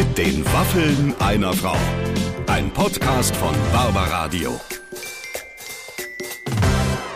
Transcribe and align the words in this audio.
Mit 0.00 0.16
den 0.16 0.42
Waffeln 0.46 1.14
einer 1.20 1.52
Frau. 1.52 1.76
Ein 2.46 2.72
Podcast 2.72 3.36
von 3.36 3.54
Barbaradio. 3.70 4.58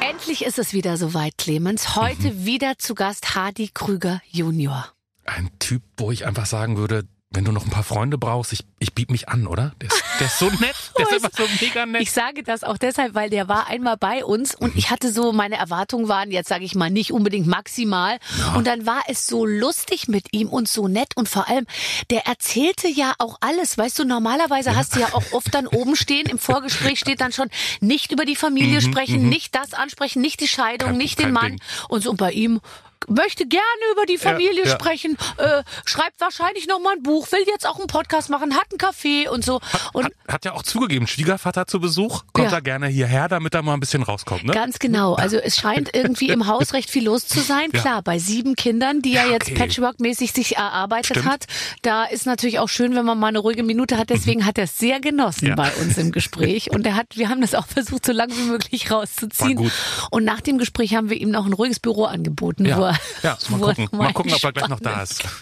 Endlich 0.07 0.45
ist 0.45 0.59
es 0.59 0.75
wieder 0.75 0.99
soweit, 0.99 1.39
Clemens. 1.39 1.97
Heute 1.97 2.33
Mhm. 2.33 2.45
wieder 2.45 2.75
zu 2.77 2.95
Gast 2.95 3.35
Hardy 3.35 3.71
Krüger 3.73 4.21
Junior. 4.31 4.87
Ein 5.25 5.49
Typ, 5.61 5.83
wo 5.97 6.11
ich 6.11 6.27
einfach 6.27 6.45
sagen 6.45 6.77
würde, 6.77 7.05
wenn 7.35 7.45
du 7.45 7.53
noch 7.53 7.65
ein 7.65 7.71
paar 7.71 7.83
Freunde 7.85 8.19
brauchst, 8.19 8.53
ich, 8.53 8.65
ich 8.79 8.95
biete 8.95 9.13
mich 9.13 9.29
an, 9.29 9.47
oder? 9.47 9.73
Der 9.81 9.89
ist, 9.89 10.03
der 10.21 10.27
ist 10.27 10.39
so 10.39 10.47
nett, 10.47 10.75
der 10.99 11.07
ist 11.07 11.13
Oh, 11.13 11.17
immer 11.17 11.31
so 11.37 11.45
mega 11.61 11.87
nett. 11.87 12.03
Ich 12.03 12.13
sage 12.13 12.43
das 12.43 12.65
auch 12.65 12.79
deshalb, 12.79 13.15
weil 13.15 13.31
der 13.31 13.49
war 13.49 13.67
einmal 13.69 13.97
bei 13.97 14.25
uns 14.25 14.55
und 14.55 14.77
ich 14.77 14.91
hatte 14.91 15.13
so, 15.13 15.33
meine 15.33 15.57
Erwartungen 15.57 16.09
waren 16.09 16.31
jetzt, 16.31 16.49
sage 16.49 16.65
ich 16.65 16.75
mal, 16.75 16.91
nicht 16.91 17.13
unbedingt 17.13 17.47
maximal. 17.47 18.19
Und 18.57 18.67
dann 18.67 18.87
war 18.87 19.03
es 19.09 19.27
so 19.27 19.45
lustig 19.47 20.09
mit 20.09 20.33
ihm 20.33 20.49
und 20.49 20.69
so 20.69 20.89
nett 20.89 21.17
und 21.17 21.29
vor 21.29 21.49
allem, 21.49 21.67
der 22.11 22.27
erzählte 22.27 22.89
ja 22.89 23.15
auch 23.19 23.39
alles. 23.41 23.77
Weißt 23.79 23.99
du, 23.99 24.05
normalerweise 24.05 24.77
hast 24.77 24.95
du 24.97 25.01
ja 25.01 25.09
auch 25.13 25.33
oft 25.33 25.53
dann 25.55 25.67
oben 25.67 25.97
stehen, 25.97 26.27
im 26.29 26.39
Vorgespräch 26.39 26.99
steht 27.01 27.21
dann 27.21 27.33
schon, 27.33 27.49
nicht 27.81 28.13
über 28.13 28.25
die 28.25 28.37
Familie 28.37 28.81
sprechen, 28.81 29.29
nicht 29.29 29.55
das 29.55 29.75
ansprechen, 29.75 30.21
nicht 30.23 30.41
die 30.41 30.49
Scheidung, 30.49 30.91
Kein- 30.91 30.99
nicht 30.99 31.19
den 31.19 31.33
Mann. 31.33 31.53
Ding. 31.53 31.61
Und 31.89 32.03
so 32.03 32.13
bei 32.15 32.33
ihm 32.33 32.61
möchte 33.09 33.47
gerne 33.47 33.63
über 33.93 34.07
die 34.07 34.19
Familie 34.19 34.65
ja. 34.65 34.71
sprechen, 34.71 35.17
äh, 35.39 35.63
schreibt 35.85 36.21
wahrscheinlich 36.21 36.67
noch 36.67 36.81
mal 36.81 36.95
ein 36.97 37.03
Buch, 37.03 37.31
will 37.33 37.45
jetzt 37.47 37.67
auch 37.67 37.79
einen 37.79 37.87
Podcast 37.87 38.31
machen, 38.31 38.55
hat 38.55 38.67
einen 38.71 38.79
Kaffee 38.79 39.29
und 39.29 39.45
so. 39.45 39.61
Und 39.93 40.05
hat, 40.07 40.13
hat 40.29 40.45
ja 40.45 40.53
auch 40.55 40.63
zugegeben, 40.63 41.07
Schwiegervater 41.07 41.67
zu 41.67 41.81
Besuch, 41.81 42.25
kommt 42.33 42.51
Ja. 42.51 42.57
er 42.59 42.63
gerne 42.63 42.87
hierher, 42.89 43.29
damit 43.29 43.55
er 43.55 43.63
mal 43.63 43.75
ein 43.75 43.81
bisschen 43.81 44.03
rauskommt, 44.03 44.45
ne? 44.45 44.53
Ganz 44.53 44.79
genau. 44.79 45.15
Also 45.15 45.37
es 45.39 45.57
scheint 45.57 45.91
irgendwie 45.95 46.29
im 46.29 46.47
Haus 46.47 46.73
recht 46.73 46.91
viel 46.91 47.05
los 47.05 47.27
zu 47.27 47.41
sein. 47.41 47.71
Ja. 47.73 47.81
Klar, 47.81 48.03
bei 48.03 48.19
sieben 48.19 48.55
Kindern, 48.57 49.03
die 49.03 49.15
er 49.15 49.27
Ja, 49.27 49.33
jetzt 49.33 49.51
okay. 49.51 49.59
Patchwork-mäßig 49.59 50.33
sich 50.33 50.57
erarbeitet 50.57 51.17
Stimmt. 51.19 51.27
hat, 51.27 51.45
da 51.83 52.05
ist 52.05 52.27
natürlich 52.27 52.59
auch 52.59 52.69
schön, 52.69 52.95
wenn 52.95 53.05
man 53.05 53.19
mal 53.19 53.29
eine 53.29 53.39
ruhige 53.39 53.63
Minute 53.63 53.97
hat. 53.99 54.11
Deswegen 54.11 54.45
hat 54.47 54.59
er 54.59 54.65
es 54.65 54.79
sehr 54.79 55.01
genossen 55.01 55.49
Ja. 55.49 55.55
bei 55.55 55.71
uns 55.81 55.97
im 55.99 56.13
Gespräch. 56.13 56.71
Und 56.71 56.87
er 56.87 56.97
hat, 56.97 57.17
wir 57.17 57.29
haben 57.29 57.41
das 57.41 57.55
auch 57.55 57.67
versucht, 57.67 58.07
so 58.07 58.13
lange 58.13 58.37
wie 58.37 58.43
möglich 58.43 58.91
rauszuziehen. 58.91 59.71
Und 60.11 60.25
nach 60.25 60.41
dem 60.41 60.59
Gespräch 60.59 60.95
haben 60.95 61.11
wir 61.11 61.17
ihm 61.17 61.31
noch 61.31 61.47
ein 61.47 61.53
ruhiges 61.53 61.81
Büro 61.81 62.05
angeboten, 62.05 62.65
Ja. 62.65 62.79
wo 62.79 62.83
er, 62.85 62.94
Ja, 63.23 63.37
mal 63.49 63.61
gucken. 63.61 63.89
mal 63.93 64.13
gucken, 64.13 64.33
ob 64.35 64.45
er 64.45 64.53
gleich 64.53 64.69
noch 64.69 64.81
da 64.81 65.03
ist. 65.03 65.23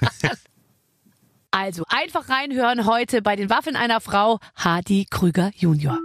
Also 1.54 1.84
einfach 1.86 2.30
reinhören 2.30 2.86
heute 2.86 3.20
bei 3.20 3.36
den 3.36 3.50
Waffeln 3.50 3.76
einer 3.76 4.00
Frau, 4.00 4.38
Hardy 4.56 5.06
Krüger 5.10 5.50
Junior. 5.54 5.98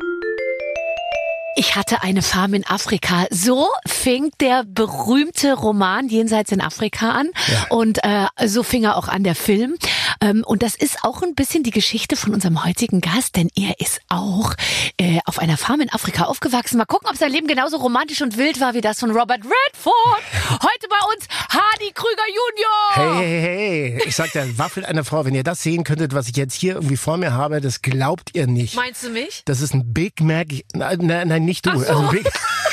Ich 1.56 1.75
hatte 1.75 2.03
eine 2.03 2.22
Farm 2.22 2.53
in 2.53 2.68
Afrika. 2.68 3.25
So 3.31 3.68
fing 3.88 4.30
der 4.42 4.64
berühmte 4.64 5.53
Roman 5.53 6.08
Jenseits 6.09 6.52
in 6.52 6.62
Afrika 6.62 7.12
an. 7.12 7.31
Und 7.70 8.03
äh, 8.03 8.28
so 8.45 8.62
fing 8.62 8.84
er 8.84 8.95
auch 8.98 9.08
an 9.08 9.23
der 9.23 9.34
Film. 9.34 9.75
Ähm, 10.21 10.43
und 10.45 10.63
das 10.63 10.75
ist 10.75 11.03
auch 11.03 11.21
ein 11.21 11.35
bisschen 11.35 11.63
die 11.63 11.71
Geschichte 11.71 12.15
von 12.15 12.33
unserem 12.33 12.63
heutigen 12.65 13.01
Gast, 13.01 13.35
denn 13.35 13.49
er 13.55 13.79
ist 13.79 14.01
auch 14.09 14.53
äh, 14.97 15.19
auf 15.25 15.39
einer 15.39 15.57
Farm 15.57 15.81
in 15.81 15.89
Afrika 15.91 16.25
aufgewachsen. 16.25 16.77
Mal 16.77 16.85
gucken, 16.85 17.09
ob 17.09 17.17
sein 17.17 17.31
Leben 17.31 17.47
genauso 17.47 17.77
romantisch 17.77 18.21
und 18.21 18.38
wild 18.38 18.59
war 18.59 18.73
wie 18.73 18.81
das 18.81 18.99
von 18.99 19.11
Robert 19.11 19.41
Redford. 19.43 20.23
Heute 20.49 20.88
bei 20.89 21.15
uns 21.15 21.27
Hardy 21.49 21.91
Krüger 21.93 22.27
Junior. 22.27 23.19
Hey, 23.19 23.41
hey, 23.41 23.91
hey. 23.99 24.07
Ich 24.07 24.15
sag 24.15 24.31
der 24.33 24.57
Waffel 24.57 24.85
einer 24.85 25.03
Frau, 25.03 25.25
wenn 25.25 25.35
ihr 25.35 25.43
das 25.43 25.61
sehen 25.61 25.83
könntet, 25.83 26.13
was 26.13 26.27
ich 26.27 26.35
jetzt 26.35 26.55
hier 26.55 26.75
irgendwie 26.75 26.97
vor 26.97 27.17
mir 27.17 27.33
habe, 27.33 27.61
das 27.61 27.81
glaubt 27.81 28.31
ihr 28.33 28.47
nicht. 28.47 28.75
Meinst 28.75 29.03
du 29.03 29.09
mich? 29.09 29.43
Das 29.45 29.61
ist 29.61 29.73
ein 29.73 29.93
Big 29.93 30.21
Mac. 30.21 30.47
Nein, 30.73 30.99
nein, 31.01 31.45
nicht 31.45 31.65
du. 31.65 31.71
Ach 31.71 31.75
so. 31.75 31.93
Also, 31.93 32.07
Big, 32.09 32.25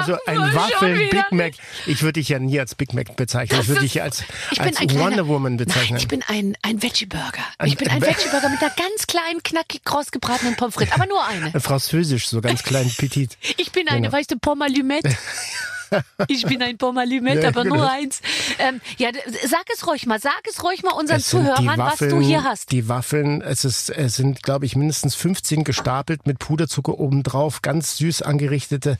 also 0.00 0.16
ein 0.26 0.36
schon 0.36 0.54
Waffeln 0.54 0.98
wieder 0.98 1.22
Big 1.22 1.32
Mac. 1.32 1.52
Ich 1.86 2.02
würde 2.02 2.14
dich 2.20 2.28
ja 2.28 2.38
nie 2.38 2.58
als 2.58 2.74
Big 2.74 2.92
Mac 2.94 3.16
bezeichnen. 3.16 3.60
Ich 3.60 3.68
würde 3.68 3.82
dich 3.82 4.02
als, 4.02 4.24
als 4.58 4.76
ein 4.78 4.88
kleiner- 4.88 5.04
Wonder 5.04 5.28
Woman 5.28 5.56
bezeichnen. 5.56 5.90
Nein, 5.94 5.96
ich 5.98 6.08
bin 6.08 6.22
ein, 6.28 6.56
ein 6.62 6.82
Veggie-Burger. 6.82 7.42
Ich 7.64 7.76
bin 7.76 7.88
ein 7.88 8.00
Veggie-Burger 8.02 8.48
mit 8.48 8.60
einer 8.60 8.70
ganz 8.70 9.06
kleinen, 9.06 9.42
knackig 9.42 9.84
kross 9.84 10.10
gebratenen 10.10 10.56
Pommes 10.56 10.74
frites. 10.74 10.94
Aber 10.94 11.06
nur 11.06 11.24
eine. 11.26 11.58
Französisch, 11.60 12.28
so 12.28 12.40
ganz 12.40 12.62
klein, 12.62 12.90
petit. 12.96 13.36
Ich 13.56 13.72
bin 13.72 13.88
eine, 13.88 14.00
Genau. 14.02 14.12
weißt 14.12 14.30
du, 14.30 14.38
Pommes. 14.38 14.60
Ich 16.28 16.44
bin 16.46 16.62
ein 16.62 16.78
Pommes 16.78 17.02
Allumette, 17.02 17.42
Ja, 17.42 17.48
aber 17.48 17.64
nur 17.64 17.78
genau. 17.78 17.88
eins. 17.90 18.20
Ähm, 18.58 18.80
ja, 18.98 19.10
sag 19.46 19.64
es 19.74 19.86
ruhig 19.86 20.06
mal. 20.06 20.20
Sag 20.20 20.40
es 20.48 20.62
ruhig 20.62 20.82
mal 20.82 20.92
unseren 20.92 21.20
Zuhörern, 21.20 21.66
was 21.76 21.98
du 21.98 22.20
hier 22.20 22.44
hast. 22.44 22.70
Die 22.72 22.88
Waffeln, 22.88 23.42
es, 23.42 23.64
ist, 23.64 23.90
es 23.90 24.16
sind, 24.16 24.42
glaube 24.42 24.66
ich, 24.66 24.76
mindestens 24.76 25.14
15 25.14 25.64
gestapelt 25.64 26.26
mit 26.26 26.38
Puderzucker 26.38 26.98
obendrauf, 26.98 27.62
ganz 27.62 27.96
süß 27.96 28.22
angerichtete 28.22 28.98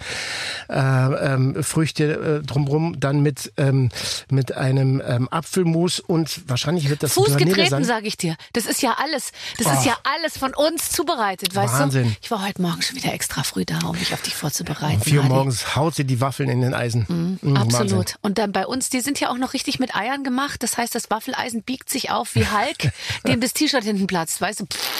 äh, 0.68 0.74
ähm, 0.78 1.62
Früchte 1.62 2.40
äh, 2.42 2.46
drumrum, 2.46 2.98
dann 3.00 3.20
mit, 3.20 3.52
ähm, 3.56 3.90
mit 4.30 4.52
einem 4.56 5.02
ähm, 5.06 5.28
Apfelmus 5.30 6.00
und 6.00 6.48
wahrscheinlich 6.48 6.88
wird 6.90 7.02
das 7.02 7.14
Fuß 7.14 7.36
getreten, 7.36 7.84
sage 7.84 8.06
ich 8.06 8.16
dir. 8.16 8.36
Das 8.52 8.66
ist 8.66 8.82
ja 8.82 8.96
alles. 9.02 9.32
Das 9.58 9.66
ist 9.66 9.80
Oh. 9.80 9.88
ja 9.88 9.96
alles 10.02 10.36
von 10.36 10.52
uns 10.54 10.90
zubereitet, 10.90 11.54
weißt 11.54 11.74
Wahnsinn. 11.74 12.04
du? 12.08 12.16
Ich 12.22 12.30
war 12.30 12.44
heute 12.44 12.60
Morgen 12.60 12.82
schon 12.82 12.96
wieder 12.96 13.12
extra 13.14 13.42
früh 13.44 13.64
da, 13.64 13.78
um 13.86 13.96
mich 13.96 14.12
auf 14.12 14.20
dich 14.22 14.34
vorzubereiten. 14.34 14.96
Um 14.96 15.00
vier 15.02 15.20
Uhr 15.20 15.26
morgens 15.26 15.76
haut 15.76 15.94
sie 15.94 16.04
die 16.04 16.20
Waffeln 16.20 16.48
in 16.50 16.60
den 16.60 16.74
Eisen. 16.80 17.38
Mm, 17.42 17.56
Absolut. 17.56 17.91
Wahnsinn. 17.92 18.14
Und 18.22 18.38
dann 18.38 18.52
bei 18.52 18.66
uns, 18.66 18.91
die 18.91 19.00
sind 19.00 19.20
ja 19.20 19.30
auch 19.30 19.36
noch 19.38 19.52
richtig 19.54 19.78
mit 19.78 19.94
Eiern 19.94 20.24
gemacht. 20.24 20.62
Das 20.62 20.76
heißt, 20.78 20.94
das 20.94 21.10
Waffeleisen 21.10 21.62
biegt 21.62 21.88
sich 21.91 22.10
auf 22.10 22.34
wie 22.34 22.46
Hulk, 22.46 22.92
dem 23.26 23.41
das 23.41 23.52
T-Shirt 23.52 23.84
hinten 23.84 24.06
platzt, 24.06 24.41
weißt 24.41 24.60
du? 24.60 24.66
Pff, 24.66 24.90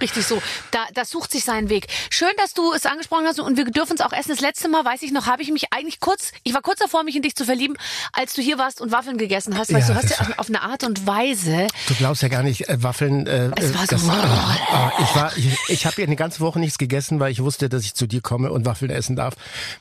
Richtig 0.00 0.26
so. 0.26 0.42
Da, 0.72 0.80
das 0.94 1.10
sucht 1.10 1.30
sich 1.30 1.44
seinen 1.44 1.68
Weg. 1.68 1.86
Schön, 2.10 2.30
dass 2.38 2.54
du 2.54 2.72
es 2.72 2.86
angesprochen 2.86 3.24
hast 3.26 3.38
und 3.38 3.56
wir 3.56 3.64
dürfen 3.66 3.94
es 3.94 4.00
auch 4.00 4.12
essen. 4.12 4.30
Das 4.30 4.40
letzte 4.40 4.68
Mal, 4.68 4.84
weiß 4.84 5.02
ich 5.02 5.12
noch, 5.12 5.26
habe 5.26 5.42
ich 5.42 5.50
mich 5.52 5.72
eigentlich 5.72 6.00
kurz, 6.00 6.32
ich 6.42 6.54
war 6.54 6.60
kurz 6.62 6.78
davor, 6.80 7.04
mich 7.04 7.14
in 7.14 7.22
dich 7.22 7.36
zu 7.36 7.44
verlieben, 7.44 7.76
als 8.12 8.32
du 8.32 8.42
hier 8.42 8.58
warst 8.58 8.80
und 8.80 8.90
Waffeln 8.90 9.16
gegessen 9.18 9.56
hast. 9.56 9.72
Weißt 9.72 9.88
Ja, 9.90 9.94
du, 9.94 10.02
hast 10.02 10.10
ja 10.10 10.26
auf, 10.38 10.48
eine 10.48 10.62
Art 10.62 10.82
und 10.84 11.06
Weise. 11.06 11.68
Du 11.86 11.94
glaubst 11.94 12.22
ja 12.22 12.28
gar 12.28 12.42
nicht, 12.42 12.68
äh, 12.68 12.82
Waffeln. 12.82 13.26
Äh, 13.26 13.50
Es 13.56 13.74
war 13.74 13.82
äh, 13.84 13.86
so- 13.86 13.90
das, 13.96 14.08
ah, 14.08 14.92
ich 14.98 15.14
war, 15.14 15.36
ich, 15.36 15.46
ich 15.68 15.86
habe 15.86 16.00
ja 16.00 16.06
eine 16.06 16.16
ganze 16.16 16.40
Woche 16.40 16.58
nichts 16.58 16.78
gegessen, 16.78 17.20
weil 17.20 17.30
ich 17.30 17.42
wusste, 17.42 17.68
dass 17.68 17.84
ich 17.84 17.94
zu 17.94 18.06
dir 18.06 18.20
komme 18.22 18.50
und 18.50 18.64
Waffeln 18.64 18.90
essen 18.90 19.14
darf. 19.16 19.34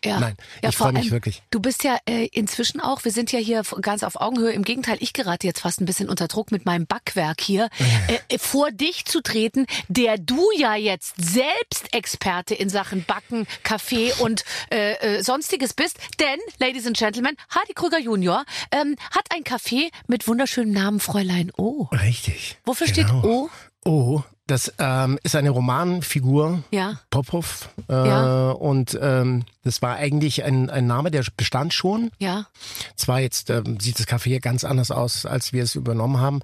Ja. 0.04 0.20
Nein, 0.20 0.36
ja, 0.62 0.70
ich 0.70 0.78
freue 0.78 0.92
mich 0.94 1.04
allem, 1.04 1.12
wirklich. 1.32 1.44
Du 1.52 1.60
bist 1.60 1.84
ja 1.84 1.98
äh, 2.06 2.28
inzwischen 2.32 2.80
auch, 2.80 3.04
wir 3.04 3.12
sind 3.12 3.32
ja 3.32 3.40
hier 3.40 3.64
ganz 3.82 4.04
auf 4.04 4.20
Augenhöhe. 4.20 4.52
Im 4.52 4.64
Gegenteil, 4.64 4.98
ich 5.00 5.14
gerate 5.14 5.48
jetzt 5.48 5.62
fast 5.62 5.82
ein 5.82 5.86
bisschen 5.86 6.10
unter 6.10 6.28
Druck 6.28 6.52
mit 6.52 6.66
meinem 6.66 6.86
Backwerk 6.86 7.42
hier, 7.42 7.70
äh, 8.08 8.38
vor 8.38 8.72
dich 8.72 9.06
zu 9.06 9.22
treten, 9.22 9.66
der 9.88 10.18
du 10.18 10.50
ja 10.58 10.76
jetzt 10.76 11.14
selbst 11.18 11.94
Experte 11.94 12.56
in 12.56 12.70
Sachen 12.70 13.04
Backen, 13.06 13.48
Kaffee 13.64 14.14
und 14.20 14.44
äh, 14.72 14.94
äh, 15.18 15.24
sonstiges 15.24 15.74
bist. 15.74 15.98
Denn, 16.20 16.40
Ladies 16.60 16.86
and 16.88 16.98
Gentlemen, 16.98 17.36
Hardy 17.50 17.74
Krüger 17.74 18.00
Junior 18.00 18.46
ähm, 18.72 18.96
hat 19.12 19.26
ein 19.34 19.44
Café 19.44 19.92
mit 20.08 20.28
wunderschönem 20.28 20.74
Namen 20.74 21.00
Fräulein 21.00 21.52
O. 21.58 21.88
Richtig. 21.92 22.58
Wofür 22.66 22.88
Genau. 22.88 23.20
steht 23.20 23.24
O? 23.24 23.50
Oh, 23.84 24.22
das 24.48 24.74
ähm, 24.80 25.18
ist 25.24 25.36
eine 25.36 25.52
Romanfigur. 25.52 26.64
Ja. 26.72 27.00
Popov. 27.10 27.70
Äh, 27.90 27.94
Ja. 27.94 28.52
Und 28.52 28.98
ähm, 29.02 29.46
das 29.64 29.82
war 29.82 29.96
eigentlich 29.96 30.44
ein, 30.44 30.70
ein 30.70 30.88
Name, 30.88 31.12
der 31.12 31.24
bestand 31.38 31.74
schon. 31.74 32.10
Ja. 32.20 32.48
Zwar 32.96 33.20
jetzt 33.20 33.50
ähm, 33.50 33.80
sieht 33.80 34.00
das 34.00 34.08
Café 34.08 34.40
ganz 34.40 34.64
anders 34.64 34.90
aus, 34.90 35.26
als 35.26 35.54
wir 35.54 35.64
es 35.64 35.76
übernommen 35.76 36.20
haben, 36.20 36.40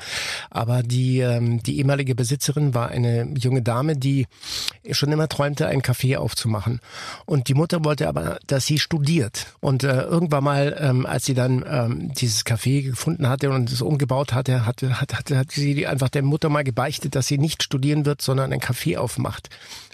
aber 0.52 0.84
die, 0.84 1.20
ähm, 1.20 1.62
die 1.64 1.80
ehemalige 1.80 2.14
Besitzerin 2.14 2.74
war 2.76 2.90
eine 2.90 3.34
junge 3.38 3.64
Dame, 3.64 3.98
die 3.98 4.28
schon 4.92 5.12
immer 5.12 5.28
träumte, 5.28 5.68
ein 5.68 5.82
Café 5.82 6.18
aufzumachen. 6.18 6.80
Und 7.26 7.48
die 7.48 7.56
Mutter 7.56 7.84
wollte 7.84 8.08
aber, 8.08 8.38
dass 8.46 8.68
sie 8.68 8.78
studiert. 8.78 9.48
Und 9.60 9.84
äh, 9.84 10.04
irgendwann 10.04 10.44
mal, 10.44 10.78
ähm, 10.80 11.06
als 11.06 11.26
sie 11.26 11.34
dann 11.34 11.66
ähm, 11.68 12.14
dieses 12.14 12.46
Café 12.46 12.84
gefunden 12.84 13.28
hatte 13.28 13.50
und 13.50 13.72
es 13.72 13.82
umgebaut 13.82 14.34
hatte, 14.34 14.66
hatte, 14.66 15.02
hat, 15.02 15.16
hat, 15.16 15.32
hat 15.32 15.52
sie 15.52 15.88
einfach 15.88 16.10
der 16.10 16.22
Mutter 16.22 16.50
mal 16.50 16.64
gebeichtet, 16.64 17.16
dass 17.16 17.28
sie 17.28 17.40
nicht 17.40 17.64
studieren 17.88 18.06
wird, 18.06 18.22
sondern 18.22 18.52
ein 18.52 18.60
Café 18.60 18.98
aufmacht. 18.98 19.50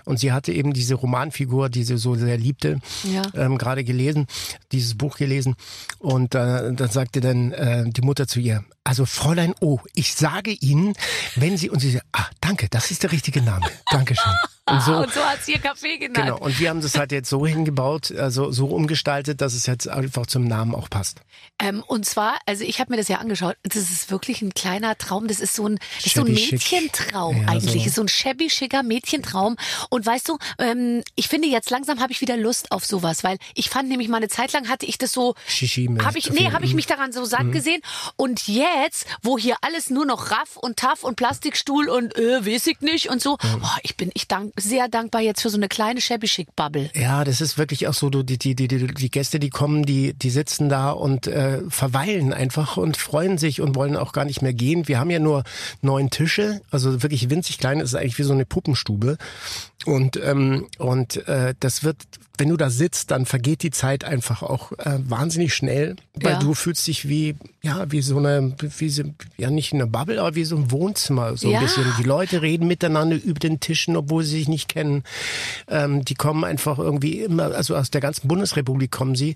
Und 0.06 0.20
sie 0.20 0.32
hatte 0.32 0.52
eben 0.52 0.74
diese 0.74 0.96
Romanfigur, 0.96 1.70
die 1.70 1.84
sie 1.84 1.98
so 1.98 2.16
sehr 2.16 2.38
liebte, 2.38 2.80
Ja. 3.04 3.22
ähm, 3.36 3.58
gerade 3.58 3.84
gelesen, 3.84 4.28
dieses 4.72 4.98
Buch 4.98 5.18
gelesen. 5.18 5.56
Und 6.00 6.36
äh, 6.36 6.74
dann 6.74 6.90
sagte 6.90 7.22
dann 7.22 7.52
äh, 7.52 7.84
die 7.90 8.02
Mutter 8.02 8.28
zu 8.28 8.40
ihr, 8.40 8.64
also 8.84 9.06
Fräulein 9.06 9.54
O, 9.62 9.80
ich 9.94 10.14
sage 10.14 10.52
Ihnen, 10.52 10.94
wenn 11.36 11.58
Sie, 11.58 11.70
und 11.70 11.80
sie 11.80 11.92
sagt, 11.92 12.06
ah, 12.12 12.26
danke, 12.42 12.68
das 12.70 12.92
ist 12.92 13.04
der 13.04 13.12
richtige 13.12 13.42
Name. 13.42 13.66
Dankeschön. 13.92 14.32
Und 14.66 14.82
so, 14.82 14.96
und 14.96 15.14
so 15.14 15.20
hat 15.20 15.44
sie 15.44 15.52
ihr 15.52 15.60
Café 15.60 16.00
genannt. 16.00 16.16
genau. 16.26 16.38
Und 16.40 16.58
wir 16.58 16.70
haben 16.70 16.80
das 16.80 16.98
halt 16.98 17.12
jetzt 17.12 17.30
so 17.30 17.46
hingebaut, 17.46 18.14
also 18.18 18.50
so 18.54 18.68
umgestaltet, 18.68 19.42
dass 19.42 19.56
es 19.56 19.66
jetzt 19.66 19.90
einfach 19.90 20.26
zum 20.26 20.46
Namen 20.46 20.74
auch 20.74 20.90
passt. 20.90 21.20
Ähm, 21.60 21.84
und 21.86 22.06
zwar, 22.06 22.36
also 22.46 22.64
ich 22.64 22.80
habe 22.80 22.92
mir 22.94 22.96
das 22.96 23.10
ja 23.10 23.18
angeschaut, 23.18 23.58
das 23.64 23.76
ist 23.92 24.10
wirklich 24.10 24.42
ein 24.42 24.54
kleiner 24.54 24.98
Traum, 24.98 25.28
das 25.28 25.42
ist 25.42 25.54
so 25.56 25.68
ein, 25.68 25.80
das 25.98 26.06
ist 26.06 26.16
so 26.16 26.22
ein. 26.24 26.32
Mädchentraum 26.34 27.42
Ja, 27.42 27.48
eigentlich, 27.50 27.84
so. 27.90 27.90
so. 27.96 28.02
ein 28.04 28.08
shabby 28.08 28.50
schicker 28.50 28.84
Mädchentraum. 28.84 29.58
Und 29.94 30.08
weißt 30.08 30.28
du, 30.28 30.40
ähm, 30.58 31.04
ich 31.14 31.28
finde 31.28 31.48
jetzt 31.48 31.70
langsam 31.70 32.00
habe 32.00 32.12
ich 32.12 32.20
wieder 32.20 32.36
Lust 32.36 32.72
auf 32.72 32.84
sowas, 32.84 33.24
weil 33.24 33.38
ich 33.54 33.70
fand 33.70 33.90
nämlich 33.90 34.10
mal 34.10 34.18
eine 34.18 34.28
Zeit 34.28 34.52
lang 34.52 34.68
hatte 34.68 34.88
ich 34.88 34.98
das 34.98 35.12
so, 35.12 35.36
habe 36.04 36.18
ich, 36.18 36.32
nee, 36.32 36.50
habe 36.52 36.66
ich 36.66 36.74
mich 36.74 36.88
daran 36.88 37.12
so 37.12 37.26
satt 37.26 37.52
gesehen. 37.52 37.80
Und 38.16 38.48
jetzt 38.48 39.06
wo 39.22 39.38
hier 39.38 39.56
alles 39.62 39.92
nur 39.92 40.08
noch 40.08 40.32
Raff 40.32 40.58
und 40.58 40.78
Taff 40.78 41.04
und 41.04 41.16
Plastikstuhl 41.16 41.90
und 41.90 42.18
äh, 42.18 42.44
weiß 42.44 42.66
ich 42.66 42.82
nicht 42.82 43.12
und 43.12 43.22
so, 43.22 43.38
oh, 43.44 43.68
ich 43.84 43.96
bin 43.96 44.10
ich 44.16 44.28
dank, 44.28 44.54
sehr 44.58 44.88
dankbar 44.88 45.22
jetzt 45.22 45.44
für 45.44 45.52
so 45.52 45.58
eine 45.58 45.68
kleine 45.68 46.02
shabby 46.02 46.26
chic 46.26 46.56
Bubble. 46.56 46.90
Ja, 46.96 47.24
das 47.24 47.40
ist 47.40 47.60
wirklich 47.60 47.88
auch 47.88 47.94
so, 47.94 48.10
du, 48.10 48.24
die, 48.24 48.40
die, 48.40 48.56
die, 48.56 48.68
die, 48.68 48.88
die 48.88 49.12
Gäste, 49.12 49.40
die 49.40 49.52
kommen, 49.52 49.86
die, 49.86 50.16
die 50.16 50.32
sitzen 50.32 50.70
da 50.70 50.90
und 50.90 51.28
äh, 51.28 51.62
verweilen 51.70 52.34
einfach 52.34 52.78
und 52.78 52.98
freuen 52.98 53.38
sich 53.38 53.62
und 53.62 53.76
wollen 53.76 53.96
auch 53.96 54.12
gar 54.12 54.26
nicht 54.26 54.42
mehr 54.42 54.54
gehen. 54.54 54.88
Wir 54.88 55.00
haben 55.00 55.12
ja 55.12 55.20
nur 55.20 55.44
neun 55.84 56.10
Tische, 56.10 56.62
also 56.72 57.04
wirklich 57.04 57.30
winzig 57.30 57.60
klein, 57.60 57.78
das 57.78 57.90
ist 57.90 57.96
eigentlich 57.96 58.18
wie 58.18 58.24
so 58.24 58.34
eine 58.34 58.48
Puppenstube. 58.48 59.20
Und, 59.86 60.18
ähm, 60.24 60.68
und 60.78 61.28
äh, 61.28 61.54
das 61.60 61.84
wird, 61.84 61.98
wenn 62.38 62.50
du 62.50 62.58
da 62.58 62.70
sitzt, 62.70 63.12
dann 63.12 63.26
vergeht 63.26 63.64
die 63.64 63.72
Zeit 63.72 64.04
einfach 64.06 64.42
auch 64.42 64.72
äh, 64.74 64.98
wahnsinnig 65.08 65.54
schnell, 65.54 65.96
weil 66.16 66.34
Ja. 66.34 66.40
du 66.40 66.54
fühlst 66.54 66.88
dich 66.88 67.08
wie, 67.08 67.36
ja, 67.62 67.92
wie 67.92 68.02
so 68.02 68.18
eine, 68.18 68.56
wie 68.78 68.90
so, 68.90 69.04
ja 69.38 69.50
nicht 69.52 69.74
eine 69.74 69.86
Bubble, 69.86 70.20
aber 70.20 70.36
wie 70.36 70.44
so 70.46 70.56
ein 70.56 70.72
Wohnzimmer, 70.72 71.36
so 71.38 71.52
Ja. 71.52 71.60
ein 71.60 71.66
bisschen. 71.66 71.84
Die 72.00 72.04
Leute 72.04 72.42
reden 72.42 72.68
miteinander 72.68 73.18
über 73.22 73.40
den 73.40 73.60
Tischen, 73.60 73.96
obwohl 73.98 74.24
sie 74.24 74.38
sich 74.40 74.48
nicht 74.48 74.68
kennen. 74.70 75.04
Ähm, 75.68 76.04
die 76.06 76.16
kommen 76.16 76.44
einfach 76.44 76.80
irgendwie 76.80 77.20
immer, 77.20 77.54
also 77.54 77.76
aus 77.76 77.92
der 77.92 78.02
ganzen 78.02 78.28
Bundesrepublik 78.28 78.90
kommen 78.90 79.16
sie, 79.16 79.36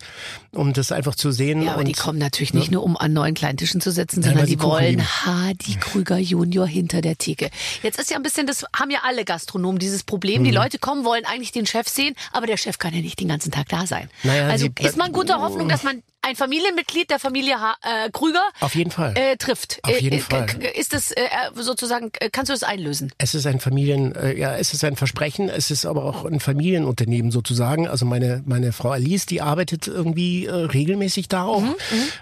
um 0.52 0.74
das 0.74 0.92
einfach 0.92 1.16
zu 1.16 1.32
sehen. 1.32 1.62
Ja, 1.62 1.72
aber 1.74 1.80
und, 1.82 1.88
die 1.90 1.94
kommen 1.94 2.20
natürlich 2.20 2.54
nicht 2.54 2.72
nur, 2.72 2.84
um 2.84 2.96
an 2.98 3.14
neuen 3.14 3.36
kleinen 3.36 3.58
Tischen 3.58 3.82
zu 3.82 3.92
sitzen, 3.92 4.24
sondern 4.24 4.46
die 4.48 4.60
wollen. 4.62 5.02
Hardy 5.26 5.76
Krüger 5.76 6.18
Junior 6.18 6.66
hinter 6.66 7.02
der 7.02 7.18
Theke. 7.18 7.50
Jetzt 7.84 8.00
ist 8.00 8.10
ja 8.10 8.16
ein 8.18 8.24
bisschen, 8.24 8.48
das 8.48 8.66
haben 8.76 8.90
ja 8.92 9.00
alle 9.04 9.24
Gastronomen 9.26 9.78
dieses 9.80 10.04
Problem. 10.04 10.37
Mhm. 10.42 10.46
Die 10.46 10.52
Leute 10.52 10.80
kommen, 10.80 11.06
wollen 11.06 11.26
eigentlich 11.26 11.52
den 11.52 11.66
Chef 11.66 11.88
sehen, 11.88 12.16
aber 12.32 12.48
der 12.48 12.58
Chef 12.58 12.78
kann 12.78 12.94
ja 12.94 13.02
nicht 13.02 13.20
den 13.20 13.28
ganzen 13.28 13.52
Tag 13.52 13.68
da 13.70 13.86
sein. 13.88 14.10
Naja, 14.24 14.48
also 14.48 14.68
ist 14.80 14.98
man 14.98 15.12
guter 15.12 15.42
Hoffnung, 15.42 15.68
dass 15.70 15.84
man 15.84 16.04
ein 16.22 16.36
Familienmitglied 16.36 17.10
der 17.10 17.20
Familie 17.20 17.60
ha 17.62 17.76
äh, 17.84 18.10
Krüger 18.12 18.42
Auf 18.60 18.76
jeden 18.76 18.92
Fall. 18.92 19.14
äh, 19.16 19.38
trifft. 19.38 19.80
Auf 19.84 19.92
Äh, 19.94 20.00
jeden 20.02 20.18
äh, 20.18 20.20
Fall. 20.20 20.48
Ist 20.76 20.94
das 20.94 21.12
äh, 21.12 21.22
sozusagen, 21.56 22.12
äh, 22.20 22.30
kannst 22.30 22.50
du 22.50 22.54
das 22.54 22.64
einlösen? 22.64 23.12
Es 23.18 23.34
ist 23.34 23.46
ein 23.48 23.60
Familien, 23.62 24.14
ja, 24.36 24.56
es 24.58 24.74
ist 24.74 24.84
ein 24.84 24.98
Versprechen, 24.98 25.48
es 25.48 25.72
ist 25.72 25.86
aber 25.86 26.04
auch 26.04 26.26
ein 26.26 26.40
Familienunternehmen 26.42 27.32
sozusagen. 27.32 27.88
Also 27.88 28.06
meine 28.06 28.44
meine 28.46 28.74
Frau 28.74 28.90
Alice, 28.90 29.26
die 29.26 29.42
arbeitet 29.42 29.88
irgendwie 29.88 30.48
regelmäßig 30.48 31.30
da 31.30 31.44
auch. 31.46 31.64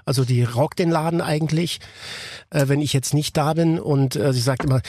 Also 0.05 0.23
die 0.23 0.43
rockt 0.43 0.77
den 0.79 0.91
Laden 0.91 1.21
eigentlich, 1.21 1.79
wenn 2.51 2.81
ich 2.81 2.93
jetzt 2.93 3.13
nicht 3.13 3.35
da 3.37 3.53
bin 3.53 3.79
und 3.79 4.13
sie 4.13 4.39
sagt 4.41 4.63
immer 4.65 4.77
"Ja, 4.77 4.81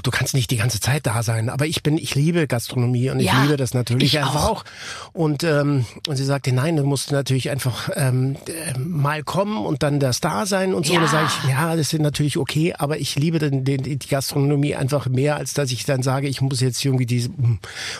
Du 0.00 0.10
kannst 0.10 0.32
nicht 0.34 0.50
die 0.50 0.56
ganze 0.56 0.80
Zeit 0.80 1.06
da 1.06 1.22
sein, 1.22 1.50
aber 1.50 1.66
ich 1.66 1.82
bin, 1.82 1.98
ich 1.98 2.14
liebe 2.14 2.46
Gastronomie 2.46 3.10
und 3.10 3.20
ich 3.20 3.26
Ja, 3.26 3.42
liebe 3.42 3.56
das 3.56 3.74
natürlich 3.74 4.14
ich 4.14 4.18
einfach 4.20 4.44
auch. 4.44 4.50
auch. 4.60 4.64
Und 5.12 5.44
ähm, 5.44 5.84
und 6.08 6.16
sie 6.16 6.24
sagte, 6.24 6.52
nein, 6.52 6.76
du 6.76 6.84
musst 6.84 7.12
natürlich 7.12 7.50
einfach 7.50 7.90
ähm, 7.94 8.36
äh, 8.46 8.78
mal 8.78 9.22
kommen 9.22 9.58
und 9.66 9.82
dann 9.82 10.00
der 10.00 10.12
Star 10.14 10.46
sein 10.46 10.72
und 10.72 10.86
so. 10.86 10.94
Ja. 10.94 11.00
Und 11.00 11.06
da 11.06 11.10
sage 11.10 11.26
ich, 11.44 11.50
ja, 11.50 11.76
das 11.76 11.92
ist 11.92 12.00
natürlich 12.00 12.38
okay, 12.38 12.74
aber 12.78 12.98
ich 12.98 13.16
liebe 13.16 13.38
den, 13.38 13.64
den, 13.64 13.82
die 13.82 13.98
Gastronomie 13.98 14.74
einfach 14.74 15.06
mehr, 15.06 15.36
als 15.36 15.52
dass 15.54 15.70
ich 15.70 15.84
dann 15.84 16.02
sage, 16.02 16.28
ich 16.28 16.40
muss 16.40 16.60
jetzt 16.60 16.82
irgendwie 16.84 17.06
diese 17.06 17.30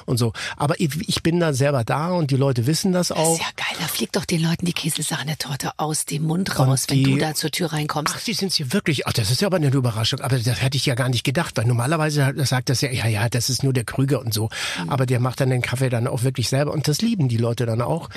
und 0.06 0.16
so. 0.18 0.32
Aber 0.56 0.80
ich, 0.80 0.90
ich 1.08 1.22
bin 1.22 1.40
da 1.40 1.52
selber 1.52 1.84
da 1.84 2.12
und 2.12 2.30
die 2.30 2.36
Leute 2.36 2.66
wissen 2.66 2.92
das 2.92 3.08
Das 3.08 3.16
auch. 3.18 3.34
ist 3.34 3.40
ja 3.40 3.46
geil, 3.56 3.76
da 3.80 3.86
fliegt 3.86 4.16
doch 4.16 4.24
den 4.24 4.42
Leuten 4.42 4.64
die 4.66 4.72
Käsesahnetorte 4.72 5.72
aus 5.78 6.04
dem 6.04 6.24
Mund 6.24 6.58
raus, 6.58 6.84
wenn 6.88 6.96
die- 6.98 7.02
du 7.04 7.16
da 7.18 7.34
zur 7.34 7.50
Tür 7.50 7.72
reinkommst. 7.72 8.14
Ach, 8.16 8.20
Sie 8.20 8.32
sind 8.32 8.52
Sie 8.52 8.72
wirklich? 8.72 9.06
Ach, 9.06 9.12
das 9.12 9.30
ist 9.30 9.40
ja 9.40 9.48
aber 9.48 9.56
eine 9.56 9.68
Überraschung. 9.68 10.20
Aber 10.20 10.38
das 10.38 10.62
hätte 10.62 10.76
ich 10.76 10.86
ja 10.86 10.94
gar 10.94 11.08
nicht 11.08 11.24
gedacht, 11.24 11.56
weil 11.56 11.64
normalerweise 11.82 12.32
sagt 12.46 12.68
das 12.68 12.80
ja, 12.80 12.90
ja, 12.90 13.06
ja, 13.06 13.28
das 13.28 13.50
ist 13.50 13.62
nur 13.62 13.72
der 13.72 13.84
Krüger 13.84 14.20
und 14.20 14.32
so. 14.32 14.48
Mhm. 14.82 14.90
Aber 14.90 15.06
der 15.06 15.20
macht 15.20 15.40
dann 15.40 15.50
den 15.50 15.62
Kaffee 15.62 15.88
dann 15.88 16.06
auch 16.06 16.22
wirklich 16.22 16.48
selber 16.48 16.72
und 16.72 16.88
das 16.88 17.02
lieben 17.02 17.28
die 17.28 17.36
Leute 17.36 17.66
dann 17.66 17.82
auch. 17.82 18.08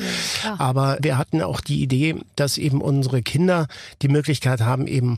klar. 0.41 0.59
aber 0.59 0.97
wir 1.01 1.17
hatten 1.17 1.41
auch 1.41 1.61
die 1.61 1.81
Idee, 1.81 2.15
dass 2.35 2.57
eben 2.57 2.81
unsere 2.81 3.21
Kinder 3.21 3.67
die 4.01 4.07
Möglichkeit 4.07 4.61
haben, 4.61 4.87
eben 4.87 5.17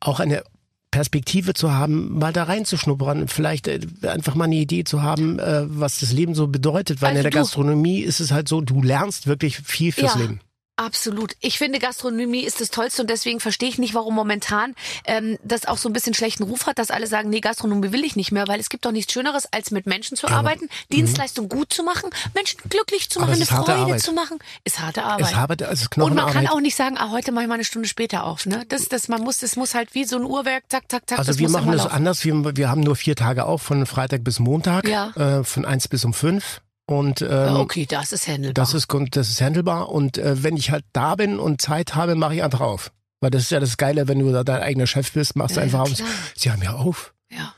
auch 0.00 0.20
eine 0.20 0.42
Perspektive 0.90 1.52
zu 1.52 1.72
haben, 1.72 2.18
mal 2.18 2.32
da 2.32 2.44
reinzuschnuppern, 2.44 3.28
vielleicht 3.28 3.68
äh, 3.68 3.80
einfach 4.06 4.34
mal 4.34 4.44
eine 4.44 4.56
Idee 4.56 4.84
zu 4.84 5.02
haben, 5.02 5.38
äh, 5.38 5.64
was 5.66 6.00
das 6.00 6.12
Leben 6.12 6.34
so 6.34 6.46
bedeutet. 6.46 7.02
Weil 7.02 7.10
Also 7.10 7.18
in 7.18 7.22
der 7.24 7.32
Gastronomie 7.32 8.00
ist 8.00 8.20
es 8.20 8.30
halt 8.30 8.48
so, 8.48 8.60
du 8.62 8.82
lernst 8.82 9.26
wirklich 9.26 9.58
viel 9.58 9.92
fürs 9.92 10.14
Ja. 10.14 10.20
Leben. 10.20 10.40
Absolut. 10.78 11.32
Ich 11.40 11.58
finde, 11.58 11.80
Gastronomie 11.80 12.42
ist 12.44 12.60
das 12.60 12.70
Tollste 12.70 13.02
und 13.02 13.10
deswegen 13.10 13.40
verstehe 13.40 13.68
ich 13.68 13.78
nicht, 13.78 13.94
warum 13.94 14.14
momentan 14.14 14.76
ähm, 15.06 15.36
das 15.42 15.66
auch 15.66 15.76
so 15.76 15.88
ein 15.88 15.92
bisschen 15.92 16.14
schlechten 16.14 16.44
Ruf 16.44 16.66
hat, 16.66 16.78
dass 16.78 16.90
alle 16.92 17.08
sagen, 17.08 17.30
nee, 17.30 17.40
Gastronomie 17.40 17.90
will 17.90 18.04
ich 18.04 18.14
nicht 18.14 18.30
mehr, 18.30 18.46
weil 18.46 18.60
es 18.60 18.68
gibt 18.68 18.84
doch 18.86 18.92
nichts 18.92 19.12
Schöneres, 19.12 19.52
als 19.52 19.72
mit 19.72 19.86
Menschen 19.86 20.16
zu 20.16 20.28
arbeiten, 20.28 20.68
Dienstleistung 20.92 21.48
gut 21.48 21.72
zu 21.72 21.82
machen, 21.82 22.10
Menschen 22.32 22.60
glücklich 22.70 23.10
zu 23.10 23.18
Mhm. 23.18 23.24
Aber 23.24 23.32
machen, 23.32 23.34
eine 23.38 23.42
ist 23.42 23.50
harte 23.50 23.64
Freude 23.72 23.82
Arbeit. 23.82 24.00
zu 24.02 24.12
machen. 24.12 24.38
Ist 24.64 24.78
harte 24.80 25.02
Arbeit. 25.02 25.26
Es 25.26 25.34
habe, 25.34 25.54
es 25.58 25.80
ist 25.82 25.96
und 25.98 25.98
man 25.98 26.08
kann 26.16 26.16
Knochenarbeit. 26.26 26.50
auch 26.52 26.60
nicht 26.60 26.76
sagen, 26.76 26.96
ah, 26.96 27.10
heute 27.10 27.32
mache 27.32 27.42
ich 27.42 27.48
mal 27.48 27.54
eine 27.54 27.64
Stunde 27.64 27.88
später 27.88 28.22
auf. 28.24 28.46
Ne? 28.46 28.64
Das, 28.68 28.88
das, 28.88 29.08
man 29.08 29.20
muss, 29.22 29.38
das 29.38 29.56
muss 29.56 29.74
halt 29.74 29.94
wie 29.96 30.04
so 30.04 30.16
ein 30.16 30.24
Uhrwerk, 30.24 30.62
zack, 30.68 30.84
zack, 30.88 31.02
zack. 31.08 31.18
Also 31.18 31.32
das 31.32 31.38
wir 31.38 31.48
machen 31.48 31.72
das 31.72 31.82
laufen. 31.82 31.92
anders. 31.96 32.24
Wir, 32.24 32.56
wir 32.56 32.68
haben 32.70 32.82
nur 32.82 32.94
vier 32.94 33.16
Tage 33.16 33.46
auf, 33.46 33.62
von 33.62 33.84
Freitag 33.84 34.22
bis 34.22 34.38
Montag, 34.38 34.86
Ja. 34.86 35.10
äh, 35.16 35.42
von 35.44 35.64
eins 35.64 35.88
bis 35.88 36.04
um 36.04 36.14
fünf. 36.14 36.60
Und 36.88 37.20
ähm, 37.20 37.56
okay, 37.56 37.84
das 37.86 38.12
ist 38.12 38.26
handelbar. 38.28 38.54
das 38.54 38.72
ist 38.72 38.88
das 39.10 39.28
ist 39.28 39.42
handelbar. 39.42 39.90
Und 39.90 40.16
äh, 40.16 40.42
wenn 40.42 40.56
ich 40.56 40.70
halt 40.70 40.86
da 40.94 41.16
bin 41.16 41.38
und 41.38 41.60
Zeit 41.60 41.94
habe, 41.94 42.14
mache 42.14 42.36
ich 42.36 42.42
einfach 42.42 42.60
auf. 42.62 42.92
Weil 43.20 43.30
das 43.30 43.42
ist 43.42 43.50
ja 43.50 43.60
das 43.60 43.76
Geile, 43.76 44.08
wenn 44.08 44.20
du 44.20 44.32
da 44.32 44.42
dein 44.42 44.62
eigener 44.62 44.86
Chef 44.86 45.12
bist, 45.12 45.36
machst 45.36 45.56
du 45.56 45.60
Ja, 45.60 45.64
einfach 45.64 45.86
ja, 45.86 45.92
auf. 46.04 46.32
Sie 46.34 46.50
haben 46.50 46.62
ja 46.62 46.72
auf. 46.72 47.12
ja. 47.30 47.54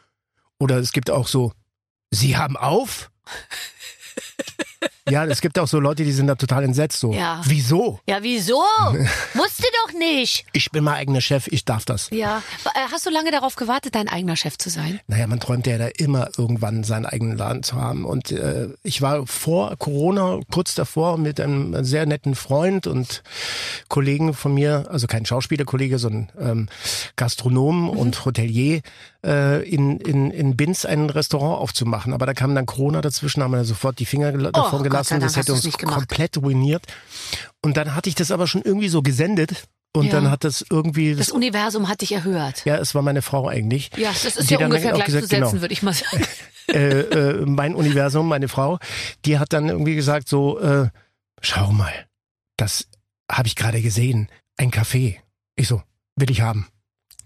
Oder 0.59 0.79
es 0.79 0.91
gibt 0.91 1.11
auch 1.11 1.29
so, 1.29 1.53
Sie 2.11 2.37
haben 2.37 2.57
auf. 2.57 3.13
ja, 5.11 5.25
es 5.27 5.41
gibt 5.41 5.59
auch 5.59 5.69
so 5.69 5.81
Leute, 5.81 6.05
die 6.05 6.13
sind 6.13 6.27
da 6.27 6.35
total 6.35 6.65
entsetzt. 6.65 7.01
So, 7.01 7.13
Ja. 7.13 7.41
wieso? 7.45 8.01
ja, 8.07 8.19
wieso? 8.23 8.63
Musste 9.35 9.65
doch 9.85 9.93
nicht. 9.99 10.45
Ich 10.53 10.71
bin 10.71 10.85
mein 10.85 10.95
eigener 10.95 11.21
Chef, 11.21 11.47
ich 11.49 11.65
darf 11.65 11.85
das. 11.85 12.09
Ja. 12.11 12.43
Äh, 12.75 12.79
Hast 12.93 13.07
du 13.07 13.11
lange 13.11 13.31
darauf 13.31 13.57
gewartet, 13.57 13.95
dein 13.95 14.09
eigener 14.09 14.37
Chef 14.37 14.59
zu 14.59 14.71
sein? 14.71 15.01
Naja, 15.07 15.27
man 15.27 15.41
träumt 15.41 15.67
ja 15.67 15.79
da 15.79 15.89
immer 15.89 16.29
irgendwann 16.37 16.85
seinen 16.85 17.07
eigenen 17.07 17.37
Laden 17.37 17.63
zu 17.63 17.77
haben. 17.77 18.05
Und 18.05 18.31
äh, 18.33 18.69
ich 18.83 19.03
war 19.03 19.27
vor 19.27 19.77
Corona 19.77 20.41
kurz 20.51 20.75
davor 20.75 21.19
mit 21.19 21.41
einem 21.41 21.85
sehr 21.85 22.07
netten 22.07 22.35
Freund 22.35 22.87
und 22.87 23.23
Kollegen 23.89 24.35
von 24.35 24.55
mir, 24.55 24.87
also 24.91 25.07
kein 25.07 25.27
Schauspielerkollege, 25.27 25.99
sondern 25.99 26.31
ähm, 26.41 26.69
Gastronom 27.17 27.83
Mhm. 27.83 27.89
und 27.91 28.25
Hotelier, 28.25 28.81
äh, 29.25 29.63
in, 29.69 29.99
in, 30.01 30.31
in 30.31 30.57
Binz 30.57 30.85
ein 30.85 31.11
Restaurant 31.11 31.61
aufzumachen. 31.61 32.13
Aber 32.13 32.27
da 32.27 32.35
kam 32.35 32.55
dann 32.55 32.67
Corona 32.67 33.01
dazwischen, 33.01 33.43
haben 33.43 33.53
wir 33.53 33.65
sofort 33.65 33.99
die 33.99 34.07
Finger 34.07 34.33
davon 34.33 34.51
Oh, 34.55 34.63
Gott 34.63 34.71
sei 34.73 34.89
gelassen. 34.89 35.11
Dank 35.21 35.23
Das 35.23 35.37
hätte 35.37 35.53
uns 35.53 35.79
komplett 35.79 36.37
ruiniert. 36.39 36.87
Und 37.63 37.77
dann 37.77 37.95
hatte 37.95 38.09
ich 38.09 38.15
das 38.15 38.31
aber 38.31 38.47
schon 38.47 38.63
irgendwie 38.63 38.89
so 38.89 39.03
gesendet. 39.03 39.65
Und 39.93 40.07
Ja. 40.07 40.13
dann 40.13 40.31
hat 40.31 40.45
das 40.45 40.65
irgendwie, 40.71 41.11
Das 41.17 41.27
das, 41.27 41.31
Universum 41.35 41.89
hat 41.89 42.01
dich 42.01 42.13
erhört. 42.13 42.65
ja, 42.65 42.77
es 42.77 42.95
war 42.95 43.03
meine 43.03 43.23
Frau 43.23 43.49
eigentlich. 43.49 43.91
Ja, 43.97 44.11
das 44.11 44.37
ist 44.37 44.49
Die 44.49 44.55
ja 44.55 44.65
ungefähr 44.65 44.93
gleichzusetzen, 44.93 45.29
genau. 45.41 45.53
würde 45.61 45.73
ich 45.73 45.83
mal 45.83 45.93
sagen. 45.95 46.25
äh, 46.69 47.01
äh, 47.01 47.45
mein 47.45 47.75
Universum, 47.75 48.29
meine 48.29 48.47
Frau, 48.47 48.79
die 49.25 49.41
hat 49.41 49.53
dann 49.53 49.69
irgendwie 49.69 49.97
gesagt 49.97 50.29
so, 50.29 50.61
äh, 50.61 50.89
schau 51.43 51.73
mal, 51.73 51.93
das 52.57 52.87
habe 53.29 53.49
ich 53.49 53.57
gerade 53.57 53.83
gesehen, 53.83 54.29
ein 54.57 54.71
Café. 54.71 55.17
Ich 55.57 55.67
so, 55.67 55.83
will 56.15 56.31
ich 56.31 56.41
haben. 56.41 56.69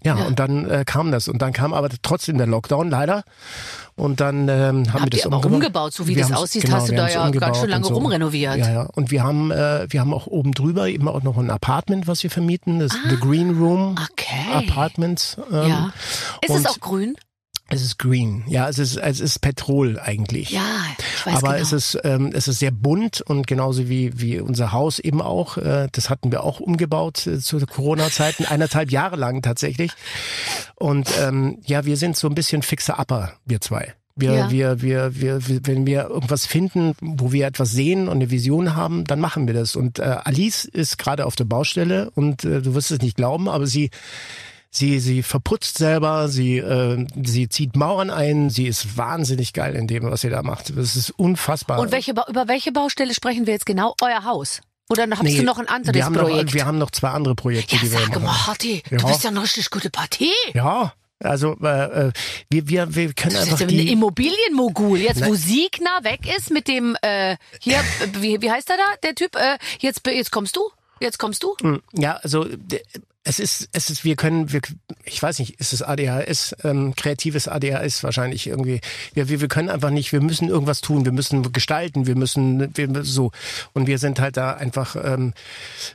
Ja, 0.05 0.17
Ja. 0.17 0.25
und 0.25 0.39
dann 0.39 0.69
äh, 0.69 0.83
kam 0.85 1.11
das 1.11 1.27
und 1.27 1.41
dann 1.41 1.51
kam 1.51 1.73
aber 1.73 1.89
trotzdem 2.01 2.37
der 2.37 2.47
Lockdown 2.47 2.89
leider 2.89 3.23
und 3.95 4.19
dann 4.21 4.47
ähm, 4.47 4.93
haben 4.93 5.01
Habt 5.01 5.03
wir 5.05 5.09
das 5.21 5.25
aber 5.25 5.45
umgebaut. 5.45 5.93
so 5.93 6.07
wie 6.07 6.15
Wir 6.15 6.23
das 6.27 6.31
aussieht, 6.31 6.63
genau, 6.63 6.77
hast 6.77 6.89
du 6.89 6.95
da 6.95 7.09
ja 7.09 7.29
ganz 7.31 7.57
schön 7.59 7.69
lange 7.69 7.85
so. 7.85 7.95
rumrenoviert. 7.95 8.57
Ja, 8.57 8.71
ja. 8.71 8.81
Und 8.93 9.11
wir 9.11 9.23
haben, 9.23 9.51
äh, 9.51 9.85
wir 9.89 9.99
haben 9.99 10.13
auch 10.13 10.27
oben 10.27 10.53
drüber 10.53 10.87
eben 10.87 11.07
auch 11.07 11.23
noch 11.23 11.37
ein 11.37 11.49
Apartment, 11.49 12.07
was 12.07 12.23
wir 12.23 12.29
vermieten, 12.29 12.79
das 12.79 12.91
The 13.09 13.17
Green 13.17 13.57
Room 13.57 13.95
Ah, 13.97 14.05
Okay. 14.11 14.69
Apartments. 14.69 15.37
Ähm, 15.51 15.67
Ja. 15.69 15.89
Ist 16.41 16.55
es 16.55 16.65
auch 16.65 16.79
grün? 16.79 17.15
Es 17.67 17.81
ist 17.81 17.97
green. 17.97 18.43
Ja, 18.47 18.69
es 18.69 18.77
ist, 18.77 18.95
es 18.97 19.19
ist 19.19 19.39
Petrol 19.41 19.99
eigentlich. 19.99 20.51
Ja, 20.51 20.61
ich 21.17 21.25
weiß 21.25 21.35
Aber 21.37 21.53
genau. 21.53 21.61
es 21.63 21.73
ist 21.73 21.97
ähm, 22.03 22.29
es 22.33 22.47
ist 22.47 22.59
sehr 22.59 22.69
bunt 22.71 23.21
und 23.21 23.47
genauso 23.47 23.89
wie 23.89 24.11
wie 24.19 24.39
unser 24.39 24.71
Haus 24.71 24.99
eben 24.99 25.21
auch. 25.21 25.57
Äh, 25.57 25.87
das 25.91 26.11
hatten 26.11 26.31
wir 26.31 26.43
auch 26.43 26.59
umgebaut 26.59 27.25
äh, 27.25 27.39
zu 27.39 27.59
Corona-Zeiten, 27.59 28.45
eineinhalb 28.49 28.91
Jahre 28.91 29.15
lang 29.15 29.41
tatsächlich. 29.41 29.91
Und 30.75 31.09
ähm, 31.19 31.57
ja, 31.65 31.85
wir 31.85 31.97
sind 31.97 32.15
so 32.17 32.27
ein 32.27 32.35
bisschen 32.35 32.61
fixer 32.61 32.99
Upper, 32.99 33.33
wir 33.45 33.61
zwei. 33.61 33.93
Wir, 34.17 34.33
Ja. 34.33 34.51
wir, 34.51 34.81
wir, 34.81 35.15
wir, 35.19 35.47
wir, 35.47 35.67
wenn 35.67 35.85
wir 35.85 36.09
irgendwas 36.09 36.45
finden, 36.45 36.93
wo 37.01 37.33
wir 37.33 37.47
etwas 37.47 37.71
sehen 37.71 38.07
und 38.07 38.15
eine 38.15 38.31
Vision 38.31 38.73
haben, 38.75 39.03
dann 39.03 39.19
machen 39.19 39.45
wir 39.47 39.53
das. 39.53 39.75
Und 39.75 39.99
äh, 39.99 40.03
Alice 40.23 40.63
ist 40.65 40.97
gerade 40.97 41.25
auf 41.25 41.35
der 41.35 41.43
Baustelle 41.43 42.11
und 42.11 42.45
äh, 42.45 42.61
du 42.61 42.75
wirst 42.75 42.91
es 42.91 43.01
nicht 43.01 43.17
glauben, 43.17 43.49
aber 43.49 43.67
sie 43.67 43.89
Sie, 44.75 44.99
sie 44.99 45.23
verputzt 45.23 45.77
selber, 45.77 46.27
sie, 46.27 46.57
äh, 46.57 47.07
sie 47.23 47.47
zieht 47.47 47.77
Mauern 47.77 48.09
ein, 48.09 48.49
sie 48.49 48.67
ist 48.67 48.97
wahnsinnig 48.97 49.53
geil 49.53 49.73
in 49.73 49.87
dem, 49.87 50.03
was 50.03 50.19
sie 50.19 50.29
da 50.29 50.43
macht. 50.43 50.77
Das 50.77 50.97
ist 50.97 51.11
unfassbar. 51.11 51.79
Und 51.79 51.93
welche, 51.93 52.11
über 52.11 52.47
welche 52.49 52.73
Baustelle 52.73 53.13
sprechen 53.13 53.45
wir 53.47 53.53
jetzt 53.53 53.65
genau? 53.65 53.95
Euer 54.01 54.25
Haus? 54.25 54.59
Oder 54.89 55.03
habt 55.03 55.23
Nee, 55.23 55.37
du 55.37 55.43
noch 55.43 55.59
ein 55.59 55.69
anderes 55.69 55.95
wir 55.95 56.03
Projekt? 56.11 56.47
Noch, 56.47 56.53
wir 56.53 56.65
haben 56.65 56.77
noch 56.77 56.91
zwei 56.91 57.09
andere 57.11 57.35
Projekte, 57.35 57.75
ja, 57.75 57.81
die 57.83 57.91
wir 57.91 57.99
sag 57.99 58.09
machen. 58.09 58.23
mal, 58.23 58.47
Harti, 58.47 58.83
Ja. 58.91 58.97
du 58.97 59.07
bist 59.07 59.23
ja 59.23 59.29
eine 59.29 59.41
richtig 59.41 59.69
gute 59.69 59.89
Partie. 59.89 60.33
Ja, 60.53 60.91
also 61.23 61.55
äh, 61.63 62.07
äh, 62.07 62.11
wir, 62.49 62.67
wir, 62.67 62.93
wir 62.95 63.13
können 63.13 63.33
Das 63.33 63.43
ist 63.45 63.51
einfach 63.53 63.61
ein 63.61 63.67
die... 63.69 63.93
Immobilienmogul. 63.93 64.99
Jetzt, 64.99 65.21
wo 65.21 65.29
Nein. 65.29 65.35
Siegner 65.35 65.99
weg 66.03 66.19
ist 66.35 66.51
mit 66.51 66.67
dem, 66.67 66.97
äh, 67.01 67.37
hier, 67.61 67.79
wie, 68.19 68.41
wie 68.41 68.51
heißt 68.51 68.69
er 68.69 68.75
da, 68.75 68.83
der 69.03 69.15
Typ? 69.15 69.37
Äh, 69.37 69.57
jetzt, 69.79 70.05
jetzt 70.05 70.31
kommst 70.31 70.57
du? 70.57 70.69
Jetzt 71.01 71.17
kommst 71.19 71.43
du? 71.43 71.55
Ja, 71.93 72.17
also 72.23 72.45
es 73.25 73.39
ist, 73.39 73.69
es 73.73 73.89
ist, 73.89 74.03
wir 74.05 74.15
können, 74.15 74.53
wir, 74.53 74.61
ich 75.03 75.21
weiß 75.21 75.39
nicht, 75.39 75.59
ist 75.59 75.73
es 75.73 75.81
ADHS, 75.81 76.55
ähm, 76.63 76.95
kreatives 76.95 77.47
ADHS 77.47 78.03
wahrscheinlich 78.03 78.45
irgendwie. 78.45 78.81
Wir, 79.13 79.27
wir, 79.27 79.41
wir 79.41 79.47
können 79.47 79.69
einfach 79.69 79.89
nicht, 79.89 80.13
wir 80.13 80.21
müssen 80.21 80.47
irgendwas 80.47 80.81
tun, 80.81 81.05
wir 81.05 81.11
müssen 81.11 81.51
gestalten, 81.51 82.05
wir 82.05 82.15
müssen, 82.15 82.75
wir 82.77 83.03
so. 83.03 83.31
Und 83.73 83.87
wir 83.87 83.97
sind 83.97 84.19
halt 84.19 84.37
da 84.37 84.53
einfach, 84.53 84.95
ähm, 84.95 85.33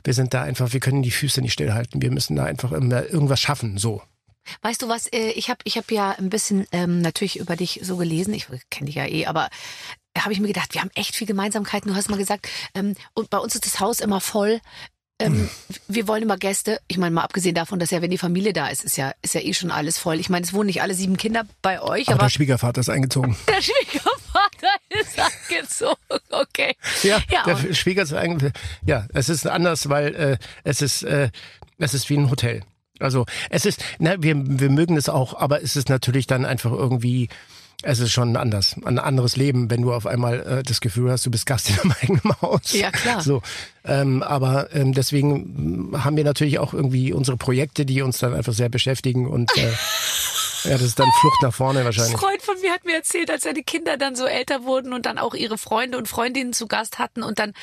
wir 0.03 0.13
sind 0.13 0.33
da 0.33 0.43
einfach, 0.43 0.73
wir 0.73 0.81
können 0.81 1.03
die 1.03 1.11
Füße 1.11 1.41
nicht 1.41 1.53
stillhalten. 1.53 2.01
Wir 2.01 2.11
müssen 2.11 2.35
da 2.35 2.43
einfach 2.43 2.73
immer 2.73 3.05
irgendwas 3.05 3.39
schaffen, 3.39 3.77
so. 3.77 4.01
Weißt 4.61 4.81
du 4.81 4.89
was, 4.89 5.07
äh, 5.07 5.31
ich 5.31 5.49
habe 5.49 5.59
ich 5.63 5.77
hab 5.77 5.89
ja 5.89 6.11
ein 6.11 6.29
bisschen 6.29 6.67
ähm, 6.73 6.99
natürlich 6.99 7.39
über 7.39 7.55
dich 7.55 7.79
so 7.81 7.95
gelesen, 7.95 8.33
ich 8.33 8.47
kenne 8.69 8.87
dich 8.87 8.95
ja 8.95 9.05
eh, 9.05 9.25
aber 9.25 9.49
habe 10.17 10.33
ich 10.33 10.41
mir 10.41 10.47
gedacht, 10.47 10.73
wir 10.73 10.81
haben 10.81 10.91
echt 10.95 11.15
viel 11.15 11.27
Gemeinsamkeiten. 11.27 11.89
Du 11.89 11.95
hast 11.95 12.09
mal 12.09 12.17
gesagt, 12.17 12.49
ähm, 12.75 12.95
und 13.13 13.29
bei 13.29 13.37
uns 13.37 13.55
ist 13.55 13.65
das 13.65 13.79
Haus 13.79 14.01
immer 14.01 14.19
voll 14.19 14.59
ähm, 15.25 15.49
wir 15.87 16.07
wollen 16.07 16.23
immer 16.23 16.37
Gäste. 16.37 16.79
Ich 16.87 16.97
meine, 16.97 17.13
mal 17.13 17.23
abgesehen 17.23 17.55
davon, 17.55 17.79
dass 17.79 17.91
ja, 17.91 18.01
wenn 18.01 18.11
die 18.11 18.17
Familie 18.17 18.53
da 18.53 18.67
ist, 18.67 18.83
ist 18.83 18.97
ja, 18.97 19.11
ist 19.21 19.33
ja 19.35 19.41
eh 19.41 19.53
schon 19.53 19.71
alles 19.71 19.97
voll. 19.97 20.19
Ich 20.19 20.29
meine, 20.29 20.45
es 20.45 20.53
wohnen 20.53 20.67
nicht 20.67 20.81
alle 20.81 20.93
sieben 20.93 21.17
Kinder 21.17 21.43
bei 21.61 21.81
euch, 21.81 22.07
aber, 22.07 22.15
aber 22.15 22.23
der 22.25 22.29
Schwiegervater 22.29 22.81
ist 22.81 22.89
eingezogen. 22.89 23.35
der 23.47 23.61
Schwiegervater 23.61 24.73
ist 24.89 25.19
eingezogen. 25.19 25.95
Okay. 26.29 26.75
Ja, 27.03 27.19
Ja, 27.31 27.43
der 27.45 27.55
und- 27.57 27.75
Schwieger 27.77 28.03
ist 28.03 28.13
eigentlich, 28.13 28.53
ja, 28.85 29.07
es 29.13 29.29
ist 29.29 29.47
anders, 29.47 29.89
weil 29.89 30.15
äh, 30.15 30.37
es 30.63 30.81
ist, 30.81 31.03
äh, 31.03 31.29
es 31.77 31.93
ist 31.93 32.09
wie 32.09 32.17
ein 32.17 32.29
Hotel. 32.29 32.61
Also 32.99 33.25
es 33.49 33.65
ist, 33.65 33.83
na, 33.97 34.21
wir, 34.21 34.35
wir 34.37 34.69
mögen 34.69 34.95
es 34.95 35.09
auch, 35.09 35.33
aber 35.33 35.63
es 35.63 35.75
ist 35.75 35.89
natürlich 35.89 36.27
dann 36.27 36.45
einfach 36.45 36.71
irgendwie, 36.71 37.29
es 37.83 37.99
ist 37.99 38.11
schon 38.11 38.35
anders, 38.35 38.75
ein 38.85 38.99
anderes 38.99 39.35
Leben, 39.35 39.69
wenn 39.71 39.81
du 39.81 39.93
auf 39.93 40.05
einmal 40.05 40.39
äh, 40.41 40.63
das 40.63 40.81
Gefühl 40.81 41.11
hast, 41.11 41.25
du 41.25 41.31
bist 41.31 41.45
Gast 41.45 41.69
in 41.69 41.77
deinem 41.77 41.95
eigenen 42.01 42.41
Haus. 42.41 42.73
Ja, 42.73 42.91
klar. 42.91 43.21
So, 43.21 43.41
ähm, 43.83 44.21
aber 44.23 44.73
ähm, 44.75 44.93
deswegen 44.93 45.91
haben 45.97 46.17
wir 46.17 46.23
natürlich 46.23 46.59
auch 46.59 46.73
irgendwie 46.73 47.13
unsere 47.13 47.37
Projekte, 47.37 47.85
die 47.85 48.01
uns 48.01 48.19
dann 48.19 48.33
einfach 48.33 48.53
sehr 48.53 48.69
beschäftigen 48.69 49.27
und 49.27 49.55
äh, 49.57 49.71
ja, 50.63 50.71
das 50.71 50.81
ist 50.81 50.99
dann 50.99 51.09
Flucht 51.19 51.41
nach 51.43 51.53
vorne 51.53 51.79
Ein 51.79 51.85
wahrscheinlich. 51.85 52.17
Freund 52.17 52.41
von 52.41 52.59
mir 52.61 52.71
hat 52.71 52.85
mir 52.85 52.95
erzählt, 52.95 53.29
als 53.29 53.43
seine 53.43 53.63
Kinder 53.63 53.97
dann 53.97 54.15
so 54.15 54.25
älter 54.25 54.63
wurden 54.63 54.93
und 54.93 55.05
dann 55.05 55.17
auch 55.17 55.33
ihre 55.33 55.57
Freunde 55.57 55.97
und 55.97 56.07
Freundinnen 56.07 56.53
zu 56.53 56.67
Gast 56.67 56.99
hatten 56.99 57.23
und 57.23 57.39
dann 57.39 57.53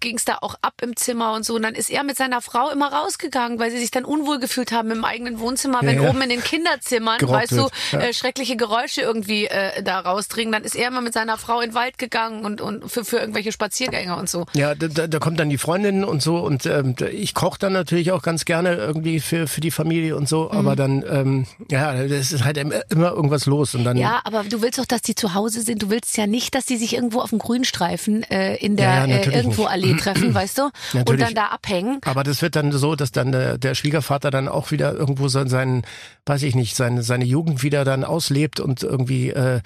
ging 0.00 0.16
es 0.16 0.24
da 0.24 0.38
auch 0.40 0.54
ab 0.62 0.74
im 0.82 0.96
Zimmer 0.96 1.32
und 1.32 1.44
so. 1.44 1.54
Und 1.54 1.62
dann 1.62 1.74
ist 1.74 1.90
er 1.90 2.04
mit 2.04 2.16
seiner 2.16 2.40
Frau 2.40 2.70
immer 2.70 2.92
rausgegangen, 2.92 3.58
weil 3.58 3.70
sie 3.70 3.78
sich 3.78 3.90
dann 3.90 4.04
unwohl 4.04 4.38
gefühlt 4.38 4.72
haben 4.72 4.90
im 4.90 5.04
eigenen 5.04 5.38
Wohnzimmer, 5.40 5.80
wenn 5.82 6.02
ja. 6.02 6.08
oben 6.08 6.22
in 6.22 6.28
den 6.30 6.42
Kinderzimmern, 6.42 7.18
Gerockt 7.18 7.42
weißt 7.42 7.52
du, 7.52 7.56
wird, 7.56 7.72
ja. 7.92 8.00
äh, 8.00 8.14
schreckliche 8.14 8.56
Geräusche 8.56 9.00
irgendwie 9.02 9.46
äh, 9.46 9.82
da 9.82 10.00
rausdringen. 10.00 10.52
Dann 10.52 10.64
ist 10.64 10.76
er 10.76 10.88
immer 10.88 11.00
mit 11.00 11.12
seiner 11.14 11.38
Frau 11.38 11.60
in 11.60 11.70
den 11.70 11.74
Wald 11.74 11.98
gegangen 11.98 12.44
und, 12.44 12.60
und 12.60 12.90
für, 12.90 13.04
für 13.04 13.18
irgendwelche 13.18 13.52
Spaziergänge 13.52 14.16
und 14.16 14.28
so. 14.28 14.46
Ja, 14.54 14.74
da, 14.74 15.06
da, 15.06 15.18
kommt 15.18 15.40
dann 15.40 15.50
die 15.50 15.58
Freundin 15.58 16.04
und 16.04 16.22
so 16.22 16.38
und 16.38 16.66
ähm, 16.66 16.94
ich 17.10 17.34
koche 17.34 17.58
dann 17.58 17.72
natürlich 17.72 18.12
auch 18.12 18.22
ganz 18.22 18.44
gerne 18.44 18.74
irgendwie 18.74 19.20
für, 19.20 19.46
für 19.46 19.60
die 19.60 19.70
Familie 19.70 20.16
und 20.16 20.28
so, 20.28 20.44
Mhm. 20.44 20.58
aber 20.58 20.76
dann, 20.76 21.04
ähm, 21.08 21.46
ja, 21.70 21.94
das 22.06 22.23
ist 22.32 22.44
halt 22.44 22.56
immer, 22.56 22.82
irgendwas 22.90 23.46
los 23.46 23.74
und 23.74 23.84
dann, 23.84 23.96
Ja, 23.96 24.20
aber 24.24 24.44
du 24.44 24.62
willst 24.62 24.78
doch, 24.78 24.86
dass 24.86 25.02
die 25.02 25.14
zu 25.14 25.34
Hause 25.34 25.62
sind. 25.62 25.82
Du 25.82 25.90
willst 25.90 26.16
ja 26.16 26.26
nicht, 26.26 26.54
dass 26.54 26.66
die 26.66 26.76
sich 26.76 26.94
irgendwo 26.94 27.20
auf 27.20 27.30
dem 27.30 27.38
Grünstreifen 27.38 28.22
äh, 28.24 28.56
in 28.56 28.76
der 28.76 28.86
Ja, 28.86 29.06
ja, 29.06 29.16
äh, 29.16 29.36
irgendwo 29.36 29.62
nicht. 29.62 29.70
Allee 29.70 29.94
treffen, 29.94 30.34
weißt 30.34 30.58
du? 30.58 30.64
Und 30.64 30.72
Natürlich. 30.92 31.24
dann 31.26 31.34
da 31.34 31.46
abhängen. 31.46 32.00
aber 32.04 32.24
das 32.24 32.42
wird 32.42 32.56
dann 32.56 32.72
so, 32.72 32.96
dass 32.96 33.12
dann 33.12 33.32
der, 33.32 33.58
der 33.58 33.74
Schwiegervater 33.74 34.30
dann 34.30 34.48
auch 34.48 34.70
wieder 34.70 34.94
irgendwo 34.94 35.28
so 35.28 35.46
seinen, 35.46 35.82
weiß 36.26 36.42
ich 36.42 36.54
nicht, 36.54 36.76
seine, 36.76 37.02
seine 37.02 37.24
Jugend 37.24 37.62
wieder 37.62 37.84
dann 37.84 38.04
auslebt 38.04 38.60
und 38.60 38.82
irgendwie 38.82 39.30
äh, 39.30 39.60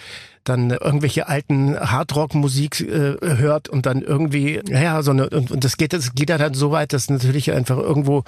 dann 0.45 0.71
irgendwelche 0.71 1.29
alten 1.29 1.79
Hardrock-Musik 1.79 2.81
äh, 2.81 3.17
hört 3.21 3.69
und 3.69 3.87
dann 3.87 4.03
irgendwie, 4.03 4.61
ja, 4.69 5.03
so 5.03 5.11
eine, 5.11 5.29
und, 5.29 5.50
und 5.50 5.65
das 5.65 5.77
geht, 5.77 5.93
das 5.93 6.15
geht 6.15 6.31
dann 6.31 6.55
so 6.55 6.71
weit, 6.71 6.93
dass 6.93 7.11
natürlich 7.11 7.53
einfach 7.53 7.77
irgendwo 7.77 8.25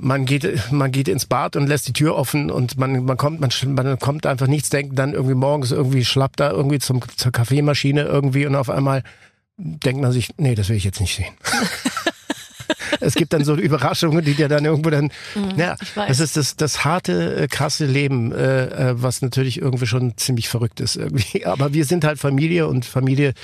man 0.00 0.26
geht, 0.26 0.70
man 0.72 0.92
geht 0.92 1.08
ins 1.08 1.26
Bad 1.26 1.56
und 1.56 1.66
lässt 1.66 1.88
die 1.88 1.92
Tür 1.92 2.16
offen 2.16 2.50
und 2.50 2.78
man, 2.78 3.04
man 3.04 3.16
kommt, 3.16 3.40
man, 3.40 3.50
man 3.74 3.98
kommt 3.98 4.26
einfach 4.26 4.46
nichts 4.46 4.70
denken, 4.70 4.94
dann 4.94 5.12
irgendwie 5.12 5.34
morgens 5.34 5.70
irgendwie 5.70 6.04
schlappt 6.04 6.40
da 6.40 6.50
irgendwie 6.50 6.78
zum, 6.78 7.00
zur 7.16 7.32
Kaffeemaschine 7.32 8.02
irgendwie 8.02 8.46
und 8.46 8.56
auf 8.56 8.70
einmal 8.70 9.02
denkt 9.56 10.00
man 10.00 10.12
sich, 10.12 10.30
nee, 10.36 10.54
das 10.54 10.68
will 10.68 10.76
ich 10.76 10.84
jetzt 10.84 11.00
nicht 11.00 11.14
sehen. 11.14 11.32
es 13.00 13.14
gibt 13.14 13.32
dann 13.32 13.44
so 13.44 13.54
Überraschungen, 13.54 14.24
die 14.24 14.34
dir 14.34 14.48
dann 14.48 14.64
irgendwo 14.64 14.90
dann, 14.90 15.10
ja, 15.56 15.72
Mhm, 15.72 15.76
weiß. 15.94 16.08
das 16.08 16.20
ist 16.20 16.36
das, 16.36 16.56
das 16.56 16.84
harte, 16.84 17.36
äh, 17.36 17.48
krasse 17.48 17.86
Leben, 17.86 18.32
äh, 18.32 18.66
äh, 18.90 19.02
was 19.02 19.22
natürlich 19.22 19.60
irgendwie 19.60 19.86
schon 19.86 20.16
ziemlich 20.16 20.48
verrückt 20.48 20.80
ist 20.80 20.96
irgendwie. 20.96 21.46
Aber 21.46 21.72
wir 21.72 21.84
sind 21.84 22.04
halt 22.04 22.18
Familie 22.18 22.66
und 22.66 22.84
Familie 22.84 23.34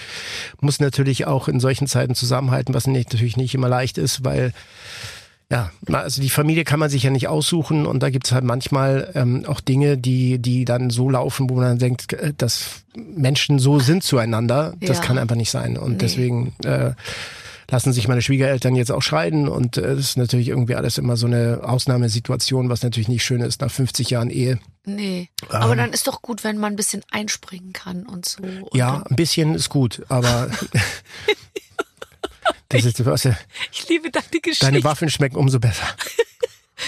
muss 0.60 0.80
natürlich 0.80 1.26
auch 1.26 1.48
in 1.48 1.60
solchen 1.60 1.86
Zeiten 1.86 2.14
zusammenhalten, 2.14 2.74
was 2.74 2.86
nicht, 2.86 3.12
natürlich 3.12 3.36
nicht 3.36 3.54
immer 3.54 3.68
leicht 3.68 3.98
ist, 3.98 4.24
weil 4.24 4.52
ja, 5.50 5.70
also 5.92 6.22
die 6.22 6.30
Familie 6.30 6.62
kann 6.64 6.78
man 6.78 6.90
sich 6.90 7.02
ja 7.02 7.10
nicht 7.10 7.26
aussuchen 7.28 7.84
und 7.86 8.02
da 8.02 8.10
gibt's 8.10 8.30
halt 8.32 8.44
manchmal 8.44 9.10
ähm, 9.14 9.44
auch 9.46 9.60
Dinge, 9.60 9.98
die, 9.98 10.38
die 10.38 10.64
dann 10.64 10.90
so 10.90 11.10
laufen, 11.10 11.50
wo 11.50 11.54
man 11.54 11.64
dann 11.64 11.78
denkt, 11.78 12.12
äh, 12.12 12.32
dass 12.36 12.82
Menschen 12.94 13.58
so 13.58 13.80
sind 13.80 14.02
zueinander. 14.04 14.74
Das 14.80 14.98
Ja. 14.98 15.04
kann 15.04 15.18
einfach 15.18 15.36
nicht 15.36 15.50
sein. 15.50 15.76
Und 15.76 15.92
Nee. 15.92 15.98
deswegen 15.98 16.52
äh, 16.64 16.92
lassen 17.70 17.92
sich 17.92 18.06
meine 18.08 18.22
Schwiegereltern 18.22 18.74
jetzt 18.74 18.90
auch 18.92 19.02
scheiden 19.02 19.48
und 19.48 19.76
äh, 19.76 19.82
das 19.82 19.98
ist 20.00 20.16
natürlich 20.18 20.48
irgendwie 20.48 20.74
alles 20.76 20.98
immer 20.98 21.16
so 21.16 21.26
eine 21.26 21.60
Ausnahmesituation, 21.62 22.68
was 22.68 22.82
natürlich 22.82 23.08
nicht 23.08 23.24
schön 23.24 23.40
ist 23.40 23.60
nach 23.60 23.70
50 23.70 24.10
Jahren 24.10 24.30
Ehe. 24.30 24.58
Nee. 24.84 25.28
Ähm. 25.42 25.48
Aber 25.50 25.76
dann 25.76 25.92
ist 25.92 26.06
doch 26.08 26.22
gut, 26.22 26.42
wenn 26.44 26.58
man 26.58 26.72
ein 26.72 26.76
bisschen 26.76 27.02
einspringen 27.10 27.72
kann 27.72 28.06
und 28.06 28.24
so. 28.26 28.42
Und 28.42 28.74
Ja, 28.74 29.02
ein 29.08 29.16
bisschen 29.16 29.54
ist 29.54 29.68
gut, 29.68 30.02
aber 30.08 30.48
das 32.68 32.84
ist, 32.84 33.04
was, 33.04 33.24
Ich 33.72 33.88
liebe 33.88 34.10
deine 34.10 34.26
Geschichte. 34.40 34.66
deine 34.66 34.82
Waffen 34.84 35.10
schmecken 35.10 35.36
umso 35.36 35.58
besser. 35.60 35.86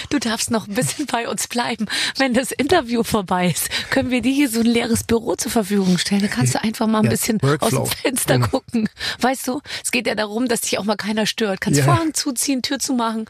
Du 0.09 0.17
darfst 0.17 0.49
noch 0.49 0.67
ein 0.67 0.73
bisschen 0.73 1.05
bei 1.05 1.27
uns 1.29 1.47
bleiben. 1.47 1.85
Wenn 2.17 2.33
das 2.33 2.51
Interview 2.51 3.03
vorbei 3.03 3.49
ist, 3.51 3.69
können 3.91 4.09
wir 4.09 4.21
dir 4.21 4.33
hier 4.33 4.49
so 4.49 4.61
ein 4.61 4.65
leeres 4.65 5.03
Büro 5.03 5.35
zur 5.35 5.51
Verfügung 5.51 5.99
stellen. 5.99 6.21
Da 6.23 6.27
kannst 6.29 6.55
du 6.55 6.63
einfach 6.63 6.87
mal 6.87 6.99
ein 6.99 7.03
Ja, 7.05 7.11
bisschen 7.11 7.39
Workflow. 7.43 7.81
aus 7.81 7.89
dem 7.91 7.97
Fenster 7.99 8.33
Genau. 8.39 8.47
gucken. 8.47 8.89
Weißt 9.19 9.47
du, 9.47 9.61
es 9.83 9.91
geht 9.91 10.07
ja 10.07 10.15
darum, 10.15 10.47
dass 10.47 10.61
dich 10.61 10.79
auch 10.79 10.83
mal 10.83 10.95
keiner 10.95 11.27
stört. 11.27 11.61
Kannst 11.61 11.77
Ja. 11.77 11.85
Vorhang 11.85 12.15
zuziehen, 12.15 12.63
Tür 12.63 12.79
zu 12.79 12.93
machen 12.93 13.25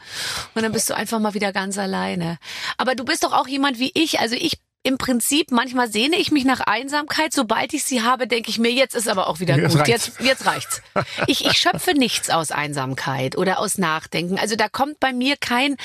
und 0.54 0.62
dann 0.62 0.72
bist 0.72 0.88
du 0.88 0.94
einfach 0.96 1.20
mal 1.20 1.34
wieder 1.34 1.52
ganz 1.52 1.76
alleine. 1.76 2.38
Aber 2.78 2.94
du 2.94 3.04
bist 3.04 3.24
doch 3.24 3.32
auch 3.34 3.46
jemand 3.46 3.78
wie 3.78 3.90
ich. 3.94 4.20
Also 4.20 4.34
ich 4.34 4.54
im 4.84 4.98
Prinzip, 4.98 5.50
manchmal 5.50 5.90
sehne 5.90 6.16
ich 6.16 6.30
mich 6.30 6.44
nach 6.44 6.60
Einsamkeit. 6.60 7.32
Sobald 7.32 7.72
ich 7.74 7.82
sie 7.84 8.02
habe, 8.02 8.26
denke 8.28 8.50
ich 8.50 8.58
mir, 8.58 8.70
jetzt 8.70 8.94
ist 8.94 9.08
aber 9.08 9.26
auch 9.28 9.40
wieder 9.40 9.56
Jetzt 9.56 9.72
gut. 9.72 9.80
reicht's. 9.80 10.06
Jetzt, 10.06 10.20
jetzt 10.20 10.46
reicht's. 10.46 10.82
Ich, 11.26 11.44
ich 11.44 11.54
schöpfe 11.58 11.94
nichts 11.94 12.30
aus 12.30 12.50
Einsamkeit 12.52 13.36
oder 13.36 13.58
aus 13.58 13.78
Nachdenken. 13.78 14.38
Also 14.38 14.54
da 14.56 14.68
kommt 14.68 15.00
bei 15.00 15.12
mir 15.12 15.36
kein 15.36 15.76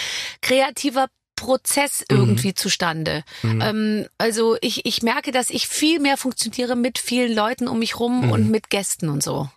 kreativer 0.41 1.08
Prozess 1.36 2.01
Mhm. 2.12 2.18
irgendwie 2.18 2.53
zustande. 2.53 3.24
Ähm, 3.44 4.06
also 4.18 4.58
ich, 4.60 4.86
ich 4.86 5.01
merke, 5.03 5.32
dass 5.32 5.50
ich 5.50 5.70
viel 5.70 6.01
mehr 6.01 6.18
funktioniere 6.18 6.75
mit 6.75 7.00
vielen 7.00 7.34
Leuten 7.34 7.70
um 7.70 7.79
mich 7.79 7.98
rum 7.98 8.25
Mhm. 8.25 8.32
und 8.32 8.51
mit 8.51 8.70
Gästen 8.70 9.08
und 9.08 9.24
so. 9.24 9.50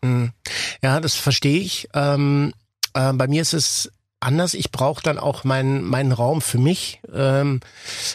Ja, 0.80 1.00
das 1.00 1.16
verstehe 1.16 1.58
ich. 1.58 1.88
Ähm, 1.92 2.52
äh, 2.94 3.12
bei 3.12 3.26
mir 3.26 3.42
ist 3.42 3.52
es 3.52 3.90
anders. 4.22 4.54
Ich 4.54 4.70
brauche 4.70 5.02
dann 5.02 5.18
auch 5.18 5.44
meinen 5.44 5.84
meinen 5.84 6.12
Raum 6.12 6.40
für 6.40 6.58
mich, 6.58 7.00
ähm, 7.12 7.60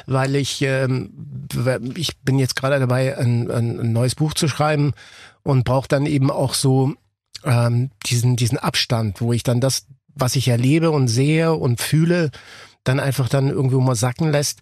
weil 0.05 0.35
ich 0.35 0.61
ähm, 0.61 1.47
ich 1.95 2.17
bin 2.19 2.39
jetzt 2.39 2.55
gerade 2.55 2.79
dabei, 2.79 3.17
ein, 3.17 3.49
ein, 3.49 3.91
neues 3.93 4.15
Buch 4.15 4.33
zu 4.33 4.47
schreiben 4.47 4.93
und 5.43 5.63
brauche 5.63 5.87
dann 5.87 6.05
eben 6.05 6.31
auch 6.31 6.53
so 6.53 6.93
ähm, 7.43 7.91
diesen 8.05 8.35
diesen 8.35 8.57
Abstand, 8.57 9.21
wo 9.21 9.33
ich 9.33 9.43
dann 9.43 9.61
das, 9.61 9.85
was 10.15 10.35
ich 10.35 10.47
erlebe 10.47 10.91
und 10.91 11.07
sehe 11.07 11.53
und 11.53 11.81
fühle, 11.81 12.31
dann 12.83 12.99
einfach 12.99 13.29
dann 13.29 13.49
irgendwo 13.49 13.79
mal 13.81 13.95
sacken 13.95 14.31
lässt 14.31 14.61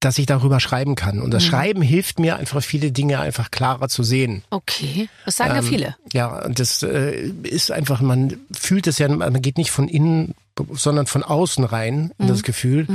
dass 0.00 0.18
ich 0.18 0.26
darüber 0.26 0.60
schreiben 0.60 0.94
kann. 0.94 1.20
Und 1.20 1.32
das 1.32 1.44
Mhm. 1.44 1.48
Schreiben 1.48 1.82
hilft 1.82 2.18
mir 2.20 2.36
einfach 2.36 2.62
viele 2.62 2.92
Dinge 2.92 3.18
einfach 3.20 3.50
klarer 3.50 3.88
zu 3.88 4.02
sehen. 4.02 4.42
Okay, 4.50 5.08
das 5.24 5.36
sagen 5.36 5.52
ja 5.54 5.58
Ähm, 5.60 5.64
viele. 5.66 5.96
Ja, 6.12 6.44
und 6.44 6.58
das 6.58 6.82
äh, 6.82 7.28
ist 7.42 7.70
einfach, 7.72 8.00
man 8.00 8.36
fühlt 8.52 8.86
es 8.86 8.98
ja, 8.98 9.08
man 9.08 9.40
geht 9.42 9.56
nicht 9.58 9.70
von 9.70 9.88
innen, 9.88 10.34
sondern 10.72 11.06
von 11.06 11.22
außen 11.22 11.64
rein 11.64 12.12
in 12.18 12.26
Mhm. 12.26 12.28
das 12.28 12.42
Gefühl 12.42 12.86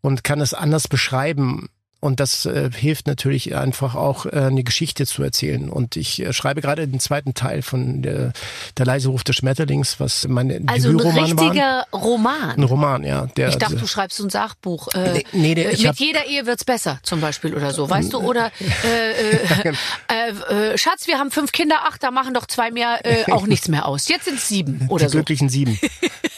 und 0.00 0.24
kann 0.24 0.40
es 0.40 0.52
anders 0.54 0.88
beschreiben. 0.88 1.68
Und 2.00 2.20
das 2.20 2.46
äh, 2.46 2.70
hilft 2.72 3.08
natürlich 3.08 3.56
einfach 3.56 3.96
auch, 3.96 4.24
äh, 4.26 4.30
eine 4.30 4.62
Geschichte 4.62 5.04
zu 5.04 5.22
erzählen. 5.24 5.68
Und 5.68 5.96
ich 5.96 6.20
äh, 6.22 6.32
schreibe 6.32 6.60
gerade 6.60 6.86
den 6.86 7.00
zweiten 7.00 7.34
Teil 7.34 7.62
von 7.62 8.02
der, 8.02 8.32
der 8.76 8.86
leise 8.86 9.08
Ruf 9.08 9.24
des 9.24 9.34
Schmetterlings, 9.36 9.98
was 9.98 10.28
mein 10.28 10.68
Also 10.68 10.90
ein 10.90 11.00
richtiger 11.00 11.86
Roman. 11.92 12.50
Ein 12.56 12.62
Roman, 12.62 13.02
ja. 13.02 13.26
Der, 13.36 13.48
Ich 13.48 13.56
dachte, 13.58 13.74
du 13.76 13.86
schreibst 13.88 14.20
ein 14.20 14.30
Sachbuch. 14.30 14.88
Äh, 14.94 15.24
Nee, 15.32 15.54
nee, 15.54 15.66
mit 15.66 15.86
hab- 15.86 15.96
jeder 15.96 16.24
Ehe 16.26 16.46
wird's 16.46 16.64
besser, 16.64 17.00
zum 17.02 17.20
Beispiel 17.20 17.54
oder 17.54 17.72
so, 17.72 17.90
weißt 17.90 18.12
du? 18.12 18.18
Oder 18.18 18.52
äh, 18.84 19.10
äh, 19.10 19.72
äh, 20.52 20.72
äh, 20.74 20.78
Schatz, 20.78 21.08
wir 21.08 21.18
haben 21.18 21.32
fünf 21.32 21.50
Kinder, 21.50 21.76
ach, 21.88 21.98
da 21.98 22.12
machen 22.12 22.32
doch 22.34 22.46
zwei 22.46 22.70
mehr 22.70 23.00
äh, 23.04 23.30
auch 23.32 23.46
nichts 23.48 23.66
mehr 23.68 23.86
aus. 23.86 24.06
Jetzt 24.08 24.26
sind's 24.26 24.48
sieben 24.48 24.86
oder 24.88 25.06
die 25.06 25.10
so. 25.10 25.16
glücklichen 25.18 25.48
sieben. 25.48 25.78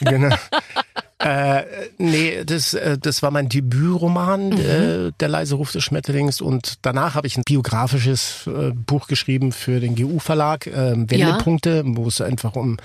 genau. 0.01 0.35
Äh, 1.21 1.65
nee, 1.99 2.45
das, 2.47 2.73
äh, 2.75 2.97
das 2.99 3.23
war 3.23 3.31
mein 3.31 3.45
Mhm. 3.45 3.51
Debütroman, 3.51 4.53
äh, 4.53 5.13
Der 5.21 5.29
leise 5.29 5.55
Ruf 5.57 5.71
des 5.71 5.85
Schmetterlings. 5.85 6.41
Und 6.41 6.75
danach 6.83 7.15
habe 7.15 7.27
ich 7.27 7.37
ein 7.37 7.43
biografisches 7.45 8.47
äh, 8.47 8.71
Buch 8.73 9.07
geschrieben 9.07 9.53
für 9.53 9.81
den 9.81 9.95
GU-Verlag, 9.97 10.67
äh, 10.67 10.95
Wendepunkte, 10.97 11.83
wo 11.85 12.09
es 12.09 12.21
einfach 12.21 12.57
um 12.57 12.79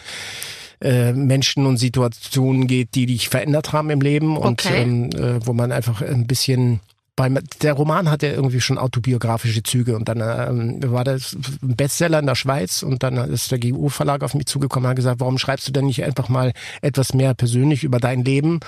Menschen 0.81 1.65
und 1.65 1.77
Situationen 1.77 2.67
geht, 2.67 2.95
die 2.95 3.05
dich 3.05 3.29
verändert 3.29 3.71
haben 3.71 3.89
im 3.89 4.01
Leben 4.01 4.35
und 4.37 4.65
Okay. 4.65 4.81
ähm, 4.83 5.09
äh, 5.15 5.43
wo 5.47 5.53
man 5.53 5.71
einfach 5.71 6.01
ein 6.01 6.27
bisschen 6.27 6.81
beim, 7.15 7.39
der 7.61 7.73
Roman 7.73 8.09
hat 8.11 8.23
ja 8.23 8.29
irgendwie 8.31 8.59
schon 8.59 8.77
autobiografische 8.77 9.63
Züge 9.63 9.95
und 9.95 10.09
dann 10.09 10.19
ähm, 10.19 10.79
war 10.91 11.03
das 11.05 11.33
ein 11.63 11.75
Bestseller 11.77 12.19
in 12.19 12.25
der 12.25 12.35
Schweiz 12.35 12.83
und 12.83 13.03
dann 13.03 13.15
ist 13.17 13.51
der 13.51 13.59
GU-Verlag 13.59 14.21
auf 14.23 14.33
mich 14.33 14.47
zugekommen 14.47 14.85
und 14.85 14.89
hat 14.89 14.95
gesagt, 14.97 15.19
warum 15.21 15.37
schreibst 15.37 15.67
du 15.67 15.71
denn 15.71 15.85
nicht 15.85 16.03
einfach 16.03 16.27
mal 16.27 16.51
etwas 16.81 17.13
mehr 17.13 17.33
persönlich 17.33 17.83
über 17.85 17.99
dein 17.99 18.25
Leben? 18.25 18.59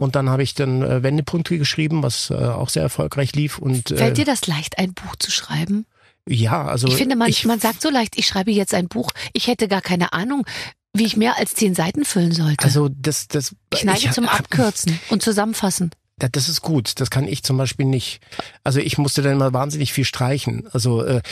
Und 0.00 0.16
dann 0.16 0.30
habe 0.30 0.42
ich 0.42 0.54
dann 0.54 0.82
äh, 0.82 1.02
Wendepunkte 1.02 1.58
geschrieben, 1.58 2.02
was 2.02 2.30
äh, 2.30 2.34
auch 2.34 2.70
sehr 2.70 2.82
erfolgreich 2.82 3.34
lief 3.34 3.58
und 3.58 3.90
äh, 3.90 3.96
Fällt 3.96 4.16
dir 4.18 4.24
das 4.24 4.46
leicht, 4.46 4.78
ein 4.78 4.94
Buch 4.94 5.16
zu 5.16 5.30
schreiben? 5.30 5.84
ja, 6.26 6.64
also 6.64 6.88
Ich 6.88 6.94
finde, 6.96 7.16
man, 7.16 7.28
ich, 7.28 7.44
man 7.44 7.60
sagt 7.60 7.82
so 7.82 7.90
leicht, 7.90 8.16
ich 8.18 8.26
schreibe 8.26 8.50
jetzt 8.50 8.72
ein 8.72 8.88
Buch. 8.88 9.10
Ich 9.34 9.46
hätte 9.46 9.68
gar 9.68 9.82
keine 9.82 10.14
Ahnung, 10.14 10.46
wie 10.94 11.04
ich 11.04 11.18
mehr 11.18 11.36
als 11.36 11.54
zehn 11.54 11.74
Seiten 11.74 12.06
füllen 12.06 12.32
sollte. 12.32 12.64
also 12.64 12.88
das 12.88 13.28
das 13.28 13.54
ich 13.74 13.84
neige 13.84 14.10
zum 14.10 14.26
hab- 14.26 14.38
Abkürzen 14.40 14.98
und 15.10 15.22
Zusammenfassen. 15.22 15.90
Das 16.16 16.48
ist 16.48 16.62
gut. 16.62 17.00
Das 17.00 17.10
kann 17.10 17.26
ich 17.26 17.42
zum 17.42 17.56
Beispiel 17.56 17.86
nicht. 17.86 18.20
Also 18.62 18.80
ich 18.80 18.98
musste 18.98 19.22
dann 19.22 19.32
immer 19.32 19.52
wahnsinnig 19.52 19.92
viel 19.92 20.04
streichen. 20.04 20.68
Also 20.72 21.02
äh, 21.02 21.22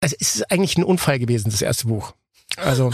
es 0.00 0.12
ist 0.12 0.50
eigentlich 0.50 0.78
ein 0.78 0.84
Unfall 0.84 1.18
gewesen, 1.18 1.50
das 1.50 1.62
erste 1.62 1.88
Buch. 1.88 2.14
Also, 2.64 2.90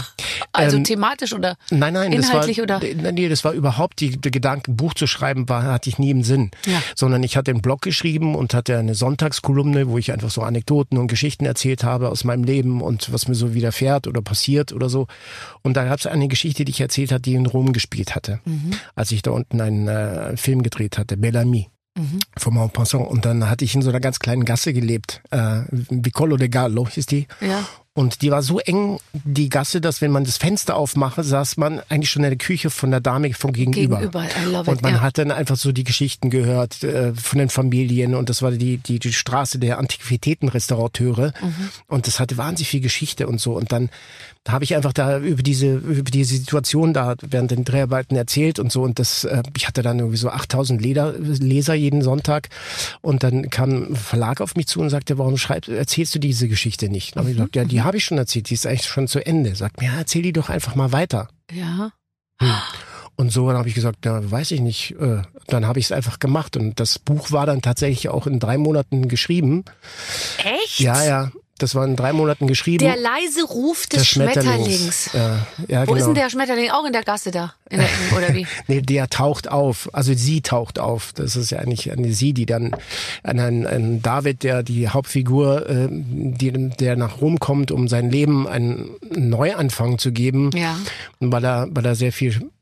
Also 0.51 0.77
ähm, 0.77 0.83
thematisch 0.83 1.33
oder 1.33 1.57
nein, 1.69 1.93
nein, 1.93 2.11
inhaltlich 2.13 2.57
das 2.57 2.69
war, 2.69 2.77
oder? 2.81 3.11
Nee, 3.11 3.29
das 3.29 3.43
war 3.43 3.53
überhaupt 3.53 3.99
die, 3.99 4.17
der 4.17 4.31
Gedanke, 4.31 4.71
ein 4.71 4.77
Buch 4.77 4.93
zu 4.93 5.07
schreiben, 5.07 5.47
war, 5.49 5.63
hatte 5.63 5.89
ich 5.89 5.99
nie 5.99 6.09
im 6.11 6.23
Sinn. 6.23 6.51
Ja. 6.65 6.81
Sondern 6.95 7.23
ich 7.23 7.37
hatte 7.37 7.51
einen 7.51 7.61
Blog 7.61 7.81
geschrieben 7.81 8.35
und 8.35 8.53
hatte 8.53 8.77
eine 8.77 8.95
Sonntagskolumne, 8.95 9.87
wo 9.89 9.97
ich 9.97 10.11
einfach 10.11 10.29
so 10.29 10.41
Anekdoten 10.41 10.97
und 10.97 11.07
Geschichten 11.07 11.45
erzählt 11.45 11.83
habe 11.83 12.09
aus 12.09 12.23
meinem 12.23 12.43
Leben 12.43 12.81
und 12.81 13.11
was 13.11 13.27
mir 13.27 13.35
so 13.35 13.53
widerfährt 13.53 14.07
oder 14.07 14.21
passiert 14.21 14.73
oder 14.73 14.89
so. 14.89 15.07
Und 15.63 15.75
da 15.75 15.85
gab 15.85 15.99
es 15.99 16.05
eine 16.07 16.27
Geschichte, 16.27 16.65
die 16.65 16.71
ich 16.71 16.81
erzählt 16.81 17.11
hatte, 17.11 17.23
die 17.23 17.33
in 17.33 17.45
Rom 17.45 17.73
gespielt 17.73 18.15
hatte, 18.15 18.39
Mhm. 18.45 18.71
als 18.95 19.11
ich 19.11 19.21
da 19.21 19.31
unten 19.31 19.59
einen 19.61 19.87
äh, 19.87 20.37
Film 20.37 20.63
gedreht 20.63 20.97
hatte, 20.97 21.17
Bellamy 21.17 21.69
Mhm. 21.97 22.19
vom 22.37 22.53
Montpensier. 22.53 22.99
Und 23.01 23.25
dann 23.25 23.49
hatte 23.49 23.65
ich 23.65 23.73
in 23.73 23.81
so 23.81 23.89
einer 23.89 23.99
ganz 23.99 24.19
kleinen 24.19 24.45
Gasse 24.45 24.71
gelebt. 24.71 25.21
Äh, 25.31 25.61
Vicolo 25.71 26.37
de 26.37 26.47
Gallo 26.47 26.87
hieß 26.87 27.07
die. 27.07 27.27
Ja. 27.41 27.65
Und 27.97 28.21
die 28.21 28.29
war 28.29 28.43
so 28.43 28.59
eng, 28.59 28.99
die 29.13 29.49
Gasse, 29.49 29.81
dass 29.81 30.01
wenn 30.01 30.11
man 30.11 30.23
das 30.23 30.37
Fenster 30.37 30.75
aufmache, 30.75 31.23
saß 31.23 31.57
man 31.57 31.81
eigentlich 31.89 32.11
schon 32.11 32.23
in 32.23 32.29
der 32.29 32.37
Küche 32.37 32.69
von 32.69 32.91
der 32.91 32.99
Dame 32.99 33.33
von 33.33 33.53
gegenüber. 33.53 33.97
Gegenüber. 33.97 34.23
I 34.23 34.51
love 34.51 34.69
Und 34.69 34.77
it. 34.77 34.81
man 34.83 34.93
ja. 34.93 35.01
hat 35.01 35.17
dann 35.17 35.31
einfach 35.31 35.55
so 35.55 35.71
die 35.71 35.83
Geschichten 35.83 36.29
gehört 36.29 36.83
äh, 36.83 37.15
von 37.15 37.39
den 37.39 37.49
Familien 37.49 38.13
und 38.13 38.29
das 38.29 38.43
war 38.43 38.51
die, 38.51 38.77
die, 38.77 38.99
die 38.99 39.13
Straße 39.13 39.57
der 39.57 39.79
Antiquitätenrestaurateure 39.79 41.33
Mhm. 41.41 41.69
und 41.87 42.05
das 42.05 42.19
hatte 42.19 42.37
wahnsinnig 42.37 42.69
viel 42.69 42.81
Geschichte 42.81 43.27
und 43.27 43.41
so 43.41 43.53
und 43.53 43.71
dann 43.71 43.89
habe 44.51 44.63
ich 44.63 44.75
einfach 44.75 44.93
da 44.93 45.19
über 45.19 45.43
diese 45.43 45.75
über 45.75 46.09
diese 46.11 46.35
Situation 46.37 46.93
da 46.93 47.15
während 47.21 47.51
den 47.51 47.63
Dreharbeiten 47.65 48.15
erzählt 48.15 48.59
und 48.59 48.71
so 48.71 48.83
und 48.83 48.99
das 48.99 49.23
äh, 49.23 49.43
ich 49.55 49.67
hatte 49.67 49.81
dann 49.81 49.99
irgendwie 49.99 50.17
so 50.17 50.29
8000 50.29 50.81
Leser, 50.81 51.13
Leser 51.19 51.73
jeden 51.73 52.01
Sonntag 52.01 52.49
und 53.01 53.23
dann 53.23 53.49
kam 53.49 53.91
ein 53.91 53.95
Verlag 53.95 54.41
auf 54.41 54.55
mich 54.55 54.67
zu 54.67 54.79
und 54.79 54.89
sagte, 54.89 55.17
warum 55.17 55.37
schreibst 55.37 55.69
erzählst 55.69 56.15
du 56.15 56.19
diese 56.19 56.47
Geschichte 56.47 56.89
nicht? 56.89 57.15
Dann 57.15 57.21
habe 57.23 57.31
ich 57.31 57.37
gesagt, 57.37 57.55
ja, 57.55 57.65
die 57.65 57.81
habe 57.81 57.97
ich 57.97 58.05
schon 58.05 58.17
erzählt, 58.17 58.49
die 58.49 58.53
ist 58.53 58.65
eigentlich 58.65 58.85
schon 58.85 59.07
zu 59.07 59.25
Ende. 59.25 59.55
Sagt 59.55 59.79
mir, 59.81 59.87
ja, 59.87 59.97
erzähl 59.97 60.21
die 60.21 60.33
doch 60.33 60.49
einfach 60.49 60.75
mal 60.75 60.91
weiter. 60.91 61.29
ja. 62.41 62.63
Und 63.19 63.31
so 63.31 63.47
dann 63.47 63.57
habe 63.57 63.67
ich 63.67 63.73
gesagt, 63.73 63.97
na, 64.05 64.29
weiß 64.29 64.51
ich 64.51 64.61
nicht. 64.61 64.91
Äh, 64.99 65.23
Dann 65.47 65.65
habe 65.65 65.79
ich 65.79 65.85
es 65.85 65.91
einfach 65.91 66.19
gemacht. 66.19 66.55
Und 66.55 66.79
das 66.79 66.99
Buch 66.99 67.31
war 67.31 67.47
dann 67.47 67.63
tatsächlich 67.63 68.09
auch 68.09 68.27
in 68.27 68.39
drei 68.39 68.59
Monaten 68.59 69.07
geschrieben. 69.07 69.65
Echt? 70.37 70.79
Ja, 70.79 71.03
ja. 71.03 71.31
Das 71.57 71.75
war 71.75 71.85
in 71.85 71.95
drei 71.95 72.13
Monaten 72.13 72.47
geschrieben. 72.47 72.83
Der 72.83 72.97
leise 72.97 73.43
Ruf 73.43 73.87
des 73.87 73.99
Der 73.99 74.05
Schmetterlings. 74.05 75.09
Ja, 75.13 75.47
ja, 75.67 75.81
Wo 75.81 75.93
genau. 75.93 75.97
ist 75.97 76.05
denn 76.07 76.15
der 76.15 76.29
Schmetterling? 76.29 76.71
Auch 76.71 76.85
in 76.85 76.93
der 76.93 77.03
Gasse 77.03 77.31
da? 77.31 77.53
In 77.69 77.79
der, 77.79 77.89
oder 78.17 78.33
wie? 78.33 78.45
Nee, 78.67 78.81
der 78.81 79.09
taucht 79.09 79.49
auf. 79.49 79.89
Also 79.93 80.13
sie 80.13 80.41
taucht 80.41 80.79
auf. 80.79 81.13
Das 81.13 81.35
ist 81.35 81.49
ja 81.49 81.59
eigentlich 81.59 81.91
eine 81.91 82.11
sie, 82.13 82.33
die 82.33 82.45
dann 82.45 82.75
an 83.23 83.39
einen, 83.39 83.65
einen 83.67 84.01
David, 84.01 84.43
der 84.43 84.63
die 84.63 84.89
Hauptfigur, 84.89 85.69
äh, 85.69 85.87
die, 85.89 86.51
der 86.51 86.95
nach 86.95 87.21
Rom 87.21 87.39
kommt, 87.39 87.71
um 87.71 87.87
sein 87.87 88.09
Leben 88.09 88.47
einen 88.47 88.95
Neuanfang 89.09 89.97
zu 89.97 90.11
geben. 90.11 90.51
Ja. 90.53 90.77
weil 91.19 91.43
er, 91.43 91.67
weil 91.71 91.85
er 91.85 91.95
sehr 91.95 92.11
viel 92.11 92.33
äh, 92.33 92.56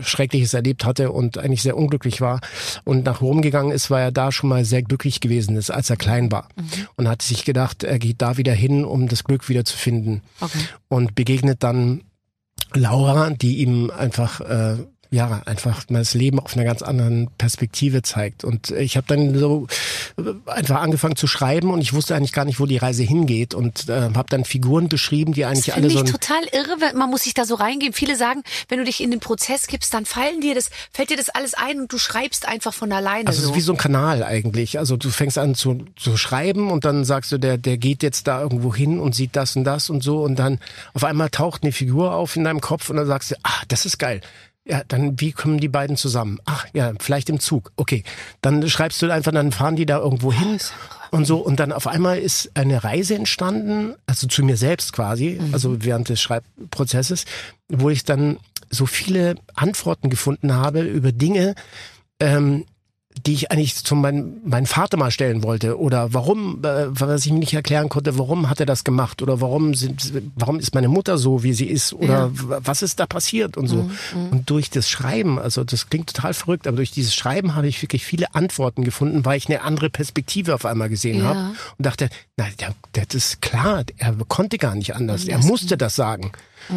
Schreckliches 0.00 0.54
erlebt 0.54 0.86
hatte 0.86 1.12
und 1.12 1.36
eigentlich 1.36 1.62
sehr 1.62 1.76
unglücklich 1.76 2.22
war 2.22 2.40
und 2.84 3.04
nach 3.04 3.20
Rom 3.20 3.42
gegangen 3.42 3.70
ist, 3.70 3.90
weil 3.90 4.04
er 4.04 4.12
da 4.12 4.32
schon 4.32 4.48
mal 4.48 4.64
sehr 4.64 4.82
glücklich 4.82 5.20
gewesen 5.20 5.56
ist, 5.56 5.70
als 5.70 5.90
er 5.90 5.96
klein 5.96 6.32
war. 6.32 6.48
Und 6.96 7.08
hat 7.08 7.20
sich 7.20 7.44
gedacht, 7.44 7.84
er 7.84 7.98
geht 7.98 8.22
da 8.22 8.38
wieder 8.38 8.54
hin, 8.54 8.84
um 8.84 9.08
das 9.08 9.24
Glück 9.24 9.48
wieder 9.50 9.64
zu 9.64 9.76
finden. 9.76 10.22
Okay. 10.40 10.58
Und 10.88 11.14
begegnet 11.14 11.62
dann 11.62 12.02
Laura, 12.72 13.30
die 13.30 13.58
ihm 13.58 13.90
einfach 13.90 14.40
äh, 14.40 14.76
ja 15.12 15.42
einfach 15.44 15.88
mal 15.90 15.98
das 16.00 16.14
Leben 16.14 16.40
auf 16.40 16.54
einer 16.54 16.64
ganz 16.64 16.80
anderen 16.80 17.28
Perspektive 17.36 18.02
zeigt. 18.02 18.44
Und 18.44 18.70
ich 18.70 18.96
habe 18.96 19.06
dann 19.06 19.38
so 19.38 19.66
äh, 20.18 20.50
einfach 20.50 20.80
angefangen 20.80 21.16
zu 21.16 21.26
schreiben 21.26 21.70
und 21.70 21.82
ich 21.82 21.92
wusste 21.92 22.16
eigentlich 22.16 22.32
gar 22.32 22.46
nicht, 22.46 22.58
wo 22.58 22.66
die 22.66 22.78
Reise 22.78 23.02
hingeht 23.02 23.54
und 23.54 23.90
äh, 23.90 24.10
habe 24.14 24.28
dann 24.30 24.44
Figuren 24.44 24.88
beschrieben, 24.88 25.34
die 25.34 25.42
Das 25.42 25.50
eigentlich 25.50 25.64
finde 25.66 25.88
alle 25.88 25.90
so 25.90 26.04
ich 26.04 26.04
ein 26.06 26.20
total 26.20 26.42
irre, 26.52 26.96
man 26.96 27.10
muss 27.10 27.24
sich 27.24 27.34
da 27.34 27.44
so 27.44 27.56
reingeben. 27.56 27.92
Viele 27.92 28.16
sagen, 28.16 28.42
wenn 28.68 28.78
du 28.78 28.84
dich 28.84 29.02
in 29.02 29.10
den 29.10 29.20
Prozess 29.20 29.66
gibst, 29.66 29.92
dann 29.92 30.06
fallen 30.06 30.40
dir 30.40 30.54
das, 30.54 30.70
fällt 30.92 31.10
dir 31.10 31.18
das 31.18 31.28
alles 31.28 31.52
ein 31.52 31.80
und 31.80 31.92
du 31.92 31.98
schreibst 31.98 32.48
einfach 32.48 32.72
von 32.72 32.90
alleine 32.90 33.26
Also 33.26 33.40
es 33.40 33.44
so. 33.44 33.50
ist 33.50 33.56
wie 33.56 33.60
so 33.60 33.72
ein 33.72 33.78
Kanal 33.78 34.24
eigentlich. 34.24 34.78
Also 34.78 34.96
du 34.96 35.10
fängst 35.10 35.36
an 35.36 35.54
zu, 35.54 35.84
zu 35.96 36.16
schreiben 36.16 36.70
und 36.70 36.86
dann 36.86 37.04
sagst 37.04 37.32
du, 37.32 37.38
der, 37.38 37.58
der 37.58 37.76
geht 37.76 38.02
jetzt 38.02 38.26
da 38.26 38.40
irgendwo 38.40 38.74
hin 38.74 38.98
und 38.98 39.14
sieht 39.14 39.36
das 39.36 39.56
und 39.56 39.64
das 39.64 39.90
und 39.90 40.02
so 40.02 40.22
und 40.22 40.38
dann 40.38 40.58
auf 40.94 41.04
einmal 41.04 41.28
taucht 41.28 41.64
eine 41.64 41.72
Figur 41.72 42.14
auf 42.14 42.34
in 42.34 42.44
deinem 42.44 42.62
Kopf 42.62 42.88
und 42.88 42.96
dann 42.96 43.06
sagst 43.06 43.32
du, 43.32 43.34
ah, 43.42 43.62
das 43.68 43.84
ist 43.84 43.98
geil. 43.98 44.22
Ja, 44.64 44.82
dann 44.86 45.18
wie 45.18 45.32
kommen 45.32 45.58
die 45.58 45.68
beiden 45.68 45.96
zusammen? 45.96 46.38
Ach 46.44 46.66
ja, 46.72 46.92
vielleicht 47.00 47.28
im 47.28 47.40
Zug. 47.40 47.72
Okay, 47.76 48.04
dann 48.42 48.68
schreibst 48.68 49.02
du 49.02 49.10
einfach, 49.10 49.32
dann 49.32 49.50
fahren 49.50 49.74
die 49.74 49.86
da 49.86 49.98
irgendwo 49.98 50.32
hin 50.32 50.58
und 51.10 51.26
so 51.26 51.38
und 51.38 51.58
dann 51.58 51.72
auf 51.72 51.88
einmal 51.88 52.18
ist 52.18 52.52
eine 52.54 52.84
Reise 52.84 53.16
entstanden, 53.16 53.94
also 54.06 54.28
zu 54.28 54.44
mir 54.44 54.56
selbst 54.56 54.92
quasi, 54.92 55.40
also 55.50 55.84
während 55.84 56.08
des 56.08 56.20
Schreibprozesses, 56.20 57.24
wo 57.68 57.90
ich 57.90 58.04
dann 58.04 58.38
so 58.70 58.86
viele 58.86 59.34
Antworten 59.54 60.10
gefunden 60.10 60.54
habe 60.54 60.82
über 60.82 61.10
Dinge, 61.10 61.54
ähm, 62.20 62.64
die 63.26 63.34
ich 63.34 63.50
eigentlich 63.52 63.76
zu 63.84 63.94
meinem 63.94 64.38
meinen 64.44 64.66
Vater 64.66 64.96
mal 64.96 65.10
stellen 65.10 65.42
wollte. 65.42 65.78
Oder 65.78 66.12
warum 66.14 66.64
äh, 66.64 66.86
was 66.88 67.24
ich 67.26 67.32
mir 67.32 67.38
nicht 67.38 67.54
erklären 67.54 67.88
konnte 67.88 68.18
warum 68.18 68.48
hat 68.50 68.58
er 68.60 68.66
das 68.66 68.84
gemacht? 68.84 69.22
Oder 69.22 69.40
warum 69.40 69.74
sind 69.74 70.12
warum 70.34 70.58
ist 70.58 70.74
meine 70.74 70.88
Mutter 70.88 71.18
so 71.18 71.42
wie 71.42 71.52
sie 71.52 71.66
ist? 71.66 71.92
Oder 71.92 72.30
Ja. 72.48 72.60
was 72.64 72.82
ist 72.82 72.98
da 73.00 73.06
passiert 73.06 73.56
und 73.56 73.68
so? 73.68 73.88
Und 74.30 74.48
durch 74.50 74.70
das 74.70 74.88
Schreiben 74.88 75.38
also 75.38 75.62
das 75.64 75.88
klingt 75.90 76.12
total 76.14 76.34
verrückt 76.34 76.66
aber 76.66 76.76
durch 76.78 76.90
dieses 76.90 77.14
Schreiben 77.14 77.54
habe 77.54 77.68
ich 77.68 77.80
wirklich 77.82 78.04
viele 78.04 78.34
Antworten 78.34 78.82
gefunden 78.84 79.24
weil 79.24 79.36
ich 79.38 79.46
eine 79.48 79.62
andere 79.62 79.90
Perspektive 79.90 80.54
auf 80.54 80.64
einmal 80.64 80.88
gesehen 80.88 81.18
Ja. 81.18 81.24
habe 81.24 81.38
und 81.78 81.86
dachte 81.86 82.08
na 82.36 82.46
der, 82.60 82.74
der, 82.94 83.04
das 83.06 83.14
ist 83.14 83.42
klar 83.42 83.84
er 83.98 84.14
konnte 84.28 84.58
gar 84.58 84.74
nicht 84.74 84.94
anders. 84.96 85.26
Er 85.26 85.38
musste 85.38 85.76
das 85.76 85.94
sagen 85.94 86.32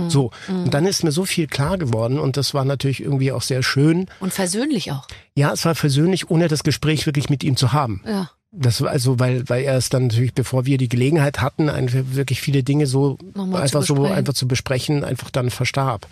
so 0.09 0.31
und 0.47 0.73
dann 0.73 0.85
ist 0.85 1.03
mir 1.03 1.11
so 1.11 1.25
viel 1.25 1.47
klar 1.47 1.77
geworden 1.77 2.19
und 2.19 2.37
das 2.37 2.53
war 2.53 2.65
natürlich 2.65 3.01
irgendwie 3.01 3.31
auch 3.31 3.41
sehr 3.41 3.63
schön 3.63 4.07
und 4.19 4.33
versöhnlich 4.33 4.91
auch. 4.91 5.07
ja, 5.35 5.51
es 5.53 5.65
war 5.65 5.73
persönlich, 5.75 6.29
ohne 6.29 6.47
das 6.47 6.63
Gespräch 6.63 7.05
wirklich 7.05 7.29
mit 7.29 7.43
ihm 7.43 7.55
zu 7.57 7.73
haben. 7.73 8.01
Ja. 8.05 8.29
Das 8.57 8.79
war 8.81 8.89
also, 8.89 9.19
weil, 9.19 9.49
weil 9.49 9.63
er 9.65 9.75
es 9.75 9.89
dann 9.89 10.07
natürlich, 10.07 10.33
bevor 10.33 10.65
wir 10.65 10.77
die 10.77 10.87
Gelegenheit 10.87 11.41
hatten, 11.41 11.69
einfach 11.69 11.99
wirklich 12.11 12.39
viele 12.39 12.63
Dinge 12.63 12.87
so 12.87 13.17
Nochmal 13.33 13.63
einfach 13.63 13.81
zu 13.81 13.87
so 13.87 13.93
besprechen. 13.95 14.17
einfach 14.17 14.33
zu 14.33 14.47
besprechen, 14.47 15.03
einfach 15.03 15.29
dann 15.29 15.49
verstarb. 15.49 16.07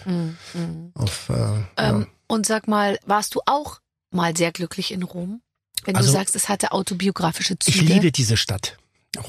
Auf, 0.93 1.29
äh, 1.29 1.33
Ähm, 1.33 2.01
ja. 2.01 2.05
Und 2.27 2.45
sag 2.45 2.67
mal, 2.67 2.99
warst 3.05 3.35
du 3.35 3.41
auch 3.45 3.79
mal 4.11 4.35
sehr 4.35 4.51
glücklich 4.51 4.91
in 4.91 5.03
Rom? 5.03 5.41
Wenn 5.85 5.95
Also- 5.95 6.07
du 6.09 6.13
sagst, 6.17 6.35
es 6.35 6.49
hatte 6.49 6.71
autobiografische 6.73 7.57
Züge. 7.59 7.77
Ich 7.77 7.81
liebe 7.89 8.11
diese 8.11 8.35
Stadt. 8.37 8.77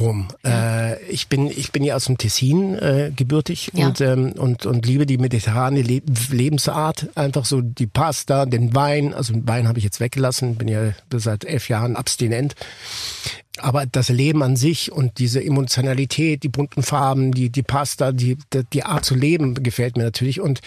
Rom. 0.01 0.29
Äh, 0.47 1.03
ich 1.05 1.29
bin 1.29 1.51
ich 1.51 1.70
bin 1.73 1.85
ja 1.85 1.94
aus 1.97 2.07
dem 2.07 2.16
Tessin 2.16 2.75
äh, 2.79 3.12
gebürtig 3.14 3.70
Ja. 3.75 3.88
und 3.88 4.01
ähm, 4.01 4.33
und 4.33 4.64
und 4.64 4.87
liebe 4.87 5.05
die 5.05 5.18
mediterrane 5.18 5.83
Le 5.83 6.01
Lebensart 6.31 7.09
einfach 7.14 7.44
so 7.44 7.61
die 7.61 7.87
Pasta 7.87 8.47
den 8.47 8.75
Wein 8.75 9.12
also 9.12 9.35
den 9.35 9.47
Wein 9.47 9.68
habe 9.68 9.79
ich 9.79 9.85
jetzt 9.85 10.01
weggelassen 10.01 10.57
bin 10.57 10.68
ja 10.68 10.94
seit 11.12 11.44
elf 11.44 11.68
Jahren 11.68 11.97
abstinent 11.97 12.55
aber 13.59 13.87
das 13.87 14.09
Leben 14.09 14.42
an 14.42 14.57
sich 14.57 14.90
und 14.90 15.18
diese 15.18 15.42
Emotionalität, 15.42 16.42
die 16.42 16.49
bunten 16.49 16.83
Farben, 16.83 17.31
die, 17.31 17.51
die 17.51 17.62
Pasta, 17.62 18.11
die, 18.11 18.37
die, 18.53 18.64
die 18.73 18.83
Art 18.83 19.05
zu 19.05 19.14
leben 19.14 19.55
gefällt 19.62 19.97
mir 19.97 20.03
natürlich. 20.03 20.40
Und 20.40 20.61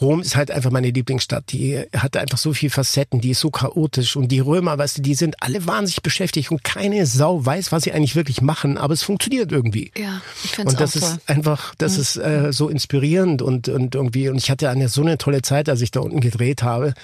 Rom 0.00 0.20
ist 0.20 0.36
halt 0.36 0.50
einfach 0.50 0.70
meine 0.70 0.90
Lieblingsstadt. 0.90 1.52
Die 1.52 1.82
hat 1.94 2.16
einfach 2.16 2.38
so 2.38 2.52
viel 2.52 2.70
Facetten, 2.70 3.20
die 3.20 3.30
ist 3.30 3.40
so 3.40 3.50
chaotisch. 3.50 4.16
Und 4.16 4.28
die 4.28 4.40
Römer, 4.40 4.78
weißt 4.78 4.98
du, 4.98 5.02
die 5.02 5.14
sind 5.14 5.42
alle 5.42 5.66
wahnsinnig 5.66 6.02
beschäftigt 6.02 6.50
und 6.50 6.64
keine 6.64 7.06
Sau 7.06 7.44
weiß, 7.44 7.72
was 7.72 7.84
sie 7.84 7.92
eigentlich 7.92 8.16
wirklich 8.16 8.40
machen, 8.40 8.78
aber 8.78 8.94
es 8.94 9.02
funktioniert 9.02 9.52
irgendwie. 9.52 9.92
Ja, 9.96 10.20
ich 10.44 10.50
finde 10.52 10.68
es 10.68 10.74
Und 10.74 10.80
das 10.80 10.96
auch 10.96 11.00
toll. 11.00 11.18
ist 11.18 11.28
einfach, 11.28 11.74
das 11.76 11.98
ist 11.98 12.16
äh, 12.16 12.52
so 12.52 12.68
inspirierend 12.68 13.42
und, 13.42 13.68
und 13.68 13.94
irgendwie, 13.94 14.28
und 14.28 14.38
ich 14.38 14.50
hatte 14.50 14.70
eine 14.70 14.88
so 14.88 15.02
eine 15.02 15.18
tolle 15.18 15.42
Zeit, 15.42 15.68
als 15.68 15.80
ich 15.80 15.90
da 15.90 16.00
unten 16.00 16.20
gedreht 16.20 16.62
habe. 16.62 16.94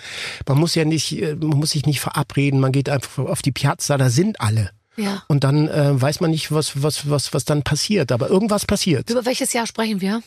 Man 0.47 0.59
muss 0.59 0.75
ja 0.75 0.85
nicht, 0.85 1.21
äh, 1.21 1.35
man 1.35 1.59
muss 1.59 1.71
sich 1.71 1.87
nicht 1.87 2.01
verabreden, 2.01 2.61
man 2.61 2.73
geht 2.73 2.89
einfach 2.89 3.25
auf 3.25 3.43
die 3.43 3.53
Piazza, 3.53 3.99
da 3.99 4.11
sind 4.11 4.41
alle. 4.41 4.71
Ja. 4.97 5.23
Und 5.29 5.45
dann 5.45 5.69
äh, 5.69 6.01
weiß 6.01 6.21
man 6.21 6.31
nicht, 6.31 6.53
was, 6.53 6.83
was, 6.83 7.09
was, 7.09 7.35
was 7.35 7.45
dann 7.45 7.63
passiert. 7.63 8.13
Aber 8.13 8.31
irgendwas 8.31 8.65
passiert. 8.65 9.11
Über 9.11 9.27
welches 9.27 9.53
Jahr 9.53 9.67
sprechen 9.67 10.01
wir? 10.01 10.23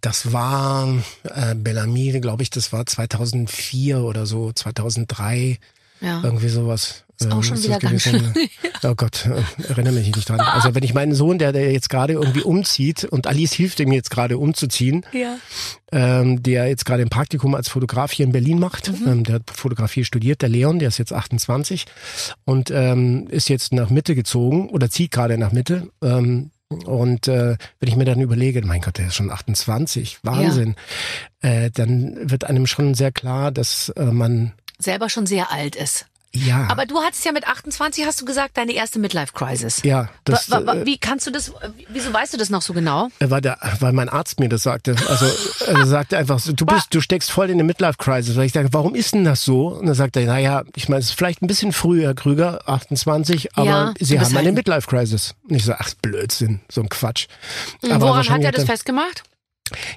Das 0.00 0.32
war 0.32 0.88
äh, 1.24 1.54
Bellamy, 1.54 2.18
glaube 2.20 2.42
ich, 2.42 2.50
das 2.50 2.72
war 2.72 2.86
2004 2.86 3.98
oder 4.00 4.26
so, 4.26 4.52
2003, 4.52 5.58
Ja. 6.00 6.20
irgendwie 6.22 6.48
sowas. 6.48 7.04
Ist 7.20 7.30
auch 7.30 7.36
Ähm, 7.36 7.42
schon 7.44 7.56
ist 7.56 7.64
wieder 7.64 7.78
ganz 7.78 8.04
gewesen. 8.04 8.34
Oh 8.84 8.94
Gott, 8.96 9.26
äh, 9.26 9.62
erinnere 9.68 9.92
mich 9.94 10.12
nicht 10.16 10.28
dran. 10.28 10.40
Also 10.40 10.74
wenn 10.74 10.82
ich 10.82 10.92
meinen 10.92 11.14
Sohn, 11.14 11.38
der, 11.38 11.52
der 11.52 11.70
jetzt 11.72 11.88
gerade 11.88 12.14
irgendwie 12.14 12.42
umzieht 12.42 13.04
und 13.04 13.28
Alice 13.28 13.52
hilft 13.52 13.78
ihm 13.78 13.92
jetzt 13.92 14.10
gerade 14.10 14.38
umzuziehen, 14.38 15.06
Ja. 15.12 15.36
ähm, 15.92 16.42
der 16.42 16.66
jetzt 16.66 16.84
gerade 16.84 17.02
ein 17.02 17.08
Praktikum 17.10 17.54
als 17.54 17.68
Fotograf 17.68 18.10
hier 18.10 18.26
in 18.26 18.32
Berlin 18.32 18.58
macht. 18.58 18.90
Mhm. 18.90 19.08
Ähm, 19.08 19.24
der 19.24 19.36
hat 19.36 19.50
Fotografie 19.54 20.04
studiert, 20.04 20.42
der 20.42 20.48
Leon, 20.48 20.80
der 20.80 20.88
ist 20.88 20.98
jetzt 20.98 21.12
28 21.12 21.84
und 22.44 22.72
ähm, 22.72 23.28
ist 23.28 23.48
jetzt 23.48 23.72
nach 23.72 23.88
Mitte 23.90 24.16
gezogen 24.16 24.68
oder 24.70 24.90
zieht 24.90 25.12
gerade 25.12 25.38
nach 25.38 25.52
Mitte. 25.52 25.90
Ähm, 26.02 26.50
und 26.84 27.28
äh, 27.28 27.56
wenn 27.80 27.88
ich 27.88 27.96
mir 27.96 28.04
dann 28.04 28.20
überlege, 28.20 28.64
mein 28.64 28.80
Gott, 28.80 28.98
der 28.98 29.08
ist 29.08 29.14
schon 29.14 29.30
28, 29.30 30.18
Wahnsinn, 30.22 30.74
äh, 31.40 31.70
dann 31.70 32.30
wird 32.30 32.44
einem 32.44 32.66
schon 32.66 32.94
sehr 32.94 33.12
klar, 33.12 33.50
dass 33.52 33.90
äh, 33.90 34.04
man 34.04 34.52
Selber 34.78 35.08
schon 35.08 35.26
sehr 35.26 35.52
alt 35.52 35.76
ist. 35.76 36.06
Ja, 36.34 36.66
Aber 36.70 36.86
du 36.86 36.98
hattest 37.00 37.24
ja 37.24 37.32
mit 37.32 37.46
28, 37.46 38.06
hast 38.06 38.20
du 38.20 38.24
gesagt, 38.24 38.56
deine 38.56 38.72
erste 38.72 38.98
Midlife-Crisis. 38.98 39.82
ja, 39.82 40.08
das 40.24 40.50
wa, 40.50 40.64
wa, 40.64 40.74
äh, 40.74 40.86
wie 40.86 40.96
kannst 40.98 41.26
du 41.26 41.30
das, 41.30 41.52
wieso 41.88 42.12
weißt 42.12 42.32
du 42.32 42.38
das 42.38 42.48
noch 42.50 42.62
so 42.62 42.72
genau? 42.72 43.08
Weil, 43.20 43.40
der, 43.40 43.58
weil 43.80 43.92
mein 43.92 44.08
Arzt 44.08 44.40
mir 44.40 44.48
das 44.48 44.62
sagte. 44.62 44.96
Also 45.08 45.26
er 45.66 45.86
sagte 45.86 46.16
einfach, 46.16 46.38
so, 46.38 46.52
du 46.52 46.64
bist, 46.64 46.94
du 46.94 47.00
steckst 47.00 47.30
voll 47.30 47.50
in 47.50 47.58
der 47.58 47.66
Midlife-Crisis. 47.66 48.36
Weil 48.36 48.46
ich 48.46 48.52
sage, 48.52 48.68
warum 48.72 48.94
ist 48.94 49.14
denn 49.14 49.24
das 49.24 49.42
so? 49.44 49.68
Und 49.68 49.86
dann 49.86 49.94
sagt 49.94 50.16
er, 50.16 50.24
naja, 50.26 50.62
ich 50.74 50.88
meine, 50.88 51.00
es 51.00 51.06
ist 51.10 51.12
vielleicht 51.18 51.42
ein 51.42 51.46
bisschen 51.46 51.72
früh, 51.72 52.02
Herr 52.02 52.14
Krüger, 52.14 52.60
28, 52.68 53.56
aber 53.56 53.66
Ja, 53.66 53.94
Sie 54.00 54.18
haben 54.18 54.26
eine 54.36 54.46
halt- 54.46 54.54
Midlife-Crisis. 54.54 55.34
Und 55.48 55.56
ich 55.56 55.64
so, 55.64 55.74
ach 55.78 55.90
Blödsinn, 56.00 56.60
so 56.70 56.80
ein 56.80 56.88
Quatsch. 56.88 57.26
Aber 57.90 58.00
Woran 58.08 58.28
hat 58.28 58.42
er 58.42 58.52
das 58.52 58.64
festgemacht? 58.64 59.22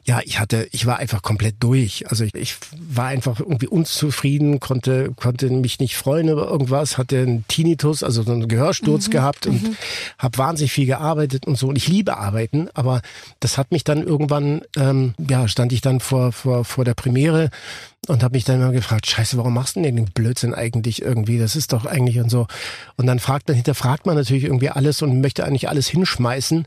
Ja, 0.05 0.19
ich 0.23 0.39
hatte, 0.39 0.67
ich 0.71 0.85
war 0.85 0.97
einfach 0.97 1.21
komplett 1.21 1.55
durch. 1.59 2.09
Also 2.09 2.23
ich, 2.23 2.33
ich 2.35 2.55
war 2.71 3.07
einfach 3.07 3.39
irgendwie 3.39 3.67
unzufrieden, 3.67 4.59
konnte, 4.59 5.11
konnte 5.15 5.49
mich 5.49 5.79
nicht 5.79 5.95
freuen 5.95 6.29
über 6.29 6.47
irgendwas, 6.47 6.97
hatte 6.97 7.17
einen 7.19 7.47
Tinnitus, 7.47 8.03
also 8.03 8.23
so 8.23 8.31
einen 8.31 8.45
Mhm, 8.45 8.47
Gehörsturz 8.47 9.09
gehabt 9.09 9.47
und 9.47 9.77
habe 10.17 10.37
wahnsinnig 10.37 10.71
viel 10.71 10.85
gearbeitet 10.85 11.47
und 11.47 11.57
so. 11.57 11.67
Und 11.67 11.77
ich 11.77 11.87
liebe 11.87 12.17
arbeiten, 12.17 12.69
aber 12.73 13.01
das 13.39 13.57
hat 13.57 13.71
mich 13.71 13.83
dann 13.83 14.03
irgendwann, 14.03 14.61
ähm, 14.77 15.13
ja, 15.29 15.47
stand 15.47 15.73
ich 15.73 15.81
dann 15.81 15.99
vor, 15.99 16.31
vor, 16.31 16.65
vor 16.65 16.85
der 16.85 16.93
Premiere 16.93 17.49
und 18.07 18.23
habe 18.23 18.35
mich 18.35 18.43
dann 18.43 18.61
immer 18.61 18.71
gefragt, 18.71 19.07
scheiße, 19.07 19.37
warum 19.37 19.53
machst 19.53 19.75
du 19.75 19.81
denn 19.81 19.95
den 19.95 20.05
Blödsinn 20.05 20.53
eigentlich 20.53 21.01
irgendwie? 21.01 21.39
Das 21.39 21.55
ist 21.55 21.73
doch 21.73 21.85
eigentlich 21.85 22.19
und 22.19 22.29
so. 22.29 22.47
Und 22.97 23.07
dann 23.07 23.19
fragt 23.19 23.47
man, 23.47 23.55
hinterfragt 23.55 24.05
man 24.05 24.15
natürlich 24.15 24.43
irgendwie 24.43 24.69
alles 24.69 25.01
und 25.01 25.21
möchte 25.21 25.43
eigentlich 25.45 25.69
alles 25.69 25.87
hinschmeißen 25.87 26.65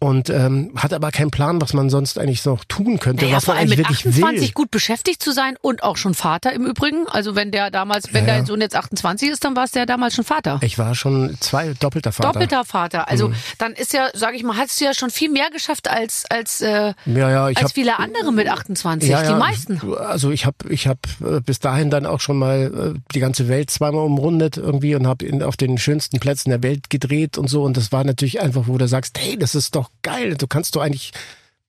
und 0.00 0.30
ähm, 0.30 0.72
hat 0.74 0.92
aber 0.92 1.12
keinen 1.12 1.30
Plan, 1.30 1.60
was 1.60 1.74
man 1.74 1.88
sonst 1.88 2.18
eigentlich 2.18 2.44
noch 2.44 2.64
tun 2.64 2.98
könnte, 2.98 3.24
Naja, 3.24 3.36
was 3.36 3.46
man 3.46 3.56
eigentlich 3.56 3.78
mit 3.78 3.88
wirklich 3.88 3.98
28 4.06 4.40
will. 4.48 4.52
gut 4.52 4.72
beschäftigt 4.72 5.22
zu 5.22 5.30
sein 5.30 5.54
und 5.62 5.84
auch 5.84 5.96
schon 5.96 6.14
Vater 6.14 6.52
im 6.52 6.66
Übrigen. 6.66 7.06
Also 7.08 7.36
wenn 7.36 7.52
der 7.52 7.70
damals, 7.70 8.12
wenn 8.12 8.24
Ja, 8.26 8.32
ja. 8.32 8.36
dein 8.38 8.46
Sohn 8.46 8.60
jetzt 8.60 8.74
28 8.74 9.30
ist, 9.30 9.44
dann 9.44 9.54
war 9.54 9.62
es 9.62 9.70
der 9.70 9.86
damals 9.86 10.16
schon 10.16 10.24
Vater. 10.24 10.58
Ich 10.62 10.76
war 10.76 10.96
schon 10.96 11.36
zwei 11.38 11.74
doppelter 11.78 12.10
Vater. 12.10 12.32
Doppelter 12.32 12.64
Vater. 12.64 13.08
Also 13.08 13.28
Mhm. 13.28 13.34
dann 13.58 13.72
ist 13.74 13.92
ja, 13.92 14.08
sag 14.12 14.34
ich 14.34 14.42
mal, 14.42 14.56
hast 14.56 14.80
du 14.80 14.84
ja 14.86 14.92
schon 14.92 15.10
viel 15.10 15.30
mehr 15.30 15.50
geschafft 15.50 15.88
als 15.88 16.24
als 16.28 16.60
äh, 16.62 16.94
Ja, 17.06 17.30
ja, 17.30 17.44
als 17.44 17.60
habe 17.60 17.68
viele 17.72 17.96
andere 18.00 18.32
mit 18.32 18.48
28. 18.48 19.08
Die 19.08 19.34
meisten. 19.34 19.80
Also 19.94 20.32
ich 20.32 20.46
habe 20.46 20.56
ich 20.72 20.86
hab 20.88 20.98
äh, 21.24 21.40
bis 21.40 21.60
dahin 21.60 21.90
dann 21.90 22.06
auch 22.06 22.20
schon 22.20 22.38
mal 22.38 22.94
äh, 22.96 23.00
die 23.14 23.20
ganze 23.20 23.48
Welt 23.48 23.70
zweimal 23.70 24.04
umrundet 24.04 24.56
irgendwie 24.56 24.94
und 24.94 25.06
habe 25.06 25.46
auf 25.46 25.56
den 25.56 25.78
schönsten 25.78 26.18
Plätzen 26.18 26.50
der 26.50 26.62
Welt 26.62 26.90
gedreht 26.90 27.38
und 27.38 27.48
so. 27.48 27.62
Und 27.62 27.76
das 27.76 27.92
war 27.92 28.02
natürlich 28.04 28.40
einfach, 28.40 28.64
wo 28.66 28.78
du 28.78 28.88
sagst, 28.88 29.18
hey, 29.18 29.36
das 29.38 29.54
ist 29.54 29.74
doch 29.76 29.90
geil. 30.02 30.36
Du 30.36 30.46
kannst 30.46 30.74
doch 30.74 30.80
eigentlich 30.82 31.12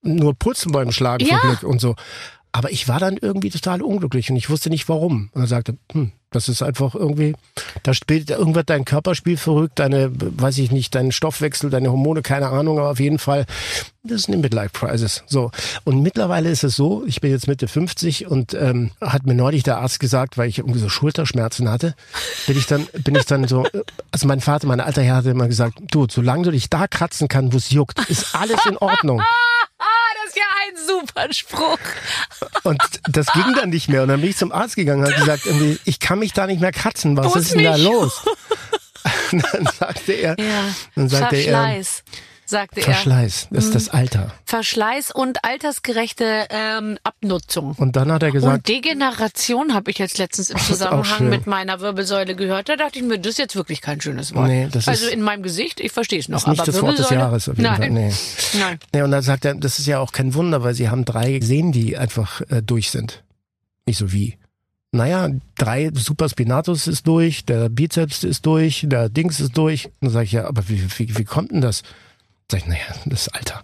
nur 0.01 0.33
Purzelbäume 0.33 0.91
schlagen 0.91 1.25
Ja. 1.25 1.39
und 1.61 1.79
so. 1.79 1.95
Aber 2.53 2.71
ich 2.71 2.87
war 2.87 2.99
dann 2.99 3.17
irgendwie 3.17 3.49
total 3.49 3.81
unglücklich 3.81 4.29
und 4.29 4.35
ich 4.35 4.49
wusste 4.49 4.69
nicht 4.69 4.87
warum. 4.87 5.29
Und 5.33 5.41
er 5.41 5.47
sagte, 5.47 5.75
hm, 5.91 6.11
das 6.29 6.49
ist 6.49 6.61
einfach 6.61 6.93
irgendwie, 6.93 7.35
da 7.81 7.95
spielt 7.95 8.29
irgendwann 8.29 8.65
dein 8.67 8.85
Körper 8.85 9.15
spielt 9.15 9.39
verrückt, 9.39 9.79
deine, 9.79 10.11
weiß 10.13 10.59
ich 10.59 10.71
nicht, 10.71 10.93
dein 10.93 11.11
Stoffwechsel, 11.11 11.71
deine 11.71 11.89
Hormone, 11.89 12.21
keine 12.21 12.49
Ahnung, 12.49 12.77
aber 12.77 12.91
auf 12.91 12.99
jeden 12.99 13.17
Fall, 13.17 13.47
das 14.03 14.21
ist 14.21 14.27
eine 14.27 14.37
Midlife 14.37 14.69
Crisis. 14.73 15.23
So. 15.25 15.49
Und 15.83 16.03
mittlerweile 16.03 16.51
ist 16.51 16.63
es 16.63 16.75
so, 16.75 17.03
ich 17.07 17.21
bin 17.21 17.31
jetzt 17.31 17.47
Mitte 17.47 17.67
50 17.67 18.27
und 18.27 18.53
ähm, 18.53 18.91
hat 19.01 19.25
mir 19.25 19.35
neulich 19.35 19.63
der 19.63 19.79
Arzt 19.79 19.99
gesagt, 19.99 20.37
weil 20.37 20.47
ich 20.47 20.59
irgendwie 20.59 20.79
so 20.79 20.89
Schulterschmerzen 20.89 21.69
hatte, 21.69 21.95
bin 22.45 22.57
ich 22.57 22.67
dann, 22.67 22.87
bin 23.03 23.15
ich 23.15 23.25
dann 23.25 23.47
so, 23.47 23.65
also 24.11 24.27
mein 24.27 24.41
Vater, 24.41 24.67
mein 24.67 24.79
alter 24.79 25.01
Herr 25.01 25.15
hatte 25.15 25.31
immer 25.31 25.47
gesagt, 25.47 25.79
du, 25.89 26.05
solange 26.07 26.43
du 26.43 26.51
dich 26.51 26.69
da 26.69 26.87
kratzen 26.87 27.27
kannst, 27.27 27.53
wo 27.53 27.57
es 27.57 27.71
juckt, 27.71 27.99
ist 28.09 28.35
alles 28.35 28.63
in 28.67 28.77
Ordnung. 28.77 29.21
Das 30.35 30.35
ist 30.35 30.37
ja 30.37 30.43
ein 30.67 30.87
super 30.87 31.33
Spruch. 31.33 31.79
Und 32.63 32.81
das 33.09 33.27
ging 33.33 33.53
dann 33.55 33.69
nicht 33.69 33.89
mehr. 33.89 34.03
Und 34.03 34.09
dann 34.09 34.21
bin 34.21 34.29
ich 34.29 34.37
zum 34.37 34.51
Arzt 34.51 34.75
gegangen 34.75 35.01
und 35.03 35.11
habe 35.11 35.19
gesagt, 35.19 35.45
irgendwie, 35.45 35.79
ich 35.85 35.99
kann 35.99 36.19
mich 36.19 36.33
da 36.33 36.47
nicht 36.47 36.61
mehr 36.61 36.71
kratzen. 36.71 37.15
Was 37.17 37.25
Muss 37.27 37.35
ist 37.37 37.53
denn 37.55 37.63
da 37.63 37.75
los? 37.75 38.21
Und 39.31 39.43
dann 39.51 39.67
sagte 39.77 40.13
er, 40.13 40.35
Ja. 40.39 40.63
dann 40.95 41.09
sagte 41.09 41.35
er, 41.35 41.43
Verschleiß, 41.57 42.03
sagte 42.53 42.79
er. 42.79 42.85
Verschleiß, 42.85 43.47
das 43.51 43.65
ist 43.65 43.75
das 43.75 43.89
Alter. 43.89 44.31
Verschleiß 44.45 45.11
und 45.11 45.43
altersgerechte 45.43 46.45
ähm, 46.49 46.97
Abnutzung. 47.03 47.73
Und 47.77 47.95
dann 47.97 48.11
hat 48.11 48.23
er 48.23 48.27
Und 48.29 48.33
gesagt, 48.35 48.67
Degeneration 48.69 49.73
habe 49.73 49.91
ich 49.91 49.97
jetzt 49.97 50.17
letztens 50.17 50.49
im 50.51 50.57
Zusammenhang 50.59 51.29
mit 51.29 51.47
meiner 51.47 51.81
Wirbelsäule 51.81 52.35
gehört. 52.35 52.69
Da 52.69 52.75
dachte 52.77 52.99
ich 52.99 53.05
mir, 53.05 53.19
das 53.19 53.31
ist 53.33 53.37
jetzt 53.39 53.55
wirklich 53.55 53.81
kein 53.81 53.99
schönes 53.99 54.33
Wort. 54.33 54.47
Nee, 54.47 54.69
das 54.71 54.87
also 54.87 55.05
ist- 55.07 55.13
in 55.13 55.21
meinem 55.21 55.43
Gesicht, 55.43 55.79
ich 55.81 55.91
verstehe 55.91 56.19
es 56.19 56.29
noch. 56.29 56.37
ist 56.39 56.47
nicht 56.47 56.59
aber 56.61 56.71
das 56.71 56.81
Wort 56.81 56.97
des 56.99 57.09
Jahres 57.09 57.49
auf 57.49 57.57
jeden 57.57 57.69
Nein. 57.69 57.77
Fall. 57.81 57.89
Nee. 57.89 58.13
Nein. 58.59 58.79
Nee, 58.93 59.01
und 59.01 59.11
dann 59.11 59.21
sagt 59.23 59.43
er, 59.45 59.55
das 59.55 59.79
ist 59.79 59.85
ja 59.87 59.99
auch 59.99 60.11
kein 60.13 60.33
Wunder, 60.33 60.63
weil 60.63 60.73
sie 60.75 60.89
haben 60.89 61.03
drei 61.03 61.39
Sehnen, 61.41 61.71
die 61.73 61.97
einfach 61.97 62.41
äh, 62.49 62.61
durch 62.61 62.91
sind. 62.91 63.23
Nicht 63.85 63.97
so 63.97 64.13
wie. 64.13 64.37
Naja, 64.95 65.27
drei 65.57 65.89
Superspinatus 65.91 66.85
ist 66.85 67.07
durch, 67.07 67.45
der 67.45 67.67
Bizeps 67.69 68.23
ist 68.23 68.45
durch, 68.45 68.83
der 68.87 69.09
Dings 69.09 69.39
ist 69.39 69.57
durch. 69.57 69.85
Und 69.87 69.93
dann 70.01 70.09
sage 70.11 70.25
ich, 70.25 70.31
ja, 70.33 70.45
aber 70.47 70.69
wie, 70.69 70.83
wie, 70.99 71.17
wie 71.17 71.23
kommt 71.23 71.51
denn 71.51 71.61
das? 71.61 71.81
Sag 72.51 72.61
ich, 72.61 72.67
naja, 72.67 72.81
das 73.05 73.27
Alter. 73.29 73.61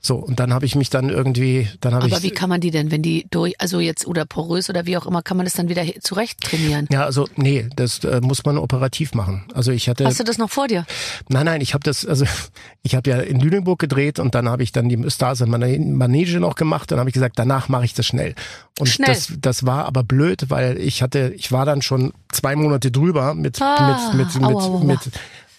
So, 0.00 0.16
und 0.16 0.38
dann 0.40 0.52
habe 0.52 0.66
ich 0.66 0.74
mich 0.74 0.90
dann 0.90 1.08
irgendwie, 1.08 1.68
dann 1.80 1.94
habe 1.94 2.06
Aber 2.06 2.16
ich. 2.18 2.22
wie 2.24 2.30
kann 2.30 2.48
man 2.50 2.60
die 2.60 2.70
denn, 2.70 2.90
wenn 2.90 3.00
die 3.02 3.26
durch, 3.30 3.54
also 3.60 3.78
jetzt 3.80 4.06
oder 4.06 4.26
porös 4.26 4.68
oder 4.68 4.84
wie 4.84 4.96
auch 4.98 5.06
immer, 5.06 5.22
kann 5.22 5.36
man 5.38 5.46
das 5.46 5.54
dann 5.54 5.68
wieder 5.68 5.82
zurecht 6.02 6.40
trainieren? 6.42 6.86
ja, 6.90 7.04
also 7.04 7.26
nee, 7.36 7.68
das 7.76 8.00
äh, 8.04 8.20
muss 8.20 8.44
man 8.44 8.58
operativ 8.58 9.14
machen. 9.14 9.46
Also 9.54 9.70
ich 9.70 9.88
hatte 9.88 10.04
Hast 10.04 10.20
du 10.20 10.24
das 10.24 10.36
noch 10.36 10.50
vor 10.50 10.66
dir? 10.68 10.84
Nein, 11.28 11.46
nein, 11.46 11.60
ich 11.62 11.72
habe 11.72 11.84
das, 11.84 12.04
also 12.04 12.26
ich 12.82 12.94
habe 12.96 13.08
ja 13.08 13.20
in 13.20 13.40
Lüneburg 13.40 13.78
gedreht 13.78 14.18
und 14.18 14.34
dann 14.34 14.48
habe 14.48 14.62
ich 14.62 14.72
dann 14.72 14.88
die 14.90 15.10
Stars 15.10 15.40
in 15.40 15.48
meiner 15.50 15.68
Manege 15.78 16.38
noch 16.40 16.56
gemacht. 16.56 16.90
Dann 16.90 16.98
habe 16.98 17.08
ich 17.08 17.14
gesagt, 17.14 17.38
danach 17.38 17.68
mache 17.70 17.84
ich 17.86 17.94
das 17.94 18.04
schnell. 18.06 18.34
Und 18.78 18.88
Schnell. 18.88 19.06
das, 19.08 19.32
das 19.40 19.64
war 19.64 19.86
aber 19.86 20.02
blöd, 20.02 20.50
weil 20.50 20.76
ich 20.78 21.00
hatte, 21.00 21.32
ich 21.36 21.50
war 21.52 21.64
dann 21.64 21.80
schon 21.80 22.12
zwei 22.30 22.56
Monate 22.56 22.90
drüber 22.90 23.32
mit 23.34 23.62
Ah, 23.62 24.10
mit 24.12 24.26
mit 24.26 24.34
mit, 24.34 24.44
aua, 24.44 24.64
aua. 24.64 24.84
mit 24.84 24.98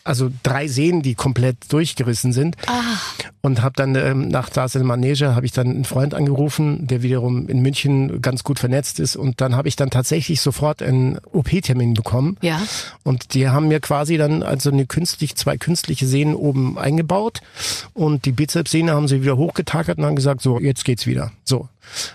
also 0.06 0.32
drei 0.44 0.68
Sehnen, 0.68 1.02
die 1.02 1.16
komplett 1.16 1.72
durchgerissen 1.74 2.32
sind. 2.32 2.56
Ah, 2.68 2.98
Und 3.46 3.62
habe 3.62 3.74
dann 3.76 3.94
ähm, 3.94 4.28
nach 4.30 4.48
Stars 4.48 4.74
in 4.74 4.84
Manege 4.88 5.36
habe 5.36 5.46
ich 5.46 5.52
dann 5.52 5.68
einen 5.70 5.86
Freund 5.86 6.16
angerufen, 6.16 6.88
der 6.88 7.04
wiederum 7.04 7.48
in 7.48 7.62
München 7.62 8.20
ganz 8.20 8.44
gut 8.44 8.58
vernetzt 8.58 9.00
ist. 9.00 9.16
Und 9.16 9.40
dann 9.40 9.56
habe 9.56 9.68
ich 9.68 9.76
dann 9.76 9.92
tatsächlich 9.92 10.42
sofort 10.42 10.82
einen 10.82 11.20
OP-Termin 11.32 11.94
bekommen. 11.94 12.38
ja. 12.42 12.60
Und 13.04 13.36
die 13.36 13.48
haben 13.48 13.68
mir 13.68 13.82
quasi 13.82 14.18
dann 14.18 14.42
also 14.42 14.72
eine 14.72 14.88
künstlich, 14.88 15.36
zwei 15.36 15.58
künstliche 15.58 16.08
Sehnen 16.08 16.34
oben 16.34 16.80
eingebaut 16.80 17.42
und 17.94 18.26
die 18.26 18.32
Bizepssehne 18.32 18.94
haben 18.94 19.08
sie 19.08 19.22
wieder 19.22 19.38
hochgetakert 19.38 20.00
und 20.00 20.06
haben 20.06 20.16
gesagt, 20.16 20.42
so, 20.42 20.60
jetzt 20.60 20.84
geht's 20.86 21.06
wieder. 21.06 21.32
So. 21.44 21.70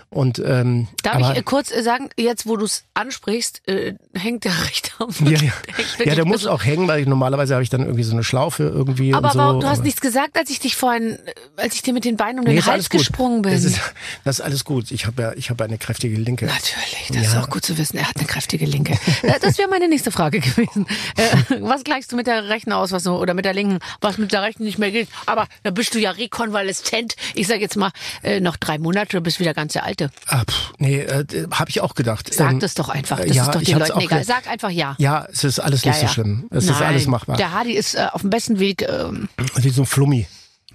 Und 0.09 0.41
ähm, 0.45 0.87
Darf 1.01 1.15
aber, 1.15 1.31
ich 1.31 1.37
äh, 1.37 1.43
kurz 1.43 1.71
äh, 1.71 1.81
sagen, 1.81 2.09
jetzt 2.17 2.45
wo 2.45 2.57
du 2.57 2.65
es 2.65 2.83
ansprichst, 2.93 3.65
äh, 3.69 3.93
hängt 4.13 4.43
der 4.43 4.51
rechte 4.65 4.91
Arm 4.99 5.11
ja, 5.23 5.39
ja. 5.39 5.53
ja, 6.05 6.15
der 6.15 6.25
muss 6.25 6.41
so- 6.41 6.49
auch 6.49 6.65
hängen, 6.65 6.89
weil 6.89 6.99
ich, 6.99 7.07
normalerweise 7.07 7.53
habe 7.53 7.63
ich 7.63 7.69
dann 7.69 7.81
irgendwie 7.83 8.03
so 8.03 8.11
eine 8.11 8.25
Schlaufe 8.25 8.63
irgendwie 8.63 9.13
Aber 9.13 9.27
und 9.29 9.33
so. 9.33 9.39
warum, 9.39 9.59
du 9.61 9.67
hast 9.67 9.77
aber- 9.77 9.85
nichts 9.85 10.01
gesagt, 10.01 10.37
als 10.37 10.49
ich 10.49 10.59
dich 10.59 10.75
vorhin, 10.75 11.17
als 11.57 11.75
ich 11.75 11.81
dir 11.81 11.93
mit 11.93 12.05
den 12.05 12.17
Beinen 12.17 12.39
um 12.39 12.45
Nee, 12.45 12.51
den 12.51 12.59
ist 12.59 12.67
Hals 12.67 12.89
gesprungen 12.89 13.41
bin. 13.41 13.51
Das 13.53 13.63
ist, 13.63 13.79
das 14.23 14.39
ist 14.39 14.45
alles 14.45 14.65
gut. 14.65 14.91
Ich 14.91 15.05
habe 15.05 15.21
ja, 15.21 15.33
ich 15.33 15.49
habe 15.49 15.63
eine 15.63 15.77
kräftige 15.77 16.15
Linke. 16.17 16.45
Natürlich, 16.45 17.07
das 17.09 17.17
ist 17.27 17.33
Ja. 17.33 17.41
auch 17.41 17.49
gut 17.49 17.65
zu 17.65 17.77
wissen. 17.77 17.97
Er 17.97 18.07
hat 18.09 18.17
eine 18.17 18.25
kräftige 18.27 18.65
Linke. 18.65 18.97
Äh, 19.23 19.39
das 19.39 19.57
wäre 19.57 19.69
meine 19.69 19.87
nächste 19.87 20.11
Frage 20.11 20.39
gewesen. 20.39 20.85
Äh, 21.17 21.61
was 21.61 21.83
gleichst 21.83 22.11
du 22.11 22.15
mit 22.15 22.27
der 22.27 22.49
rechten 22.49 22.71
aus, 22.71 22.91
was 22.91 23.05
oder 23.07 23.33
mit 23.33 23.45
der 23.45 23.53
linken, 23.53 23.79
was 24.01 24.17
mit 24.17 24.31
der 24.31 24.41
rechten 24.41 24.63
nicht 24.63 24.77
mehr 24.79 24.91
geht? 24.91 25.07
Aber 25.25 25.47
da 25.63 25.71
bist 25.71 25.93
du 25.95 25.99
ja 25.99 26.11
rekonvaleszent. 26.11 27.15
Ich 27.35 27.47
sag 27.47 27.59
jetzt 27.61 27.75
mal, 27.77 27.91
äh, 28.23 28.39
noch 28.39 28.57
drei 28.57 28.77
Monate, 28.77 29.17
du 29.17 29.21
bist 29.21 29.39
wieder 29.39 29.53
ganz 29.53 29.73
der 29.73 29.83
Alte. 29.85 30.09
Ah, 30.27 30.43
pff, 30.49 30.73
nee, 30.77 30.99
äh, 31.01 31.25
habe 31.51 31.69
ich 31.69 31.81
auch 31.81 31.93
gedacht. 31.95 32.33
Sag 32.33 32.51
Ähm, 32.51 32.59
das 32.59 32.73
doch 32.75 32.89
einfach. 32.89 33.19
Das 33.19 33.35
ja, 33.35 33.43
ist 33.45 33.55
doch 33.55 33.61
den 33.61 33.79
Leuten 33.79 33.99
egal. 33.99 34.23
Sag 34.23 34.47
einfach 34.47 34.69
ja. 34.69 34.95
Ja, 34.97 35.27
es 35.31 35.43
ist 35.43 35.59
alles 35.59 35.85
nicht 35.85 35.99
so 35.99 36.07
schlimm. 36.07 36.47
Es 36.51 36.65
ist 36.65 36.71
Nein, 36.71 36.83
alles 36.83 37.07
machbar. 37.07 37.37
Der 37.37 37.51
Hardy 37.51 37.73
ist 37.73 37.95
äh, 37.95 38.07
auf 38.11 38.21
dem 38.21 38.29
besten 38.29 38.59
Weg. 38.59 38.81
Ähm, 38.87 39.29
Wie 39.55 39.69
so 39.69 39.83
ein 39.83 39.85
Flummi. 39.85 40.27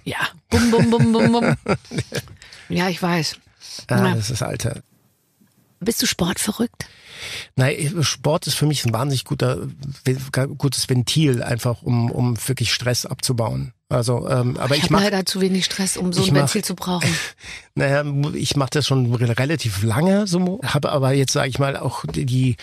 Ja. 0.07 0.17
Bum, 0.49 0.71
bum, 0.71 0.89
bum, 0.89 1.11
bum, 1.11 1.31
bum. 1.31 1.55
ja, 2.69 2.87
ich 2.89 3.01
weiß. 3.01 3.35
Ja. 3.89 4.15
das 4.15 4.29
ist 4.29 4.41
Alter. 4.41 4.81
Bist 5.79 6.01
du 6.01 6.05
sportverrückt? 6.07 6.87
Nein, 7.55 8.03
Sport 8.03 8.47
ist 8.47 8.55
für 8.55 8.65
mich 8.65 8.85
ein 8.85 8.93
wahnsinnig 8.93 9.25
guter, 9.25 9.67
gutes 10.57 10.87
Ventil, 10.89 11.43
einfach 11.43 11.81
um, 11.81 12.09
um 12.11 12.37
wirklich 12.47 12.73
Stress 12.73 13.05
abzubauen. 13.05 13.73
Also, 13.89 14.27
ähm, 14.29 14.57
aber 14.57 14.75
ich 14.75 14.79
ich, 14.79 14.83
habe 14.85 14.93
mach, 14.93 15.03
leider 15.03 15.25
zu 15.25 15.39
wenig 15.41 15.65
Stress, 15.65 15.97
um 15.97 16.11
so 16.13 16.21
ein 16.23 16.27
mach- 16.29 16.39
Ventil 16.41 16.63
zu 16.63 16.75
brauchen. 16.75 17.09
naja, 17.75 18.03
ich 18.33 18.55
mache 18.55 18.71
das 18.71 18.85
schon 18.87 19.13
re- 19.13 19.37
relativ 19.37 19.81
lange, 19.83 20.27
so, 20.27 20.59
habe 20.63 20.91
aber 20.91 21.13
jetzt 21.13 21.33
sage 21.33 21.49
ich 21.49 21.59
mal 21.59 21.77
auch 21.77 22.05
die, 22.05 22.25
die 22.25 22.57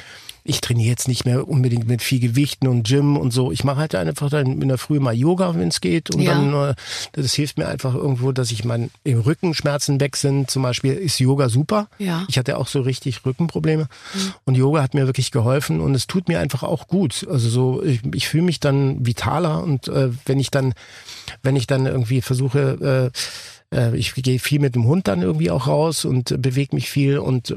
ich 0.46 0.61
trainiere 0.61 0.90
jetzt 0.90 1.09
nicht 1.09 1.24
mehr 1.24 1.48
unbedingt 1.48 1.88
mit 1.88 2.02
viel 2.02 2.20
Gewichten 2.20 2.68
und 2.68 2.87
Gym 2.87 3.16
und 3.16 3.33
so. 3.33 3.50
Ich 3.50 3.64
mache 3.64 3.78
halt 3.78 3.94
einfach 3.94 4.28
dann 4.28 4.61
in 4.61 4.68
der 4.68 4.76
Früh 4.76 5.00
mal 5.00 5.14
Yoga, 5.14 5.54
wenn 5.54 5.68
es 5.68 5.80
geht. 5.80 6.11
Und 6.14 6.20
Ja. 6.20 6.35
dann, 6.35 6.52
äh, 6.70 6.74
das 7.12 7.33
hilft 7.33 7.57
mir 7.57 7.66
einfach 7.66 7.94
irgendwo, 7.94 8.30
dass 8.30 8.50
ich 8.52 8.62
mein 8.62 8.90
im 9.04 9.20
Rückenschmerzen 9.20 10.00
weg 10.00 10.16
sind. 10.16 10.50
Zum 10.50 10.62
Beispiel 10.62 10.92
ist 10.92 11.18
Yoga 11.18 11.48
super. 11.48 11.88
Ja. 11.98 12.18
Mhm. 12.18 12.26
Ich 12.28 12.37
hatte 12.37 12.59
auch 12.59 12.68
so 12.68 12.83
richtig 12.83 13.24
Rückenprobleme. 13.24 13.87
Und 14.44 14.54
Yoga 14.57 14.83
hat 14.83 14.92
mir 14.92 15.07
wirklich 15.07 15.30
geholfen 15.30 15.80
und 15.80 15.94
es 15.94 16.07
tut 16.07 16.28
mir 16.28 16.40
einfach 16.40 16.62
auch 16.62 16.88
gut. 16.88 17.26
Also 17.30 17.48
so, 17.48 17.83
ich, 17.83 18.00
ich 18.14 18.28
fühle 18.28 18.44
mich 18.44 18.61
dann 18.61 19.07
vitaler 19.07 19.62
und 19.64 19.88
äh, 19.88 20.11
wenn 20.26 20.38
ich 20.38 20.50
dann, 20.50 20.74
wenn 21.42 21.57
ich 21.57 21.66
dann 21.66 21.87
irgendwie 21.87 22.20
versuche, 22.20 23.11
äh, 23.12 23.18
äh, 23.74 23.96
ich 23.96 24.14
gehe 24.14 24.38
viel 24.38 24.60
mit 24.60 24.74
dem 24.74 24.87
Hund 24.87 25.08
dann 25.08 25.22
irgendwie 25.22 25.50
auch 25.50 25.66
raus 25.66 26.04
und 26.04 26.30
äh, 26.30 26.38
bewege 26.38 26.74
mich 26.74 26.90
viel 26.90 27.18
und 27.18 27.50
äh, 27.50 27.56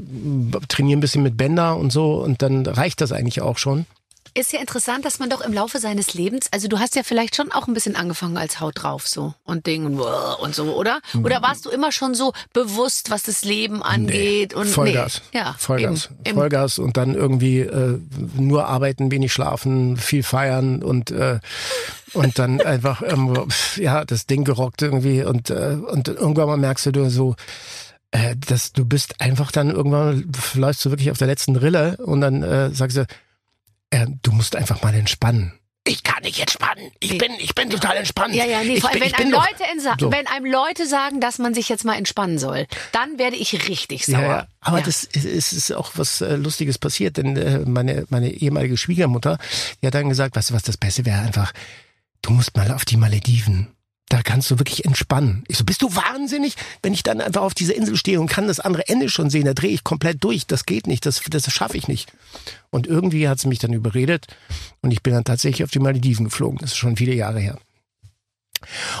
trainiere 0.68 0.98
ein 0.98 1.00
bisschen 1.00 1.22
mit 1.22 1.36
Bänder 1.36 1.76
und 1.76 1.92
so 1.92 2.22
und 2.22 2.42
dann 2.42 2.66
reicht 2.66 3.00
das 3.00 3.12
eigentlich 3.12 3.40
auch 3.40 3.58
schon. 3.58 3.86
Ist 4.38 4.52
ja 4.52 4.60
interessant, 4.60 5.04
dass 5.04 5.18
man 5.18 5.28
doch 5.28 5.40
im 5.40 5.52
Laufe 5.52 5.80
seines 5.80 6.14
Lebens, 6.14 6.46
also 6.52 6.68
du 6.68 6.78
hast 6.78 6.94
ja 6.94 7.02
vielleicht 7.02 7.34
schon 7.34 7.50
auch 7.50 7.66
ein 7.66 7.74
bisschen 7.74 7.96
angefangen 7.96 8.36
als 8.36 8.60
Haut 8.60 8.80
drauf 8.80 9.08
so 9.08 9.34
und 9.42 9.66
Ding 9.66 9.84
und, 9.84 9.98
und 9.98 10.54
so, 10.54 10.76
oder? 10.76 11.00
Oder 11.24 11.42
warst 11.42 11.66
du 11.66 11.70
immer 11.70 11.90
schon 11.90 12.14
so 12.14 12.32
bewusst, 12.52 13.10
was 13.10 13.24
das 13.24 13.42
Leben 13.42 13.82
angeht 13.82 14.54
und 14.54 14.68
Vollgas. 14.68 15.22
Nee. 15.32 15.40
Ja, 15.40 15.56
Vollgas. 15.58 16.10
eben. 16.24 16.38
Vollgas 16.38 16.78
und 16.78 16.96
dann 16.96 17.16
irgendwie 17.16 17.62
äh, 17.62 17.98
nur 18.36 18.68
arbeiten, 18.68 19.10
wenig 19.10 19.32
schlafen, 19.32 19.96
viel 19.96 20.22
feiern 20.22 20.84
und 20.84 21.10
äh, 21.10 21.40
und 22.12 22.38
dann 22.38 22.60
einfach 22.64 23.02
ähm, 23.04 23.48
ja 23.74 24.04
das 24.04 24.26
Ding 24.26 24.44
gerockt 24.44 24.82
irgendwie 24.82 25.24
und 25.24 25.50
äh, 25.50 25.78
und 25.84 26.06
irgendwann 26.06 26.46
mal 26.46 26.56
merkst 26.56 26.86
du 26.86 26.92
du 26.92 27.10
so 27.10 27.34
äh, 28.12 28.36
dass 28.36 28.72
du 28.72 28.84
bist 28.84 29.20
einfach 29.20 29.50
dann 29.50 29.68
irgendwann 29.68 30.30
läufst 30.54 30.84
du 30.84 30.90
wirklich 30.90 31.10
auf 31.10 31.18
der 31.18 31.26
letzten 31.26 31.56
Rille 31.56 31.96
und 31.96 32.20
dann 32.20 32.44
äh, 32.44 32.70
sagst 32.70 32.98
du 32.98 33.04
äh, 33.90 34.06
du 34.22 34.32
musst 34.32 34.56
einfach 34.56 34.82
mal 34.82 34.94
entspannen. 34.94 35.52
Ich 35.86 36.02
kann 36.02 36.22
nicht 36.22 36.38
entspannen. 36.38 36.90
Ich 37.00 37.12
Nee. 37.12 37.18
bin 37.18 37.32
ich 37.38 37.54
bin 37.54 37.70
total 37.70 37.96
entspannt. 37.96 38.34
Ja, 38.34 38.44
ja, 38.44 38.62
nee, 38.62 38.78
vor 38.78 38.90
allem, 38.90 39.00
wenn 39.00 39.14
einem, 39.14 39.30
Leute 39.30 39.64
so. 39.98 40.12
wenn 40.12 40.26
einem 40.26 40.44
Leute 40.44 40.86
sagen, 40.86 41.18
dass 41.20 41.38
man 41.38 41.54
sich 41.54 41.70
jetzt 41.70 41.84
mal 41.86 41.94
entspannen 41.96 42.38
soll, 42.38 42.66
dann 42.92 43.18
werde 43.18 43.36
ich 43.36 43.68
richtig 43.68 44.04
sauer. 44.04 44.20
Ja, 44.20 44.28
ja. 44.28 44.46
aber 44.60 44.78
Ja. 44.80 44.84
das 44.84 45.04
ist, 45.04 45.24
ist, 45.24 45.52
ist 45.54 45.72
auch 45.72 45.92
was 45.94 46.20
äh, 46.20 46.36
Lustiges 46.36 46.76
passiert, 46.78 47.16
denn 47.16 47.36
äh, 47.38 47.60
meine, 47.60 48.04
meine 48.10 48.30
ehemalige 48.30 48.76
Schwiegermutter, 48.76 49.38
die 49.80 49.86
hat 49.86 49.94
dann 49.94 50.10
gesagt, 50.10 50.36
weißt 50.36 50.50
du 50.50 50.54
was, 50.54 50.62
das 50.62 50.76
Beste 50.76 51.06
wäre 51.06 51.20
einfach, 51.20 51.52
du 52.20 52.32
musst 52.32 52.54
mal 52.54 52.70
auf 52.72 52.84
die 52.84 52.98
Malediven. 52.98 53.68
Da 54.08 54.22
kannst 54.22 54.50
du 54.50 54.58
wirklich 54.58 54.84
entspannen. 54.86 55.44
Ich 55.48 55.58
so, 55.58 55.64
bist 55.64 55.82
du 55.82 55.94
wahnsinnig? 55.94 56.56
Wenn 56.82 56.94
ich 56.94 57.02
dann 57.02 57.20
einfach 57.20 57.42
auf 57.42 57.54
dieser 57.54 57.74
Insel 57.74 57.96
stehe 57.96 58.20
und 58.20 58.28
kann 58.28 58.46
das 58.46 58.60
andere 58.60 58.88
Ende 58.88 59.10
schon 59.10 59.28
sehen, 59.28 59.44
da 59.44 59.52
drehe 59.52 59.70
ich 59.70 59.84
komplett 59.84 60.24
durch. 60.24 60.46
Das 60.46 60.64
geht 60.64 60.86
nicht, 60.86 61.04
das, 61.04 61.20
das 61.28 61.52
schaffe 61.52 61.76
ich 61.76 61.88
nicht. 61.88 62.10
Und 62.70 62.86
irgendwie 62.86 63.28
hat 63.28 63.38
sie 63.38 63.48
mich 63.48 63.58
dann 63.58 63.72
überredet 63.72 64.26
und 64.80 64.92
ich 64.92 65.02
bin 65.02 65.12
dann 65.12 65.24
tatsächlich 65.24 65.64
auf 65.64 65.70
die 65.70 65.78
Malediven 65.78 66.24
geflogen. 66.24 66.58
Das 66.58 66.70
ist 66.70 66.78
schon 66.78 66.96
viele 66.96 67.14
Jahre 67.14 67.40
her. 67.40 67.58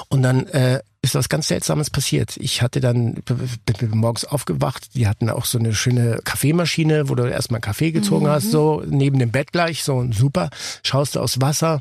Und 0.08 0.22
dann 0.22 0.46
äh, 0.48 0.80
ist 1.02 1.14
was 1.14 1.28
ganz 1.28 1.48
Seltsames 1.48 1.90
passiert. 1.90 2.36
Ich 2.36 2.62
hatte 2.62 2.80
dann 2.80 3.14
bin 3.24 3.90
morgens 3.90 4.24
aufgewacht. 4.24 4.94
Die 4.94 5.06
hatten 5.06 5.30
auch 5.30 5.44
so 5.44 5.58
eine 5.58 5.74
schöne 5.74 6.20
Kaffeemaschine, 6.24 7.08
wo 7.08 7.14
du 7.14 7.24
erstmal 7.24 7.60
Kaffee 7.60 7.92
gezogen 7.92 8.28
hast, 8.28 8.50
so 8.50 8.82
neben 8.86 9.18
dem 9.18 9.30
Bett 9.30 9.52
gleich, 9.52 9.82
so 9.82 10.06
super. 10.12 10.50
Schaust 10.82 11.14
du 11.14 11.20
aufs 11.20 11.40
Wasser, 11.40 11.80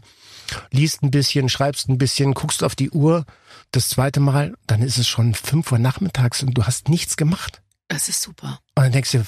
liest 0.72 1.04
ein 1.04 1.12
bisschen, 1.12 1.50
schreibst 1.50 1.90
ein 1.90 1.98
bisschen, 1.98 2.34
guckst 2.34 2.64
auf 2.64 2.76
die 2.76 2.92
Uhr. 2.92 3.26
Das 3.72 3.90
zweite 3.90 4.20
Mal, 4.20 4.56
dann 4.66 4.82
ist 4.82 4.98
es 4.98 5.08
schon 5.08 5.34
fünf 5.34 5.72
Uhr 5.72 5.80
nachmittags 5.80 6.44
und 6.44 6.54
du 6.54 6.66
hast 6.66 6.90
nichts 6.90 7.18
gemacht. 7.18 7.62
Das 7.88 8.10
ist 8.10 8.22
super. 8.22 8.60
Und 8.76 8.84
dann 8.84 8.92
denkst 8.92 9.12
du, 9.12 9.24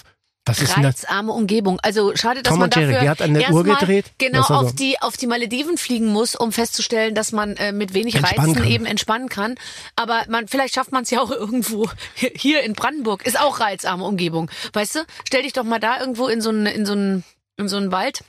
was 0.46 0.62
ist? 0.62 0.78
Reizarme 0.78 1.32
Umgebung. 1.32 1.80
Also 1.82 2.16
schade, 2.16 2.42
dass 2.42 2.52
Tom 2.52 2.60
man 2.60 2.72
Jerry, 2.72 2.94
dafür 2.94 3.02
die 3.02 3.10
hat 3.10 3.22
an 3.22 3.34
der 3.36 3.52
Uhr 3.52 3.64
gedreht. 3.64 4.06
Genau 4.18 4.40
Das 4.40 4.50
war 4.50 4.62
so. 4.62 4.66
auf 4.68 4.76
die 4.76 5.00
auf 5.02 5.16
die 5.16 5.28
Malediven 5.28 5.78
fliegen 5.78 6.08
muss, 6.08 6.36
um 6.36 6.52
festzustellen, 6.52 7.14
dass 7.14 7.32
man 7.32 7.56
äh, 7.58 7.72
mit 7.72 7.94
wenig 7.94 8.22
Reizen 8.22 8.56
kann. 8.56 8.68
eben 8.68 8.86
entspannen 8.86 9.30
kann. 9.30 9.56
Aber 9.96 10.24
man 10.28 10.48
vielleicht 10.48 10.74
schafft 10.74 10.92
man 10.92 11.04
es 11.04 11.12
ja 11.12 11.22
auch 11.22 11.30
irgendwo 11.30 11.90
hier 12.16 12.64
in 12.64 12.74
Brandenburg. 12.74 13.26
Ist 13.26 13.40
auch 13.40 13.60
reizarme 13.60 14.04
Umgebung, 14.04 14.50
weißt 14.74 14.96
du? 14.96 15.00
Stell 15.28 15.44
dich 15.44 15.54
doch 15.54 15.64
mal 15.64 15.80
da 15.80 16.00
irgendwo 16.00 16.28
in 16.28 16.42
so 16.42 16.50
einen 16.50 16.66
in 16.66 16.86
so 16.86 16.94
einen 16.94 17.24
in 17.58 17.68
so 17.68 17.78
einen 17.78 17.92
Wald. 17.92 18.24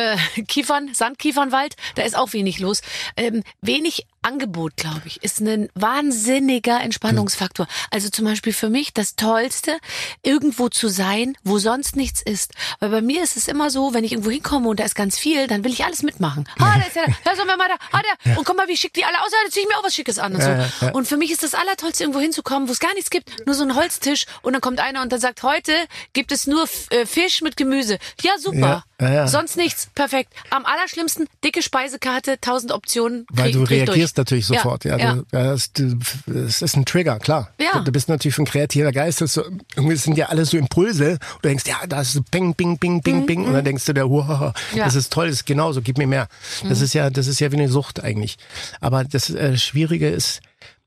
Äh, 0.00 0.16
Kiefern, 0.42 0.94
Sandkiefernwald, 0.94 1.76
da 1.94 2.02
ist 2.02 2.16
auch 2.16 2.32
wenig 2.32 2.58
los. 2.58 2.80
Ähm, 3.16 3.42
wenig 3.60 4.06
Angebot, 4.22 4.76
glaube 4.76 5.02
ich, 5.06 5.22
ist 5.22 5.40
ein 5.40 5.70
wahnsinniger 5.74 6.80
Entspannungsfaktor. 6.80 7.66
Also 7.90 8.10
zum 8.10 8.26
Beispiel 8.26 8.52
für 8.52 8.68
mich 8.68 8.92
das 8.92 9.16
Tollste, 9.16 9.78
irgendwo 10.22 10.68
zu 10.68 10.88
sein, 10.88 11.36
wo 11.42 11.58
sonst 11.58 11.96
nichts 11.96 12.20
ist. 12.20 12.52
Weil 12.80 12.90
bei 12.90 13.00
mir 13.00 13.22
ist 13.22 13.36
es 13.38 13.48
immer 13.48 13.70
so, 13.70 13.94
wenn 13.94 14.04
ich 14.04 14.12
irgendwo 14.12 14.30
hinkomme 14.30 14.68
und 14.68 14.78
da 14.78 14.84
ist 14.84 14.94
ganz 14.94 15.18
viel, 15.18 15.46
dann 15.46 15.64
will 15.64 15.72
ich 15.72 15.84
alles 15.84 16.02
mitmachen. 16.02 16.46
Ah, 16.58 16.78
da 16.78 16.86
ist 16.86 16.96
ja, 16.96 17.04
da 17.24 17.32
ist 17.32 17.46
mal 17.46 17.56
da, 17.56 17.76
ah, 17.92 18.00
der, 18.24 18.38
und 18.38 18.44
guck 18.44 18.56
mal, 18.56 18.68
wie 18.68 18.76
schick 18.76 18.92
die 18.92 19.04
alle 19.04 19.20
aus, 19.22 19.30
da 19.30 19.50
zieh 19.50 19.60
ich 19.60 19.68
mir 19.68 19.78
auch 19.78 19.84
was 19.84 19.94
Schickes 19.94 20.18
an 20.18 20.34
und 20.34 20.42
so. 20.42 20.90
Und 20.92 21.08
für 21.08 21.16
mich 21.16 21.30
ist 21.30 21.42
das 21.42 21.54
Allertollste, 21.54 22.04
irgendwo 22.04 22.20
hinzukommen, 22.20 22.68
wo 22.68 22.72
es 22.72 22.80
gar 22.80 22.92
nichts 22.94 23.10
gibt, 23.10 23.46
nur 23.46 23.54
so 23.54 23.64
ein 23.64 23.74
Holztisch 23.74 24.26
und 24.42 24.52
dann 24.52 24.60
kommt 24.60 24.80
einer 24.80 25.02
und 25.02 25.12
dann 25.12 25.20
sagt, 25.20 25.42
heute 25.42 25.72
gibt 26.12 26.30
es 26.32 26.46
nur 26.46 26.68
äh, 26.90 27.06
Fisch 27.06 27.40
mit 27.40 27.56
Gemüse. 27.56 27.98
Ja, 28.22 28.38
super. 28.38 28.84
Ja, 29.00 29.12
ja. 29.12 29.28
Sonst 29.28 29.56
nichts. 29.56 29.89
Perfekt. 29.94 30.32
Am 30.50 30.64
allerschlimmsten, 30.64 31.26
dicke 31.44 31.62
Speisekarte, 31.62 32.40
tausend 32.40 32.72
Optionen. 32.72 33.26
Weil 33.30 33.52
du 33.52 33.62
ich 33.62 33.68
durch. 33.68 33.88
reagierst 33.88 34.16
natürlich 34.16 34.46
sofort. 34.46 34.84
Ja, 34.84 34.96
ja. 34.98 35.14
Du, 35.16 35.24
das, 35.30 35.72
du, 35.72 35.98
das 36.26 36.62
ist 36.62 36.76
ein 36.76 36.84
Trigger, 36.84 37.18
klar. 37.18 37.50
Ja. 37.60 37.78
Du, 37.78 37.84
du 37.84 37.92
bist 37.92 38.08
natürlich 38.08 38.38
ein 38.38 38.44
kreativer 38.46 38.92
Geist. 38.92 39.20
Das, 39.20 39.34
so, 39.34 39.42
irgendwie 39.76 39.96
sind 39.96 40.16
ja 40.16 40.26
alles 40.26 40.50
so 40.50 40.56
Impulse. 40.56 41.12
Und 41.12 41.44
du 41.44 41.48
denkst, 41.48 41.64
ja, 41.66 41.86
da 41.88 42.00
ist 42.02 42.12
so 42.12 42.20
Bing, 42.30 42.54
Bing, 42.54 42.78
Bing, 42.78 43.02
Bing, 43.02 43.26
Bing. 43.26 43.44
Und 43.44 43.52
dann 43.52 43.64
denkst 43.64 43.84
du, 43.84 43.92
der, 43.92 44.08
wow, 44.08 44.20
Mhm, 44.30 44.78
Ja. 44.78 44.84
Mhm. 44.84 44.88
das 44.88 44.94
ist 44.94 45.12
toll, 45.12 45.26
das 45.26 45.36
ist 45.36 45.46
genauso, 45.46 45.82
gib 45.82 45.98
mir 45.98 46.06
mehr. 46.06 46.28
Das 46.68 46.80
ist 46.80 46.94
ja, 46.94 47.10
das 47.10 47.26
ist 47.26 47.40
ja 47.40 47.50
wie 47.52 47.56
eine 47.56 47.68
Sucht 47.68 48.02
eigentlich. 48.02 48.36
Aber 48.80 49.04
das 49.04 49.30
äh, 49.30 49.56
Schwierige 49.58 50.08
ist, 50.08 50.40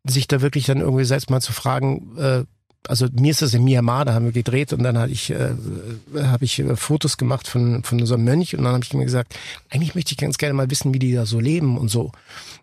sich 0.05 0.27
da 0.27 0.41
wirklich 0.41 0.65
dann 0.65 0.79
irgendwie 0.79 1.05
selbst 1.05 1.29
mal 1.29 1.41
zu 1.41 1.53
fragen, 1.53 2.17
äh, 2.17 2.43
also 2.87 3.07
mir 3.13 3.31
ist 3.31 3.41
das 3.41 3.53
in 3.53 3.63
Myanmar, 3.63 4.05
da 4.05 4.13
haben 4.13 4.25
wir 4.25 4.31
gedreht 4.31 4.73
und 4.73 4.83
dann 4.83 4.97
hatte 4.97 5.11
ich, 5.11 5.29
äh, 5.29 5.51
habe 6.15 6.45
ich 6.45 6.59
äh, 6.59 6.75
Fotos 6.75 7.17
gemacht 7.17 7.47
von, 7.47 7.83
von 7.83 8.01
unserem 8.01 8.23
Mönch 8.23 8.55
und 8.55 8.63
dann 8.63 8.73
habe 8.73 8.83
ich 8.83 8.93
mir 8.93 9.05
gesagt, 9.05 9.35
eigentlich 9.69 9.95
möchte 9.95 10.11
ich 10.11 10.17
ganz 10.17 10.37
gerne 10.37 10.53
mal 10.53 10.69
wissen, 10.69 10.93
wie 10.93 10.99
die 10.99 11.13
da 11.13 11.25
so 11.25 11.39
leben 11.39 11.77
und 11.77 11.89
so. 11.89 12.11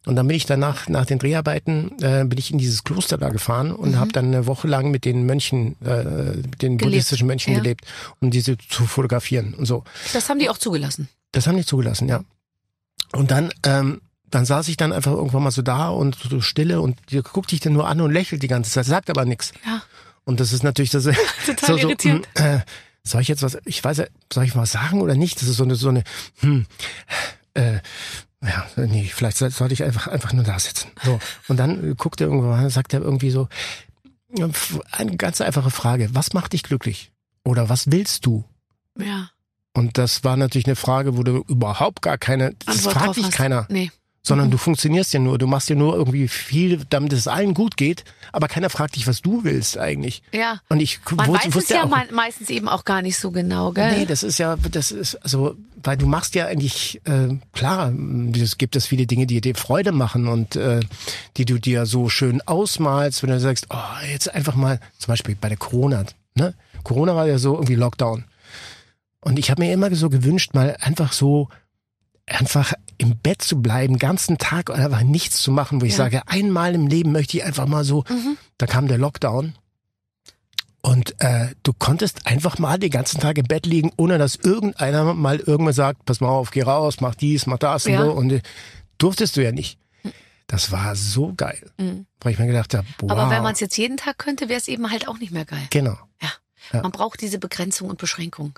Und 0.06 0.16
dann 0.16 0.26
bin 0.26 0.36
ich 0.36 0.46
danach, 0.46 0.88
nach 0.88 1.06
den 1.06 1.18
Dreharbeiten, 1.18 1.92
äh, 2.00 2.24
bin 2.24 2.38
ich 2.38 2.50
in 2.50 2.58
dieses 2.58 2.84
Kloster 2.84 3.18
da 3.18 3.28
gefahren 3.28 3.72
und 3.72 3.98
habe 3.98 4.12
dann 4.12 4.26
eine 4.26 4.46
Woche 4.46 4.68
lang 4.68 4.90
mit 4.90 5.04
den 5.04 5.24
Mönchen, 5.26 5.76
äh, 5.84 6.36
mit 6.36 6.62
den 6.62 6.76
buddhistischen 6.76 7.26
Mönchen 7.26 7.52
ja. 7.52 7.60
gelebt, 7.60 7.84
um 8.20 8.30
diese 8.30 8.56
zu 8.58 8.86
fotografieren 8.86 9.54
und 9.54 9.66
so. 9.66 9.84
Das 10.12 10.28
haben 10.28 10.38
die 10.38 10.48
auch 10.48 10.58
zugelassen. 10.58 11.08
Das 11.32 11.46
haben 11.46 11.56
die 11.56 11.64
zugelassen, 11.64 12.08
ja. 12.08 12.22
Und 13.12 13.30
dann, 13.30 13.52
ähm, 13.64 14.00
dann 14.30 14.44
saß 14.44 14.68
ich 14.68 14.76
dann 14.76 14.92
einfach 14.92 15.12
irgendwann 15.12 15.42
mal 15.42 15.50
so 15.50 15.62
da 15.62 15.88
und 15.88 16.16
so 16.16 16.40
stille 16.40 16.80
und 16.80 16.98
die 17.10 17.20
guckt 17.20 17.50
dich 17.52 17.60
dann 17.60 17.72
nur 17.72 17.88
an 17.88 18.00
und 18.00 18.12
lächelt 18.12 18.42
die 18.42 18.48
ganze 18.48 18.70
Zeit, 18.70 18.86
sagt 18.86 19.10
aber 19.10 19.24
nichts. 19.24 19.52
Ja. 19.66 19.82
Und 20.30 20.40
das 20.40 20.52
ist 20.52 20.62
natürlich 20.62 20.90
das 20.90 21.04
Total 21.46 21.56
so, 21.66 21.76
so, 21.76 21.88
irritierend. 21.88 22.28
hm, 22.36 22.44
äh, 22.46 22.60
soll 23.02 23.20
ich 23.22 23.28
jetzt 23.28 23.42
was, 23.42 23.58
ich 23.64 23.82
weiß, 23.82 23.96
ja, 23.98 24.06
soll 24.32 24.44
ich 24.44 24.54
was 24.54 24.72
sagen 24.72 25.00
oder 25.02 25.14
nicht? 25.16 25.40
Das 25.40 25.48
ist 25.48 25.56
so 25.56 25.64
eine, 25.64 25.74
so 25.74 25.88
eine, 25.88 26.04
hm, 26.40 26.66
äh, 27.54 27.80
ja, 28.42 28.66
nee, 28.76 29.10
vielleicht 29.12 29.36
soll- 29.38 29.50
sollte 29.50 29.74
ich 29.74 29.82
einfach, 29.82 30.06
einfach 30.06 30.32
nur 30.32 30.44
da 30.44 30.58
sitzen. 30.58 30.90
So. 31.02 31.18
Und 31.48 31.56
dann 31.56 31.96
guckt 31.96 32.20
er 32.20 32.28
irgendwann, 32.28 32.70
sagt 32.70 32.94
er 32.94 33.00
irgendwie 33.00 33.30
so, 33.30 33.48
eine 34.92 35.16
ganz 35.16 35.40
einfache 35.40 35.70
Frage. 35.70 36.10
Was 36.14 36.32
macht 36.32 36.52
dich 36.52 36.62
glücklich? 36.62 37.10
Oder 37.44 37.68
was 37.68 37.90
willst 37.90 38.26
du? 38.26 38.44
Ja. 38.98 39.30
Und 39.72 39.98
das 39.98 40.22
war 40.24 40.36
natürlich 40.36 40.66
eine 40.66 40.76
Frage, 40.76 41.16
wo 41.16 41.22
du 41.22 41.44
überhaupt 41.48 42.02
gar 42.02 42.18
keine, 42.18 42.54
das 42.66 42.76
Antwort 42.86 42.94
fragt 42.96 43.16
dich 43.16 43.24
hast. 43.24 43.32
keiner, 43.34 43.66
Nee. 43.68 43.90
Sondern 44.22 44.48
Mhm. 44.48 44.50
du 44.52 44.58
funktionierst 44.58 45.14
ja 45.14 45.20
nur, 45.20 45.38
du 45.38 45.46
machst 45.46 45.70
ja 45.70 45.76
nur 45.76 45.94
irgendwie 45.96 46.28
viel, 46.28 46.82
damit 46.90 47.12
es 47.14 47.26
allen 47.26 47.54
gut 47.54 47.76
geht, 47.76 48.04
aber 48.32 48.48
keiner 48.48 48.68
fragt 48.68 48.96
dich, 48.96 49.06
was 49.06 49.22
du 49.22 49.44
willst 49.44 49.78
eigentlich. 49.78 50.22
Ja. 50.32 50.60
Und 50.68 50.80
ich 50.80 51.00
Man 51.16 51.26
wus- 51.30 51.32
weiß 51.38 51.46
es 51.48 51.54
wusste 51.54 51.74
ja 51.74 51.84
auch, 51.84 51.88
me- 51.88 52.08
meistens 52.12 52.50
eben 52.50 52.68
auch 52.68 52.84
gar 52.84 53.00
nicht 53.00 53.18
so 53.18 53.30
genau, 53.30 53.72
gell? 53.72 53.98
Nee, 54.00 54.04
das 54.06 54.22
ist 54.22 54.38
ja, 54.38 54.56
das 54.56 54.90
ist, 54.92 55.14
also, 55.16 55.56
weil 55.82 55.96
du 55.96 56.06
machst 56.06 56.34
ja 56.34 56.46
eigentlich, 56.46 57.00
äh, 57.06 57.38
klar, 57.52 57.92
es 58.34 58.58
gibt 58.58 58.76
es 58.76 58.86
viele 58.86 59.06
Dinge, 59.06 59.26
die 59.26 59.40
dir 59.40 59.54
Freude 59.54 59.92
machen 59.92 60.28
und 60.28 60.54
äh, 60.54 60.80
die 61.38 61.46
du 61.46 61.58
dir 61.58 61.86
so 61.86 62.10
schön 62.10 62.42
ausmalst, 62.46 63.22
wenn 63.22 63.30
du 63.30 63.40
sagst, 63.40 63.68
oh, 63.70 63.76
jetzt 64.12 64.32
einfach 64.34 64.54
mal, 64.54 64.80
zum 64.98 65.12
Beispiel 65.12 65.34
bei 65.40 65.48
der 65.48 65.56
Corona, 65.58 66.04
ne? 66.34 66.54
Corona 66.84 67.16
war 67.16 67.26
ja 67.26 67.38
so 67.38 67.54
irgendwie 67.54 67.74
Lockdown. 67.76 68.24
Und 69.22 69.38
ich 69.38 69.50
habe 69.50 69.62
mir 69.62 69.72
immer 69.72 69.94
so 69.94 70.08
gewünscht, 70.10 70.54
mal 70.54 70.76
einfach 70.80 71.12
so, 71.12 71.48
einfach 72.30 72.72
im 72.98 73.16
Bett 73.18 73.42
zu 73.42 73.60
bleiben, 73.60 73.98
ganzen 73.98 74.38
Tag 74.38 74.68
und 74.70 74.76
einfach 74.76 75.02
nichts 75.02 75.42
zu 75.42 75.50
machen, 75.50 75.80
wo 75.80 75.84
ich 75.84 75.92
Ja. 75.92 75.98
sage, 75.98 76.22
einmal 76.26 76.74
im 76.74 76.86
Leben 76.86 77.12
möchte 77.12 77.36
ich 77.36 77.44
einfach 77.44 77.66
mal 77.66 77.84
so, 77.84 78.04
Mhm. 78.08 78.36
da 78.58 78.66
kam 78.66 78.88
der 78.88 78.98
Lockdown. 78.98 79.54
Und 80.82 81.14
äh, 81.20 81.48
du 81.62 81.72
konntest 81.74 82.26
einfach 82.26 82.58
mal 82.58 82.78
den 82.78 82.90
ganzen 82.90 83.20
Tag 83.20 83.36
im 83.36 83.44
Bett 83.46 83.66
liegen, 83.66 83.92
ohne 83.98 84.16
dass 84.16 84.36
irgendeiner 84.36 85.12
mal 85.12 85.38
irgendwann 85.38 85.74
sagt, 85.74 86.06
pass 86.06 86.20
mal 86.20 86.28
auf, 86.28 86.50
geh 86.52 86.62
raus, 86.62 87.00
mach 87.00 87.14
dies, 87.14 87.46
mach 87.46 87.58
das 87.58 87.84
Ja. 87.84 88.00
und 88.00 88.06
so. 88.06 88.12
Und 88.12 88.30
äh, 88.32 88.40
durftest 88.96 89.36
du 89.36 89.44
ja 89.44 89.52
nicht. 89.52 89.78
Das 90.46 90.72
war 90.72 90.96
so 90.96 91.32
geil. 91.36 91.70
Weil 92.20 92.32
ich 92.32 92.38
mir 92.38 92.46
gedacht 92.46 92.74
habe, 92.74 92.86
wow. 93.00 93.10
Mhm. 93.12 93.18
Aber 93.18 93.30
wenn 93.30 93.42
man 93.42 93.52
es 93.52 93.60
jetzt 93.60 93.76
jeden 93.76 93.98
Tag 93.98 94.18
könnte, 94.18 94.48
wäre 94.48 94.58
es 94.58 94.68
eben 94.68 94.90
halt 94.90 95.06
auch 95.06 95.18
nicht 95.18 95.32
mehr 95.32 95.44
geil. 95.44 95.62
Genau. 95.70 95.96
Ja. 96.22 96.30
Ja. 96.72 96.82
Man 96.82 96.92
braucht 96.92 97.20
diese 97.20 97.38
Begrenzung 97.38 97.88
und 97.90 97.98
Beschränkung. 97.98 98.52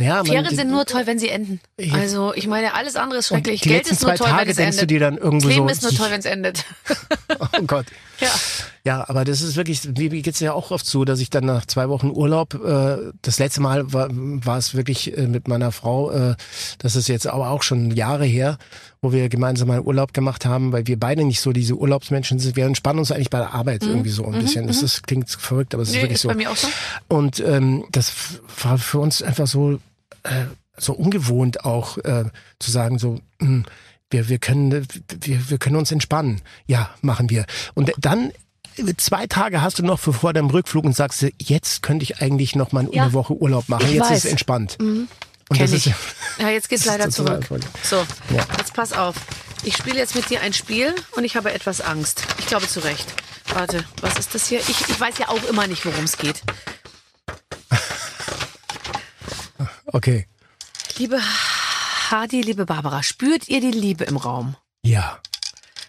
Ja, 0.00 0.16
man- 0.16 0.26
Ferien 0.26 0.54
sind 0.56 0.70
nur 0.70 0.84
toll, 0.86 1.06
wenn 1.06 1.18
sie 1.18 1.28
enden. 1.28 1.60
Ja. 1.78 1.94
Also, 1.94 2.34
ich 2.34 2.46
meine, 2.46 2.74
alles 2.74 2.96
andere 2.96 3.20
ist 3.20 3.28
schrecklich. 3.28 3.60
Geld 3.62 3.88
ist 3.90 4.02
nur 4.02 4.14
toll, 4.14 4.26
Tage 4.28 4.42
wenn 4.42 4.50
es 4.50 4.58
endet. 4.58 4.90
das 4.90 5.44
Leben 5.44 5.68
so, 5.68 5.72
ist 5.72 5.82
nur 5.82 5.92
toll, 5.96 6.10
wenn 6.10 6.18
es 6.20 6.24
endet. 6.26 6.64
Oh 7.38 7.62
Gott. 7.66 7.86
Ja. 8.22 8.30
Ja, 8.84 9.08
aber 9.08 9.24
das 9.24 9.42
ist 9.42 9.54
wirklich, 9.54 9.96
wie 9.96 10.10
wie 10.10 10.22
geht's 10.22 10.40
ja 10.40 10.52
auch 10.54 10.72
oft 10.72 10.84
so, 10.84 11.04
dass 11.04 11.20
ich 11.20 11.30
dann 11.30 11.44
nach 11.44 11.66
zwei 11.66 11.88
Wochen 11.88 12.10
Urlaub, 12.10 12.54
äh, 12.54 13.12
das 13.22 13.38
letzte 13.38 13.60
Mal 13.60 13.92
war, 13.92 14.08
war 14.10 14.58
es 14.58 14.74
wirklich 14.74 15.16
äh, 15.16 15.28
mit 15.28 15.46
meiner 15.46 15.70
Frau, 15.70 16.10
äh, 16.10 16.34
das 16.78 16.96
ist 16.96 17.06
jetzt 17.08 17.28
aber 17.28 17.50
auch 17.50 17.62
schon 17.62 17.92
Jahre 17.92 18.24
her, 18.24 18.58
wo 19.00 19.12
wir 19.12 19.28
gemeinsam 19.28 19.70
einen 19.70 19.86
Urlaub 19.86 20.12
gemacht 20.12 20.46
haben, 20.46 20.72
weil 20.72 20.88
wir 20.88 20.98
beide 20.98 21.24
nicht 21.24 21.40
so 21.40 21.52
diese 21.52 21.74
Urlaubsmenschen 21.76 22.40
sind. 22.40 22.56
Wir 22.56 22.66
entspannen 22.66 22.98
uns 22.98 23.12
eigentlich 23.12 23.30
bei 23.30 23.38
der 23.38 23.54
Arbeit 23.54 23.84
irgendwie 23.84 24.10
so 24.10 24.26
ein 24.26 24.40
bisschen. 24.40 24.66
Das 24.66 24.82
ist, 24.82 25.06
klingt 25.06 25.30
verrückt, 25.30 25.74
aber 25.74 25.84
es 25.84 25.90
ist 25.90 25.94
Mhm. 25.94 25.98
Nee, 25.98 26.02
wirklich 26.02 26.14
ist 26.16 26.22
so. 26.22 26.28
bei 26.28 26.34
mir 26.34 26.50
auch 26.50 26.56
so. 26.56 26.68
Und 27.08 27.38
ähm, 27.40 27.84
das 27.92 28.12
war 28.62 28.78
für 28.78 28.98
uns 28.98 29.22
einfach 29.22 29.46
so 29.46 29.78
äh, 30.24 30.46
so 30.78 30.92
ungewohnt 30.94 31.64
auch 31.64 31.98
äh, 31.98 32.24
zu 32.58 32.70
sagen 32.70 32.98
so 32.98 33.20
hm, 33.40 33.64
wir 34.12 34.28
wir 34.28 34.38
können 34.38 34.86
wir 35.20 35.50
wir 35.50 35.58
können 35.58 35.76
uns 35.76 35.90
entspannen. 35.90 36.40
Ja, 36.66 36.90
machen 37.00 37.30
wir. 37.30 37.46
Und 37.74 37.92
dann 37.98 38.32
Zwei 38.96 39.26
Tage 39.26 39.60
hast 39.60 39.80
du 39.80 39.82
noch 39.82 40.00
vor 40.00 40.32
deinem 40.32 40.48
Rückflug 40.48 40.86
und 40.86 40.96
sagst, 40.96 41.20
dir, 41.20 41.30
jetzt 41.38 41.82
könnte 41.82 42.04
ich 42.04 42.22
eigentlich 42.22 42.56
noch 42.56 42.72
mal 42.72 42.88
Ja. 42.90 43.02
eine 43.02 43.12
Woche 43.12 43.34
Urlaub 43.34 43.68
machen. 43.68 43.84
Ich 43.86 43.92
jetzt 43.92 44.04
weiß. 44.04 44.08
Mhm. 44.10 44.16
ist 44.16 44.24
es 44.24 44.30
entspannt. 44.30 44.78
Und 44.80 45.08
Kenn 45.50 45.58
das 45.58 45.72
ich. 45.72 45.88
ist 45.88 45.94
Ja, 46.38 46.48
jetzt 46.48 46.70
geht's 46.70 46.84
leider 46.86 47.10
zurück. 47.10 47.46
So, 47.82 47.96
Ja. 48.34 48.46
jetzt 48.56 48.72
pass 48.72 48.94
auf. 48.94 49.14
Ich 49.62 49.76
spiele 49.76 49.98
jetzt 49.98 50.14
mit 50.14 50.30
dir 50.30 50.40
ein 50.40 50.54
Spiel 50.54 50.94
und 51.16 51.24
ich 51.24 51.36
habe 51.36 51.52
etwas 51.52 51.82
Angst. 51.82 52.22
Ich 52.38 52.46
glaube 52.46 52.66
zu 52.66 52.80
Recht. 52.80 53.12
Warte, 53.52 53.84
was 54.00 54.18
ist 54.18 54.34
das 54.34 54.46
hier? 54.46 54.60
Ich, 54.60 54.88
ich 54.88 54.98
weiß 54.98 55.18
ja 55.18 55.28
auch 55.28 55.44
immer 55.50 55.66
nicht, 55.66 55.84
worum 55.84 56.04
es 56.04 56.16
geht. 56.16 56.40
okay. 59.86 60.26
Liebe 60.96 61.20
Hardy, 62.12 62.42
liebe 62.42 62.66
Barbara, 62.66 63.02
spürt 63.02 63.48
ihr 63.48 63.62
die 63.62 63.70
Liebe 63.70 64.04
im 64.04 64.18
Raum? 64.18 64.54
Ja. 64.84 65.18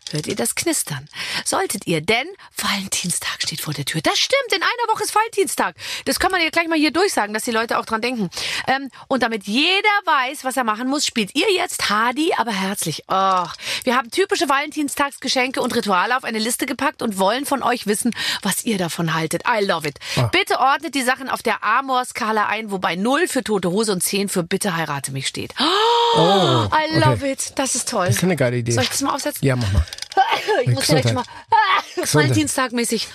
Hört 0.09 0.25
ihr 0.25 0.37
das 0.37 0.55
Knistern? 0.55 1.09
Solltet 1.45 1.87
ihr, 1.87 2.01
denn 2.01 2.27
Valentinstag 2.57 3.41
steht 3.41 3.61
vor 3.61 3.73
der 3.73 3.85
Tür. 3.85 4.01
Das 4.01 4.17
stimmt, 4.17 4.53
in 4.53 4.61
einer 4.61 4.93
Woche 4.93 5.03
ist 5.03 5.15
Valentinstag. 5.15 5.75
Das 6.05 6.19
kann 6.19 6.31
man 6.31 6.41
ja 6.41 6.49
gleich 6.49 6.67
mal 6.67 6.77
hier 6.77 6.91
durchsagen, 6.91 7.33
dass 7.33 7.43
die 7.43 7.51
Leute 7.51 7.77
auch 7.79 7.85
dran 7.85 8.01
denken. 8.01 8.29
Ähm, 8.67 8.89
und 9.07 9.23
damit 9.23 9.45
jeder 9.45 9.89
weiß, 10.05 10.43
was 10.43 10.57
er 10.57 10.63
machen 10.63 10.87
muss, 10.87 11.05
spielt 11.05 11.35
ihr 11.35 11.51
jetzt 11.53 11.89
Hardy, 11.89 12.33
aber 12.37 12.51
herzlich. 12.51 13.03
Oh, 13.07 13.45
wir 13.83 13.95
haben 13.95 14.11
typische 14.11 14.49
Valentinstagsgeschenke 14.49 15.61
und 15.61 15.75
Rituale 15.75 16.15
auf 16.17 16.23
eine 16.23 16.39
Liste 16.39 16.65
gepackt 16.65 17.01
und 17.01 17.17
wollen 17.17 17.45
von 17.45 17.63
euch 17.63 17.87
wissen, 17.87 18.11
was 18.41 18.63
ihr 18.65 18.77
davon 18.77 19.13
haltet. 19.13 19.43
I 19.47 19.63
love 19.63 19.87
it. 19.87 19.99
Ah. 20.15 20.23
Bitte 20.23 20.59
ordnet 20.59 20.95
die 20.95 21.03
Sachen 21.03 21.29
auf 21.29 21.41
der 21.43 21.63
Amor-Skala 21.63 22.47
ein, 22.47 22.71
wobei 22.71 22.95
0 22.95 23.27
für 23.27 23.43
tote 23.43 23.71
Hose 23.71 23.91
und 23.91 24.03
10 24.03 24.29
für 24.29 24.43
bitte 24.43 24.75
heirate 24.75 25.11
mich 25.11 25.27
steht. 25.27 25.53
Oh, 25.59 26.67
I 26.71 26.99
love 26.99 27.13
okay. 27.13 27.31
it. 27.33 27.53
Das 27.55 27.75
ist 27.75 27.89
toll. 27.89 28.07
Das 28.07 28.17
ist 28.17 28.23
eine 28.23 28.35
geile 28.35 28.57
Idee. 28.57 28.71
Soll 28.71 28.83
ich 28.83 28.89
das 28.89 29.01
mal 29.01 29.13
aufsetzen? 29.13 29.45
Ja, 29.45 29.55
mach 29.55 29.71
mal. 29.71 29.85
Ich 30.65 30.69
muss 30.69 30.85
direkt 30.85 31.07
schon 31.07 31.22
mal 31.49 32.03
ah. 32.03 32.13
Valentinstagmäßig 32.13 33.07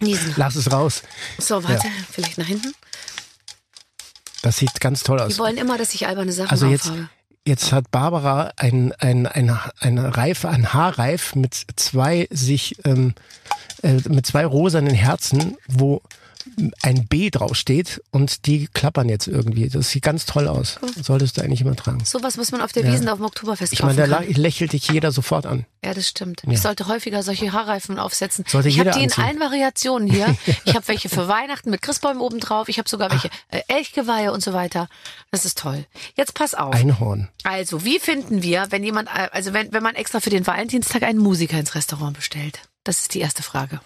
niesen. 0.00 0.34
Lass 0.36 0.56
es 0.56 0.70
raus. 0.70 1.02
So, 1.38 1.62
warte, 1.64 1.88
vielleicht 2.10 2.38
nach 2.38 2.46
hinten. 2.46 2.74
Das 4.42 4.58
sieht 4.58 4.80
ganz 4.80 5.02
toll 5.02 5.20
aus. 5.20 5.34
Die 5.34 5.38
wollen 5.38 5.56
immer, 5.56 5.78
dass 5.78 5.94
ich 5.94 6.06
alberne 6.06 6.32
Sachen 6.32 6.50
Also 6.50 6.66
jetzt, 6.66 6.86
aufhabe. 6.86 7.08
jetzt 7.44 7.72
hat 7.72 7.90
Barbara 7.90 8.52
ein, 8.56 8.92
ein, 8.98 9.26
ein, 9.26 9.58
ein 9.80 9.98
Reif, 9.98 10.44
ein 10.44 10.72
Haarreif 10.72 11.34
mit 11.34 11.66
zwei 11.76 12.28
sich, 12.30 12.76
ähm, 12.84 13.14
äh, 13.82 13.94
mit 14.08 14.26
zwei 14.26 14.46
rosanen 14.46 14.94
Herzen, 14.94 15.56
wo 15.66 16.02
ein 16.82 17.06
B 17.06 17.30
draufsteht 17.30 18.02
und 18.10 18.46
die 18.46 18.66
klappern 18.68 19.08
jetzt 19.08 19.26
irgendwie. 19.28 19.68
Das 19.68 19.90
sieht 19.90 20.02
ganz 20.02 20.24
toll 20.26 20.48
aus. 20.48 20.78
Solltest 21.02 21.36
du 21.36 21.42
eigentlich 21.42 21.60
immer 21.60 21.76
tragen. 21.76 22.04
Sowas 22.04 22.36
muss 22.36 22.52
man 22.52 22.60
auf 22.62 22.72
der 22.72 22.84
Ja. 22.84 22.92
Wiesen 22.92 23.08
auf 23.08 23.18
dem 23.18 23.26
Oktoberfest 23.26 23.72
Ich 23.72 23.82
meine, 23.82 24.08
da 24.08 24.20
lächelt 24.20 24.72
dich 24.72 24.88
jeder 24.88 25.12
sofort 25.12 25.46
an. 25.46 25.66
Ja, 25.84 25.94
das 25.94 26.08
stimmt. 26.08 26.42
Ich 26.48 26.60
sollte 26.60 26.88
häufiger 26.88 27.22
solche 27.22 27.52
Haarreifen 27.52 27.98
aufsetzen. 27.98 28.44
Sollte 28.48 28.68
ich 28.68 28.78
habe 28.78 28.90
die 28.90 28.98
in 28.98 29.04
anziehen. 29.04 29.24
allen 29.24 29.40
Variationen 29.40 30.10
hier. 30.10 30.34
Ich 30.64 30.74
habe 30.74 30.88
welche 30.88 31.08
für 31.08 31.28
Weihnachten 31.28 31.70
mit 31.70 31.82
Christbäumen 31.82 32.20
oben 32.20 32.40
drauf. 32.40 32.68
Ich 32.68 32.78
habe 32.78 32.88
sogar 32.88 33.10
welche 33.10 33.28
äh, 33.50 33.60
Elchgeweihe 33.68 34.32
und 34.32 34.42
so 34.42 34.52
weiter. 34.52 34.88
Das 35.30 35.44
ist 35.44 35.58
toll. 35.58 35.84
Jetzt 36.16 36.34
pass 36.34 36.54
auf. 36.54 36.74
Einhorn. 36.74 37.28
Also, 37.44 37.84
wie 37.84 37.98
finden 38.00 38.42
wir, 38.42 38.66
wenn 38.70 38.82
jemand, 38.82 39.08
äh, 39.08 39.28
also 39.32 39.52
wenn, 39.52 39.72
wenn 39.72 39.82
man 39.82 39.94
extra 39.94 40.20
für 40.20 40.30
den 40.30 40.46
Valentinstag 40.46 41.02
einen 41.02 41.18
Musiker 41.20 41.58
ins 41.58 41.74
Restaurant 41.74 42.16
bestellt? 42.16 42.60
Das 42.84 43.00
ist 43.02 43.14
die 43.14 43.20
erste 43.20 43.42
Frage. 43.42 43.80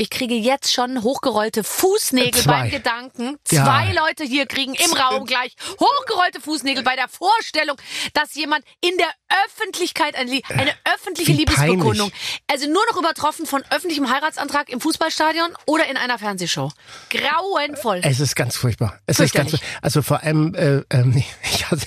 Ich 0.00 0.08
kriege 0.08 0.34
jetzt 0.34 0.72
schon 0.72 1.02
hochgerollte 1.02 1.62
Fußnägel 1.62 2.40
Zwei. 2.40 2.52
beim 2.62 2.70
Gedanken. 2.70 3.36
Ja. 3.50 3.64
Zwei 3.64 3.92
Leute 3.92 4.24
hier 4.24 4.46
kriegen 4.46 4.72
im 4.72 4.92
Raum 4.94 5.26
gleich 5.26 5.54
hochgerollte 5.78 6.40
Fußnägel 6.40 6.82
bei 6.82 6.96
der 6.96 7.06
Vorstellung, 7.06 7.76
dass 8.14 8.34
jemand 8.34 8.64
in 8.80 8.96
der 8.96 9.10
Öffentlichkeit 9.44 10.16
ein 10.16 10.26
Lie- 10.26 10.42
eine 10.48 10.72
öffentliche 10.94 11.32
Wie 11.32 11.36
Liebesbekundung, 11.36 12.10
peinlich. 12.10 12.42
also 12.46 12.66
nur 12.68 12.82
noch 12.90 12.96
übertroffen 12.98 13.44
von 13.44 13.62
öffentlichem 13.68 14.10
Heiratsantrag 14.10 14.70
im 14.70 14.80
Fußballstadion 14.80 15.50
oder 15.66 15.86
in 15.86 15.98
einer 15.98 16.18
Fernsehshow. 16.18 16.72
Grauenvoll. 17.10 18.00
Es 18.02 18.20
ist 18.20 18.34
ganz 18.34 18.56
furchtbar. 18.56 18.98
Es 19.04 19.20
ist 19.20 19.34
ganz, 19.34 19.50
Fürchterlich. 19.50 19.76
also 19.82 20.00
vor 20.00 20.22
allem, 20.22 20.54
äh, 20.54 20.82
ähm, 20.96 21.22
ich 21.52 21.70
hatte, 21.70 21.86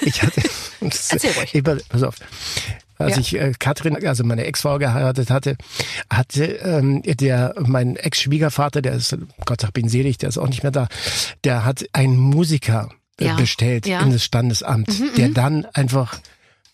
ich 0.00 0.20
hatte, 0.20 0.42
Erzähl 0.80 1.30
ruhig. 1.34 1.54
Ich, 1.54 1.62
pass 1.62 2.02
auf. 2.02 2.16
Als 2.98 3.16
Ja. 3.16 3.20
ich 3.20 3.34
äh, 3.38 3.52
Katrin, 3.58 4.06
also 4.06 4.24
meine 4.24 4.44
Ex-Frau 4.44 4.78
geheiratet 4.78 5.30
hatte, 5.30 5.56
hatte 6.12 6.44
ähm, 6.44 7.02
der 7.02 7.54
mein 7.58 7.96
Ex-Schwiegervater, 7.96 8.82
der 8.82 8.92
ist 8.94 9.16
Gott 9.44 9.64
hab 9.64 9.76
ihn 9.78 9.88
selig, 9.88 10.18
der 10.18 10.28
ist 10.28 10.38
auch 10.38 10.48
nicht 10.48 10.62
mehr 10.62 10.72
da, 10.72 10.88
der 11.44 11.64
hat 11.64 11.84
einen 11.92 12.16
Musiker 12.16 12.90
äh, 13.20 13.26
Ja. 13.26 13.34
bestellt 13.36 13.86
Ja. 13.86 14.00
in 14.00 14.12
das 14.12 14.24
Standesamt, 14.24 14.88
der 15.16 15.30
dann 15.30 15.66
einfach, 15.72 16.18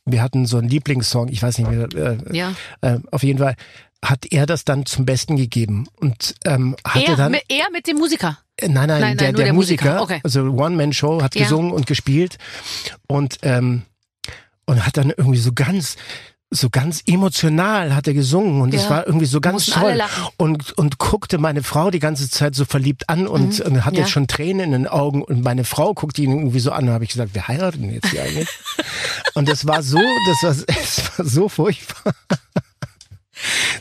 wir 0.05 0.23
hatten 0.23 0.47
so 0.47 0.59
einen 0.59 0.69
Lieblingssong, 0.69 1.29
ich 1.29 1.43
weiß 1.43 1.59
nicht 1.59 1.71
mehr, 1.71 1.89
äh, 1.95 2.37
Ja. 2.37 2.55
äh, 2.81 2.99
auf 3.11 3.23
jeden 3.23 3.39
Fall 3.39 3.55
hat 4.05 4.27
er 4.31 4.47
das 4.47 4.65
dann 4.65 4.87
zum 4.87 5.05
Besten 5.07 5.37
gegeben 5.37 5.87
und 5.97 6.35
ähm, 6.45 6.77
hatte 6.87 7.07
Er 7.13 7.17
dann 7.17 7.33
mit, 7.33 7.43
er 7.49 7.69
mit 7.73 7.87
dem 7.89 7.97
Musiker. 7.99 8.39
äh, 8.57 8.69
Nein, 8.69 8.75
nein, 8.75 8.89
Nein, 8.89 9.01
nein, 9.01 9.17
der, 9.19 9.33
der, 9.33 9.45
der 9.47 9.53
Musiker. 9.55 9.85
Musiker, 9.99 10.03
Okay. 10.03 10.21
also 10.23 10.43
One-Man-Show, 10.43 11.21
hat 11.23 11.33
gesungen 11.35 11.73
und 11.73 11.87
gespielt 11.89 12.39
und, 13.09 13.39
ähm, 13.43 13.83
und 14.69 14.87
hat 14.87 14.97
dann 14.97 15.11
irgendwie 15.17 15.39
so 15.39 15.53
ganz, 15.53 15.97
so 16.51 16.71
ganz 16.71 17.03
emotional 17.07 17.95
hat 17.95 18.07
er 18.07 18.15
gesungen 18.15 18.61
und 18.63 18.73
es 18.73 18.85
Ja. 18.85 18.91
war 18.91 19.07
irgendwie 19.07 19.27
so 19.27 19.41
ganz 19.41 19.67
toll 19.67 20.01
und, 20.39 20.73
und 20.79 20.99
guckte 20.99 21.37
meine 21.39 21.63
Frau 21.63 21.91
die 21.91 21.99
ganze 21.99 22.31
Zeit 22.31 22.55
so 22.55 22.65
verliebt 22.65 23.09
an 23.11 23.27
und, 23.27 23.61
und 23.61 23.85
hatte 23.85 23.97
Mhm. 23.97 24.03
Ja. 24.03 24.07
schon 24.07 24.29
Tränen 24.29 24.61
in 24.61 24.73
den 24.73 24.87
Augen 24.87 25.23
und 25.23 25.43
meine 25.43 25.65
Frau 25.65 25.93
guckte 25.95 26.23
ihn 26.23 26.31
irgendwie 26.33 26.61
so 26.61 26.71
an 26.73 26.89
und 26.89 26.95
habe 26.95 27.05
ich 27.05 27.11
gesagt, 27.11 27.35
wir 27.35 27.49
heiraten 27.49 27.91
jetzt 27.93 28.09
hier 28.09 28.23
eigentlich. 28.23 28.49
und 29.35 29.49
das 29.49 29.67
war 29.67 29.83
so, 29.83 29.99
das 29.99 30.43
war, 30.43 30.77
es 30.81 31.19
war 31.19 31.27
so 31.27 31.49
furchtbar. 31.49 32.15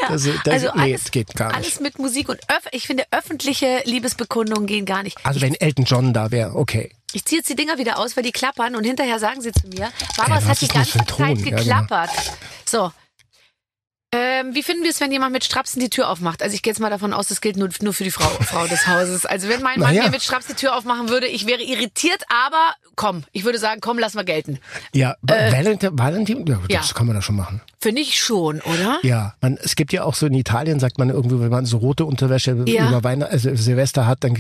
Das, 0.07 0.27
das, 0.45 0.53
also 0.53 0.67
nee, 0.75 0.81
alles, 0.93 1.09
geht 1.11 1.33
gar 1.35 1.47
nicht. 1.47 1.55
alles 1.57 1.79
mit 1.79 1.97
Musik 1.99 2.29
und 2.29 2.39
öff 2.49 2.67
ich 2.71 2.85
finde 2.85 3.05
öffentliche 3.11 3.81
Liebesbekundungen 3.85 4.67
gehen 4.67 4.85
gar 4.85 5.03
nicht. 5.03 5.17
Also 5.23 5.41
wenn 5.41 5.55
Elton 5.55 5.85
John 5.85 6.13
da 6.13 6.31
wäre, 6.31 6.55
okay. 6.55 6.91
Ich 7.13 7.23
ziehe 7.25 7.39
jetzt 7.39 7.49
die 7.49 7.55
Dinger 7.55 7.77
wieder 7.77 7.97
aus, 7.99 8.15
weil 8.17 8.23
die 8.23 8.31
klappern 8.33 8.75
und 8.75 8.83
hinterher 8.83 9.17
sagen 9.19 9.41
sie 9.41 9.51
zu 9.51 9.67
mir, 9.67 9.89
Barbara, 10.17 10.39
Äh, 10.39 10.41
es 10.43 10.45
hat 10.49 10.61
die 10.61 10.67
das 10.67 10.75
ganze? 10.75 10.91
Zeit 11.15 11.37
Ja, 11.37 11.43
genau. 11.43 11.57
geklappert. 11.57 12.09
So. 12.65 12.91
Ähm, 14.13 14.55
wie 14.55 14.63
finden 14.63 14.83
wir 14.83 14.91
es, 14.91 15.01
wenn 15.01 15.11
jemand 15.11 15.33
mit 15.33 15.43
Strapsen 15.43 15.81
die 15.81 15.89
Tür 15.89 16.09
aufmacht? 16.09 16.41
Also 16.41 16.55
ich 16.55 16.61
gehe 16.61 16.71
jetzt 16.71 16.79
mal 16.79 16.89
davon 16.89 17.11
aus, 17.13 17.27
das 17.27 17.41
gilt 17.41 17.57
nur, 17.57 17.69
nur 17.81 17.93
für 17.93 18.05
die 18.05 18.11
Frau, 18.11 18.29
Frau 18.29 18.65
des 18.65 18.87
Hauses. 18.87 19.25
Also 19.25 19.49
wenn 19.49 19.61
mein 19.61 19.79
Mann 19.81 19.89
Naja. 19.93 20.03
mir 20.05 20.11
mit 20.11 20.23
Straps 20.23 20.47
die 20.47 20.53
Tür 20.53 20.75
aufmachen 20.77 21.09
würde, 21.09 21.27
ich 21.27 21.45
wäre 21.45 21.61
irritiert, 21.61 22.23
aber 22.29 22.73
komm, 22.95 23.25
ich 23.33 23.43
würde 23.43 23.59
sagen, 23.59 23.81
komm, 23.81 23.99
lass 23.99 24.13
mal 24.13 24.23
gelten. 24.23 24.59
Ja, 24.93 25.15
Valentin, 25.21 25.97
Valentin, 25.99 26.45
ja, 26.47 26.55
Äh, 26.69 26.73
ja. 26.73 26.79
das 26.79 26.95
kann 26.95 27.05
man 27.05 27.15
da 27.17 27.21
schon 27.21 27.35
machen. 27.35 27.61
Finde 27.79 28.01
ich 28.01 28.19
schon, 28.19 28.59
oder? 28.61 28.99
Ja, 29.03 29.35
man, 29.39 29.57
es 29.61 29.75
gibt 29.75 29.93
ja 29.93 30.03
auch 30.03 30.15
so 30.15 30.25
in 30.25 30.33
Italien, 30.33 30.79
sagt 30.79 30.97
man 30.97 31.09
irgendwie, 31.09 31.39
wenn 31.39 31.49
man 31.51 31.65
so 31.65 31.77
rote 31.77 32.05
Unterwäsche 32.05 32.63
Ja. 32.67 32.87
über 32.89 33.03
Weihnachten, 33.03 33.31
also 33.31 33.53
Silvester 33.55 34.07
hat, 34.07 34.23
dann 34.23 34.35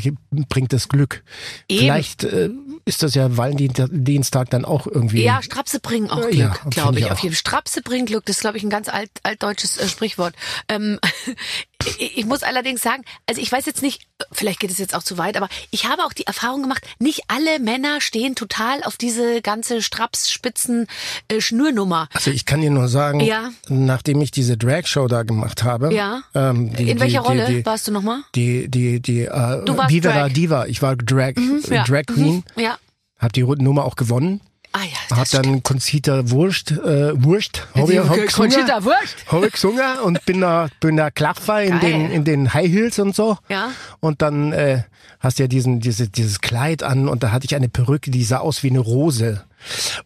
bringt 0.49 0.73
das 0.73 0.89
Glück. 0.89 1.23
Eben. 1.67 1.81
Vielleicht 1.81 2.23
äh, 2.23 2.49
ist 2.85 3.03
das 3.03 3.13
ja 3.13 3.37
Valentinstag 3.37 4.49
dann 4.49 4.65
auch 4.65 4.87
irgendwie. 4.87 5.23
Ja, 5.23 5.41
Strapse 5.43 5.79
bringen 5.79 6.09
auch 6.09 6.17
Ja, 6.31 6.47
Glück, 6.49 6.59
finde 6.61 6.69
glaube 6.71 6.99
ich. 6.99 7.05
ich 7.05 7.11
Auf 7.11 7.19
jeden 7.19 7.35
Fall. 7.35 7.39
Strapse 7.39 7.81
bringen 7.83 8.07
Glück, 8.07 8.25
das 8.25 8.37
ist, 8.37 8.41
glaube 8.41 8.57
ich, 8.57 8.63
ein 8.63 8.69
ganz 8.71 8.89
alt, 8.89 9.11
altdeutsches 9.21 9.77
äh, 9.77 9.87
Sprichwort. 9.87 10.33
Ähm, 10.67 10.99
ich, 11.99 12.25
muss 12.25 12.41
allerdings 12.43 12.81
sagen, 12.81 13.03
also 13.27 13.39
ich 13.39 13.51
weiß 13.51 13.65
jetzt 13.67 13.81
nicht, 13.83 14.07
vielleicht 14.31 14.59
geht 14.59 14.71
es 14.71 14.77
jetzt 14.79 14.95
auch 14.95 15.03
zu 15.03 15.17
weit, 15.19 15.37
aber 15.37 15.47
ich 15.69 15.85
habe 15.85 16.03
auch 16.05 16.13
die 16.13 16.25
Erfahrung 16.25 16.63
gemacht, 16.63 16.83
nicht 16.99 17.21
alle 17.27 17.59
Männer 17.59 18.01
stehen 18.01 18.35
total 18.35 18.83
auf 18.83 18.97
diese 18.97 19.41
ganze 19.43 19.81
Strapsspitzen 19.81 20.87
äh. 21.31 22.09
Also 22.13 22.31
ich 22.31 22.45
kann 22.45 22.61
dir 22.61 22.71
nur 22.71 22.87
sagen, 22.87 23.19
Ja. 23.27 23.49
nachdem 23.69 24.21
ich 24.21 24.31
diese 24.31 24.57
Drag-Show 24.57 25.07
da 25.07 25.23
gemacht 25.23 25.63
habe. 25.63 25.93
Ja. 25.93 26.21
Ähm, 26.33 26.73
die, 26.75 26.89
In 26.91 26.99
welcher 26.99 27.21
die, 27.21 27.27
Rolle 27.27 27.45
Die, 27.47 27.65
warst 27.65 27.87
du 27.87 27.91
nochmal? 27.91 28.21
die, 28.35 28.69
die, 28.69 29.01
die 29.01 29.21
äh, 29.25 29.63
Du 29.65 29.77
warst 29.77 29.91
Viva 29.91 30.09
la 30.09 30.23
Drag. 30.23 30.33
Diva. 30.33 30.65
Ich 30.65 30.81
war 30.81 30.95
Drag, 30.95 31.33
ja. 31.69 31.83
Drag 31.83 32.05
Queen. 32.07 32.43
Ja. 32.55 32.77
Hab 33.19 33.33
die 33.33 33.43
Nummer 33.43 33.85
auch 33.85 33.95
gewonnen. 33.95 34.41
Ah 34.73 34.83
ja, 34.83 34.97
das 35.09 35.33
Hab 35.33 35.43
dann 35.43 35.63
Conchita 35.63 36.29
Wurst, 36.29 36.71
äh, 36.71 37.23
Wurst, 37.23 37.65
hab 37.73 37.89
ich, 37.89 37.97
hab 37.97 38.13
gesungen, 38.13 38.51
Conchita 38.51 38.83
Wurst. 38.83 39.15
hab 39.27 39.43
ich 39.43 39.53
gesungen 39.53 39.99
und 40.03 40.23
bin 40.25 40.41
da, 40.41 40.67
bin 40.81 40.97
da 40.97 41.09
Klaffer 41.09 41.63
in 41.63 41.79
den, 41.79 42.11
in 42.11 42.25
den 42.25 42.53
High 42.53 42.69
Heels 42.69 42.99
und 42.99 43.15
so. 43.15 43.37
Ja. 43.49 43.71
Und 44.01 44.21
dann 44.21 44.51
äh, 44.51 44.83
hast 45.19 45.39
du 45.39 45.43
ja 45.43 45.47
diesen, 45.47 45.79
diese, 45.79 46.09
dieses 46.09 46.41
Kleid 46.41 46.83
an 46.83 47.07
und 47.07 47.23
da 47.23 47.31
hatte 47.31 47.45
ich 47.45 47.55
eine 47.55 47.69
Perücke, 47.69 48.11
die 48.11 48.23
sah 48.23 48.37
aus 48.39 48.61
wie 48.61 48.69
eine 48.69 48.79
Rose. 48.79 49.43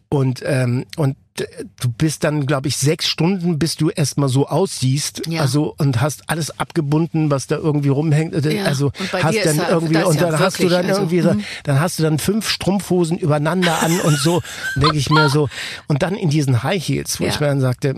Und, 0.08 0.42
ähm, 0.44 0.84
und 0.96 1.16
äh, 1.38 1.44
du 1.80 1.88
bist 1.90 2.24
dann, 2.24 2.46
glaube 2.46 2.68
ich, 2.68 2.76
sechs 2.76 3.06
Stunden, 3.06 3.58
bis 3.58 3.76
du 3.76 3.90
erstmal 3.90 4.28
so 4.28 4.46
aussiehst. 4.48 5.22
Ja. 5.28 5.40
Also 5.42 5.74
und 5.78 6.00
hast 6.00 6.28
alles 6.28 6.58
abgebunden, 6.58 7.30
was 7.30 7.46
da 7.46 7.56
irgendwie 7.56 7.88
rumhängt. 7.88 8.34
Äh, 8.34 8.56
Ja, 8.56 8.64
Also 8.64 8.92
hast 9.12 9.44
dann 9.44 9.56
ja- 9.56 9.68
irgendwie 9.70 10.02
und 10.02 10.14
ja 10.14 10.30
dann 10.30 10.38
hast 10.38 10.58
du 10.58 10.64
wirklich, 10.64 10.78
dann 10.78 10.86
also, 10.88 11.00
irgendwie 11.02 11.20
so, 11.20 11.34
dann 11.64 11.80
hast 11.80 11.98
du 11.98 12.02
dann 12.02 12.18
fünf 12.18 12.48
Strumpfhosen 12.48 13.18
übereinander 13.18 13.82
an 13.82 14.00
und 14.00 14.16
so, 14.18 14.42
denke 14.76 14.96
ich 14.98 15.10
mir 15.10 15.28
so. 15.28 15.48
Und 15.88 16.02
dann 16.02 16.14
in 16.14 16.30
diesen 16.30 16.62
High 16.62 16.82
Heels, 16.86 17.20
wo 17.20 17.24
Ja. 17.24 17.30
ich 17.30 17.40
mir 17.40 17.46
dann 17.46 17.60
sagte, 17.60 17.94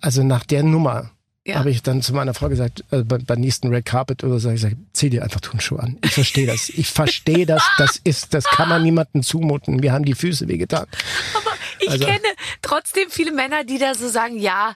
also 0.00 0.22
nach 0.22 0.44
der 0.44 0.62
Nummer 0.62 1.10
Ja. 1.46 1.56
habe 1.56 1.70
ich 1.70 1.82
dann 1.82 2.00
zu 2.00 2.14
meiner 2.14 2.32
Frau 2.32 2.48
gesagt, 2.48 2.84
äh, 2.90 3.02
bei, 3.02 3.18
beim 3.18 3.38
nächsten 3.40 3.68
Red 3.68 3.84
Carpet 3.84 4.24
oder 4.24 4.38
so, 4.38 4.48
ich 4.48 4.54
gesagt, 4.62 4.76
zieh 4.94 5.10
dir 5.10 5.22
einfach 5.22 5.40
Turnschuhe 5.40 5.78
an. 5.78 5.98
Ich 6.02 6.12
verstehe 6.12 6.46
das. 6.46 6.70
Ich 6.70 6.88
verstehe 6.90 7.44
das. 7.46 7.62
Das 7.76 8.00
ist, 8.02 8.32
das 8.32 8.44
kann 8.44 8.70
man 8.70 8.82
niemandem 8.82 9.22
zumuten. 9.22 9.82
Wir 9.82 9.92
haben 9.92 10.06
die 10.06 10.14
Füße 10.14 10.48
wehgetan. 10.48 10.86
Ich 11.80 11.90
Also- 11.90 12.06
kenne 12.06 12.20
trotzdem 12.62 13.10
viele 13.10 13.32
Männer, 13.32 13.62
die 13.64 13.78
da 13.78 13.94
so 13.94 14.08
sagen, 14.08 14.38
ja, 14.38 14.74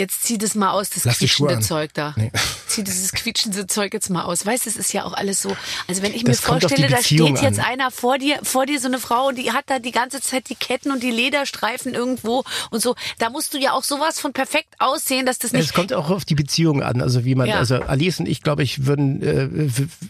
jetzt 0.00 0.24
zieh 0.24 0.38
das 0.38 0.54
mal 0.56 0.70
aus, 0.72 0.90
das 0.90 1.04
Lass 1.04 1.18
quietschende. 1.18 1.60
Zeug 1.60 1.90
da. 1.94 2.14
Nee. 2.16 2.32
Zieh 2.66 2.82
dieses 2.82 3.12
quietschende 3.12 3.66
Zeug 3.68 3.94
jetzt 3.94 4.10
mal 4.10 4.22
aus. 4.24 4.44
Weißt 4.44 4.66
du, 4.66 4.70
es 4.70 4.76
ist 4.76 4.92
ja 4.92 5.04
auch 5.04 5.12
alles 5.12 5.40
so. 5.42 5.56
Also 5.86 6.02
wenn 6.02 6.12
ich 6.14 6.24
mir 6.24 6.30
Das 6.30 6.40
die 6.40 6.46
vorstelle, 6.46 6.88
da 6.88 7.02
steht 7.02 7.40
jetzt 7.40 7.58
an. 7.60 7.64
einer 7.66 7.90
vor 7.90 8.18
dir, 8.18 8.40
vor 8.42 8.66
dir 8.66 8.80
so 8.80 8.88
eine 8.88 8.98
Frau 8.98 9.28
und 9.28 9.36
die 9.38 9.52
hat 9.52 9.64
da 9.66 9.78
die 9.78 9.92
ganze 9.92 10.20
Zeit 10.20 10.48
die 10.48 10.54
Ketten 10.56 10.90
und 10.90 11.02
die 11.02 11.10
Lederstreifen 11.10 11.94
irgendwo 11.94 12.42
und 12.70 12.82
so. 12.82 12.94
Da 13.18 13.30
musst 13.30 13.54
du 13.54 13.58
ja 13.58 13.72
auch 13.72 13.84
sowas 13.84 14.18
von 14.18 14.32
perfekt 14.32 14.74
aussehen, 14.78 15.26
dass 15.26 15.38
das 15.38 15.52
Es 15.52 15.58
nicht. 15.60 15.74
kommt 15.74 15.92
auch 15.92 16.10
auf 16.10 16.24
die 16.24 16.34
Beziehung 16.34 16.82
an. 16.82 17.00
Also 17.02 17.24
wie 17.24 17.34
man, 17.34 17.48
Ja. 17.48 17.56
also 17.56 17.76
Alice 17.76 18.18
und 18.20 18.26
ich, 18.26 18.42
glaube 18.42 18.62
ich, 18.62 18.86
würden, 18.86 19.22
äh, 19.22 19.48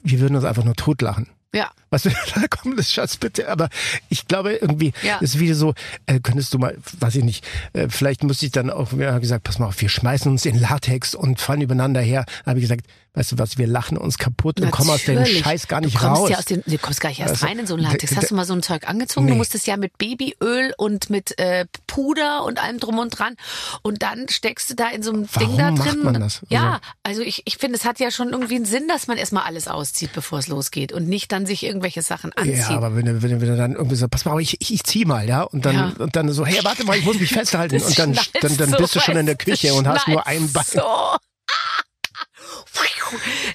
wir 0.02 0.20
würden 0.20 0.36
uns 0.36 0.44
einfach 0.44 0.64
nur 0.64 0.74
totlachen. 0.76 1.28
Ja. 1.54 1.70
Was 1.90 2.02
du, 2.04 2.10
da 2.34 2.42
komm, 2.48 2.76
das 2.76 2.92
Schatz, 2.92 3.16
bitte. 3.16 3.48
Aber 3.48 3.68
ich 4.08 4.26
glaube 4.28 4.54
irgendwie, 4.54 4.92
Ja. 5.02 5.16
es 5.20 5.34
ist 5.34 5.40
wieder 5.40 5.54
so, 5.54 5.74
äh, 6.06 6.20
könntest 6.20 6.54
du 6.54 6.58
mal, 6.58 6.76
weiß 7.00 7.16
ich 7.16 7.24
nicht, 7.24 7.44
äh, 7.72 7.88
vielleicht 7.88 8.22
müsste 8.24 8.46
ich 8.46 8.52
dann 8.52 8.70
auch, 8.70 8.92
wir 8.92 9.12
haben 9.12 9.20
gesagt, 9.20 9.44
pass 9.44 9.58
mal 9.58 9.66
auf, 9.66 9.80
wir 9.80 9.88
schmeißen 9.88 10.30
uns 10.30 10.44
in 10.46 10.58
Latex 10.60 11.14
und 11.14 11.40
fallen 11.40 11.60
übereinander 11.62 12.00
her. 12.00 12.24
Da 12.44 12.50
habe 12.50 12.58
ich 12.60 12.64
gesagt, 12.64 12.86
weißt 13.14 13.32
du 13.32 13.38
was, 13.38 13.58
wir 13.58 13.66
lachen 13.66 13.96
uns 13.98 14.18
kaputt 14.18 14.60
und 14.60 14.70
kommen 14.70 14.90
aus 14.90 15.02
dem 15.04 15.16
Natürlich. 15.16 15.42
Scheiß 15.42 15.66
gar 15.66 15.80
nicht 15.80 15.96
du 15.96 15.98
kommst 15.98 16.20
raus. 16.22 16.30
Ja 16.30 16.38
aus 16.38 16.44
dem, 16.44 16.62
du 16.64 16.78
kommst 16.78 17.00
gar 17.00 17.08
nicht 17.08 17.18
erst 17.18 17.32
Also, 17.32 17.46
rein 17.46 17.58
in 17.58 17.66
so 17.66 17.74
ein 17.74 17.80
Latex. 17.80 18.14
Hast 18.14 18.30
du 18.30 18.36
mal 18.36 18.44
so 18.44 18.52
ein 18.54 18.62
Zeug 18.62 18.88
angezogen? 18.88 19.26
Nee. 19.26 19.32
Du 19.32 19.38
musstest 19.38 19.66
ja 19.66 19.76
mit 19.76 19.98
Babyöl 19.98 20.72
und 20.78 21.10
mit 21.10 21.36
äh, 21.40 21.66
Puder 21.88 22.44
und 22.44 22.62
allem 22.62 22.78
drum 22.78 22.98
und 23.00 23.10
dran. 23.18 23.34
Und 23.82 24.02
dann 24.02 24.28
steckst 24.28 24.70
du 24.70 24.74
da 24.76 24.88
in 24.90 25.02
so 25.02 25.12
einem 25.12 25.28
Warum 25.32 25.48
Ding 25.48 25.58
da 25.58 25.70
macht 25.72 25.90
drin. 25.92 26.02
man 26.04 26.20
das? 26.20 26.42
Ja, 26.50 26.80
also 27.02 27.22
ich, 27.22 27.42
ich 27.46 27.56
finde, 27.58 27.76
es 27.78 27.84
hat 27.84 27.98
ja 27.98 28.12
schon 28.12 28.28
irgendwie 28.30 28.54
einen 28.54 28.64
Sinn, 28.64 28.86
dass 28.86 29.08
man 29.08 29.16
erstmal 29.16 29.42
alles 29.42 29.66
auszieht, 29.66 30.10
bevor 30.12 30.38
es 30.38 30.46
losgeht 30.46 30.92
und 30.92 31.08
nicht 31.08 31.32
dann 31.32 31.46
sich 31.46 31.64
irgendwelche 31.80 32.02
Sachen 32.02 32.32
anzieht. 32.34 32.58
Ja, 32.58 32.68
aber 32.70 32.94
wenn 32.94 33.06
du, 33.06 33.22
wenn 33.22 33.30
du, 33.30 33.40
wenn 33.40 33.48
du 33.48 33.56
dann 33.56 33.72
irgendwie 33.72 33.96
so, 33.96 34.06
pass 34.08 34.24
mal, 34.26 34.38
ich, 34.40 34.60
ich, 34.60 34.74
ich 34.74 34.84
zieh 34.84 35.06
mal, 35.06 35.26
ja, 35.26 35.42
und 35.42 35.64
dann, 35.64 35.74
Ja. 35.74 35.92
und 35.98 36.14
dann 36.14 36.30
so, 36.30 36.44
hey, 36.44 36.60
warte 36.62 36.84
mal, 36.84 36.96
ich 36.98 37.04
muss 37.04 37.18
mich 37.18 37.32
festhalten, 37.32 37.78
Das 37.78 37.88
und 37.88 37.98
dann, 37.98 38.12
dann, 38.40 38.56
dann 38.56 38.70
so, 38.70 38.76
bist 38.76 38.94
du 38.94 39.00
schon 39.00 39.16
in 39.16 39.26
der 39.26 39.36
Küche 39.36 39.72
und 39.74 39.88
hast 39.88 40.06
nur 40.06 40.22
schnallst 40.22 40.28
ein 40.28 40.52
Bein. 40.52 40.64
So. 40.64 40.82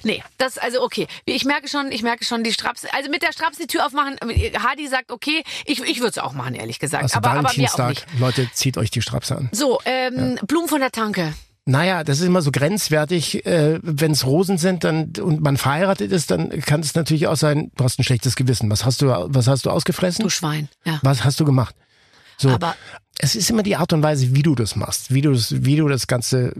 Nee, 0.02 0.22
das 0.36 0.58
also 0.58 0.82
okay. 0.82 1.06
Ich 1.24 1.46
merke 1.46 1.66
schon, 1.66 1.90
ich 1.90 2.02
merke 2.02 2.26
schon 2.26 2.44
die 2.44 2.52
Straps. 2.52 2.84
Also 2.92 3.08
mit 3.10 3.22
der 3.22 3.32
Straps 3.32 3.56
die 3.56 3.66
Tür 3.66 3.86
aufmachen. 3.86 4.16
Hadi 4.22 4.86
sagt 4.86 5.10
okay, 5.10 5.42
ich, 5.64 5.80
ich 5.80 5.98
würde 5.98 6.10
es 6.10 6.18
auch 6.18 6.34
machen, 6.34 6.54
ehrlich 6.54 6.78
gesagt. 6.78 7.04
Also 7.04 7.16
aber, 7.16 7.30
aber 7.30 7.52
mir 7.56 7.72
auch 7.72 7.88
nicht. 7.88 8.06
Leute, 8.18 8.50
zieht 8.52 8.76
euch 8.76 8.90
die 8.90 9.00
Strapse 9.00 9.36
an. 9.36 9.48
So, 9.52 9.80
ähm, 9.86 10.38
Blumen 10.46 10.68
von 10.68 10.80
der 10.80 10.90
Tanke. 10.92 11.32
Naja, 11.68 12.04
das 12.04 12.20
ist 12.20 12.26
immer 12.26 12.42
so 12.42 12.52
grenzwertig. 12.52 13.44
Äh, 13.44 13.80
Wenn 13.82 14.12
es 14.12 14.24
Rosen 14.24 14.56
sind 14.56 14.84
dann 14.84 15.12
und 15.20 15.40
man 15.40 15.56
verheiratet 15.56 16.12
ist, 16.12 16.30
dann 16.30 16.50
kann 16.62 16.80
es 16.80 16.94
natürlich 16.94 17.26
auch 17.26 17.36
sein, 17.36 17.72
du 17.76 17.82
hast 17.84 17.98
ein 17.98 18.04
schlechtes 18.04 18.36
Gewissen. 18.36 18.70
Was 18.70 18.84
hast 18.84 19.02
du, 19.02 19.06
was 19.08 19.48
hast 19.48 19.66
du 19.66 19.70
ausgefressen? 19.70 20.22
Du 20.22 20.30
Schwein. 20.30 20.68
Ja. 20.84 21.00
Was 21.02 21.24
hast 21.24 21.40
du 21.40 21.44
gemacht? 21.44 21.74
So. 22.38 22.50
Aber 22.50 22.76
es 23.18 23.34
ist 23.34 23.50
immer 23.50 23.62
die 23.64 23.76
Art 23.76 23.92
und 23.92 24.02
Weise, 24.02 24.34
wie 24.34 24.42
du 24.42 24.54
das 24.54 24.76
machst, 24.76 25.12
wie 25.12 25.22
du 25.22 25.32
das, 25.32 25.64
wie 25.64 25.74
du 25.76 25.88
das 25.88 26.06
Ganze 26.06 26.52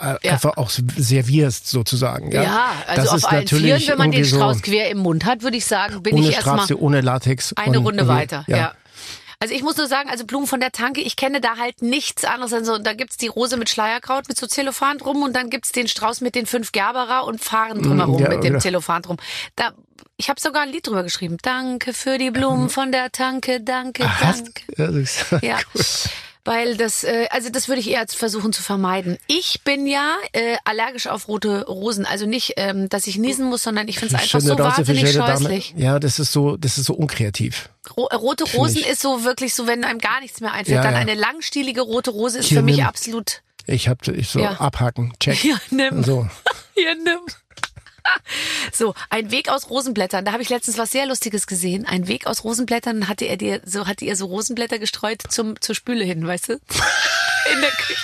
äh, 0.00 0.14
Ja. 0.22 0.32
einfach 0.32 0.56
auch 0.56 0.70
servierst 0.70 1.68
sozusagen. 1.68 2.32
Ja, 2.32 2.42
ja, 2.42 2.66
also 2.86 3.02
das 3.02 3.08
auf 3.10 3.16
ist 3.18 3.24
allen 3.24 3.42
natürlich 3.42 3.74
Vieren, 3.74 3.88
wenn 3.88 3.98
man 3.98 4.10
den 4.12 4.20
irgendwie 4.20 4.30
so 4.30 4.36
Strauß 4.36 4.62
quer 4.62 4.90
im 4.90 4.98
Mund 4.98 5.24
hat, 5.26 5.42
würde 5.42 5.56
ich 5.56 5.66
sagen, 5.66 6.02
bin 6.02 6.14
ohne 6.14 6.28
ich 6.28 6.34
erstmal 6.34 6.56
Strapse, 6.58 6.80
ohne 6.80 7.00
Latex. 7.02 7.52
eine 7.56 7.78
und 7.80 7.84
Runde 7.86 8.08
weiter. 8.08 8.44
Ja. 8.46 8.72
Also 9.38 9.54
ich 9.54 9.62
muss 9.62 9.76
nur 9.76 9.86
sagen, 9.86 10.08
also 10.08 10.24
Blumen 10.24 10.46
von 10.46 10.60
der 10.60 10.72
Tanke, 10.72 11.00
ich 11.02 11.16
kenne 11.16 11.40
da 11.40 11.56
halt 11.58 11.82
nichts 11.82 12.24
anderes. 12.24 12.52
Also 12.52 12.78
da 12.78 12.94
gibt's 12.94 13.16
die 13.18 13.26
Rose 13.28 13.56
mit 13.56 13.68
Schleierkraut 13.68 14.28
mit 14.28 14.38
so 14.38 14.46
Zellophan 14.46 14.98
drum 14.98 15.22
und 15.22 15.34
dann 15.36 15.50
gibt's 15.50 15.72
den 15.72 15.88
Strauß 15.88 16.20
mit 16.22 16.34
den 16.34 16.46
fünf 16.46 16.72
Gerberer 16.72 17.24
und 17.24 17.42
Fahren 17.42 17.82
drumherum 17.82 18.16
Mm, 18.16 18.22
ja, 18.22 18.28
mit 18.30 18.44
dem. 18.44 18.60
Zellophan 18.60 19.02
drum. 19.02 19.16
Da, 19.54 19.72
ich 20.16 20.30
habe 20.30 20.40
sogar 20.40 20.62
ein 20.62 20.70
Lied 20.70 20.86
drüber 20.86 21.02
geschrieben. 21.02 21.36
Danke 21.42 21.92
für 21.92 22.16
die 22.16 22.30
Blumen 22.30 22.70
von 22.70 22.92
der 22.92 23.12
Tanke, 23.12 23.60
danke, 23.60 24.04
Ach, 24.06 24.20
hast, 24.24 24.44
danke. 24.46 24.62
ja, 24.78 24.86
das 24.86 24.94
ist- 24.96 25.26
Ja. 25.42 25.58
Weil 26.46 26.76
das, 26.76 27.02
äh, 27.04 27.26
also 27.30 27.50
das 27.50 27.68
würde 27.68 27.80
ich 27.80 27.90
eher 27.90 28.06
versuchen 28.08 28.52
zu 28.52 28.62
vermeiden. 28.62 29.18
Ich 29.26 29.62
bin 29.64 29.86
ja 29.86 30.14
äh, 30.32 30.56
allergisch 30.64 31.08
auf 31.08 31.26
rote 31.28 31.66
Rosen. 31.66 32.06
Also 32.06 32.24
nicht, 32.24 32.54
ähm, 32.56 32.88
dass 32.88 33.06
ich 33.08 33.18
niesen 33.18 33.46
muss, 33.48 33.64
sondern 33.64 33.88
ich 33.88 33.98
finde 33.98 34.14
es 34.14 34.22
einfach 34.22 34.40
so 34.40 34.56
wahnsinnig 34.56 35.12
Dame. 35.12 35.26
scheußlich. 35.32 35.74
Ja, 35.76 35.98
das 35.98 36.18
ist 36.20 36.30
so, 36.32 36.56
das 36.56 36.78
ist 36.78 36.84
so 36.86 36.94
unkreativ. 36.94 37.68
Ro 37.96 38.06
äh, 38.10 38.14
rote 38.14 38.44
Rosen 38.44 38.78
ich. 38.78 38.88
ist 38.88 39.02
so 39.02 39.24
wirklich 39.24 39.54
so, 39.54 39.66
wenn 39.66 39.84
einem 39.84 39.98
gar 39.98 40.20
nichts 40.20 40.40
mehr 40.40 40.52
einfällt. 40.52 40.76
Ja, 40.76 40.82
dann 40.82 40.94
ja. 40.94 40.98
eine 41.00 41.14
langstielige 41.14 41.80
rote 41.80 42.10
Rose 42.10 42.38
ist 42.38 42.46
Hier, 42.46 42.58
für 42.58 42.64
mich 42.64 42.76
nimm. 42.76 42.86
absolut. 42.86 43.42
Ich 43.66 43.88
hab 43.88 44.06
ich 44.06 44.28
so 44.28 44.38
Ja. 44.38 44.52
abhaken, 44.60 45.12
check. 45.18 45.42
Ja, 45.44 45.56
nimm. 45.70 46.04
So. 46.04 46.28
Hier, 46.74 46.94
nimm. 46.94 47.18
So, 48.72 48.94
ein 49.10 49.30
Weg 49.30 49.48
aus 49.48 49.70
Rosenblättern. 49.70 50.24
Da 50.24 50.32
habe 50.32 50.42
ich 50.42 50.48
letztens 50.48 50.78
was 50.78 50.90
sehr 50.90 51.06
Lustiges 51.06 51.46
gesehen. 51.46 51.86
Ein 51.86 52.08
Weg 52.08 52.26
aus 52.26 52.44
Rosenblättern 52.44 53.08
hatte 53.08 53.24
er 53.24 53.36
dir 53.36 53.60
so 53.64 53.86
hatte 53.86 54.04
ihr 54.04 54.16
so 54.16 54.26
Rosenblätter 54.26 54.78
gestreut 54.78 55.22
zum 55.28 55.60
zur 55.60 55.74
Spüle 55.74 56.04
hin, 56.04 56.26
weißt 56.26 56.48
du? 56.50 56.52
In 57.54 57.60
der 57.60 57.70
Küche. 57.70 57.96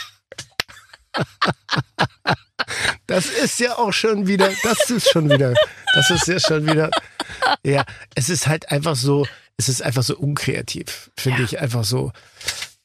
Das 3.07 3.26
ist 3.26 3.61
ja 3.61 3.76
auch 3.76 3.92
schon 3.92 4.26
wieder, 4.26 4.50
das 4.62 4.88
ist 4.90 5.11
schon 5.11 5.28
wieder, 5.28 5.55
das 5.94 6.11
ist 6.11 6.26
ja 6.28 6.40
schon 6.40 6.66
wieder, 6.66 6.90
ja, 7.62 7.84
es 8.14 8.30
ist 8.30 8.46
halt 8.46 8.70
einfach 8.70 8.96
so, 8.96 9.26
es 9.59 9.68
ist 9.68 9.82
einfach 9.82 10.03
so 10.03 10.16
unkreativ, 10.16 11.11
finde 11.18 11.40
Ja. 11.40 11.44
ich 11.44 11.61
einfach 11.61 11.84
so. 11.84 12.12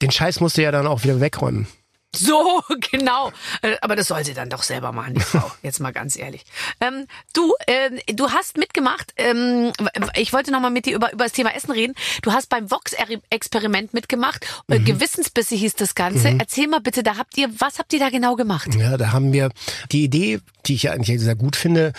Den 0.02 0.12
Scheiß 0.12 0.40
musst 0.42 0.58
du 0.58 0.64
ja 0.64 0.72
dann 0.72 0.88
auch 0.88 1.04
wieder 1.04 1.22
wegräumen. 1.22 1.68
So, 2.16 2.62
genau. 2.92 3.32
Äh, 3.62 3.76
Aber 3.82 3.96
das 3.96 4.08
soll 4.08 4.24
sie 4.26 4.34
dann 4.34 4.50
doch 4.50 4.64
selber 4.64 4.92
machen, 4.92 5.16
die 5.16 5.22
Frau. 5.22 5.52
Jetzt 5.62 5.80
mal 5.80 5.92
ganz 5.92 6.16
ehrlich. 6.16 6.46
Ähm, 6.80 7.06
du, 7.34 7.54
ähm, 7.68 8.00
du 8.14 8.32
hast 8.32 8.58
mitgemacht. 8.58 9.14
Ähm, 9.18 9.72
ich 10.16 10.34
wollte 10.34 10.52
noch 10.52 10.60
mal 10.60 10.70
mit 10.70 10.86
dir 10.86 10.96
über, 10.96 11.12
über 11.14 11.26
das 11.26 11.34
Thema 11.34 11.56
Essen 11.56 11.72
reden. 11.72 11.94
Du 12.22 12.32
hast 12.32 12.50
beim 12.50 12.70
Vox-Experiment 12.72 13.94
mitgemacht. 13.94 14.46
Äh, 14.68 14.80
Gewissensbisse 14.80 15.56
hieß 15.56 15.76
das 15.76 15.96
Ganze. 15.96 16.36
Erzähl 16.40 16.68
mal 16.68 16.80
bitte, 16.82 17.04
da 17.04 17.18
habt 17.18 17.38
ihr, 17.38 17.50
was 17.60 17.80
habt 17.80 17.94
ihr 17.94 18.00
da 18.00 18.10
genau 18.10 18.36
gemacht? 18.36 18.74
Ja, 18.76 18.98
da 18.98 19.12
haben 19.12 19.34
wir 19.34 19.50
die 19.92 20.04
Idee, 20.04 20.40
die 20.66 20.76
ich 20.76 20.84
ja 20.84 20.92
eigentlich 20.92 21.20
sehr 21.20 21.36
gut 21.36 21.56
finde, 21.56 21.94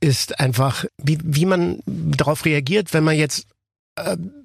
ist 0.00 0.38
einfach, 0.40 0.84
wie, 0.98 1.18
wie 1.22 1.46
man 1.46 1.80
darauf 1.86 2.44
reagiert, 2.44 2.92
wenn 2.92 3.04
man 3.04 3.16
jetzt 3.16 3.40
äh, 3.40 3.53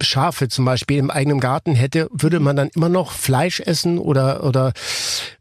Schafe 0.01 0.47
zum 0.47 0.65
Beispiel 0.65 0.97
im 0.97 1.09
eigenen 1.09 1.39
Garten 1.39 1.73
hätte, 1.73 2.07
würde 2.11 2.39
man 2.39 2.55
dann 2.55 2.69
immer 2.75 2.89
noch 2.89 3.11
Fleisch 3.11 3.59
essen 3.59 3.97
oder 3.97 4.43
oder 4.43 4.73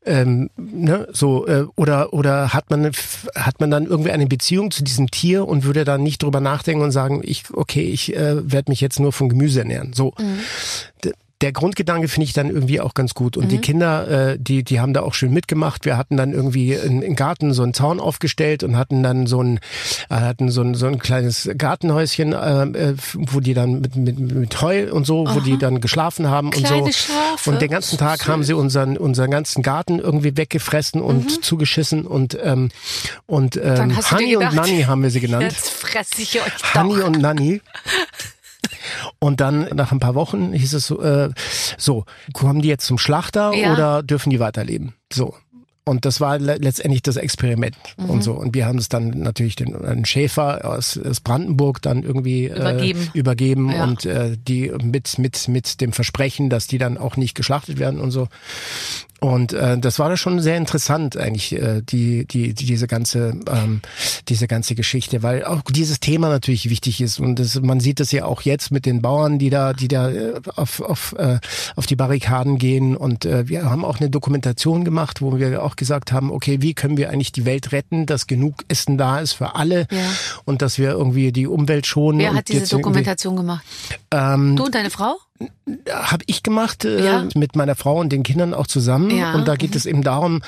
ähm, 0.06 0.48
ne, 0.56 1.06
so 1.12 1.46
äh, 1.46 1.66
oder 1.76 2.12
oder 2.14 2.54
hat 2.54 2.70
man 2.70 2.90
hat 3.34 3.60
man 3.60 3.70
dann 3.70 3.84
irgendwie 3.84 4.10
eine 4.10 4.26
Beziehung 4.26 4.70
zu 4.70 4.82
diesem 4.82 5.10
Tier 5.10 5.46
und 5.46 5.64
würde 5.64 5.84
dann 5.84 6.02
nicht 6.02 6.22
drüber 6.22 6.40
nachdenken 6.40 6.82
und 6.84 6.90
sagen, 6.90 7.20
ich 7.22 7.44
okay, 7.52 7.84
ich 7.84 8.16
äh, 8.16 8.50
werde 8.50 8.70
mich 8.70 8.80
jetzt 8.80 8.98
nur 8.98 9.12
von 9.12 9.28
Gemüse 9.28 9.60
ernähren. 9.60 9.92
So. 9.92 10.14
D- 11.04 11.12
der 11.40 11.52
Grundgedanke 11.52 12.08
finde 12.08 12.24
ich 12.24 12.32
dann 12.32 12.48
irgendwie 12.50 12.80
auch 12.80 12.94
ganz 12.94 13.14
gut. 13.14 13.36
Und 13.36 13.44
Mhm. 13.44 13.48
die 13.48 13.58
Kinder, 13.58 14.08
äh, 14.32 14.38
die, 14.40 14.64
die 14.64 14.80
haben 14.80 14.92
da 14.92 15.02
auch 15.02 15.14
schön 15.14 15.32
mitgemacht. 15.32 15.84
Wir 15.84 15.96
hatten 15.96 16.16
dann 16.16 16.32
irgendwie 16.32 16.72
im 16.72 17.14
Garten 17.14 17.52
so 17.52 17.62
einen 17.62 17.74
Zaun 17.74 18.00
aufgestellt 18.00 18.62
und 18.64 18.76
hatten 18.76 19.02
dann 19.02 19.26
so 19.26 19.40
ein, 19.42 19.58
äh, 20.10 20.14
hatten 20.16 20.50
so 20.50 20.62
ein, 20.62 20.74
so 20.74 20.86
ein 20.86 20.98
kleines 20.98 21.48
Gartenhäuschen, 21.56 22.32
äh, 22.32 22.62
äh, 22.90 22.94
wo 23.14 23.38
die 23.40 23.54
dann 23.54 23.80
mit, 23.80 23.94
mit, 23.94 24.18
mit 24.18 24.60
Heu 24.60 24.92
und 24.92 25.04
so, 25.06 25.26
wo 25.28 25.40
die 25.40 25.58
dann 25.58 25.80
geschlafen 25.80 26.28
haben 26.28 26.50
Kleine 26.50 26.82
und 26.82 26.92
so. 26.92 27.12
Schafe. 27.12 27.50
Und 27.50 27.62
den 27.62 27.70
ganzen 27.70 27.98
Tag 27.98 28.26
haben 28.26 28.42
sie 28.42 28.52
unseren, 28.54 28.96
unseren 28.96 29.30
ganzen 29.30 29.62
Garten 29.62 30.00
irgendwie 30.00 30.36
weggefressen 30.36 31.00
und 31.00 31.44
zugeschissen 31.44 32.04
und, 32.06 32.36
ähm, 32.42 32.70
und 33.26 33.56
Mhm. 33.56 33.62
Ähm, 33.64 34.10
Honey 34.10 34.36
und 34.36 34.40
gedacht, 34.50 34.54
Nanny 34.56 34.82
haben 34.82 35.02
wir 35.02 35.10
sie 35.10 35.20
genannt. 35.20 35.44
Jetzt 35.44 35.70
fresse 35.70 36.20
ich 36.22 36.40
euch 36.40 36.74
Honey 36.74 36.96
doch. 36.98 37.06
und 37.06 37.20
Nanny. 37.20 37.60
Und 39.18 39.40
dann 39.40 39.68
nach 39.74 39.92
ein 39.92 40.00
paar 40.00 40.14
Wochen 40.14 40.52
hieß 40.52 40.74
es 40.74 40.86
so, 40.86 41.00
äh, 41.02 41.30
so, 41.76 42.04
kommen 42.32 42.62
die 42.62 42.68
jetzt 42.68 42.86
zum 42.86 42.98
Schlachter 42.98 43.52
Ja. 43.54 43.72
oder 43.72 44.02
dürfen 44.02 44.30
die 44.30 44.40
weiterleben? 44.40 44.94
So. 45.12 45.34
Und 45.88 46.04
das 46.04 46.20
war 46.20 46.38
le 46.38 46.56
letztendlich 46.56 47.00
das 47.00 47.16
Experiment 47.16 47.74
mhm. 47.96 48.10
und 48.10 48.22
so. 48.22 48.34
Und 48.34 48.54
wir 48.54 48.66
haben 48.66 48.76
es 48.76 48.90
dann 48.90 49.08
natürlich 49.08 49.56
den 49.56 49.74
einen 49.74 50.04
Schäfer 50.04 50.68
aus, 50.68 50.98
aus 50.98 51.20
Brandenburg 51.20 51.80
dann 51.80 52.02
irgendwie 52.02 52.48
übergeben, 52.48 53.10
äh, 53.14 53.18
übergeben 53.18 53.70
ja. 53.72 53.84
und 53.84 54.04
äh, 54.04 54.36
die 54.36 54.70
mit 54.82 55.18
mit 55.18 55.48
mit 55.48 55.80
dem 55.80 55.94
Versprechen, 55.94 56.50
dass 56.50 56.66
die 56.66 56.76
dann 56.76 56.98
auch 56.98 57.16
nicht 57.16 57.34
geschlachtet 57.34 57.78
werden 57.78 58.00
und 58.00 58.10
so. 58.10 58.28
Und 59.20 59.52
äh, 59.52 59.78
das 59.78 59.98
war 59.98 60.08
da 60.08 60.16
schon 60.16 60.40
sehr 60.40 60.56
interessant 60.56 61.16
eigentlich 61.16 61.52
äh, 61.52 61.82
die 61.82 62.24
die 62.26 62.54
die 62.54 62.66
diese 62.66 62.86
ganze 62.86 63.34
ähm, 63.50 63.80
diese 64.28 64.46
ganze 64.46 64.76
Geschichte, 64.76 65.24
weil 65.24 65.44
auch 65.44 65.62
dieses 65.62 65.98
Thema 65.98 66.28
natürlich 66.28 66.70
wichtig 66.70 67.00
ist 67.00 67.18
und 67.18 67.40
das, 67.40 67.60
man 67.60 67.80
sieht 67.80 67.98
das 67.98 68.12
ja 68.12 68.26
auch 68.26 68.42
jetzt 68.42 68.70
mit 68.70 68.86
den 68.86 69.02
Bauern, 69.02 69.40
die 69.40 69.50
da 69.50 69.72
die 69.72 69.88
da 69.88 70.10
äh, 70.10 70.34
auf 70.54 70.80
auf 70.80 71.16
äh, 71.18 71.40
auf 71.74 71.86
die 71.86 71.96
Barrikaden 71.96 72.58
gehen 72.58 72.96
und 72.96 73.24
äh, 73.24 73.48
wir 73.48 73.68
haben 73.68 73.84
auch 73.84 73.98
eine 73.98 74.08
Dokumentation 74.08 74.84
gemacht, 74.84 75.20
wo 75.20 75.36
wir 75.36 75.64
auch 75.64 75.74
gesagt 75.74 76.12
haben, 76.12 76.30
okay, 76.30 76.62
wie 76.62 76.74
können 76.74 76.96
wir 76.96 77.10
eigentlich 77.10 77.32
die 77.32 77.44
Welt 77.44 77.72
retten, 77.72 78.06
dass 78.06 78.28
genug 78.28 78.64
Essen 78.68 78.98
da 78.98 79.18
ist 79.18 79.32
für 79.32 79.56
alle 79.56 79.88
ja. 79.90 79.98
und 80.44 80.62
dass 80.62 80.78
wir 80.78 80.90
irgendwie 80.90 81.32
die 81.32 81.48
Umwelt 81.48 81.86
schonen. 81.86 82.20
Wer 82.20 82.34
hat 82.34 82.48
diese 82.48 82.68
Dokumentation 82.68 83.34
gemacht? 83.34 83.64
Ähm, 84.12 84.54
du 84.54 84.64
und 84.66 84.74
deine 84.74 84.90
Frau? 84.90 85.16
Habe 85.90 86.24
ich 86.26 86.42
gemacht 86.42 86.84
äh, 86.84 87.04
ja. 87.04 87.28
mit 87.34 87.56
meiner 87.56 87.76
Frau 87.76 88.00
und 88.00 88.10
den 88.10 88.22
Kindern 88.22 88.54
auch 88.54 88.66
zusammen. 88.66 89.10
Ja. 89.10 89.34
Und 89.34 89.46
da 89.46 89.56
geht 89.56 89.70
mhm. 89.70 89.76
es 89.76 89.86
eben 89.86 90.02
darum, 90.02 90.42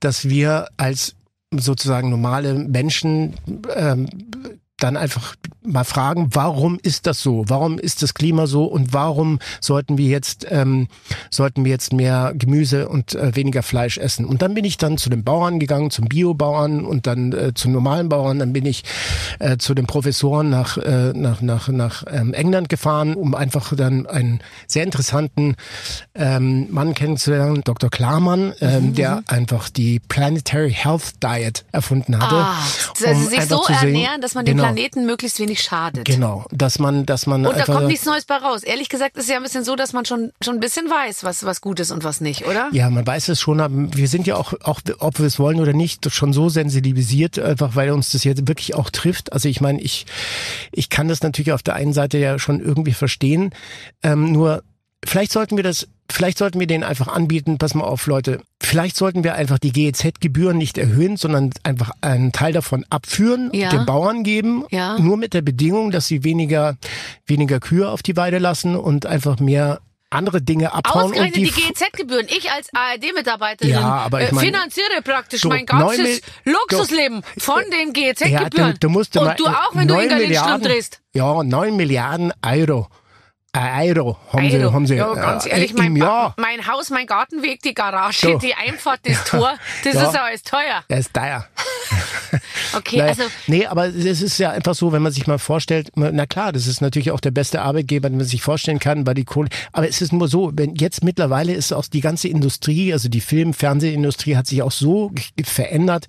dass 0.00 0.28
wir 0.28 0.68
als 0.76 1.16
sozusagen 1.52 2.10
normale 2.10 2.54
Menschen 2.54 3.34
ähm, 3.74 4.08
dann 4.78 4.96
einfach 4.96 5.36
mal 5.62 5.84
fragen, 5.84 6.28
warum 6.32 6.78
ist 6.82 7.06
das 7.06 7.20
so? 7.20 7.44
Warum 7.48 7.78
ist 7.78 8.02
das 8.02 8.12
Klima 8.12 8.46
so? 8.46 8.64
Und 8.64 8.92
warum 8.92 9.38
sollten 9.60 9.96
wir 9.96 10.06
jetzt 10.06 10.46
ähm, 10.50 10.88
sollten 11.30 11.64
wir 11.64 11.72
jetzt 11.72 11.92
mehr 11.92 12.32
Gemüse 12.34 12.88
und 12.88 13.14
äh, 13.14 13.34
weniger 13.34 13.62
Fleisch 13.62 13.96
essen? 13.96 14.26
Und 14.26 14.42
dann 14.42 14.54
bin 14.54 14.64
ich 14.64 14.76
dann 14.76 14.98
zu 14.98 15.08
den 15.08 15.24
Bauern 15.24 15.58
gegangen, 15.58 15.90
zum 15.90 16.06
Biobauern 16.06 16.84
und 16.84 17.06
dann 17.06 17.32
äh, 17.32 17.54
zu 17.54 17.70
normalen 17.70 18.10
Bauern. 18.10 18.38
Dann 18.38 18.52
bin 18.52 18.66
ich 18.66 18.84
äh, 19.38 19.56
zu 19.56 19.74
den 19.74 19.86
Professoren 19.86 20.50
nach 20.50 20.76
äh, 20.76 21.12
nach 21.14 21.40
nach 21.40 21.68
nach 21.68 22.04
ähm, 22.10 22.34
England 22.34 22.68
gefahren, 22.68 23.14
um 23.14 23.34
einfach 23.34 23.74
dann 23.74 24.06
einen 24.06 24.40
sehr 24.66 24.84
interessanten 24.84 25.56
ähm, 26.14 26.66
Mann 26.70 26.92
kennenzulernen, 26.92 27.62
Dr. 27.64 27.88
Klarmann, 27.88 28.52
ähm, 28.60 28.88
mhm. 28.88 28.94
der 28.94 29.22
einfach 29.26 29.70
die 29.70 30.00
Planetary 30.00 30.72
Health 30.72 31.22
Diet 31.22 31.64
erfunden 31.72 32.20
hatte. 32.20 32.34
Ah, 32.34 32.58
also 33.06 33.24
um 33.24 33.30
sich 33.30 33.40
so 33.44 33.62
ernähren, 33.66 34.20
dass 34.20 34.34
man 34.34 34.44
genau, 34.44 34.65
Planeten 34.66 35.06
möglichst 35.06 35.38
wenig 35.38 35.62
schadet. 35.62 36.04
Genau, 36.04 36.44
dass 36.50 36.78
man, 36.78 37.06
dass 37.06 37.26
man. 37.26 37.46
Und 37.46 37.56
da 37.56 37.64
kommt 37.64 37.86
nichts 37.86 38.04
Neues 38.04 38.24
bei 38.24 38.36
raus. 38.36 38.62
Ehrlich 38.62 38.88
gesagt 38.88 39.16
ist 39.16 39.24
es 39.24 39.30
ja 39.30 39.36
ein 39.36 39.42
bisschen 39.42 39.64
so, 39.64 39.76
dass 39.76 39.92
man 39.92 40.04
schon 40.04 40.32
schon 40.42 40.54
ein 40.54 40.60
bisschen 40.60 40.88
weiß, 40.88 41.24
was 41.24 41.44
was 41.44 41.60
gut 41.60 41.80
ist 41.80 41.90
und 41.90 42.04
was 42.04 42.20
nicht, 42.20 42.46
oder? 42.46 42.68
Ja, 42.72 42.90
man 42.90 43.06
weiß 43.06 43.28
es 43.28 43.40
schon. 43.40 43.56
Wir 43.94 44.08
sind 44.08 44.26
ja 44.26 44.36
auch, 44.36 44.52
auch 44.62 44.80
ob 44.98 45.18
wir 45.18 45.26
es 45.26 45.38
wollen 45.38 45.60
oder 45.60 45.72
nicht, 45.72 46.10
schon 46.12 46.32
so 46.32 46.48
sensibilisiert, 46.48 47.38
einfach 47.38 47.74
weil 47.76 47.90
uns 47.90 48.12
das 48.12 48.24
jetzt 48.24 48.48
wirklich 48.48 48.74
auch 48.74 48.90
trifft. 48.90 49.32
Also 49.32 49.48
ich 49.48 49.60
meine, 49.60 49.80
ich 49.80 50.06
ich 50.72 50.90
kann 50.90 51.08
das 51.08 51.22
natürlich 51.22 51.52
auf 51.52 51.62
der 51.62 51.74
einen 51.74 51.92
Seite 51.92 52.18
ja 52.18 52.38
schon 52.38 52.60
irgendwie 52.60 52.92
verstehen. 52.92 53.50
Ähm, 54.02 54.32
nur 54.32 54.62
vielleicht 55.04 55.32
sollten 55.32 55.56
wir 55.56 55.64
das 55.64 55.88
Vielleicht 56.10 56.38
sollten 56.38 56.60
wir 56.60 56.66
denen 56.66 56.84
einfach 56.84 57.08
anbieten, 57.08 57.58
pass 57.58 57.74
mal 57.74 57.84
auf, 57.84 58.06
Leute, 58.06 58.40
vielleicht 58.62 58.96
sollten 58.96 59.24
wir 59.24 59.34
einfach 59.34 59.58
die 59.58 59.72
GEZ-Gebühren 59.72 60.56
nicht 60.56 60.78
erhöhen, 60.78 61.16
sondern 61.16 61.50
einfach 61.64 61.90
einen 62.00 62.32
Teil 62.32 62.52
davon 62.52 62.84
abführen, 62.90 63.50
ja. 63.52 63.70
den 63.70 63.86
Bauern 63.86 64.22
geben, 64.22 64.64
ja. 64.70 64.98
nur 64.98 65.16
mit 65.16 65.34
der 65.34 65.42
Bedingung, 65.42 65.90
dass 65.90 66.06
sie 66.06 66.22
weniger, 66.22 66.76
weniger 67.26 67.60
Kühe 67.60 67.88
auf 67.90 68.02
die 68.02 68.16
Weide 68.16 68.38
lassen 68.38 68.76
und 68.76 69.04
einfach 69.04 69.40
mehr 69.40 69.80
andere 70.08 70.40
Dinge 70.40 70.72
abhauen. 70.72 71.06
Ausgerechnet 71.06 71.36
und 71.36 71.56
die, 71.56 71.62
die 71.62 71.68
GEZ-Gebühren. 71.68 72.26
Ich 72.28 72.50
als 72.52 72.68
ARD-Mitarbeiterin 72.72 73.72
ja, 73.72 73.80
aber 73.80 74.22
ich 74.22 74.30
äh, 74.30 74.34
mein, 74.34 74.44
finanziere 74.44 75.02
praktisch 75.02 75.44
mein 75.44 75.66
ganzes 75.66 76.20
Luxusleben 76.44 77.22
von 77.36 77.62
den 77.72 77.92
GEZ-Gebühren. 77.92 78.50
Ja, 78.56 78.72
du, 78.72 78.78
du 78.78 78.88
musst 78.88 79.16
und 79.16 79.38
du 79.38 79.46
auch, 79.46 79.74
wenn 79.74 79.88
du 79.88 79.98
in 79.98 80.08
Berlin 80.08 80.62
drehst. 80.62 81.00
Ja, 81.12 81.42
neun 81.42 81.76
Milliarden 81.76 82.32
Euro 82.44 82.86
Euro 83.56 84.16
haben 84.32 84.44
Euro. 84.44 84.50
sie, 84.50 84.72
haben 84.72 84.86
sie 84.86 84.94
ja, 84.96 85.14
ganz 85.14 85.46
äh, 85.46 85.50
ehrlich, 85.50 85.74
mein, 85.74 85.96
Jahr. 85.96 86.34
mein 86.36 86.66
Haus, 86.66 86.90
mein 86.90 87.06
Gartenweg, 87.06 87.62
die 87.62 87.74
Garage, 87.74 88.26
so. 88.32 88.38
die 88.38 88.54
Einfahrt, 88.54 89.00
das 89.04 89.24
Tor, 89.24 89.54
das 89.84 89.94
ja. 89.94 90.08
ist 90.08 90.18
alles 90.18 90.42
teuer. 90.42 90.84
Das 90.88 91.00
ist 91.00 91.14
teuer. 91.14 91.46
okay, 92.76 92.98
naja, 92.98 93.08
also. 93.10 93.22
Nee, 93.46 93.66
aber 93.66 93.86
es 93.86 94.22
ist 94.22 94.38
ja 94.38 94.50
einfach 94.50 94.74
so, 94.74 94.92
wenn 94.92 95.02
man 95.02 95.12
sich 95.12 95.26
mal 95.26 95.38
vorstellt, 95.38 95.92
na 95.94 96.26
klar, 96.26 96.52
das 96.52 96.66
ist 96.66 96.80
natürlich 96.80 97.10
auch 97.10 97.20
der 97.20 97.30
beste 97.30 97.62
Arbeitgeber, 97.62 98.08
den 98.08 98.18
man 98.18 98.26
sich 98.26 98.42
vorstellen 98.42 98.78
kann, 98.78 99.06
weil 99.06 99.14
die 99.14 99.24
Kohle, 99.24 99.48
aber 99.72 99.88
es 99.88 100.00
ist 100.00 100.12
nur 100.12 100.28
so, 100.28 100.52
wenn 100.54 100.74
jetzt 100.74 101.02
mittlerweile 101.04 101.52
ist 101.52 101.72
auch 101.72 101.86
die 101.86 102.00
ganze 102.00 102.28
Industrie, 102.28 102.92
also 102.92 103.08
die 103.08 103.20
Film-, 103.20 103.54
Fernsehindustrie 103.54 104.36
hat 104.36 104.46
sich 104.46 104.62
auch 104.62 104.72
so 104.72 105.12
verändert, 105.44 106.06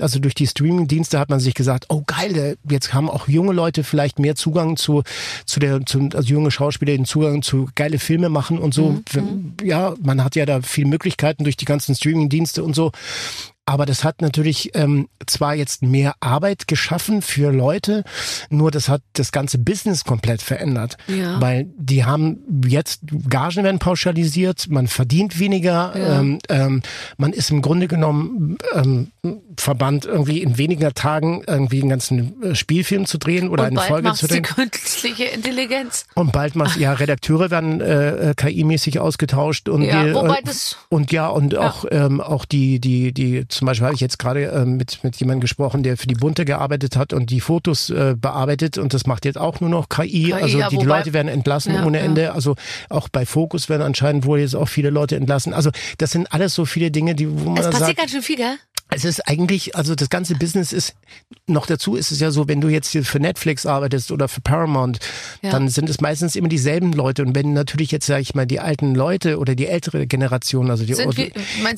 also 0.00 0.18
durch 0.18 0.34
die 0.34 0.46
Streaming-Dienste 0.46 1.18
hat 1.18 1.30
man 1.30 1.40
sich 1.40 1.54
gesagt, 1.54 1.86
oh 1.88 2.02
geil, 2.06 2.56
jetzt 2.68 2.92
haben 2.92 3.08
auch 3.08 3.28
junge 3.28 3.52
Leute 3.52 3.84
vielleicht 3.84 4.18
mehr 4.18 4.34
Zugang 4.34 4.76
zu, 4.76 5.02
zu 5.46 5.60
der, 5.60 5.84
zu, 5.86 6.08
also 6.14 6.28
junge 6.28 6.50
Schauspieler 6.50 6.81
den 6.84 7.04
Zugang 7.04 7.42
zu 7.42 7.68
geile 7.74 7.98
Filme 7.98 8.28
machen 8.28 8.58
und 8.58 8.74
so. 8.74 9.00
Mhm. 9.14 9.54
Ja, 9.62 9.94
man 10.02 10.22
hat 10.24 10.36
ja 10.36 10.46
da 10.46 10.62
viele 10.62 10.88
Möglichkeiten 10.88 11.44
durch 11.44 11.56
die 11.56 11.64
ganzen 11.64 11.94
Streaming-Dienste 11.94 12.64
und 12.64 12.74
so. 12.74 12.92
Aber 13.64 13.86
das 13.86 14.02
hat 14.02 14.22
natürlich 14.22 14.74
ähm, 14.74 15.08
zwar 15.26 15.54
jetzt 15.54 15.82
mehr 15.82 16.14
Arbeit 16.18 16.66
geschaffen 16.66 17.22
für 17.22 17.52
Leute, 17.52 18.02
nur 18.50 18.72
das 18.72 18.88
hat 18.88 19.02
das 19.12 19.30
ganze 19.30 19.58
Business 19.58 20.04
komplett 20.04 20.42
verändert. 20.42 20.96
Ja. 21.06 21.40
Weil 21.40 21.70
die 21.76 22.04
haben 22.04 22.38
jetzt, 22.66 23.02
Gagen 23.28 23.62
werden 23.62 23.78
pauschalisiert, 23.78 24.66
man 24.68 24.88
verdient 24.88 25.38
weniger, 25.38 25.96
ja. 25.96 26.20
ähm, 26.20 26.38
ähm, 26.48 26.82
man 27.18 27.32
ist 27.32 27.52
im 27.52 27.62
Grunde 27.62 27.86
genommen 27.86 28.58
ähm, 28.74 29.12
verbannt, 29.56 30.06
irgendwie 30.06 30.42
in 30.42 30.58
weniger 30.58 30.92
Tagen 30.92 31.44
irgendwie 31.46 31.80
einen 31.80 31.90
ganzen 31.90 32.42
äh, 32.42 32.54
Spielfilm 32.56 33.06
zu 33.06 33.18
drehen 33.18 33.48
oder 33.48 33.64
Und 33.64 33.78
eine 33.78 33.86
Folge 33.86 34.12
zu 34.14 34.26
drehen. 34.26 34.42
Die 34.42 34.54
künstliche 34.54 35.24
Intelligenz. 35.24 36.06
Und 36.14 36.32
bald 36.32 36.56
mal, 36.56 36.68
ja, 36.78 36.94
Redakteure 36.94 37.50
werden 37.52 37.80
äh, 37.80 38.30
äh 38.30 38.34
KI-mäßig 38.34 38.98
ausgetauscht 38.98 39.68
und 39.68 39.82
ja, 39.82 40.04
die, 40.04 40.14
wobei 40.14 40.40
das 40.44 40.76
und 40.88 41.12
ja 41.12 41.28
und 41.28 41.52
ja. 41.52 41.60
auch 41.60 41.84
ähm, 41.90 42.20
auch 42.20 42.44
die 42.44 42.80
die 42.80 43.12
die 43.12 43.44
zum 43.62 43.66
Beispiel 43.68 43.86
habe 43.86 43.94
ich 43.94 44.00
jetzt 44.00 44.18
gerade 44.18 44.46
äh, 44.46 44.64
mit, 44.64 45.04
mit 45.04 45.14
jemandem 45.20 45.40
gesprochen, 45.40 45.84
der 45.84 45.96
für 45.96 46.08
die 46.08 46.16
Bunte 46.16 46.44
gearbeitet 46.44 46.96
hat 46.96 47.12
und 47.12 47.30
die 47.30 47.40
Fotos 47.40 47.90
äh, 47.90 48.16
bearbeitet 48.20 48.76
und 48.76 48.92
das 48.92 49.06
macht 49.06 49.24
jetzt 49.24 49.38
auch 49.38 49.60
nur 49.60 49.70
noch 49.70 49.88
KI. 49.88 50.08
KI 50.08 50.32
also 50.32 50.58
ja, 50.58 50.68
die, 50.68 50.78
die 50.78 50.84
Leute 50.84 51.12
werden 51.12 51.28
entlassen 51.28 51.72
ja, 51.72 51.86
ohne 51.86 52.00
Ende. 52.00 52.22
Ja. 52.22 52.32
Also 52.32 52.56
auch 52.88 53.08
bei 53.08 53.24
Fokus 53.24 53.68
werden 53.68 53.82
anscheinend 53.82 54.26
wohl 54.26 54.40
jetzt 54.40 54.56
auch 54.56 54.68
viele 54.68 54.90
Leute 54.90 55.14
entlassen. 55.14 55.54
Also 55.54 55.70
das 55.98 56.10
sind 56.10 56.32
alles 56.32 56.56
so 56.56 56.64
viele 56.64 56.90
Dinge, 56.90 57.14
die 57.14 57.30
wo 57.30 57.50
man 57.50 57.58
es 57.58 57.66
passiert 57.66 57.86
sagt, 57.86 57.98
ganz 57.98 58.10
schön 58.10 58.22
viel, 58.22 58.36
gell? 58.36 58.56
Es 58.94 59.04
ist 59.04 59.28
eigentlich, 59.28 59.76
also 59.76 59.94
das 59.94 60.10
ganze 60.10 60.34
Business 60.34 60.72
ist, 60.72 60.94
noch 61.46 61.66
dazu 61.66 61.96
ist 61.96 62.12
es 62.12 62.20
ja 62.20 62.30
so, 62.30 62.48
wenn 62.48 62.60
du 62.60 62.68
jetzt 62.68 62.90
hier 62.90 63.04
für 63.04 63.20
Netflix 63.20 63.66
arbeitest 63.66 64.12
oder 64.12 64.28
für 64.28 64.40
Paramount, 64.40 64.98
ja. 65.42 65.50
dann 65.50 65.68
sind 65.68 65.88
es 65.88 66.00
meistens 66.00 66.36
immer 66.36 66.48
dieselben 66.48 66.92
Leute. 66.92 67.22
Und 67.22 67.34
wenn 67.34 67.52
natürlich 67.52 67.90
jetzt, 67.90 68.06
sag 68.06 68.20
ich 68.20 68.34
mal, 68.34 68.46
die 68.46 68.60
alten 68.60 68.94
Leute 68.94 69.38
oder 69.38 69.54
die 69.54 69.66
ältere 69.66 70.06
Generation, 70.06 70.70
also 70.70 70.84
die, 70.84 70.96
wir, 70.96 71.32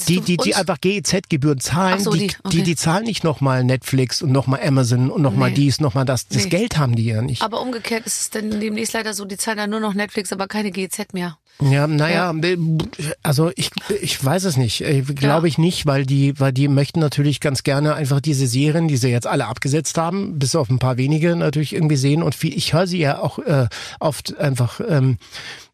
die, 0.08 0.20
die, 0.20 0.36
die, 0.36 0.54
einfach 0.54 0.80
GEZ-Gebühren 0.80 1.60
zahlen, 1.60 2.00
so, 2.00 2.12
die, 2.12 2.26
die, 2.28 2.36
okay. 2.42 2.56
die, 2.56 2.62
die, 2.62 2.76
zahlen 2.76 3.04
nicht 3.04 3.24
nochmal 3.24 3.64
Netflix 3.64 4.22
und 4.22 4.32
nochmal 4.32 4.60
Amazon 4.62 5.10
und 5.10 5.22
nochmal 5.22 5.50
nee. 5.50 5.56
dies, 5.56 5.80
nochmal 5.80 6.04
das. 6.04 6.28
Das 6.28 6.44
nee. 6.44 6.50
Geld 6.50 6.78
haben 6.78 6.96
die 6.96 7.04
ja 7.04 7.22
nicht. 7.22 7.42
Aber 7.42 7.60
umgekehrt 7.60 8.06
ist 8.06 8.20
es 8.20 8.30
dann 8.30 8.60
demnächst 8.60 8.92
leider 8.92 9.14
so, 9.14 9.24
die 9.24 9.36
zahlen 9.36 9.58
dann 9.58 9.70
nur 9.70 9.80
noch 9.80 9.94
Netflix, 9.94 10.32
aber 10.32 10.46
keine 10.46 10.70
GEZ 10.70 11.12
mehr. 11.12 11.38
Ja, 11.60 11.86
naja, 11.86 12.32
ja. 12.32 12.54
also 13.22 13.52
ich, 13.54 13.70
ich 14.00 14.22
weiß 14.22 14.44
es 14.44 14.56
nicht. 14.56 14.84
Glaube 15.14 15.46
ich 15.46 15.56
nicht, 15.56 15.86
weil 15.86 16.04
die, 16.04 16.38
weil 16.40 16.52
die 16.52 16.66
möchten 16.66 16.98
natürlich 16.98 17.40
ganz 17.40 17.62
gerne 17.62 17.94
einfach 17.94 18.20
diese 18.20 18.48
Serien, 18.48 18.88
die 18.88 18.96
sie 18.96 19.08
jetzt 19.08 19.28
alle 19.28 19.46
abgesetzt 19.46 19.96
haben, 19.96 20.38
bis 20.40 20.56
auf 20.56 20.68
ein 20.68 20.80
paar 20.80 20.96
wenige 20.96 21.36
natürlich 21.36 21.72
irgendwie 21.72 21.96
sehen. 21.96 22.24
Und 22.24 22.34
viel, 22.34 22.56
ich 22.56 22.72
höre 22.72 22.88
sie 22.88 22.98
ja 22.98 23.20
auch 23.20 23.38
äh, 23.38 23.68
oft 24.00 24.36
einfach, 24.36 24.80
ähm, 24.86 25.18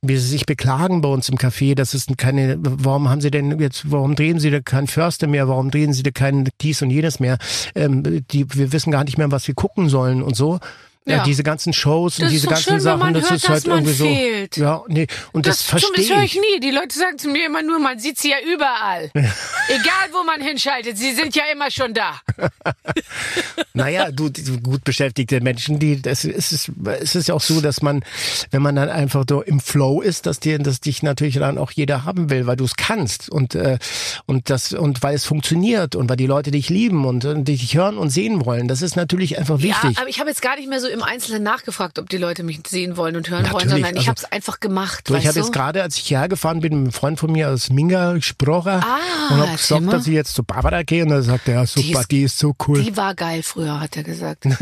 wie 0.03 0.19
sie 0.19 0.29
sich 0.29 0.45
beklagen 0.45 1.01
bei 1.01 1.09
uns 1.09 1.31
im 1.31 1.39
Café, 1.39 1.75
dass 1.75 1.95
es 1.95 2.07
keine, 2.19 2.59
warum 2.61 3.09
haben 3.09 3.23
sie 3.23 3.31
denn 3.31 3.59
jetzt, 3.59 3.91
warum 3.91 4.17
drehen 4.17 4.39
sie 4.39 4.51
da 4.51 4.61
keinen 4.61 4.87
Förster 4.87 5.29
mehr, 5.29 5.49
warum 5.49 5.71
drehen 5.71 5.95
sie 5.95 6.03
da 6.03 6.11
kein 6.11 6.51
dies 6.61 6.83
und 6.83 6.91
jenes 6.91 7.21
mehr? 7.21 7.39
Ähm, 7.75 8.25
die, 8.31 8.55
wir 8.55 8.73
wissen 8.73 8.91
gar 8.91 9.05
nicht 9.05 9.17
mehr, 9.17 9.31
was 9.31 9.49
wir 9.49 9.55
gucken 9.55 9.89
sollen 9.89 10.23
und 10.23 10.37
so. 10.37 10.61
Ja. 11.07 11.17
ja. 11.17 11.25
diese 11.25 11.43
ganzen 11.43 11.73
Shows 11.73 12.17
das 12.17 12.25
und 12.25 12.31
diese 12.31 12.47
ganzen 12.47 12.73
schön, 12.73 12.81
Sachen, 12.81 13.15
das 13.15 13.31
hört, 13.31 13.43
ist 13.43 13.49
halt 13.49 13.67
irgendwie 13.67 13.95
fehlt. 13.95 14.55
so. 14.55 14.63
Ja, 14.63 14.85
nee, 14.89 15.07
und 15.33 15.47
das, 15.47 15.59
das 15.59 15.67
verstehe 15.67 15.93
ich. 15.97 16.09
Das 16.09 16.17
höre 16.17 16.25
ich 16.25 16.35
nie. 16.35 16.61
Die 16.61 16.71
Leute 16.71 16.99
sagen 16.99 17.17
zu 17.17 17.29
mir 17.29 17.47
immer 17.47 17.63
nur, 17.63 17.79
man 17.79 17.99
sieht 17.99 18.19
sie 18.19 18.31
ja 18.31 18.37
überall. 18.53 19.11
Egal, 19.15 20.09
wo 20.13 20.23
man 20.25 20.43
hinschaltet, 20.43 20.99
sie 20.99 21.13
sind 21.13 21.35
ja 21.35 21.45
immer 21.51 21.71
schon 21.71 21.95
da. 21.95 22.21
naja, 23.73 24.11
du, 24.13 24.31
gut 24.63 24.85
beschäftigte 24.85 25.41
Menschen, 25.41 25.79
die, 25.79 26.03
das 26.03 26.25
ist, 26.25 26.71
es 27.01 27.15
ist 27.15 27.29
ja 27.29 27.35
auch 27.35 27.41
so, 27.41 27.63
dass 27.63 27.81
man, 27.81 28.05
wenn 28.51 28.61
man 28.61 28.77
dann 28.77 28.91
einfach 28.91 29.25
so 29.27 29.41
im 29.41 29.59
Flow 29.59 30.03
ist, 30.03 30.27
dass 30.27 30.39
dir, 30.39 30.59
dass 30.59 30.81
dich 30.81 31.03
natürlich 31.03 31.37
dann 31.37 31.57
auch 31.57 31.71
jeder 31.71 32.05
haben 32.05 32.29
will, 32.29 32.47
weil 32.47 32.57
du 32.57 32.65
es 32.65 32.77
kannst 32.77 33.31
und, 33.31 33.55
äh, 33.55 33.79
und 34.27 34.51
das, 34.51 34.75
und 34.75 35.03
weil 35.03 35.15
es 35.15 35.25
funktioniert 35.25 35.97
und 35.97 36.11
weil 36.11 36.17
die 36.17 36.27
Leute 36.27 36.51
dich 36.51 36.69
lieben 36.69 37.07
und, 37.07 37.25
und 37.25 37.49
dich 37.49 37.75
hören 37.75 37.97
und 37.97 38.11
sehen 38.11 38.45
wollen. 38.45 38.69
Das 38.69 38.83
ist 38.83 38.97
natürlich 38.97 39.39
einfach 39.39 39.63
wichtig. 39.63 39.97
Ja, 39.97 40.03
aber 40.03 40.11
ich 40.11 40.21
habe 40.21 40.29
jetzt 40.29 40.43
gar 40.43 40.57
nicht 40.57 40.69
mehr 40.69 40.81
so 40.81 40.90
im 40.91 41.03
Einzelnen 41.03 41.43
nachgefragt, 41.43 41.99
ob 41.99 42.09
die 42.09 42.17
Leute 42.19 42.43
mich 42.43 42.61
sehen 42.69 42.97
wollen 42.97 43.17
und 43.17 43.29
hören 43.31 43.45
wollen, 43.45 43.53
Natürlich, 43.67 43.71
sondern 43.73 43.93
ich 43.95 43.99
also- 44.01 44.09
habe 44.09 44.19
es 44.19 44.25
einfach 44.33 44.61
gemacht. 44.61 45.09
Du, 45.09 45.15
ich 45.15 45.27
habe 45.27 45.39
jetzt 45.39 45.53
gerade, 45.53 45.83
als 45.83 45.97
ich 45.97 46.05
hierher 46.07 46.29
gefahren 46.29 46.61
bin, 46.61 46.73
mit 46.75 46.83
einem 46.85 46.93
Freund 46.93 47.19
von 47.19 47.33
mir 47.33 47.51
aus 47.51 47.71
Minga 47.71 48.13
gesprochen 48.15 48.73
Ah, 48.73 48.99
und 49.31 49.41
habe 49.41 49.53
gesagt, 49.57 49.93
dass 49.93 50.07
ich 50.07 50.15
jetzt 50.15 50.35
zu 50.35 50.45
Barbara 50.45 50.83
gehe 50.83 51.05
und 51.05 51.11
er 51.11 51.23
sagt, 51.23 51.49
ja 51.49 51.67
super, 51.67 52.05
die 52.11 52.23
ist- 52.23 52.33
ist, 52.35 52.39
so 52.39 52.55
cool. 52.69 52.83
Die 52.83 52.97
war 52.97 53.15
geil 53.15 53.43
früher, 53.43 53.81
hat 53.81 53.97
er 53.97 54.03
gesagt. 54.05 54.45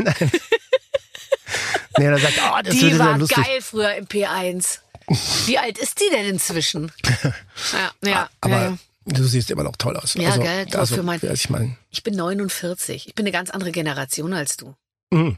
nee, 1.97 2.05
er 2.05 2.19
sagt, 2.19 2.33
oh, 2.43 2.59
das 2.63 2.75
Die 2.75 2.97
war 2.99 3.17
geil 3.19 3.61
früher 3.61 3.95
im 3.95 4.05
P1. 4.05 4.79
Wie 5.47 5.57
alt 5.57 5.77
ist 5.77 5.99
die 5.99 6.09
denn 6.11 6.25
inzwischen? 6.25 6.91
Ja, 7.73 7.91
ja, 8.09 8.29
Aber 8.41 8.55
ja, 8.55 8.63
ja. 8.69 8.77
du 9.05 9.23
siehst 9.25 9.51
immer 9.51 9.63
noch 9.63 9.75
toll 9.75 9.97
aus. 9.97 10.13
Ja, 10.13 10.29
also, 10.29 10.41
gell, 10.41 10.65
du 10.65 10.79
also, 10.79 10.95
für 10.95 11.03
mein- 11.03 11.19
ich 11.33 11.49
meine, 11.49 11.75
Ich 11.89 12.03
bin 12.03 12.15
49. 12.15 13.07
Ich 13.07 13.15
bin 13.15 13.25
eine 13.25 13.31
ganz 13.31 13.49
andere 13.49 13.71
Generation 13.71 14.33
als 14.33 14.57
du. 14.57 14.75
mm. 15.11 15.31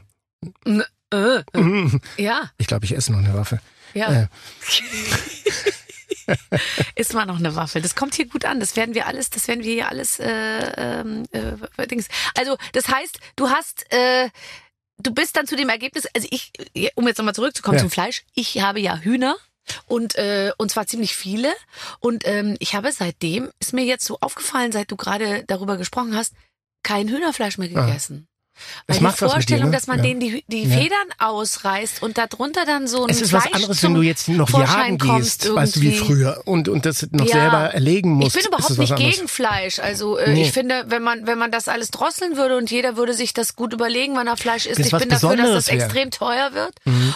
Ja, 2.16 2.50
ich 2.58 2.66
glaube, 2.66 2.84
ich 2.86 2.96
esse 2.96 3.12
noch 3.12 3.18
eine 3.18 3.34
Waffe. 3.34 3.60
ja. 3.94 4.22
Äh. 4.22 4.26
Ist 6.94 7.14
mal 7.14 7.26
noch 7.26 7.38
eine 7.38 7.56
Waffel. 7.56 7.82
Das 7.82 7.94
kommt 7.96 8.14
hier 8.14 8.26
gut 8.28 8.44
an. 8.44 8.60
Das 8.60 8.76
werden 8.76 8.94
wir 8.94 9.06
alles, 9.06 9.30
das 9.30 9.48
werden 9.48 9.64
wir 9.64 9.72
hier 9.72 9.88
alles 9.88 10.20
äh, 10.20 10.30
ähm, 10.76 11.24
äh, 11.32 11.86
Dings. 11.88 12.06
Also, 12.38 12.56
das 12.72 12.88
heißt, 12.88 13.18
du 13.36 13.48
hast 13.50 13.90
äh, 13.92 14.28
du 14.98 15.12
bist 15.12 15.36
dann 15.36 15.46
zu 15.46 15.56
dem 15.56 15.68
Ergebnis, 15.68 16.06
also 16.14 16.28
ich, 16.30 16.52
um 16.94 17.08
jetzt 17.08 17.18
nochmal 17.18 17.34
zurückzukommen 17.34 17.76
Ja. 17.78 17.82
zum 17.82 17.90
Fleisch, 17.90 18.22
ich 18.34 18.60
habe 18.62 18.80
ja 18.80 18.96
Hühner. 18.98 19.36
Und, 19.86 20.16
äh, 20.16 20.50
und 20.58 20.70
zwar 20.72 20.86
ziemlich 20.88 21.14
viele. 21.14 21.52
Und 22.00 22.26
ähm, 22.26 22.56
ich 22.58 22.74
habe 22.74 22.90
seitdem, 22.90 23.50
ist 23.60 23.72
mir 23.72 23.84
jetzt 23.84 24.04
so 24.04 24.18
aufgefallen, 24.20 24.72
seit 24.72 24.90
du 24.90 24.96
gerade 24.96 25.44
darüber 25.46 25.76
gesprochen 25.76 26.16
hast, 26.16 26.34
kein 26.82 27.08
Hühnerfleisch 27.08 27.58
mehr 27.58 27.70
Ah. 27.76 27.86
gegessen. 27.86 28.26
Weil 28.86 28.98
die 28.98 29.02
mit 29.04 29.12
dir, 29.12 29.16
Vorstellung, 29.16 29.70
ne? 29.70 29.76
dass 29.76 29.86
man 29.86 29.96
Ja. 29.98 30.02
denen 30.04 30.20
die, 30.20 30.44
die 30.48 30.64
Ja. 30.64 30.76
Federn 30.78 31.06
ausreißt 31.18 32.02
und 32.02 32.18
darunter 32.18 32.64
dann 32.66 32.86
so 32.86 33.04
ein 33.04 33.10
Es 33.10 33.20
ist 33.20 33.32
was 33.32 33.52
anderes, 33.52 33.82
wenn 33.82 33.94
du 33.94 34.02
jetzt 34.02 34.28
noch 34.28 34.48
Vorschein 34.48 34.98
jagen 34.98 35.18
gehst, 35.18 35.52
weißt 35.54 35.76
du, 35.76 35.80
wie 35.80 35.86
irgendwie. 35.88 36.04
früher 36.04 36.42
und, 36.44 36.68
und 36.68 36.84
das 36.86 37.06
noch 37.10 37.24
Ja. 37.26 37.32
selber 37.32 37.58
erlegen 37.74 38.10
musst. 38.12 38.36
Ich 38.36 38.42
bin 38.42 38.52
überhaupt 38.52 38.78
nicht 38.78 38.92
anderes. 38.92 39.16
gegen 39.16 39.28
Fleisch. 39.28 39.78
Also 39.78 40.16
äh, 40.18 40.32
Nee. 40.32 40.42
ich 40.42 40.52
finde, 40.52 40.84
wenn 40.88 41.02
man 41.02 41.26
wenn 41.26 41.38
man 41.38 41.50
das 41.50 41.68
alles 41.68 41.90
drosseln 41.90 42.36
würde 42.36 42.56
und 42.56 42.70
jeder 42.70 42.96
würde 42.96 43.14
sich 43.14 43.32
das 43.34 43.56
gut 43.56 43.72
überlegen, 43.72 44.14
wann 44.16 44.26
er 44.26 44.36
Fleisch 44.36 44.66
isst. 44.66 44.78
Das 44.78 44.86
Ich 44.86 44.92
bin 44.92 45.08
dafür, 45.08 45.10
dass 45.10 45.20
Besonderes 45.20 45.64
das 45.66 45.74
wäre. 45.74 45.84
extrem 45.84 46.10
teuer 46.10 46.52
wird 46.54 46.74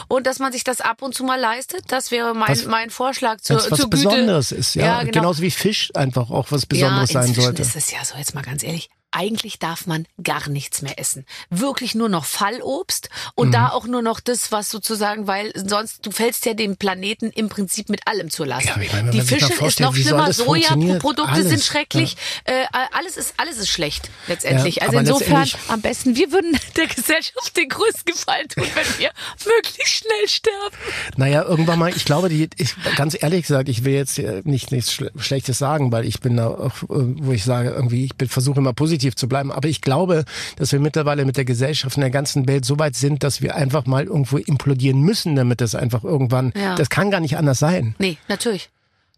und 0.09 0.27
dass 0.27 0.39
man 0.39 0.53
sich 0.53 0.65
das 0.65 0.81
ab 0.81 1.03
und 1.03 1.15
zu 1.15 1.25
mal 1.25 1.39
leistet. 1.41 1.83
Das 1.89 2.11
wäre 2.11 2.35
mein 2.35 2.49
Was- 2.49 2.65
mein 2.67 2.91
Vorschlag 2.91 3.41
zur, 3.41 3.57
was 3.57 3.65
zur 3.69 3.77
Güte. 3.77 3.89
Besonderes 3.89 4.53
ist, 4.53 4.75
ja. 4.75 5.01
Genau. 5.01 5.13
Genauso 5.13 5.43
wie 5.43 5.51
Fisch 5.51 5.91
einfach 5.95 6.31
auch 6.31 6.47
was 6.51 6.67
Besonderes 6.67 7.11
sein 7.11 7.33
sollte. 7.35 7.63
ist 7.63 7.77
es 7.77 7.91
ja 7.91 8.05
so, 8.05 8.17
jetzt 8.17 8.35
mal 8.35 8.43
ganz 8.43 8.63
ehrlich. 8.63 8.89
Eigentlich 9.19 9.59
darf 9.59 9.87
man 9.87 10.07
gar 10.23 10.49
nichts 10.51 10.83
mehr 10.83 10.99
essen. 10.99 11.25
Wirklich 11.49 11.95
nur 11.95 12.11
noch 12.11 12.27
Fallobst 12.27 13.09
und 13.35 13.49
Mhm. 13.49 13.53
da 13.53 13.69
auch 13.71 13.87
nur 13.87 14.03
noch 14.03 14.21
das, 14.21 14.53
was 14.53 14.71
sozusagen, 14.71 15.27
weil 15.27 15.53
sonst, 15.55 16.05
du 16.05 16.11
fällst 16.11 16.45
ja 16.45 16.53
dem 16.53 16.77
Planeten 16.77 17.31
im 17.31 17.49
Prinzip 17.49 17.89
mit 17.89 18.07
allem 18.07 18.29
zur 18.31 18.47
Last. 18.47 18.67
Ja, 18.67 18.77
ich 18.79 18.93
meine, 18.93 19.11
Die 19.11 19.23
Fische 19.23 19.53
ist 19.65 19.81
noch 19.81 19.95
schlimmer, 19.95 20.33
Sojaprodukte 20.33 21.43
sind 21.45 21.63
schrecklich, 21.63 22.17
äh, 22.45 22.65
alles 22.93 23.17
ist 23.17 23.35
alles 23.39 23.57
ist 23.59 23.69
schlecht 23.71 24.11
letztendlich. 24.27 24.77
Ja, 24.77 24.83
also 24.87 24.99
insofern 24.99 25.41
letztendlich- 25.45 25.71
am 25.71 25.81
besten, 25.81 26.17
wir 26.17 26.31
würden 26.33 26.59
der 26.77 26.87
Gesellschaft 26.87 27.57
den 27.57 27.69
größten 27.71 28.05
Gefallen 28.13 28.49
tun, 28.49 28.65
wenn 28.75 28.99
wir 28.99 29.11
möglichst 29.47 29.95
schnell 29.95 30.29
sterben. 30.29 30.77
Naja, 31.17 31.43
irgendwann 31.43 31.79
mal, 31.79 31.89
ich 31.97 32.05
glaube, 32.05 32.29
die, 32.29 32.49
ich, 32.57 32.75
ganz 32.97 33.17
ehrlich 33.21 33.43
gesagt, 33.43 33.69
ich 33.69 33.85
will 33.85 33.95
jetzt 33.95 34.19
nicht 34.45 34.73
nichts 34.73 34.93
Schle 34.93 35.11
Schlechtes 35.19 35.59
sagen, 35.59 35.91
weil 35.93 36.05
ich 36.05 36.21
bin 36.21 36.37
da 36.37 36.49
auch, 36.49 36.83
äh, 36.83 36.87
wo 36.89 37.33
ich 37.33 37.45
sage, 37.45 37.71
irgendwie, 37.71 38.05
ich 38.05 38.15
bin- 38.17 38.29
versuche 38.29 38.59
immer 38.59 38.73
positiv 39.07 39.17
zu 39.17 39.29
bleiben, 39.29 39.53
aber 39.53 39.69
ich 39.69 39.81
glaube, 39.81 40.25
dass 40.57 40.73
wir 40.73 40.81
mittlerweile 40.81 41.25
mit 41.25 41.37
der 41.37 41.45
Gesellschaft 41.45 41.97
in 41.97 42.01
der 42.01 42.11
ganzen 42.11 42.49
Welt 42.49 42.65
so 42.65 42.79
weit 42.79 42.97
sind, 42.97 43.23
dass 43.23 43.41
wir 43.41 43.55
einfach 43.55 43.87
mal 43.87 44.05
irgendwo 44.05 44.37
implodieren 44.39 45.01
müssen, 45.01 45.37
damit 45.37 45.61
das 45.61 45.75
einfach 45.75 46.05
irgendwann, 46.05 46.53
Ja. 46.57 46.75
das 46.75 46.89
kann 46.91 47.11
gar 47.11 47.21
nicht 47.21 47.37
anders 47.37 47.59
sein. 47.59 47.95
Nee, 47.99 48.19
natürlich. 48.29 48.71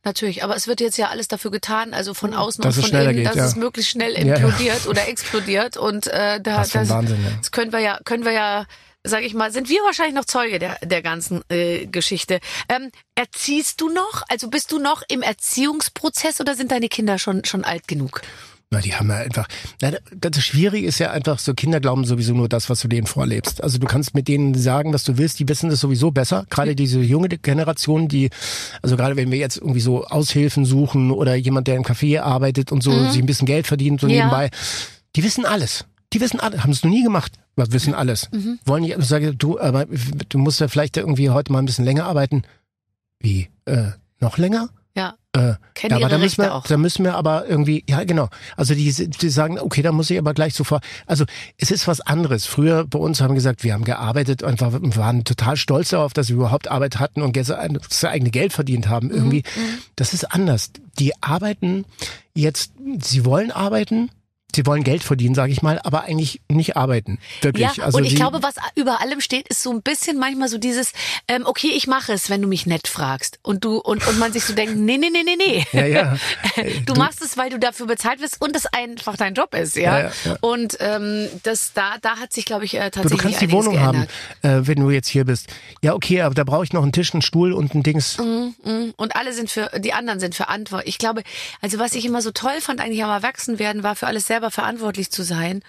Natürlich, 0.04 0.44
aber 0.44 0.54
es 0.56 0.68
wird 0.68 0.80
jetzt 0.80 0.96
ja 0.96 1.08
alles 1.08 1.26
dafür 1.28 1.50
getan, 1.50 1.92
also 1.92 2.14
von 2.14 2.32
außen 2.32 2.62
Dass 2.62 2.76
und 2.78 2.86
von 2.88 3.00
innen, 3.00 3.16
geht, 3.16 3.26
dass 3.26 3.34
ja. 3.34 3.44
es 3.46 3.56
möglichst 3.56 3.90
schnell 3.90 4.12
Ja, 4.12 4.24
ja. 4.24 4.36
implodiert 4.36 4.86
oder 4.86 5.08
explodiert 5.08 5.76
und 5.76 6.06
äh, 6.06 6.40
da 6.40 6.62
für 6.64 6.80
ein 6.80 6.88
Wahnsinn, 6.88 7.18
ja. 7.22 7.30
das 7.38 7.50
können 7.50 7.72
wir 7.72 7.80
ja, 7.80 7.98
können 8.04 8.24
wir 8.24 8.32
ja, 8.32 8.64
sag 9.02 9.22
ich 9.24 9.34
mal, 9.34 9.50
sind 9.52 9.68
wir 9.68 9.80
wahrscheinlich 9.82 10.14
noch 10.14 10.24
Zeuge 10.24 10.60
der 10.60 10.78
der 10.84 11.02
ganzen 11.02 11.42
äh, 11.50 11.86
Geschichte. 11.86 12.38
Ähm, 12.68 12.90
erziehst 13.16 13.80
du 13.80 13.88
noch? 13.88 14.22
Also 14.28 14.48
bist 14.48 14.70
du 14.70 14.78
noch 14.78 15.02
im 15.08 15.20
Erziehungsprozess 15.22 16.40
oder 16.40 16.54
sind 16.54 16.70
deine 16.70 16.88
Kinder 16.88 17.18
schon 17.18 17.44
schon 17.44 17.64
alt 17.64 17.88
genug? 17.88 18.22
Na, 18.70 18.80
die 18.82 18.94
haben 18.94 19.08
ja 19.08 19.16
einfach. 19.16 19.48
Na, 19.80 19.92
das 20.14 20.44
Schwierige 20.44 20.86
ist 20.86 20.98
ja 20.98 21.10
einfach, 21.10 21.38
so 21.38 21.54
Kinder 21.54 21.80
glauben 21.80 22.04
sowieso 22.04 22.34
nur 22.34 22.50
das, 22.50 22.68
was 22.68 22.80
du 22.80 22.88
denen 22.88 23.06
vorlebst. 23.06 23.62
Also 23.62 23.78
du 23.78 23.86
kannst 23.86 24.14
mit 24.14 24.28
denen 24.28 24.54
sagen, 24.54 24.92
was 24.92 25.04
du 25.04 25.16
willst, 25.16 25.38
die 25.38 25.48
wissen 25.48 25.70
das 25.70 25.80
sowieso 25.80 26.10
besser. 26.10 26.44
Gerade 26.50 26.76
diese 26.76 27.00
junge 27.00 27.28
Generation, 27.28 28.08
die, 28.08 28.28
also 28.82 28.96
gerade 28.96 29.16
wenn 29.16 29.30
wir 29.30 29.38
jetzt 29.38 29.56
irgendwie 29.56 29.80
so 29.80 30.04
Aushilfen 30.04 30.66
suchen 30.66 31.10
oder 31.10 31.34
jemand, 31.34 31.66
der 31.66 31.76
im 31.76 31.82
Café 31.82 32.20
arbeitet 32.20 32.70
und 32.70 32.82
so 32.82 32.90
sich 33.08 33.20
ein 33.22 33.26
bisschen 33.26 33.46
Geld 33.46 33.66
verdient 33.66 34.02
so 34.02 34.06
Ja. 34.06 34.16
nebenbei, 34.24 34.50
die 35.16 35.22
wissen 35.22 35.46
alles. 35.46 35.86
Die 36.12 36.20
wissen 36.20 36.38
alles, 36.40 36.62
haben 36.62 36.72
es 36.72 36.82
noch 36.82 36.90
nie 36.90 37.02
gemacht, 37.02 37.32
aber 37.56 37.72
wissen 37.72 37.94
alles. 37.94 38.28
Wollen 38.66 38.82
nicht, 38.82 38.96
ich 38.98 39.04
sage, 39.06 39.34
du, 39.34 39.58
aber 39.58 39.86
du 40.28 40.38
musst 40.38 40.60
ja 40.60 40.68
vielleicht 40.68 40.96
irgendwie 40.98 41.30
heute 41.30 41.52
mal 41.52 41.58
ein 41.60 41.66
bisschen 41.66 41.84
länger 41.86 42.04
arbeiten. 42.04 42.42
Wie? 43.18 43.48
Äh, 43.64 43.92
noch 44.20 44.36
länger? 44.38 44.68
Ja, 44.98 45.14
Äh, 45.32 45.54
kennen 45.74 45.92
ja, 45.92 45.96
aber 45.98 46.08
da 46.08 46.18
müssen, 46.18 46.42
wir, 46.42 46.54
auch. 46.54 46.64
da 46.66 46.76
müssen 46.76 47.04
wir 47.04 47.14
aber 47.14 47.46
irgendwie, 47.46 47.84
ja 47.88 48.02
genau, 48.02 48.28
also 48.56 48.74
die, 48.74 48.92
die 48.92 49.28
sagen, 49.28 49.58
okay, 49.60 49.82
da 49.82 49.92
muss 49.92 50.10
ich 50.10 50.18
aber 50.18 50.34
gleich 50.34 50.54
sofort, 50.54 50.82
also 51.06 51.24
es 51.56 51.70
ist 51.70 51.86
was 51.86 52.00
anderes. 52.00 52.46
Früher 52.46 52.84
bei 52.84 52.98
uns 52.98 53.20
haben 53.20 53.30
wir 53.30 53.34
gesagt, 53.36 53.62
wir 53.62 53.74
haben 53.74 53.84
gearbeitet 53.84 54.42
und 54.42 54.60
war- 54.60 54.72
waren 54.96 55.24
total 55.24 55.56
stolz 55.56 55.90
darauf, 55.90 56.12
dass 56.12 56.28
wir 56.30 56.36
überhaupt 56.36 56.68
Arbeit 56.68 56.98
hatten 56.98 57.22
und 57.22 57.36
das 57.36 58.04
eigene 58.04 58.30
Geld 58.30 58.52
verdient 58.52 58.88
haben 58.88 59.10
irgendwie. 59.10 59.44
Mhm, 59.56 59.78
Das 59.96 60.12
ist 60.14 60.24
anders. 60.32 60.70
Die 60.98 61.12
arbeiten 61.22 61.84
jetzt, 62.34 62.72
sie 63.00 63.24
wollen 63.24 63.50
arbeiten, 63.52 64.10
sie 64.54 64.66
wollen 64.66 64.82
Geld 64.82 65.04
verdienen, 65.04 65.34
sage 65.34 65.52
ich 65.52 65.62
mal, 65.62 65.80
aber 65.84 66.02
eigentlich 66.04 66.40
nicht 66.48 66.76
arbeiten. 66.76 67.18
Wirklich. 67.42 67.76
Ja, 67.76 67.84
also 67.84 67.98
und 67.98 68.04
ich 68.04 68.16
glaube, 68.16 68.42
was 68.42 68.54
über 68.74 69.00
allem 69.00 69.20
steht, 69.20 69.48
ist 69.48 69.62
so 69.62 69.70
ein 69.70 69.82
bisschen 69.82 70.18
manchmal 70.18 70.48
so 70.48 70.58
dieses, 70.58 70.92
ähm, 71.28 71.44
okay, 71.46 71.70
ich 71.74 71.86
mache 71.86 72.12
es, 72.12 72.30
wenn 72.30 72.42
du 72.42 72.48
mich 72.48 72.66
nett 72.66 72.88
fragst. 72.88 73.38
Und 73.42 73.64
du, 73.64 73.78
und, 73.78 74.06
und 74.06 74.18
man 74.18 74.32
sich 74.32 74.44
so 74.44 74.54
denkt, 74.54 74.76
nee, 74.76 74.96
nee, 74.96 75.10
nee, 75.10 75.22
nee, 75.24 75.36
nee. 75.36 75.66
Ja, 75.72 75.86
ja. 75.86 76.16
Du, 76.86 76.94
machst 76.94 77.22
es, 77.22 77.36
weil 77.36 77.50
du 77.50 77.58
dafür 77.58 77.86
bezahlt 77.86 78.20
wirst 78.20 78.40
und 78.40 78.56
es 78.56 78.66
einfach 78.66 79.16
dein 79.16 79.34
Job 79.34 79.54
ist, 79.54 79.76
ja. 79.76 79.98
Ja, 80.00 80.10
ja. 80.24 80.36
Und 80.40 80.76
ähm, 80.80 81.28
das 81.42 81.72
da, 81.72 81.96
da 82.00 82.16
hat 82.18 82.32
sich, 82.32 82.44
glaube 82.44 82.64
ich, 82.64 82.74
äh, 82.74 82.90
Du, 82.90 83.02
tatsächlich 83.02 83.18
du 83.18 83.22
kannst 83.22 83.40
die 83.42 83.52
Wohnung 83.52 83.74
geändert. 83.74 84.08
haben, 84.42 84.62
äh, 84.62 84.66
wenn 84.66 84.80
du 84.80 84.90
jetzt 84.90 85.08
hier 85.08 85.24
bist. 85.24 85.48
Ja, 85.82 85.94
okay, 85.94 86.22
aber 86.22 86.34
da 86.34 86.44
brauche 86.44 86.64
ich 86.64 86.72
noch 86.72 86.82
einen 86.82 86.92
Tisch, 86.92 87.12
einen 87.12 87.22
Stuhl 87.22 87.52
und 87.52 87.74
ein 87.74 87.82
Dings. 87.82 88.18
Mhm, 88.18 88.54
mhm. 88.64 88.94
Und 88.96 89.14
alle 89.14 89.32
sind 89.32 89.50
für, 89.50 89.70
die 89.78 89.92
anderen 89.92 90.20
sind 90.20 90.34
verantwortlich. 90.34 90.94
Ich 90.94 90.98
glaube, 90.98 91.22
also 91.60 91.78
was 91.78 91.92
ich 91.94 92.04
immer 92.04 92.22
so 92.22 92.30
toll 92.30 92.60
fand 92.60 92.80
eigentlich 92.80 93.04
am 93.04 93.10
Erwachsenwerden, 93.10 93.82
war 93.82 93.94
für 93.94 94.06
alles 94.06 94.26
selber 94.38 94.50
verantwortlich 94.50 95.10
zu 95.10 95.22
sein. 95.24 95.62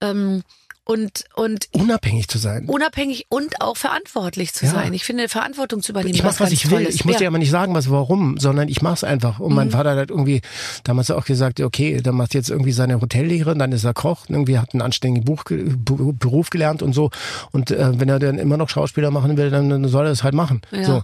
Ähm, 0.00 0.42
und, 0.88 1.24
und 1.34 1.66
Unabhängig 1.72 2.28
zu 2.28 2.38
sein. 2.38 2.66
unabhängig 2.68 3.26
und 3.28 3.60
auch 3.60 3.76
verantwortlich 3.76 4.54
zu 4.54 4.66
Ja. 4.66 4.70
sein. 4.70 4.94
Ich 4.94 5.02
finde, 5.02 5.28
Verantwortung 5.28 5.82
zu 5.82 5.90
übernehmen, 5.90 6.14
Ich 6.14 6.22
mach, 6.22 6.28
was 6.30 6.38
ganz 6.38 6.52
ich 6.52 6.70
will. 6.70 6.78
Tolles. 6.78 6.94
Ich 6.94 7.04
muss 7.04 7.14
ja. 7.14 7.18
dir 7.22 7.26
aber 7.26 7.38
nicht 7.38 7.50
sagen, 7.50 7.74
was 7.74 7.90
warum, 7.90 8.38
sondern 8.38 8.68
ich 8.68 8.82
mach's 8.82 9.02
einfach. 9.02 9.40
Und 9.40 9.48
Mhm. 9.50 9.56
mein 9.56 9.70
Vater 9.72 9.96
hat 9.96 10.10
irgendwie 10.10 10.42
damals 10.84 11.10
auch 11.10 11.24
gesagt, 11.24 11.58
okay, 11.60 12.00
der 12.00 12.12
macht 12.12 12.34
jetzt 12.34 12.50
irgendwie 12.50 12.70
seine 12.70 13.00
Hotellehre, 13.00 13.56
dann 13.56 13.72
ist 13.72 13.82
er 13.82 13.94
Koch, 13.94 14.26
irgendwie 14.28 14.60
hat 14.60 14.74
einen 14.74 14.82
anständigen 14.82 15.24
Buch, 15.24 15.42
Bu- 15.48 16.12
Beruf 16.12 16.50
gelernt 16.50 16.82
und 16.82 16.92
so. 16.92 17.10
Und 17.50 17.72
äh, 17.72 17.98
wenn 17.98 18.08
er 18.08 18.20
dann 18.20 18.38
immer 18.38 18.56
noch 18.56 18.68
Schauspieler 18.68 19.10
machen 19.10 19.36
will, 19.36 19.50
dann, 19.50 19.68
dann 19.68 19.88
soll 19.88 20.06
er 20.06 20.10
das 20.10 20.22
halt 20.22 20.34
machen. 20.34 20.60
Ja. 20.70 20.84
So. 20.84 21.02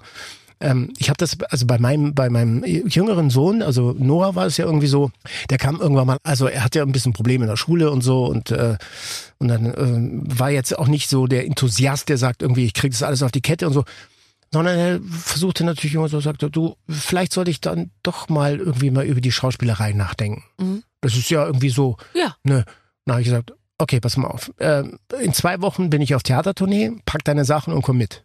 Ähm, 0.62 0.92
ich 0.98 1.08
habe 1.08 1.16
das, 1.18 1.36
also 1.50 1.66
bei 1.66 1.78
meinem, 1.78 2.14
bei 2.14 2.30
meinem 2.30 2.64
jüngeren 2.64 3.28
Sohn, 3.30 3.62
also 3.62 3.94
Noah 3.98 4.34
war 4.34 4.46
es 4.46 4.56
ja 4.56 4.64
irgendwie 4.64 4.86
so, 4.86 5.10
der 5.50 5.58
kam 5.58 5.80
irgendwann 5.80 6.06
mal, 6.06 6.18
also 6.22 6.46
er 6.46 6.64
hatte 6.64 6.78
ja 6.78 6.84
ein 6.84 6.92
bisschen 6.92 7.12
Probleme 7.12 7.44
in 7.44 7.50
der 7.50 7.56
Schule 7.56 7.90
und 7.90 8.02
so 8.02 8.24
und 8.26 8.50
äh, 8.52 8.76
und 9.38 9.48
dann 9.48 9.66
äh, 9.66 10.38
war 10.38 10.50
jetzt 10.50 10.78
auch 10.78 10.86
nicht 10.86 11.08
so 11.10 11.26
der 11.26 11.46
Enthusiast, 11.46 12.08
der 12.08 12.16
sagt 12.16 12.42
irgendwie, 12.42 12.64
ich 12.64 12.74
krieg 12.74 12.92
das 12.92 13.02
alles 13.02 13.22
auf 13.22 13.32
die 13.32 13.40
Kette 13.42 13.66
und 13.66 13.72
so, 13.72 13.84
sondern 14.52 14.78
er 14.78 15.00
versuchte 15.10 15.64
natürlich 15.64 15.94
immer 15.94 16.08
so, 16.08 16.20
sagte, 16.20 16.50
du, 16.50 16.76
vielleicht 16.88 17.32
sollte 17.32 17.50
ich 17.50 17.60
dann 17.60 17.90
doch 18.02 18.28
mal 18.28 18.58
irgendwie 18.58 18.90
mal 18.90 19.04
über 19.04 19.20
die 19.20 19.32
Schauspielerei 19.32 19.92
nachdenken. 19.94 20.44
Mhm. 20.60 20.84
Das 21.00 21.16
ist 21.16 21.28
ja 21.30 21.44
irgendwie 21.44 21.70
so, 21.70 21.96
Ja. 22.14 22.36
ne. 22.44 22.64
Dann 23.04 23.14
habe 23.14 23.22
ich 23.22 23.26
gesagt, 23.28 23.52
okay, 23.78 23.98
pass 23.98 24.16
mal 24.16 24.28
auf. 24.28 24.52
Ähm, 24.60 24.98
in 25.20 25.32
zwei 25.32 25.60
Wochen 25.60 25.90
bin 25.90 26.00
ich 26.02 26.14
auf 26.14 26.22
Theatertournee, 26.22 26.92
pack 27.04 27.24
deine 27.24 27.44
Sachen 27.44 27.72
und 27.72 27.82
komm 27.82 27.96
mit. 27.98 28.22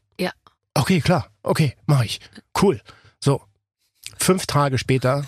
Okay, 0.78 1.02
klar. 1.02 1.28
Okay, 1.44 1.76
mach 1.88 2.04
ich. 2.04 2.20
Cool. 2.62 2.82
So. 3.20 3.42
Fünf 4.18 4.46
Tage 4.46 4.78
später, 4.78 5.26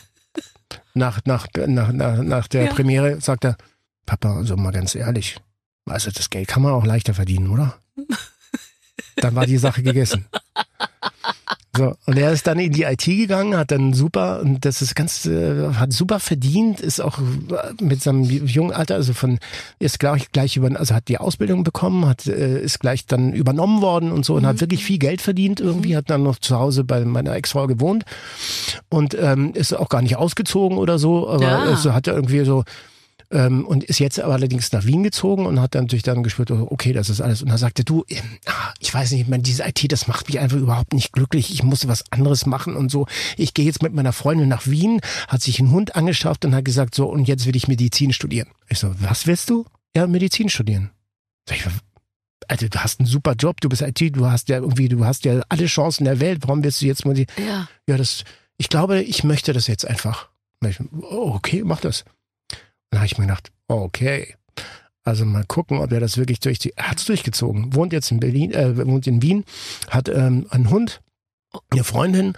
nach, 0.94 1.22
nach, 1.26 1.48
nach, 1.68 1.92
nach, 1.92 2.18
nach 2.22 2.48
der 2.48 2.66
Ja. 2.66 2.74
Premiere, 2.74 3.20
sagt 3.20 3.46
er, 3.46 3.58
Papa, 4.06 4.36
also 4.36 4.56
mal 4.58 4.72
ganz 4.72 4.96
ehrlich, 4.96 5.38
also 5.86 6.12
das 6.12 6.30
Geld 6.30 6.48
kann 6.48 6.62
man 6.62 6.74
auch 6.74 6.86
leichter 6.86 7.14
verdienen, 7.14 7.50
oder? 7.50 7.80
Dann 9.16 9.36
war 9.36 9.46
die 9.46 9.58
Sache 9.58 9.82
gegessen. 9.84 10.28
So, 11.80 11.96
und 12.08 12.18
er 12.18 12.34
ist 12.34 12.46
dann 12.46 12.60
in 12.60 12.74
die 12.74 12.84
IT 12.84 13.06
gegangen, 13.06 13.56
hat 13.56 13.72
dann 13.72 13.94
super, 13.94 14.42
und 14.42 14.66
das 14.66 14.82
ist 14.82 14.96
ganz, 14.96 15.26
äh, 15.26 15.70
hat 15.76 15.94
super 15.94 16.20
verdient, 16.20 16.82
ist 16.82 17.00
auch 17.00 17.20
mit 17.80 18.04
seinem 18.04 18.24
jungen 18.26 18.74
Alter, 18.74 18.96
also 18.96 19.14
von, 19.14 19.40
ist 19.80 19.98
gleich, 19.98 20.30
gleich 20.34 20.58
über, 20.58 20.78
also 20.78 20.94
hat 20.94 21.08
die 21.08 21.20
Ausbildung 21.20 21.64
bekommen, 21.64 22.06
hat, 22.06 22.28
äh, 22.28 22.60
ist 22.62 22.82
gleich 22.82 23.06
dann 23.06 23.32
übernommen 23.32 23.82
worden 23.82 24.12
und 24.12 24.26
so 24.26 24.36
und 24.36 24.46
hat 24.46 24.60
wirklich 24.60 24.84
viel 24.84 24.98
Geld 24.98 25.22
verdient 25.22 25.62
irgendwie, 25.62 25.96
hat 25.96 26.10
dann 26.10 26.22
noch 26.24 26.40
zu 26.40 26.60
Hause 26.60 26.84
bei 26.84 27.06
meiner 27.06 27.34
Ex-Frau 27.34 27.66
gewohnt 27.68 28.04
und 28.90 29.16
ähm, 29.18 29.54
ist 29.54 29.72
auch 29.72 29.88
gar 29.88 30.02
nicht 30.02 30.18
ausgezogen 30.18 30.78
oder 30.78 31.00
so, 31.00 31.30
aber 31.30 31.44
Ja. 31.46 31.60
also 31.60 31.94
hat 31.94 32.08
er 32.08 32.16
irgendwie 32.16 32.44
so, 32.44 32.66
ähm, 33.32 33.66
und 33.66 33.84
ist 33.84 34.00
jetzt 34.00 34.20
aber 34.20 34.34
allerdings 34.34 34.72
nach 34.72 34.86
Wien 34.86 35.04
gezogen 35.04 35.46
und 35.46 35.60
hat 35.60 35.76
dann 35.76 35.84
natürlich 35.84 36.04
dann 36.04 36.24
gespürt, 36.24 36.52
oh, 36.52 36.68
okay, 36.70 36.94
das 36.94 37.10
ist 37.10 37.22
alles. 37.22 37.42
Und 37.42 37.50
dann 37.50 37.58
sagte 37.58 37.84
du, 37.84 38.04
ähm, 38.10 38.24
ah, 38.46 38.74
ich 38.80 38.94
weiß 38.94 39.12
nicht, 39.12 39.28
man, 39.28 39.44
diese 39.44 39.64
IT, 39.64 39.92
das 39.92 40.08
macht 40.08 40.28
mich 40.28 40.40
einfach 40.40 40.58
überhaupt 40.58 40.94
nicht 40.94 41.14
glücklich. 41.14 41.52
Ich 41.54 41.64
muss 41.64 41.88
was 41.88 42.12
anderes 42.12 42.46
machen 42.46 42.76
und 42.76 42.90
so. 42.90 43.06
Ich 43.38 43.54
gehe 43.54 43.66
jetzt 43.66 43.84
mit 43.84 43.94
meiner 43.94 44.14
Freundin 44.14 44.50
nach 44.50 44.66
Wien, 44.66 45.02
hat 45.28 45.42
sich 45.42 45.60
einen 45.60 45.72
Hund 45.72 45.96
angeschafft 45.96 46.46
und 46.46 46.56
hat 46.56 46.66
gesagt, 46.66 46.96
so, 46.96 47.08
und 47.08 47.28
jetzt 47.28 47.46
will 47.46 47.56
ich 47.56 47.68
Medizin 47.68 48.14
studieren. 48.14 48.50
Ich 48.68 48.80
so, 48.80 48.94
was 49.00 49.28
willst 49.28 49.50
du? 49.50 49.66
Ja, 49.96 50.08
Medizin 50.08 50.50
studieren. 50.50 50.92
Sag 51.48 51.58
ich, 51.58 51.66
Alter, 52.48 52.70
du 52.70 52.80
hast 52.80 53.00
einen 53.00 53.08
super 53.08 53.34
Job, 53.34 53.62
du 53.62 53.70
bist 53.70 53.84
IT, 53.84 54.16
du 54.16 54.26
hast 54.26 54.50
ja 54.50 54.58
irgendwie, 54.58 54.90
du 54.90 55.06
hast 55.06 55.26
ja 55.26 55.42
alle 55.50 55.68
Chancen 55.68 56.06
der 56.06 56.20
Welt. 56.20 56.40
Warum 56.42 56.64
willst 56.64 56.82
du 56.82 56.88
jetzt 56.88 57.06
mal 57.06 57.14
die, 57.14 57.28
Ja. 57.38 57.68
ja, 57.88 57.98
das, 57.98 58.24
ich 58.58 58.70
glaube, 58.70 59.02
ich 59.02 59.24
möchte 59.24 59.54
das 59.54 59.68
jetzt 59.68 59.88
einfach. 59.88 60.30
Ich, 60.66 60.80
oh, 61.02 61.34
okay, 61.36 61.64
mach 61.64 61.80
das. 61.80 62.06
Dann 62.90 63.00
habe 63.00 63.06
ich 63.06 63.18
mir 63.18 63.26
gedacht, 63.26 63.52
okay. 63.68 64.36
Also 65.04 65.26
mal 65.26 65.46
gucken, 65.46 65.80
ob 65.80 65.92
er 65.92 66.00
das 66.00 66.18
wirklich 66.18 66.40
durch 66.40 66.60
die, 66.60 66.74
er 66.76 66.92
hat's 66.92 67.06
durchgezogen. 67.06 67.74
Wohnt 67.74 67.94
jetzt 67.94 68.12
in 68.12 68.20
Berlin, 68.20 68.52
äh, 68.52 68.78
wohnt 68.86 69.08
in 69.08 69.22
Wien, 69.22 69.46
hat 69.90 70.10
ähm, 70.10 70.46
einen 70.50 70.70
Hund, 70.70 71.02
eine 71.72 71.84
Freundin, 71.84 72.34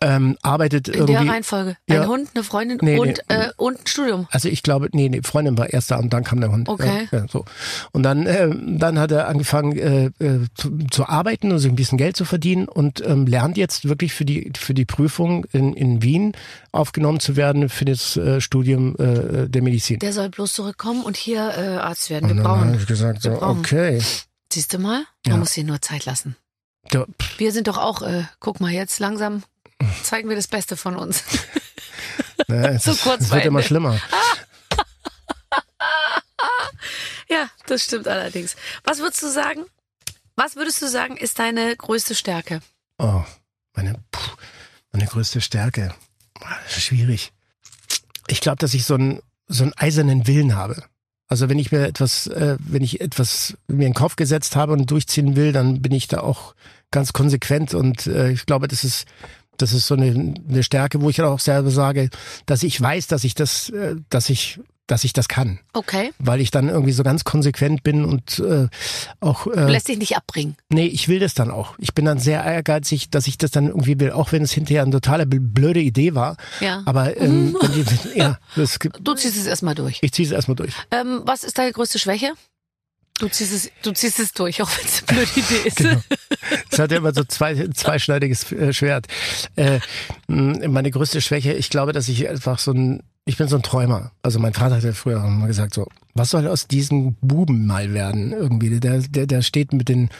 ähm, 0.00 0.36
arbeitet 0.42 0.88
In 0.88 0.94
irgendwie. 0.94 1.12
der 1.12 1.28
Reihenfolge. 1.32 1.76
Ein 1.88 1.94
Ja. 1.96 2.06
Hund, 2.06 2.28
eine 2.34 2.44
Freundin 2.44 2.78
Nee, 2.82 2.98
und, 2.98 3.06
nee. 3.28 3.34
Äh, 3.34 3.50
und 3.56 3.78
ein 3.80 3.86
Studium. 3.86 4.26
Also 4.30 4.48
ich 4.48 4.62
glaube, 4.62 4.88
nee, 4.92 5.08
nee, 5.08 5.20
Freundin 5.22 5.56
war 5.58 5.72
erst 5.72 5.90
da 5.90 5.98
und 5.98 6.12
dann 6.12 6.24
kam 6.24 6.40
der 6.40 6.50
Hund. 6.52 6.68
Okay. 6.68 7.08
Ja, 7.12 7.18
ja, 7.20 7.26
so. 7.28 7.44
Und 7.92 8.02
dann, 8.02 8.26
äh, 8.26 8.48
dann 8.78 8.98
hat 8.98 9.10
er 9.12 9.28
angefangen 9.28 9.76
äh, 9.76 10.06
äh, 10.24 10.46
zu, 10.54 10.76
zu 10.90 11.06
arbeiten 11.08 11.52
und 11.52 11.58
sich 11.58 11.70
ein 11.70 11.76
bisschen 11.76 11.98
Geld 11.98 12.16
zu 12.16 12.24
verdienen 12.24 12.68
und 12.68 13.02
ähm, 13.06 13.26
lernt 13.26 13.56
jetzt 13.56 13.88
wirklich 13.88 14.12
für 14.14 14.24
die 14.24 14.52
für 14.56 14.74
die 14.74 14.84
Prüfung 14.84 15.44
in, 15.52 15.74
in 15.74 16.02
Wien 16.02 16.32
aufgenommen 16.72 17.20
zu 17.20 17.36
werden 17.36 17.68
für 17.68 17.84
das 17.84 18.16
äh, 18.16 18.40
Studium 18.40 18.96
äh, 18.98 19.48
der 19.48 19.62
Medizin. 19.62 19.98
Der 20.00 20.12
soll 20.12 20.28
bloß 20.28 20.52
zurückkommen 20.52 21.02
und 21.02 21.16
hier 21.16 21.52
äh, 21.56 21.76
Arzt 21.76 22.10
werden. 22.10 22.28
Wir 22.28 22.36
und 22.36 22.36
dann 22.42 22.46
brauchen. 22.46 22.74
ich 22.74 22.86
gesagt, 22.86 23.22
so, 23.22 23.40
okay. 23.42 24.00
Siehst 24.52 24.72
du 24.72 24.78
mal? 24.78 25.04
Man 25.24 25.34
Ja. 25.34 25.36
muss 25.38 25.52
hier 25.52 25.64
nur 25.64 25.80
Zeit 25.82 26.04
lassen. 26.06 26.36
Da, 26.96 27.06
pff, 27.22 27.38
Wir 27.38 27.52
sind 27.52 27.66
doch 27.68 27.78
auch, 27.78 28.02
äh, 28.02 28.24
guck 28.40 28.60
mal, 28.60 28.70
jetzt 28.72 28.98
langsam 29.00 29.42
zeigen 30.02 30.28
wir 30.28 30.36
das 30.36 30.46
Beste 30.48 30.76
von 30.76 30.96
uns. 30.96 31.22
es, 32.48 32.84
So 32.84 32.92
ist- 32.92 33.02
kurz 33.02 33.22
es 33.22 33.30
wird 33.30 33.44
immer 33.44 33.62
schlimmer. 33.62 34.00
ja, 37.28 37.48
das 37.66 37.82
stimmt 37.84 38.08
allerdings. 38.08 38.56
Was 38.84 38.98
würdest 38.98 39.22
du 39.22 39.28
sagen? 39.28 39.64
Was 40.36 40.56
würdest 40.56 40.82
du 40.82 40.88
sagen, 40.88 41.16
ist 41.16 41.38
deine 41.38 41.74
größte 41.76 42.14
Stärke? 42.14 42.60
Oh, 42.98 43.22
meine, 43.74 43.94
puh, 44.10 44.36
meine 44.92 45.06
größte 45.06 45.40
Stärke. 45.40 45.94
Schwierig. 46.68 47.32
Ich 48.28 48.40
glaube, 48.40 48.58
dass 48.58 48.74
ich 48.74 48.84
so 48.84 48.94
einen, 48.94 49.20
so 49.48 49.64
einen 49.64 49.72
eisernen 49.76 50.26
Willen 50.26 50.54
habe. 50.56 50.82
Also 51.28 51.48
wenn 51.48 51.58
ich 51.58 51.72
mir 51.72 51.86
etwas, 51.86 52.26
äh, 52.28 52.56
wenn 52.60 52.82
ich 52.84 53.00
etwas 53.00 53.56
mir 53.66 53.86
in 53.86 53.92
den 53.92 53.94
Kopf 53.94 54.16
gesetzt 54.16 54.54
habe 54.56 54.72
und 54.72 54.90
durchziehen 54.90 55.34
will, 55.36 55.52
dann 55.52 55.82
bin 55.82 55.92
ich 55.92 56.06
da 56.08 56.20
auch 56.20 56.54
ganz 56.90 57.12
konsequent 57.12 57.74
und 57.74 58.06
äh, 58.06 58.30
ich 58.30 58.46
glaube, 58.46 58.68
das 58.68 58.84
ist 58.84 59.04
das 59.58 59.72
ist 59.72 59.86
so 59.86 59.94
eine, 59.94 60.34
eine 60.48 60.62
Stärke, 60.62 61.00
wo 61.00 61.08
ich 61.08 61.22
auch 61.22 61.40
selber 61.40 61.70
sage, 61.70 62.10
dass 62.44 62.62
ich 62.62 62.78
weiß, 62.78 63.06
dass 63.06 63.24
ich 63.24 63.34
das, 63.34 63.70
äh, 63.70 63.96
dass 64.10 64.28
ich, 64.28 64.60
dass 64.86 65.02
ich 65.02 65.14
das 65.14 65.28
kann, 65.28 65.60
Okay. 65.72 66.12
weil 66.18 66.42
ich 66.42 66.50
dann 66.50 66.68
irgendwie 66.68 66.92
so 66.92 67.02
ganz 67.02 67.24
konsequent 67.24 67.82
bin 67.82 68.04
und 68.04 68.38
äh, 68.38 68.68
auch 69.20 69.46
äh, 69.46 69.70
lässt 69.70 69.88
dich 69.88 69.96
nicht 69.96 70.14
abbringen. 70.14 70.56
Nee, 70.68 70.84
ich 70.88 71.08
will 71.08 71.20
das 71.20 71.32
dann 71.32 71.50
auch. 71.50 71.74
Ich 71.78 71.94
bin 71.94 72.04
dann 72.04 72.18
sehr 72.18 72.44
ehrgeizig, 72.44 73.08
dass 73.08 73.26
ich 73.26 73.38
das 73.38 73.50
dann 73.50 73.68
irgendwie 73.68 73.98
will, 73.98 74.10
auch 74.12 74.30
wenn 74.32 74.42
es 74.42 74.52
hinterher 74.52 74.82
eine 74.82 74.90
totale 74.90 75.24
bl- 75.24 75.40
blöde 75.40 75.80
Idee 75.80 76.14
war. 76.14 76.36
Ja. 76.60 76.82
Aber 76.84 77.16
ähm, 77.18 77.56
wenn 77.58 77.72
die, 77.72 77.84
ja, 78.18 78.38
das, 78.56 78.78
gibt- 78.78 78.98
Du 79.02 79.14
ziehst 79.14 79.38
es 79.38 79.46
erstmal 79.46 79.74
durch. 79.74 80.00
ich 80.02 80.12
ziehe 80.12 80.26
es 80.28 80.32
erstmal 80.32 80.56
durch. 80.56 80.74
Ähm, 80.90 81.22
was 81.24 81.44
ist 81.44 81.56
deine 81.56 81.72
größte 81.72 81.98
Schwäche? 81.98 82.32
Du 83.18 83.28
ziehst 83.28 83.52
es, 83.52 83.70
du 83.82 83.92
ziehst 83.92 84.20
es 84.20 84.32
durch, 84.32 84.60
auch 84.62 84.70
wenn 84.76 84.84
es 84.84 85.02
eine 85.06 85.16
blöde 85.16 85.40
Idee 85.40 85.68
ist. 85.68 85.76
Genau. 85.76 86.02
Es 86.70 86.78
hat 86.78 86.90
ja 86.90 86.98
immer 86.98 87.14
so 87.14 87.24
zwei, 87.24 87.68
zweischneidiges 87.68 88.52
äh, 88.52 88.72
Schwert. 88.72 89.06
Äh, 89.56 89.80
meine 90.28 90.90
größte 90.90 91.20
Schwäche, 91.20 91.54
ich 91.54 91.70
glaube, 91.70 91.92
dass 91.92 92.08
ich 92.08 92.28
einfach 92.28 92.58
so 92.58 92.72
ein, 92.72 93.02
ich 93.24 93.36
bin 93.38 93.48
so 93.48 93.56
ein 93.56 93.62
Träumer. 93.62 94.12
Also 94.22 94.38
mein 94.38 94.52
Vater 94.52 94.76
hat 94.76 94.84
ja 94.84 94.92
früher 94.92 95.24
immer 95.24 95.46
gesagt 95.46 95.74
so, 95.74 95.86
was 96.14 96.30
soll 96.30 96.46
aus 96.46 96.68
diesem 96.68 97.14
Buben 97.20 97.66
mal 97.66 97.94
werden 97.94 98.32
irgendwie? 98.32 98.78
Der, 98.80 98.98
der, 98.98 99.26
der 99.26 99.42
steht 99.42 99.72
mit 99.72 99.88
den, 99.88 100.10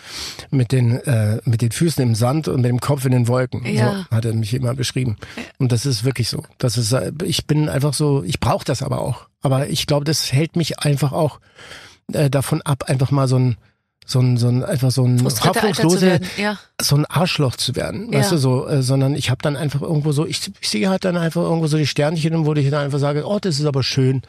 mit 0.50 0.72
den, 0.72 0.96
äh, 1.02 1.40
mit 1.44 1.62
den 1.62 1.72
Füßen 1.72 2.02
im 2.02 2.14
Sand 2.14 2.48
und 2.48 2.62
mit 2.62 2.70
dem 2.70 2.80
Kopf 2.80 3.04
in 3.04 3.12
den 3.12 3.28
Wolken. 3.28 3.64
Ja. 3.66 4.06
So 4.10 4.16
hat 4.16 4.24
er 4.24 4.34
mich 4.34 4.54
immer 4.54 4.74
beschrieben. 4.74 5.16
Und 5.58 5.70
das 5.70 5.86
ist 5.86 6.04
wirklich 6.04 6.28
so. 6.28 6.42
Das 6.58 6.78
ist, 6.78 6.92
äh, 6.92 7.12
ich 7.24 7.46
bin 7.46 7.68
einfach 7.68 7.94
so, 7.94 8.22
ich 8.24 8.40
brauche 8.40 8.64
das 8.64 8.82
aber 8.82 9.00
auch. 9.00 9.28
Aber 9.42 9.68
ich 9.68 9.86
glaube, 9.86 10.04
das 10.04 10.32
hält 10.32 10.56
mich 10.56 10.80
einfach 10.80 11.12
auch 11.12 11.40
äh, 12.12 12.30
davon 12.30 12.62
ab, 12.62 12.84
einfach 12.88 13.10
mal 13.10 13.28
so 13.28 13.38
ein, 13.38 13.56
so 14.04 14.20
ein, 14.20 14.36
so 14.36 14.48
ein, 14.48 14.62
einfach 14.64 14.90
so 14.90 15.04
ein 15.04 15.22
hoffnungslose. 15.24 16.20
Ja. 16.36 16.58
so 16.80 16.96
ein 16.96 17.06
Arschloch 17.06 17.56
zu 17.56 17.74
werden, 17.74 18.12
Ja. 18.12 18.20
weißt 18.20 18.32
du 18.32 18.36
so, 18.38 18.66
äh, 18.68 18.82
sondern 18.82 19.14
ich 19.14 19.30
habe 19.30 19.42
dann 19.42 19.56
einfach 19.56 19.82
irgendwo 19.82 20.12
so, 20.12 20.26
ich, 20.26 20.50
ich 20.60 20.68
sehe 20.68 20.88
halt 20.88 21.04
dann 21.04 21.16
einfach 21.16 21.42
irgendwo 21.42 21.66
so 21.66 21.76
die 21.76 21.86
Sternchen 21.86 22.34
und 22.34 22.46
wo 22.46 22.54
ich 22.54 22.70
dann 22.70 22.84
einfach 22.84 23.00
sage, 23.00 23.26
oh, 23.26 23.38
das 23.40 23.58
ist 23.58 23.66
aber 23.66 23.82
schön. 23.82 24.22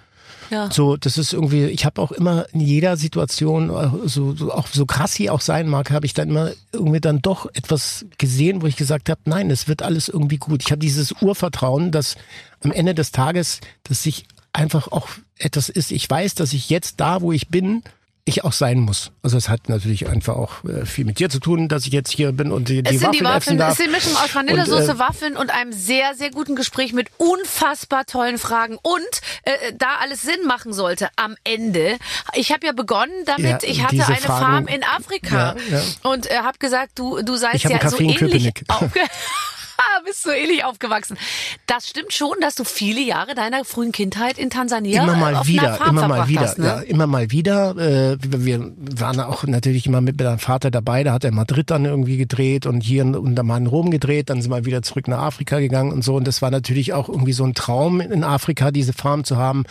Ja. 0.50 0.72
So, 0.72 0.96
das 0.96 1.18
ist 1.18 1.34
irgendwie, 1.34 1.66
ich 1.66 1.86
habe 1.86 2.02
auch 2.02 2.12
immer 2.12 2.46
in 2.54 2.62
jeder 2.62 2.96
Situation, 2.96 3.70
äh, 3.70 4.08
so, 4.08 4.34
so 4.34 4.52
auch 4.52 4.68
so 4.68 4.86
krass 4.86 5.14
sie 5.14 5.30
auch 5.30 5.42
sein 5.42 5.68
mag, 5.68 5.92
habe 5.92 6.06
ich 6.06 6.14
dann 6.14 6.30
immer 6.30 6.52
irgendwie 6.72 7.02
dann 7.02 7.22
doch 7.22 7.48
etwas 7.54 8.06
gesehen, 8.18 8.62
wo 8.62 8.66
ich 8.68 8.78
gesagt 8.78 9.10
habe, 9.10 9.20
nein, 9.26 9.52
es 9.52 9.68
wird 9.68 9.82
alles 9.84 10.08
irgendwie 10.08 10.38
gut. 10.38 10.64
Ich 10.64 10.72
habe 10.72 10.80
dieses 10.80 11.12
Urvertrauen, 11.22 11.92
dass 11.92 12.16
am 12.64 12.72
Ende 12.72 12.96
des 12.96 13.12
Tages, 13.12 13.60
dass 13.84 14.06
ich 14.06 14.26
einfach 14.54 14.88
auch 14.92 15.10
etwas 15.40 15.70
ist. 15.70 15.92
Ich 15.92 16.10
weiß, 16.10 16.36
dass 16.36 16.54
ich 16.54 16.70
jetzt 16.70 17.00
da, 17.00 17.22
wo 17.22 17.32
ich 17.32 17.48
bin, 17.50 17.84
ich 18.30 18.44
auch 18.44 18.52
sein 18.52 18.80
muss. 18.82 19.12
Also 19.24 19.38
es 19.38 19.48
hat 19.48 19.70
natürlich 19.70 20.10
einfach 20.10 20.36
auch 20.36 20.62
äh, 20.66 20.86
viel 20.86 21.06
mit 21.06 21.18
dir 21.18 21.30
zu 21.30 21.40
tun, 21.40 21.70
dass 21.70 21.86
ich 21.86 21.94
jetzt 21.94 22.12
hier 22.12 22.34
bin 22.34 22.52
und 22.52 22.68
die, 22.68 22.84
die 22.84 22.94
Es 22.96 23.00
sind 23.00 23.16
die 23.16 23.24
Waffeln 23.24 23.58
essen 23.58 23.58
Waffeln, 23.58 23.58
es 23.58 23.60
darf. 23.60 23.80
ist 23.80 23.86
die 23.88 23.90
Mischung 23.90 24.16
aus 24.22 24.36
Vanillesoße, 24.36 24.92
äh, 24.92 25.00
Waffeln 25.00 25.38
und 25.38 25.50
einem 25.50 25.72
sehr, 25.72 26.14
sehr 26.14 26.30
guten 26.32 26.58
Gespräch 26.58 26.92
mit 26.92 27.08
unfassbar 27.16 28.06
tollen 28.06 28.38
Fragen. 28.38 28.78
Und 28.82 29.00
äh, 29.44 29.72
da 29.78 29.96
alles 30.02 30.24
Sinn 30.24 30.46
machen 30.46 30.74
sollte 30.74 31.08
am 31.16 31.38
Ende. 31.46 31.96
Ich 32.36 32.52
habe 32.52 32.66
ja 32.66 32.74
begonnen 32.74 33.14
damit, 33.26 33.64
Ja, 33.64 33.70
ich 33.70 33.82
hatte 33.82 34.06
eine 34.06 34.18
Fragen- 34.18 34.46
Farm 34.46 34.68
in 34.68 34.84
Afrika 34.84 35.56
Ja, 35.72 35.82
und 36.04 36.30
äh, 36.30 36.40
habe 36.40 36.58
gesagt, 36.58 37.00
du, 37.00 37.22
du 37.22 37.38
seist 37.38 37.64
ja 37.64 37.90
so 37.90 37.98
ähnlich 37.98 38.52
bist 40.08 40.24
so 40.24 40.32
ähnlich 40.32 40.64
aufgewachsen. 40.64 41.18
Das 41.66 41.88
stimmt 41.88 42.14
schon, 42.14 42.36
dass 42.42 42.56
du 42.56 42.64
viele 42.64 43.02
Jahre 43.02 43.36
deiner 43.36 43.66
frühen 43.66 43.92
Kindheit 43.92 44.38
in 44.38 44.50
Tansania 44.50 45.04
immer 45.04 45.16
mal 45.16 45.36
auf 45.36 45.42
einer 45.42 45.48
wieder, 45.48 45.74
Farm 45.76 45.90
immer 45.90 46.08
mal 46.08 46.28
wieder, 46.28 46.42
hast, 46.42 46.58
ne? 46.58 46.66
ja, 46.66 46.80
immer 46.80 47.08
mal 47.08 47.32
wieder. 47.32 47.78
Äh, 47.78 48.18
wir 48.22 48.72
waren 48.78 49.20
auch 49.20 49.44
natürlich 49.44 49.86
immer 49.86 50.02
mit 50.02 50.20
meinem 50.20 50.40
Vater 50.40 50.72
dabei. 50.72 51.04
Da 51.04 51.14
hat 51.14 51.24
er 51.24 51.30
in 51.30 51.36
Madrid 51.36 51.70
dann 51.70 51.86
irgendwie 51.86 52.18
gedreht 52.18 52.66
und 52.66 52.82
hier 52.82 53.06
und 53.06 53.36
dann 53.36 53.46
mal 53.46 53.58
in 53.58 53.68
Rom 53.68 53.92
gedreht. 53.92 54.30
Dann 54.30 54.42
sind 54.42 54.52
wir 54.52 54.66
wieder 54.66 54.82
zurück 54.82 55.08
nach 55.08 55.20
Afrika 55.20 55.60
gegangen 55.60 55.92
und 55.92 56.04
so. 56.04 56.16
Und 56.16 56.28
das 56.28 56.42
war 56.42 56.52
natürlich 56.52 56.94
auch 56.94 57.10
irgendwie 57.10 57.34
so 57.34 57.44
ein 57.44 57.54
Traum 57.54 58.02
in 58.02 58.24
Afrika, 58.24 58.72
diese 58.72 58.94
Farm 58.94 59.24
zu 59.24 59.38
haben. 59.38 59.66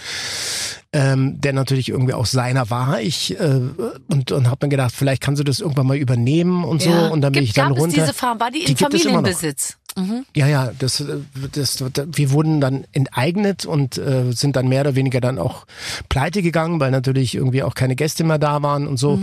Ähm, 0.97 1.38
der 1.42 1.53
natürlich 1.53 1.90
irgendwie 1.90 2.14
auch 2.14 2.24
seiner 2.24 2.70
war. 2.70 3.03
Ich 3.03 3.38
äh, 3.38 3.61
und 4.09 4.32
und 4.32 4.49
habe 4.49 4.64
mir 4.64 4.70
gedacht, 4.70 4.94
vielleicht 4.97 5.20
kannst 5.20 5.40
du 5.40 5.44
das 5.44 5.61
irgendwann 5.61 5.86
mal 5.86 5.99
übernehmen 5.99 6.64
und 6.64 6.80
so. 6.80 6.88
Ja. 6.88 7.09
Und 7.09 7.20
dann 7.20 7.32
bin 7.32 7.42
Gibt, 7.42 7.49
ich 7.51 7.53
dann 7.53 7.68
gab 7.68 7.78
runter. 7.78 7.99
es 7.99 8.05
diese 8.05 8.14
Farm? 8.14 8.40
War 8.40 8.51
die 8.51 8.61
in 8.61 8.66
Die 8.66 8.72
noch. 8.72 8.90
Familienbesitz? 8.90 9.76
Mhm. 9.99 10.24
Ja, 10.34 10.47
ja, 10.47 10.72
das, 10.78 11.01
äh, 11.01 11.18
das, 11.53 11.82
das, 11.92 12.07
wir 12.12 12.30
wurden 12.30 12.61
dann 12.61 12.86
enteignet 12.92 13.66
und 13.66 13.99
äh, 13.99 14.32
sind 14.32 14.57
dann 14.57 14.68
mehr 14.68 14.82
oder 14.82 14.94
weniger 14.94 15.20
dann 15.20 15.38
auch 15.38 15.66
pleite 16.09 16.40
gegangen, 16.42 16.80
weil 16.80 16.90
natürlich 16.90 17.34
irgendwie 17.34 17.62
auch 17.62 17.74
keine 17.74 17.97
Gäste 17.97 18.24
mehr 18.24 18.38
da 18.38 18.62
waren 18.62 18.86
und 18.86 18.99
so. 18.99 19.18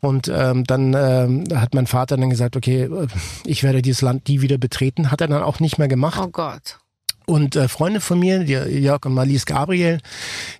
Und 0.00 0.28
ähm, 0.28 0.64
dann 0.64 0.94
ähm, 0.94 1.44
hat 1.54 1.74
mein 1.74 1.86
Vater 1.86 2.16
dann 2.16 2.30
gesagt, 2.30 2.56
okay, 2.56 2.82
äh, 2.84 3.06
ich 3.44 3.62
werde 3.62 3.82
dieses 3.82 4.02
Land 4.02 4.28
nie 4.28 4.40
wieder 4.40 4.58
betreten. 4.58 5.10
Hat 5.10 5.20
er 5.20 5.28
dann 5.28 5.42
auch 5.42 5.60
nicht 5.60 5.78
mehr 5.78 5.88
gemacht. 5.88 6.20
Oh 6.22 6.28
Gott. 6.28 6.78
Und 7.26 7.56
äh, 7.56 7.68
Freunde 7.68 8.00
von 8.00 8.18
mir, 8.18 8.40
die, 8.44 8.52
Jörg 8.52 9.04
und 9.06 9.14
Marlies 9.14 9.46
Gabriel, 9.46 9.98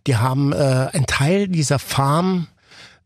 die 0.07 0.17
haben 0.17 0.53
äh, 0.53 0.57
einen 0.93 1.07
Teil 1.07 1.49
dieser 1.49 1.79
Farm 1.79 2.47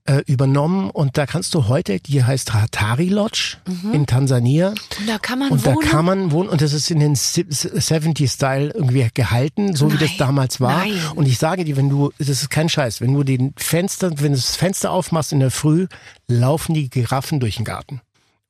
äh, 0.04 0.22
übernommen 0.26 0.88
und 0.90 1.18
da 1.18 1.26
kannst 1.26 1.54
du 1.54 1.68
heute, 1.68 2.00
die 2.00 2.24
heißt 2.24 2.54
Hatari 2.54 3.09
Lodge 3.09 3.59
in 3.92 4.06
Tansania. 4.06 4.68
Und 4.68 4.78
da 5.06 5.18
kann 5.18 5.38
man 5.40 5.50
Und 5.50 5.66
da 5.66 5.74
wohnen? 5.74 5.86
kann 5.88 6.04
man 6.06 6.30
wohnen 6.32 6.48
und 6.48 6.62
das 6.62 6.72
ist 6.72 6.90
in 6.90 7.00
den 7.00 7.14
70-Style 7.14 8.70
irgendwie 8.74 9.09
gehalten, 9.12 9.74
so 9.76 9.92
wie 9.92 9.96
das 9.98 10.11
Nein, 10.11 10.18
damals 10.18 10.61
war. 10.61 10.78
nein. 10.78 10.92
Und 11.14 11.26
ich 11.28 11.38
sage 11.38 11.64
dir, 11.64 11.76
wenn 11.76 11.88
du, 11.90 12.11
das 12.18 12.28
ist 12.28 12.50
kein 12.50 12.68
Scheiß, 12.68 13.00
wenn 13.00 13.12
du 13.14 13.22
den 13.22 13.52
Fenster, 13.56 14.11
wenn 14.20 14.32
du 14.32 14.38
das 14.38 14.56
Fenster 14.56 14.90
aufmachst 14.92 15.32
in 15.32 15.40
der 15.40 15.50
Früh, 15.50 15.86
laufen 16.26 16.74
die 16.74 16.88
Giraffen 16.90 17.40
durch 17.40 17.56
den 17.56 17.64
Garten. 17.64 18.00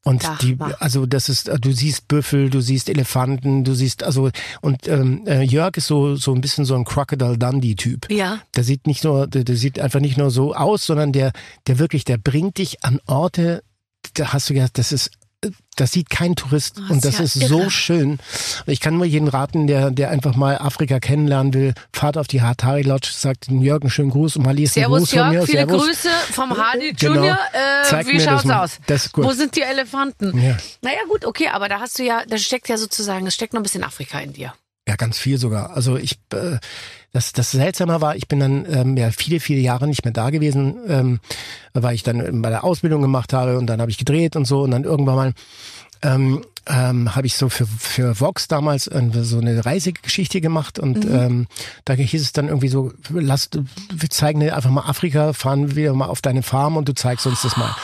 Und 0.09 0.25
Ach, 0.25 0.39
die, 0.39 0.57
also 0.79 1.05
das 1.05 1.29
ist, 1.29 1.51
du 1.61 1.71
siehst 1.71 2.09
Büffel, 2.09 2.49
du 2.49 2.63
siehst 2.63 2.89
Elefanten, 2.89 3.63
du 3.63 3.75
siehst, 3.75 4.03
also 4.03 4.31
und 4.63 4.89
ähm, 4.89 5.27
äh, 5.27 5.43
Jörg 5.43 5.77
ist 5.77 5.87
so 5.87 6.17
so 6.17 6.33
ein 6.33 6.41
bisschen 6.41 6.65
so 6.65 6.77
ein 6.77 6.87
Crocodile 6.87 7.37
Dundee 7.37 7.75
Typ. 7.75 8.11
Ja. 8.11 8.41
Der 8.57 8.65
sieht 8.65 8.87
nicht 8.87 9.05
nur, 9.05 9.27
der, 9.27 9.45
der 9.45 9.57
sieht 9.57 9.79
einfach 9.79 10.01
nicht 10.01 10.17
nur 10.17 10.31
so 10.31 10.55
aus, 10.55 10.87
sondern 10.87 11.13
der, 11.13 11.33
der 11.67 11.79
wirklich, 11.79 12.07
der 12.07 12.17
bringt 12.17 12.57
dich 12.57 12.83
an 12.87 13.01
Orte, 13.05 13.63
da 14.15 14.33
hast 14.33 14.49
du 14.49 14.55
gedacht, 14.55 14.79
das 14.79 14.93
ist, 14.93 15.11
das 15.77 15.93
sieht 15.93 16.11
kein 16.11 16.35
Tourist 16.35 16.77
Oh, 16.79 16.93
und 16.93 16.97
ist 16.97 17.05
das 17.05 17.19
ja 17.19 17.25
ist 17.25 17.35
so 17.49 17.71
schön. 17.71 18.19
Ich 18.67 18.81
kann 18.81 18.97
nur 18.97 19.05
jeden 19.07 19.29
raten, 19.29 19.69
der, 19.69 19.91
der 19.93 20.11
einfach 20.11 20.35
mal 20.35 20.59
Afrika 20.59 20.99
kennenlernen 20.99 21.55
will, 21.55 21.75
fahrt 21.93 22.19
auf 22.19 22.27
die 22.27 22.43
Hatari 22.43 22.83
Lodge, 22.83 23.11
sagt 23.13 23.47
dem 23.49 23.63
Jörg 23.63 23.83
einen 23.83 23.91
schönen 23.91 24.11
Gruß 24.11 24.37
und 24.37 24.45
mal 24.45 24.55
liest 24.55 24.77
einen 24.77 24.85
Servus 24.87 24.99
Gruß 25.01 25.11
von 25.11 25.29
mir. 25.29 25.35
Jörg, 25.35 25.47
viele 25.47 25.59
Servus. 25.67 25.87
Grüße 25.87 26.09
vom 26.33 26.57
Hardy 26.57 26.93
Genau. 26.93 27.15
Junior. 27.15 27.39
Äh, 27.53 27.85
Zeig 27.89 28.09
wie 28.09 28.21
schaut's 28.21 28.51
aus? 28.51 28.79
Ist. 28.89 29.11
Wo 29.17 29.31
sind 29.33 29.55
die 29.55 29.63
Elefanten? 29.63 30.37
Ja. 30.43 30.57
Naja 30.83 30.99
gut, 31.09 31.25
okay, 31.25 31.49
aber 31.49 31.69
da 31.69 31.79
hast 31.81 31.99
du 32.01 32.05
ja, 32.05 32.23
da 32.27 32.37
steckt 32.39 32.69
ja 32.69 32.77
sozusagen, 32.77 33.27
es 33.27 33.35
steckt 33.35 33.53
noch 33.53 33.61
ein 33.61 33.65
bisschen 33.65 33.85
Afrika 33.85 34.19
in 34.19 34.33
dir. 34.33 34.53
Ja, 34.89 34.97
ganz 34.97 35.19
viel 35.19 35.37
sogar. 35.37 35.77
Also 35.77 35.99
ich, 35.99 36.19
äh, 36.33 36.57
das, 37.13 37.33
das 37.33 37.51
Seltsame 37.51 38.01
war, 38.01 38.17
ich 38.17 38.27
bin 38.27 38.41
dann 38.41 38.65
ähm, 38.71 38.97
ja 38.97 39.11
viele, 39.11 39.39
viele 39.39 39.61
Jahre 39.61 39.87
nicht 39.87 40.05
mehr 40.05 40.15
da 40.15 40.31
gewesen, 40.31 40.79
ähm, 40.89 41.21
weil 41.75 41.95
ich 41.95 42.03
dann 42.03 42.41
bei 42.41 42.49
der 42.49 42.65
Ausbildung 42.65 43.03
gemacht 43.03 43.35
habe 43.35 43.59
und 43.59 43.67
dann 43.67 43.83
habe 43.83 43.91
ich 43.91 43.99
gedreht 43.99 44.35
und 44.35 44.47
so 44.47 44.63
und 44.63 44.71
dann 44.71 44.85
irgendwann 44.85 45.15
mal 45.15 45.33
ähm, 46.01 46.43
ähm, 46.67 47.15
habe 47.15 47.27
ich 47.27 47.37
so 47.37 47.51
für, 47.51 47.67
für 47.67 48.19
Vox 48.19 48.49
damals 48.49 48.87
äh, 48.87 49.11
so 49.13 49.39
eine 49.41 49.67
Reisegeschichte 49.67 50.41
gemacht 50.41 50.79
und 50.79 51.05
ähm, 51.05 51.49
da 51.85 51.93
hieß 51.93 52.23
es 52.23 52.33
dann 52.33 52.49
irgendwie 52.49 52.69
so, 52.69 52.93
lass, 53.11 53.51
wir 53.93 54.09
zeigen 54.09 54.41
dir 54.41 54.57
einfach 54.57 54.71
mal 54.71 54.89
Afrika, 54.89 55.35
fahren 55.35 55.77
wir 55.77 55.93
mal 55.93 56.07
auf 56.07 56.23
deine 56.23 56.43
Farm 56.43 56.79
und 56.79 56.89
du 56.89 56.95
zeigst 56.95 57.27
uns 57.27 57.43
das 57.43 57.59
mal. 57.59 57.75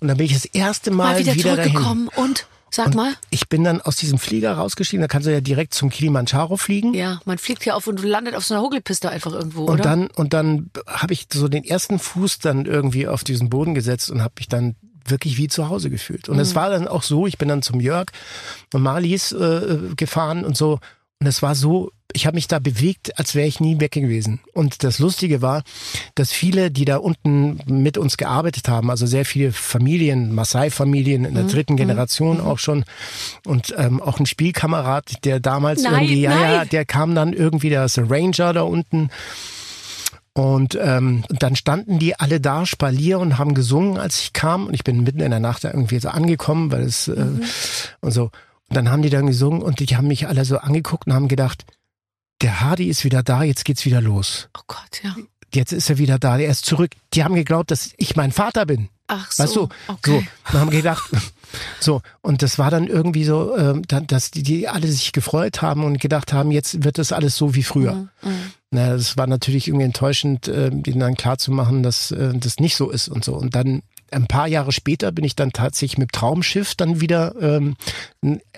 Und 0.00 0.08
dann 0.08 0.16
bin 0.16 0.26
ich 0.26 0.32
das 0.32 0.46
erste 0.46 0.90
Mal, 0.90 1.12
Mal 1.12 1.18
wieder, 1.18 1.34
wieder 1.34 1.56
dahin. 1.56 1.72
zurückgekommen 1.72 2.08
und, 2.16 2.46
sag 2.74 2.86
Und 2.86 2.94
mal. 2.96 3.12
ich 3.30 3.48
bin 3.48 3.64
dann 3.64 3.80
aus 3.80 3.96
diesem 3.96 4.18
Flieger 4.18 4.52
rausgestiegen, 4.52 5.00
da 5.00 5.08
kannst 5.08 5.26
du 5.26 5.32
ja 5.32 5.40
direkt 5.40 5.74
zum 5.74 5.90
Kilimanjaro 5.90 6.56
fliegen. 6.56 6.94
Ja, 6.94 7.20
man 7.24 7.38
fliegt 7.38 7.62
hier 7.64 7.76
auf 7.76 7.86
und 7.86 8.02
landet 8.02 8.34
auf 8.34 8.44
so 8.44 8.54
einer 8.54 8.62
Hugelpiste 8.62 9.08
einfach 9.10 9.32
irgendwo, 9.32 9.64
Und 9.64 9.74
oder? 9.74 9.82
dann 9.84 10.06
und 10.08 10.32
dann 10.34 10.70
habe 10.86 11.12
ich 11.12 11.26
so 11.32 11.48
den 11.48 11.64
ersten 11.64 11.98
Fuß 11.98 12.38
dann 12.40 12.66
irgendwie 12.66 13.06
auf 13.08 13.24
diesen 13.24 13.48
Boden 13.50 13.74
gesetzt 13.74 14.10
und 14.10 14.22
habe 14.22 14.34
mich 14.38 14.48
dann 14.48 14.76
wirklich 15.06 15.36
wie 15.36 15.48
zu 15.48 15.68
Hause 15.68 15.90
gefühlt. 15.90 16.28
Und 16.30 16.38
es 16.38 16.50
Mhm. 16.52 16.56
war 16.56 16.70
dann 16.70 16.88
auch 16.88 17.02
so, 17.02 17.26
ich 17.26 17.36
bin 17.38 17.48
dann 17.48 17.60
zum 17.62 17.78
Jörg 17.80 18.06
und 18.72 18.82
Marlies 18.82 19.32
äh, 19.32 19.78
gefahren 19.96 20.44
und 20.44 20.56
so 20.56 20.80
und 21.20 21.26
es 21.26 21.42
war 21.42 21.54
so, 21.54 21.90
ich 22.14 22.26
habe 22.26 22.36
mich 22.36 22.48
da 22.48 22.58
bewegt, 22.60 23.18
als 23.18 23.34
wäre 23.34 23.46
ich 23.46 23.60
nie 23.60 23.80
weg 23.80 23.92
gewesen. 23.92 24.40
Und 24.54 24.84
das 24.84 24.98
Lustige 24.98 25.42
war, 25.42 25.62
dass 26.14 26.32
viele, 26.32 26.70
die 26.70 26.84
da 26.84 26.96
unten 26.96 27.58
mit 27.66 27.98
uns 27.98 28.16
gearbeitet 28.16 28.68
haben, 28.68 28.90
also 28.90 29.04
sehr 29.06 29.24
viele 29.24 29.52
Familien, 29.52 30.34
Maasai-Familien 30.34 31.22
Mhm. 31.22 31.28
in 31.28 31.34
der 31.34 31.44
dritten 31.44 31.76
Generation 31.76 32.40
auch 32.40 32.58
schon 32.58 32.84
und 33.44 33.74
ähm, 33.76 34.00
auch 34.00 34.18
ein 34.20 34.26
Spielkamerad, 34.26 35.24
der 35.24 35.40
damals 35.40 35.82
Nein, 35.82 35.94
irgendwie, 36.04 36.22
ja, 36.22 36.52
ja, 36.54 36.64
der 36.64 36.84
kam 36.84 37.14
dann 37.14 37.32
irgendwie, 37.32 37.68
der 37.68 37.84
ist 37.84 37.98
Ranger 37.98 38.52
da 38.52 38.62
unten 38.62 39.10
und 40.34 40.76
ähm, 40.80 41.24
dann 41.28 41.54
standen 41.54 41.98
die 42.00 42.18
alle 42.18 42.40
da, 42.40 42.66
Spalier, 42.66 43.20
und 43.20 43.38
haben 43.38 43.54
gesungen, 43.54 43.98
als 43.98 44.20
ich 44.20 44.32
kam. 44.32 44.66
Und 44.66 44.74
ich 44.74 44.82
bin 44.82 45.04
mitten 45.04 45.20
in 45.20 45.30
der 45.30 45.38
Nacht 45.38 45.62
da 45.62 45.70
irgendwie 45.70 46.00
so 46.00 46.08
angekommen, 46.08 46.72
weil 46.72 46.82
es 46.82 47.06
äh, 47.06 47.26
und 48.00 48.10
so. 48.10 48.24
Und 48.68 48.76
dann 48.76 48.90
haben 48.90 49.02
die 49.02 49.10
dann 49.10 49.26
gesungen 49.28 49.62
und 49.62 49.78
die 49.78 49.96
haben 49.96 50.08
mich 50.08 50.26
alle 50.26 50.44
so 50.44 50.58
angeguckt 50.58 51.06
und 51.06 51.12
haben 51.14 51.28
gedacht, 51.28 51.64
der 52.44 52.60
Hardy 52.60 52.88
ist 52.88 53.04
wieder 53.04 53.22
da, 53.22 53.42
jetzt 53.42 53.64
geht's 53.64 53.86
wieder 53.86 54.02
los. 54.02 54.48
oh 54.56 54.60
Gott, 54.66 55.02
ja. 55.02 55.16
Jetzt 55.54 55.72
ist 55.72 55.88
er 55.88 55.96
wieder 55.96 56.18
da, 56.18 56.36
er 56.36 56.50
ist 56.50 56.66
zurück. 56.66 56.90
Die 57.14 57.24
haben 57.24 57.34
geglaubt, 57.34 57.70
dass 57.70 57.94
ich 57.96 58.16
mein 58.16 58.32
Vater 58.32 58.66
bin. 58.66 58.90
Ach 59.06 59.32
so. 59.32 59.42
Weißt 59.42 59.56
du, 59.56 59.68
okay. 59.88 60.28
so, 60.50 60.52
und 60.52 60.60
haben 60.60 60.70
gedacht, 60.70 61.10
so, 61.80 62.02
und 62.20 62.42
das 62.42 62.58
war 62.58 62.70
dann 62.70 62.86
irgendwie 62.86 63.24
so, 63.24 63.56
ähm, 63.56 63.82
dass 63.86 64.30
die, 64.30 64.42
die 64.42 64.68
alle 64.68 64.88
sich 64.88 65.12
gefreut 65.12 65.62
haben 65.62 65.84
und 65.84 66.00
gedacht 66.00 66.34
haben, 66.34 66.50
jetzt 66.50 66.84
wird 66.84 66.98
das 66.98 67.12
alles 67.12 67.36
so 67.36 67.54
wie 67.54 67.62
früher. 67.62 68.08
Mhm. 68.22 68.52
Na, 68.70 68.90
das 68.90 69.16
war 69.16 69.26
natürlich 69.26 69.68
irgendwie 69.68 69.86
enttäuschend, 69.86 70.46
äh, 70.48 70.70
denen 70.70 71.00
dann 71.00 71.16
klarzumachen, 71.16 71.82
dass 71.82 72.10
äh, 72.10 72.34
das 72.34 72.58
nicht 72.58 72.76
so 72.76 72.90
ist 72.90 73.08
und 73.08 73.24
so. 73.24 73.34
Und 73.34 73.54
dann 73.54 73.82
ein 74.14 74.26
paar 74.26 74.46
Jahre 74.48 74.72
später 74.72 75.12
bin 75.12 75.24
ich 75.24 75.36
dann 75.36 75.52
tatsächlich 75.52 75.98
mit 75.98 76.12
Traumschiff 76.12 76.74
dann 76.74 77.00
wieder 77.00 77.34
ähm, 77.40 77.76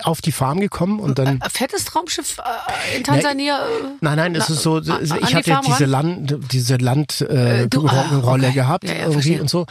auf 0.03 0.21
die 0.21 0.33
Farm 0.33 0.61
gekommen 0.61 1.01
und 1.01 1.19
dann 1.19 1.41
Ein 1.43 1.51
fettes 1.51 1.85
Traumschiff 1.87 2.39
äh, 2.39 2.97
in 2.97 3.05
Tansania. 3.05 3.59
äh, 3.59 3.71
Nein, 4.01 4.17
nein, 4.17 4.35
es 4.35 4.49
Na, 4.49 4.55
ist 4.55 4.63
so, 4.63 4.77
an 4.77 5.03
ich 5.03 5.35
hatte 5.35 5.59
diese 5.67 5.85
ran? 5.85 5.91
Land, 5.91 6.37
diese 6.53 6.77
Land 6.77 7.21
äh, 7.23 7.63
Äh, 7.65 7.69
du- 7.69 7.87
ah, 7.89 8.23
okay. 8.23 8.53
gehabt 8.53 8.85
Ja, 8.85 8.91
ja, 8.95 8.97
irgendwie 9.01 9.13
verstehe. 9.15 9.41
und 9.41 9.51
so. 9.51 9.67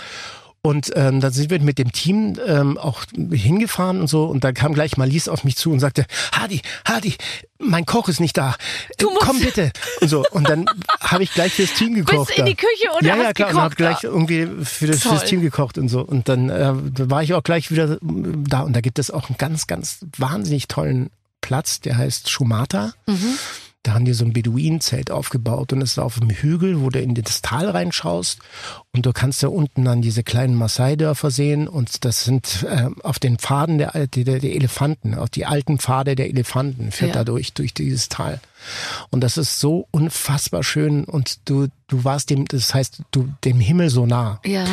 Und 0.65 0.91
ähm, 0.95 1.21
dann 1.21 1.31
sind 1.31 1.51
wir 1.51 1.59
mit 1.61 1.77
dem 1.77 1.91
Team 1.91 2.39
ähm, 2.43 2.77
auch 2.79 3.03
hingefahren 3.31 4.01
und 4.01 4.07
so 4.07 4.25
und 4.25 4.43
dann 4.43 4.55
kam 4.55 4.73
gleich 4.73 4.97
Marlies 4.97 5.27
auf 5.27 5.43
mich 5.43 5.55
zu 5.57 5.71
und 5.71 5.79
sagte, 5.79 6.05
Hadi, 6.33 6.61
Hadi, 6.87 7.15
mein 7.59 7.85
Koch 7.85 8.09
ist 8.09 8.19
nicht 8.19 8.35
da. 8.35 8.55
Du 8.97 9.09
Äh, 9.09 9.13
musst- 9.13 9.25
Komm 9.27 9.39
bitte. 9.41 9.71
Und 10.01 10.07
so. 10.09 10.25
Und 10.31 10.49
dann 10.49 10.65
habe 10.99 11.23
ich 11.23 11.31
gleich 11.33 11.53
fürs 11.53 11.73
Team 11.73 11.93
gekocht. 11.93 12.27
Bist 12.29 12.39
in 12.39 12.45
da. 12.45 12.49
die 12.51 12.55
Küche 12.55 12.91
und 12.99 13.05
ja, 13.05 13.15
ja, 13.15 13.31
klar, 13.33 13.49
und 13.51 13.57
habe 13.61 13.75
gleich 13.75 13.99
da. 14.01 14.07
irgendwie 14.07 14.47
für 14.65 14.87
das, 14.87 15.03
fürs. 15.03 15.25
Team 15.25 15.41
gekocht 15.41 15.77
und 15.77 15.87
so. 15.87 16.01
Und 16.01 16.29
dann 16.29 16.49
äh, 16.49 16.73
war 16.73 17.21
ich 17.21 17.35
auch 17.35 17.43
gleich 17.43 17.69
wieder 17.69 17.97
da. 18.01 18.61
Und 18.61 18.73
da 18.75 18.81
gibt 18.81 18.97
es 18.97 19.11
auch 19.11 19.29
einen 19.29 19.37
ganz, 19.37 19.67
ganz 19.67 19.99
wahnsinnig 20.17 20.67
tollen 20.67 21.11
Platz, 21.41 21.79
der 21.79 21.97
heißt 21.97 22.29
Schumata. 22.31 22.93
Mhm. 23.05 23.37
Da 23.85 23.93
haben 23.93 24.05
die 24.05 24.13
so 24.13 24.25
ein 24.25 24.33
Beduinenzelt 24.33 25.11
aufgebaut 25.11 25.71
und 25.71 25.81
es 25.83 25.91
ist 25.91 25.99
auf 25.99 26.19
dem 26.19 26.31
Hügel, 26.31 26.81
wo 26.81 26.89
du 26.89 26.99
in 26.99 27.13
das 27.13 27.43
Tal 27.43 27.69
reinschaust 27.69 28.39
und 28.93 29.05
du 29.05 29.13
kannst 29.13 29.43
da 29.43 29.47
unten 29.49 29.87
an 29.87 30.01
diese 30.01 30.23
kleinen 30.23 30.55
Maasai-Dörfer 30.55 31.29
sehen 31.29 31.67
und 31.67 32.03
das 32.03 32.23
sind 32.23 32.65
äh, 32.67 32.89
auf 33.03 33.19
den 33.19 33.37
Pfaden 33.37 33.77
der, 33.77 34.07
der, 34.07 34.39
der 34.39 34.55
Elefanten, 34.55 35.13
auf 35.13 35.29
die 35.29 35.45
alten 35.45 35.77
Pfade 35.77 36.15
der 36.15 36.29
Elefanten 36.29 36.91
führt 36.91 37.09
Ja. 37.09 37.17
da 37.19 37.23
durch, 37.25 37.53
durch 37.53 37.75
dieses 37.75 38.09
Tal. 38.09 38.39
Und 39.11 39.21
das 39.21 39.37
ist 39.37 39.59
so 39.59 39.87
unfassbar 39.91 40.63
schön 40.63 41.03
und 41.03 41.47
du, 41.47 41.67
du 41.87 42.03
warst 42.03 42.31
dem, 42.31 42.45
das 42.45 42.73
heißt, 42.73 43.03
du 43.11 43.29
dem 43.43 43.59
Himmel 43.59 43.91
so 43.91 44.07
nah 44.07 44.39
Ja. 44.43 44.65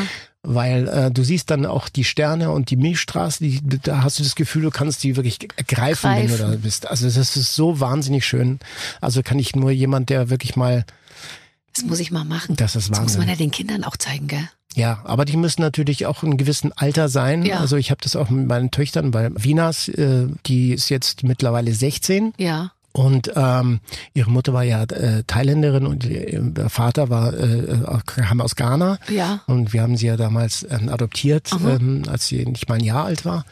Weil 0.43 0.89
äh, 0.89 1.11
du 1.11 1.23
siehst 1.23 1.51
dann 1.51 1.67
auch 1.67 1.89
die 1.89 2.05
Sterne 2.05 2.51
und 2.51 2.71
die 2.71 2.77
Milchstraße, 2.77 3.45
die, 3.45 3.61
da 3.83 4.03
hast 4.03 4.19
du 4.19 4.23
das 4.25 4.35
Gefühl, 4.35 4.63
du 4.63 4.71
kannst 4.71 5.03
die 5.05 5.15
wirklich 5.17 5.39
ergreifen, 5.57 6.11
wenn 6.11 6.29
du 6.29 6.37
da 6.37 6.45
Greifen. 6.49 6.61
bist. 6.63 6.89
Also 6.89 7.05
das 7.07 7.37
ist 7.37 7.55
so 7.55 7.79
wahnsinnig 7.81 8.27
schön. 8.27 8.59
Also 9.01 9.23
kann 9.23 9.39
ich 9.39 9.55
nur 9.55 9.71
jemand, 9.71 10.11
der 10.11 10.31
wirklich 10.31 10.57
mal, 10.57 10.85
Das 11.75 11.85
muss 11.85 12.01
ich 12.01 12.11
mal 12.11 12.25
machen. 12.25 12.57
das 12.57 12.75
ist 12.77 12.91
Das 12.91 13.01
muss 13.01 13.13
man 13.13 13.21
Wahnsinn. 13.21 13.29
ja 13.29 13.37
den 13.37 13.51
Kindern 13.53 13.85
auch 13.85 13.97
zeigen, 13.97 14.27
gell? 14.27 14.49
Ja, 14.75 15.03
aber 15.05 15.27
die 15.27 15.37
müssen 15.37 15.61
natürlich 15.61 16.07
auch 16.07 16.23
in 16.23 16.39
gewissen 16.39 16.73
Alter 16.73 17.11
sein. 17.11 17.45
Ja. 17.45 17.61
Also 17.61 17.77
ich 17.77 17.91
habe 17.91 18.01
das 18.03 18.17
auch 18.17 18.31
mit 18.31 18.47
meinen 18.49 18.71
Töchtern, 18.71 19.13
weil 19.13 19.31
Vinas, 19.37 19.89
äh, 19.89 20.29
die 20.47 20.73
ist 20.73 20.89
jetzt 20.89 21.25
mittlerweile 21.25 21.75
16 21.75 22.33
Ja. 22.39 22.73
Und 22.93 23.33
ähm, 23.35 23.81
ihre 24.15 24.31
Mutter 24.31 24.53
war 24.53 24.65
ja 24.65 24.83
äh, 24.83 25.23
Thailänderin 25.27 25.87
und 25.87 26.05
ihr 26.05 26.53
Vater 26.69 27.09
war 27.09 27.33
äh, 27.33 27.79
kam 28.05 28.41
aus 28.41 28.55
Ghana. 28.55 28.99
Ja. 29.09 29.41
Und 29.47 29.73
wir 29.73 29.83
haben 29.83 29.97
sie 29.97 30.07
ja 30.07 30.17
damals 30.17 30.67
ähm, 30.71 30.89
adoptiert, 30.89 31.51
ähm, 31.65 32.03
als 32.09 32.27
sie 32.27 32.45
nicht 32.45 32.69
mal 32.69 32.77
ein 32.77 32.85
Jahr 32.85 33.07
alt 33.07 33.25
war. 33.25 33.45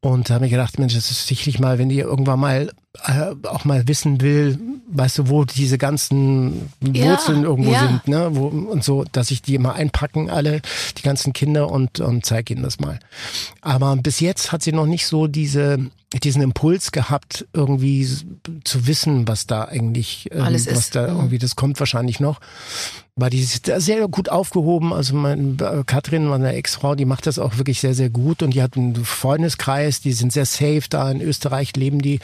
Und 0.00 0.30
da 0.30 0.34
habe 0.34 0.46
ich 0.46 0.50
gedacht, 0.50 0.78
Mensch, 0.78 0.94
das 0.94 1.10
ist 1.10 1.26
sicherlich 1.26 1.58
mal, 1.58 1.78
wenn 1.78 1.88
die 1.88 1.98
irgendwann 1.98 2.40
mal 2.40 2.70
auch 3.44 3.64
mal 3.64 3.88
wissen 3.88 4.20
will, 4.20 4.58
weißt 4.88 5.18
du, 5.18 5.28
wo 5.30 5.44
diese 5.44 5.78
ganzen 5.78 6.70
Ja, 6.82 7.06
Wurzeln 7.12 7.44
irgendwo 7.44 7.72
ja. 7.72 7.86
sind, 7.88 8.08
ne? 8.08 8.28
Wo, 8.32 8.48
und 8.48 8.84
so, 8.84 9.04
dass 9.12 9.30
ich 9.30 9.40
die 9.40 9.56
mal 9.58 9.72
einpacken, 9.72 10.28
alle, 10.28 10.60
die 10.98 11.02
ganzen 11.02 11.32
Kinder 11.32 11.70
und, 11.70 12.00
und 12.00 12.26
zeig 12.26 12.50
ihnen 12.50 12.62
das 12.62 12.80
mal. 12.80 12.98
Aber 13.62 13.96
bis 13.96 14.20
jetzt 14.20 14.52
hat 14.52 14.62
sie 14.62 14.72
noch 14.72 14.86
nicht 14.86 15.06
so 15.06 15.26
diese, 15.26 15.78
diesen 16.22 16.42
Impuls 16.42 16.92
gehabt, 16.92 17.46
irgendwie 17.54 18.06
zu 18.64 18.86
wissen, 18.86 19.26
was 19.26 19.46
da 19.46 19.64
eigentlich, 19.64 20.28
ähm, 20.30 20.42
Alles 20.42 20.66
was 20.66 20.78
ist. 20.78 20.94
da 20.94 21.08
Mhm. 21.08 21.16
irgendwie, 21.16 21.38
das 21.38 21.56
kommt 21.56 21.80
wahrscheinlich 21.80 22.20
noch. 22.20 22.40
Weil 23.14 23.28
die 23.28 23.40
ist 23.40 23.68
da 23.68 23.78
sehr 23.78 24.08
gut 24.08 24.30
aufgehoben. 24.30 24.94
Also 24.94 25.14
mein, 25.14 25.58
äh, 25.60 25.82
Katrin, 25.84 26.24
meine 26.24 26.54
Ex-Frau, 26.54 26.94
die 26.94 27.04
macht 27.04 27.26
das 27.26 27.38
auch 27.38 27.58
wirklich 27.58 27.78
sehr, 27.78 27.92
sehr 27.92 28.08
gut. 28.08 28.42
Und 28.42 28.54
die 28.54 28.62
hat 28.62 28.74
einen 28.74 28.94
Freundeskreis, 29.04 30.00
die 30.00 30.12
sind 30.14 30.32
sehr 30.32 30.46
safe 30.46 30.84
da. 30.88 31.10
In 31.10 31.20
Österreich 31.20 31.76
leben 31.76 32.00
die. 32.00 32.20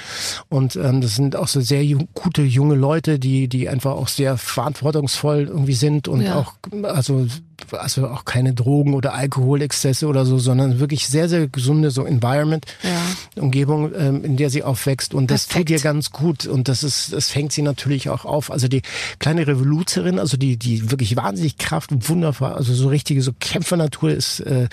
Und 0.49 0.77
ähm, 0.77 1.03
das 1.03 1.15
sind 1.17 1.37
auch 1.37 1.49
so 1.49 1.61
sehr 1.61 1.85
ju 1.85 1.99
gute 2.15 2.41
junge 2.43 2.75
Leute, 2.75 3.19
die, 3.19 3.49
die 3.49 3.69
einfach 3.69 3.91
auch 3.93 4.09
sehr 4.09 4.39
verantwortungsvoll 4.39 5.49
irgendwie 5.49 5.75
sind 5.75 6.09
und 6.09 6.23
Ja. 6.23 6.37
auch, 6.37 6.55
also, 6.85 7.27
also 7.73 8.09
auch 8.09 8.25
keine 8.25 8.55
Drogen 8.55 8.95
oder 8.95 9.13
Alkoholexzesse 9.13 10.07
oder 10.07 10.25
so, 10.25 10.39
sondern 10.39 10.81
wirklich 10.81 11.07
sehr, 11.07 11.29
sehr 11.29 11.49
gesunde 11.49 11.91
so 11.91 12.05
Environment, 12.07 12.65
Ja. 12.83 13.43
Umgebung, 13.43 13.93
ähm, 13.95 14.25
in 14.25 14.39
der 14.39 14.49
sie 14.49 14.63
aufwächst. 14.63 15.13
Und 15.13 15.31
das 15.31 15.45
Perfekt. 15.45 15.69
tut 15.69 15.77
ihr 15.77 15.83
ganz 15.83 16.13
gut. 16.13 16.47
Und 16.47 16.69
das 16.69 16.83
ist, 16.83 17.13
das 17.13 17.29
fängt 17.29 17.53
sie 17.53 17.61
natürlich 17.61 18.09
auch 18.09 18.25
auf. 18.25 18.51
Also 18.51 18.69
die 18.69 18.81
kleine 19.19 19.47
Revoluzerin, 19.47 20.19
also 20.19 20.39
die, 20.39 20.57
die 20.57 20.78
wirklich 20.91 21.17
wahnsinnig 21.17 21.59
Kraft 21.59 21.93
und 21.93 22.09
wundervoll, 22.09 22.53
also 22.53 22.75
so 22.75 22.89
richtige 22.89 23.23
so 23.23 23.33
Kämpfernatur 23.39 24.11
ist, 24.11 24.41
äh, 24.41 24.69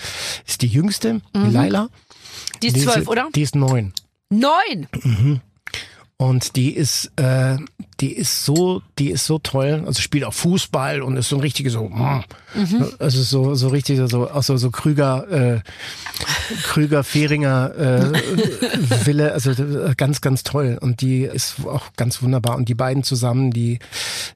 ist 0.46 0.62
die 0.62 0.68
jüngste, 0.68 1.20
die 1.34 1.50
Laila. 1.50 1.88
Die 2.62 2.68
ist 2.68 2.80
zwölf, 2.80 3.08
oder? 3.08 3.28
Die 3.34 3.42
ist 3.42 3.54
neun. 3.54 3.92
Neun! 4.30 5.40
Und 6.18 6.56
die 6.56 6.74
ist, 6.74 7.12
äh, 7.16 7.58
die 8.00 8.14
ist 8.14 8.46
so, 8.46 8.82
die 8.98 9.10
ist 9.10 9.26
so 9.26 9.38
toll. 9.38 9.82
Also 9.86 10.00
spielt 10.00 10.24
auch 10.24 10.32
Fußball 10.32 11.02
und 11.02 11.18
ist 11.18 11.28
so 11.28 11.36
ein 11.36 11.42
richtiger 11.42 11.68
so, 11.68 11.90
mm, 11.90 12.24
also 12.98 13.22
so 13.22 13.54
so 13.54 13.68
richtig 13.68 14.00
so 14.08 14.30
auch 14.30 14.42
so 14.42 14.56
so 14.56 14.70
Krüger, 14.70 15.30
äh, 15.30 15.60
Krüger 16.62 17.04
Fehringer 17.04 17.74
äh, 17.76 19.06
Wille. 19.06 19.32
Also 19.32 19.52
ganz 19.98 20.22
ganz 20.22 20.42
toll. 20.42 20.78
Und 20.80 21.02
die 21.02 21.24
ist 21.24 21.56
auch 21.66 21.92
ganz 21.96 22.22
wunderbar. 22.22 22.56
Und 22.56 22.70
die 22.70 22.74
beiden 22.74 23.02
zusammen, 23.02 23.50
die, 23.50 23.78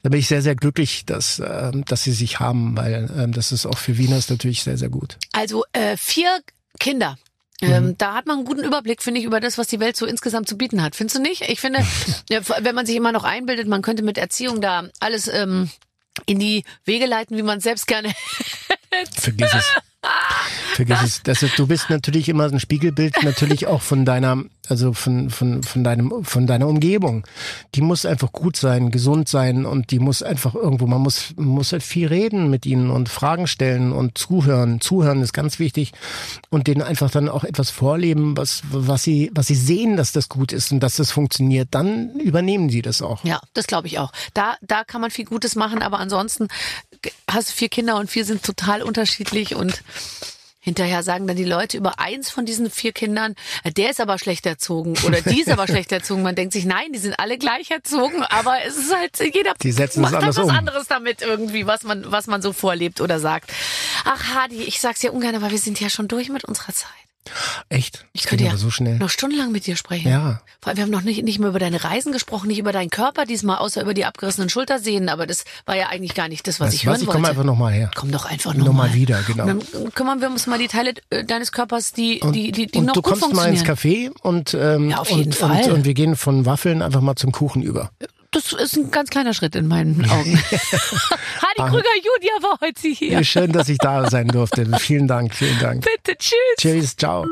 da 0.03 0.11
bin 0.11 0.21
ich 0.21 0.29
sehr 0.29 0.43
sehr 0.43 0.57
glücklich, 0.57 1.07
dass 1.07 1.39
äh, 1.39 1.73
dass 1.87 2.05
sie 2.05 2.13
sich 2.13 2.41
haben, 2.41 2.77
weil 2.77 3.11
äh, 3.17 3.31
das 3.31 3.53
ist 3.53 3.65
auch 3.65 3.79
für 3.79 3.97
Wieners 3.97 4.29
natürlich 4.29 4.65
sehr 4.65 4.77
sehr 4.77 4.91
gut. 4.91 5.17
Also 5.33 5.65
äh, 5.73 5.97
vier 5.97 6.41
Kinder. 6.79 7.17
Ähm, 7.63 7.97
da 7.99 8.15
hat 8.15 8.27
man 8.27 8.39
einen 8.39 8.47
guten 8.47 8.65
Überblick, 8.65 9.03
finde 9.03 9.21
ich, 9.21 9.27
über 9.27 9.41
das, 9.41 9.59
was 9.59 9.67
die 9.67 9.81
Welt 9.81 9.97
so 9.97 10.07
insgesamt 10.07 10.49
zu 10.49 10.57
bieten 10.57 10.83
hat. 10.83 10.97
Findest 10.97 11.17
du 11.17 11.23
nicht? 11.23 11.43
Ich 11.49 11.61
finde, 11.61 11.81
wenn 12.61 12.75
man 12.75 12.87
sich 12.87 12.97
immer 12.97 13.13
noch 13.13 13.25
einbildet, 13.25 13.69
man 13.69 13.83
könnte 13.83 14.03
mit 14.03 14.19
Erziehung 14.19 14.61
da 14.61 14.89
alles 14.99 15.29
ähm, 15.29 15.71
in 16.27 16.39
die 16.39 16.65
Wege 16.85 17.07
leiten, 17.07 17.37
wie 17.37 17.43
man 17.43 17.59
es 17.59 17.65
selbst 17.65 17.87
gerne. 17.87 18.13
Vergiss 19.13 19.55
es. 19.55 19.65
Vergiss 20.75 21.03
es. 21.03 21.23
Das 21.23 21.43
ist, 21.43 21.59
du 21.59 21.67
bist 21.67 21.91
natürlich 21.91 22.29
immer 22.29 22.45
ein 22.45 22.61
Spiegelbild 22.61 23.23
natürlich 23.23 23.67
auch 23.67 23.83
von 23.83 24.05
deiner, 24.05 24.43
also 24.71 24.93
von, 24.93 25.31
von, 25.31 25.63
von 25.63 25.85
deinem, 25.85 26.25
von 26.25 26.47
deiner 26.47 26.69
Umgebung. 26.69 27.27
Die 27.75 27.81
muss 27.81 28.07
einfach 28.07 28.33
gut 28.33 28.57
sein, 28.57 28.91
gesund 28.91 29.29
sein 29.29 29.67
und 29.67 29.91
die 29.91 29.99
muss 29.99 30.23
einfach 30.23 30.55
irgendwo, 30.55 30.87
man 30.87 31.01
muss, 31.01 31.35
muss 31.37 31.73
halt 31.73 31.83
viel 31.83 32.09
reden 32.09 32.51
mit 32.51 32.67
ihnen 32.67 32.91
und 32.91 33.09
Fragen 33.09 33.47
stellen 33.47 33.93
und 33.93 34.19
zuhören. 34.19 34.81
Zuhören 34.81 35.23
ist 35.23 35.33
ganz 35.33 35.59
wichtig 35.59 35.93
und 36.51 36.67
denen 36.67 36.83
einfach 36.83 37.11
dann 37.11 37.29
auch 37.29 37.45
etwas 37.45 37.71
vorleben, 37.71 38.37
was, 38.37 38.63
was 38.71 39.03
sie, 39.03 39.31
was 39.35 39.47
sie 39.47 39.55
sehen, 39.55 39.97
dass 39.97 40.13
das 40.13 40.29
gut 40.29 40.53
ist 40.53 40.73
und 40.73 40.81
dass 40.81 40.97
das 40.97 41.11
funktioniert. 41.11 41.69
Dann 41.71 42.11
übernehmen 42.21 42.71
sie 42.71 42.83
das 42.83 43.03
auch. 43.03 43.25
Ja, 43.25 43.41
das 43.55 43.67
glaube 43.67 43.89
ich 43.89 43.99
auch. 43.99 44.13
Da, 44.35 44.57
da 44.63 44.85
kann 44.85 45.01
man 45.01 45.11
viel 45.11 45.25
Gutes 45.25 45.57
machen, 45.57 45.83
aber 45.83 45.99
ansonsten 45.99 46.49
hast 47.29 47.51
du 47.51 47.53
vier 47.55 47.69
Kinder 47.69 47.97
und 47.97 48.11
vier 48.11 48.25
sind 48.25 48.43
total 48.43 48.83
unterschiedlich 48.83 49.55
und 49.55 49.83
Hinterher 50.63 51.03
sagen 51.03 51.27
dann 51.27 51.37
die 51.37 51.45
Leute 51.45 51.79
über 51.79 51.99
eins 51.99 52.31
von 52.31 52.45
diesen 52.45 52.71
vier 52.71 52.93
Kindern, 52.93 53.35
äh, 53.65 53.73
der 53.73 53.91
ist 53.91 54.01
aber 54.01 54.19
schlecht 54.19 54.45
erzogen 54.45 54.95
oder 55.07 55.23
die 55.23 55.41
ist 55.41 55.49
aber 55.51 55.67
schlecht 55.69 55.91
erzogen. 55.91 56.23
Man 56.23 56.35
denkt 56.35 56.53
sich, 56.53 56.67
nein, 56.67 56.93
die 56.93 56.99
sind 56.99 57.19
alle 57.19 57.39
gleich 57.39 57.71
erzogen, 57.71 58.23
aber 58.25 58.59
es 58.67 58.77
ist 58.77 58.95
halt, 58.95 59.19
jeder 59.35 59.55
Die 59.63 59.73
setzen 59.73 60.03
macht 60.03 60.15
halt 60.15 60.27
was 60.27 60.39
um. 60.39 60.51
anderes 60.51 60.87
damit 60.87 61.23
irgendwie, 61.23 61.67
was 61.67 61.83
man, 61.83 62.11
was 62.13 62.27
man 62.27 62.43
so 62.43 62.53
vorlebt 62.53 63.01
oder 63.01 63.19
sagt. 63.19 63.53
Ach, 64.05 64.35
Hadi, 64.35 64.63
ich 64.65 64.81
sag's 64.81 65.03
ja 65.03 65.11
ungern, 65.11 65.35
aber 65.35 65.51
wir 65.51 65.59
sind 65.59 65.81
ja 65.81 65.89
schon 65.89 66.09
durch 66.09 66.29
mit 66.29 66.45
unserer 66.45 66.73
Zeit. 66.75 66.91
Echt? 67.69 68.07
Ich 68.13 68.25
könnte 68.25 68.45
ja 68.45 68.57
so 68.57 68.71
schnell. 68.71 68.97
noch 68.99 69.11
stundenlang 69.11 69.53
mit 69.53 69.67
dir 69.67 69.77
sprechen. 69.77 70.09
Ja. 70.09 70.41
Vor 70.61 70.69
allem, 70.69 70.77
wir 70.79 70.85
haben 70.85 70.91
noch 70.91 71.03
nicht, 71.03 71.23
nicht 71.23 71.39
mehr 71.39 71.51
über 71.51 71.59
deine 71.59 71.85
Reisen 71.85 72.13
gesprochen, 72.13 72.49
nicht 72.49 72.59
über 72.59 72.73
deinen 72.73 72.91
Körper 72.91 73.25
diesmal, 73.27 73.59
außer 73.59 73.83
über 73.83 73.95
die 73.95 74.05
abgerissenen 74.05 74.49
Schultersehnen. 74.49 75.09
Aber 75.09 75.27
das 75.27 75.45
war 75.67 75.77
ja 75.77 75.89
eigentlich 75.89 76.15
gar 76.15 76.29
nicht 76.29 76.47
das, 76.49 76.59
was 76.61 76.69
Weißt 76.69 76.75
ich 76.77 76.87
was? 76.87 76.93
hören 76.93 77.01
Ich 77.03 77.07
wollte. 77.07 77.17
komme 77.19 77.29
einfach 77.29 77.45
nochmal 77.45 77.73
her. 77.73 77.91
Komm 77.95 78.11
doch 78.11 78.25
einfach 78.25 78.55
Noch 78.55 78.67
nochmal. 78.67 78.89
mal 78.89 78.95
wieder, 78.95 79.23
genau. 79.23 79.45
Und 79.47 79.67
dann 79.73 79.93
kümmern 79.95 80.21
wir 80.21 80.29
uns 80.31 80.47
mal 80.47 80.59
die 80.59 80.69
Teile 80.69 80.95
äh, 81.11 81.25
deines 81.25 81.53
Körpers, 81.53 81.93
die, 81.93 82.21
Und, 82.21 82.33
die, 82.33 82.53
die, 82.53 82.67
die 82.67 82.79
und 82.79 82.87
noch 82.87 82.95
du 82.95 83.03
gut 83.03 83.21
kommst 83.21 83.35
mal 83.35 83.49
ins. 83.49 83.65
Café 83.65 84.11
und, 84.23 84.55
ähm, 84.55 84.91
Ja, 84.91 84.99
auf 84.99 85.11
jeden 85.11 85.25
und, 85.25 85.35
Fall. 85.35 85.65
Und, 85.67 85.73
und 85.73 85.85
wir 85.85 85.95
gehen 85.95 86.17
von 86.17 86.47
Waffeln 86.47 86.83
einfach 86.83 87.01
mal 87.03 87.17
zum 87.17 87.33
Kuchen 87.33 87.63
über. 87.63 87.91
Das 88.33 88.53
ist 88.53 88.77
ein 88.77 88.91
ganz 88.93 89.11
kleiner 89.11 89.35
Schritt 89.35 89.57
in 89.57 89.67
meinen 89.67 90.09
Augen. 90.09 90.39
Hadi 90.49 91.71
Krüger 91.71 91.97
Julia 91.97 92.43
war 92.43 92.59
heute 92.61 92.89
hier. 92.89 93.25
Schön, 93.25 93.51
dass 93.51 93.69
ich 93.69 93.79
da 93.79 94.09
sein 94.09 94.29
durfte. 94.29 94.67
vielen 94.79 95.09
Dank, 95.09 95.35
vielen 95.35 95.59
Dank. 95.59 95.85
Bitte, 95.85 96.17
tschüss. 96.17 96.37
Tschüss, 96.57 96.97
ciao. 96.97 97.27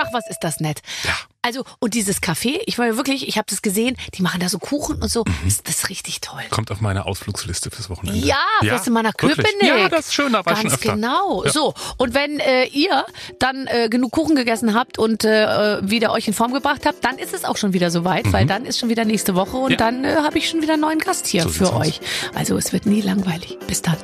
Ach, 0.00 0.12
was 0.12 0.28
ist 0.28 0.38
das 0.40 0.60
nett. 0.60 0.80
Ja. 1.04 1.12
Also, 1.40 1.64
und 1.78 1.94
dieses 1.94 2.20
Café, 2.20 2.58
ich 2.66 2.78
war 2.78 2.86
ja 2.86 2.96
wirklich, 2.96 3.26
ich 3.28 3.38
habe 3.38 3.46
das 3.48 3.62
gesehen, 3.62 3.96
die 4.14 4.22
machen 4.22 4.40
da 4.40 4.48
so 4.48 4.58
Kuchen 4.58 5.00
und 5.00 5.08
so. 5.10 5.24
Mhm. 5.24 5.46
Ist 5.48 5.66
das 5.68 5.88
richtig 5.88 6.20
toll. 6.20 6.42
Kommt 6.50 6.70
auf 6.70 6.80
meine 6.80 7.06
Ausflugsliste 7.06 7.70
fürs 7.70 7.88
Wochenende. 7.88 8.26
Ja, 8.26 8.36
fährst 8.60 8.86
du 8.86 8.90
mal 8.90 9.02
nach 9.02 9.14
wirklich. 9.18 9.36
Köpenick. 9.46 9.78
Ja, 9.78 9.88
das 9.88 10.06
ist 10.08 10.14
schön, 10.14 10.32
da 10.32 10.44
war 10.44 10.52
Ganz 10.54 10.60
schon 10.62 10.72
öfter. 10.72 10.94
genau. 10.94 11.44
Ja. 11.44 11.50
So, 11.52 11.74
und 11.96 12.12
wenn 12.12 12.38
äh, 12.40 12.64
ihr 12.66 13.06
dann 13.38 13.66
äh, 13.68 13.88
genug 13.88 14.12
Kuchen 14.12 14.34
gegessen 14.36 14.74
habt 14.74 14.98
und 14.98 15.24
äh, 15.24 15.78
wieder 15.88 16.12
euch 16.12 16.26
in 16.28 16.34
Form 16.34 16.52
gebracht 16.52 16.84
habt, 16.84 17.04
dann 17.04 17.16
ist 17.18 17.32
es 17.32 17.44
auch 17.44 17.56
schon 17.56 17.72
wieder 17.72 17.90
soweit, 17.90 18.30
weil 18.32 18.44
dann 18.44 18.66
ist 18.66 18.78
schon 18.78 18.88
wieder 18.90 19.04
nächste 19.04 19.34
Woche 19.34 19.56
und 19.56 19.64
Mhm. 19.68 19.70
Ja. 19.70 19.76
dann 19.78 20.04
äh, 20.04 20.16
habe 20.16 20.36
ich 20.38 20.48
schon 20.50 20.60
wieder 20.60 20.74
einen 20.74 20.82
neuen 20.82 20.98
Gast 20.98 21.26
hier 21.28 21.42
So 21.44 21.48
für 21.50 21.72
aus. 21.72 21.86
euch. 21.86 22.00
Also 22.34 22.56
es 22.58 22.72
wird 22.72 22.84
nie 22.84 23.00
langweilig. 23.00 23.56
Bis 23.66 23.80
dann. 23.80 23.96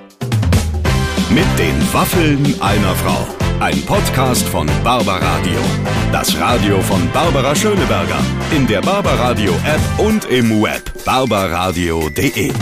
Mit 1.31 1.47
den 1.59 1.93
Waffeln 1.93 2.61
einer 2.63 2.95
Frau. 2.97 3.27
Ein 3.61 3.81
Podcast 3.83 4.47
von 4.49 4.69
Barbaradio. 4.83 5.59
Das 6.13 6.39
Radio 6.39 6.81
von 6.81 7.11
Barbara 7.13 7.55
Schöneberger. 7.55 8.19
In 8.51 8.67
der 8.67 8.81
Barbaradio 8.81 9.53
App 9.65 9.81
und 9.99 10.25
im 10.27 10.63
Web. 10.63 10.83
barbaradio.de. 11.05 12.53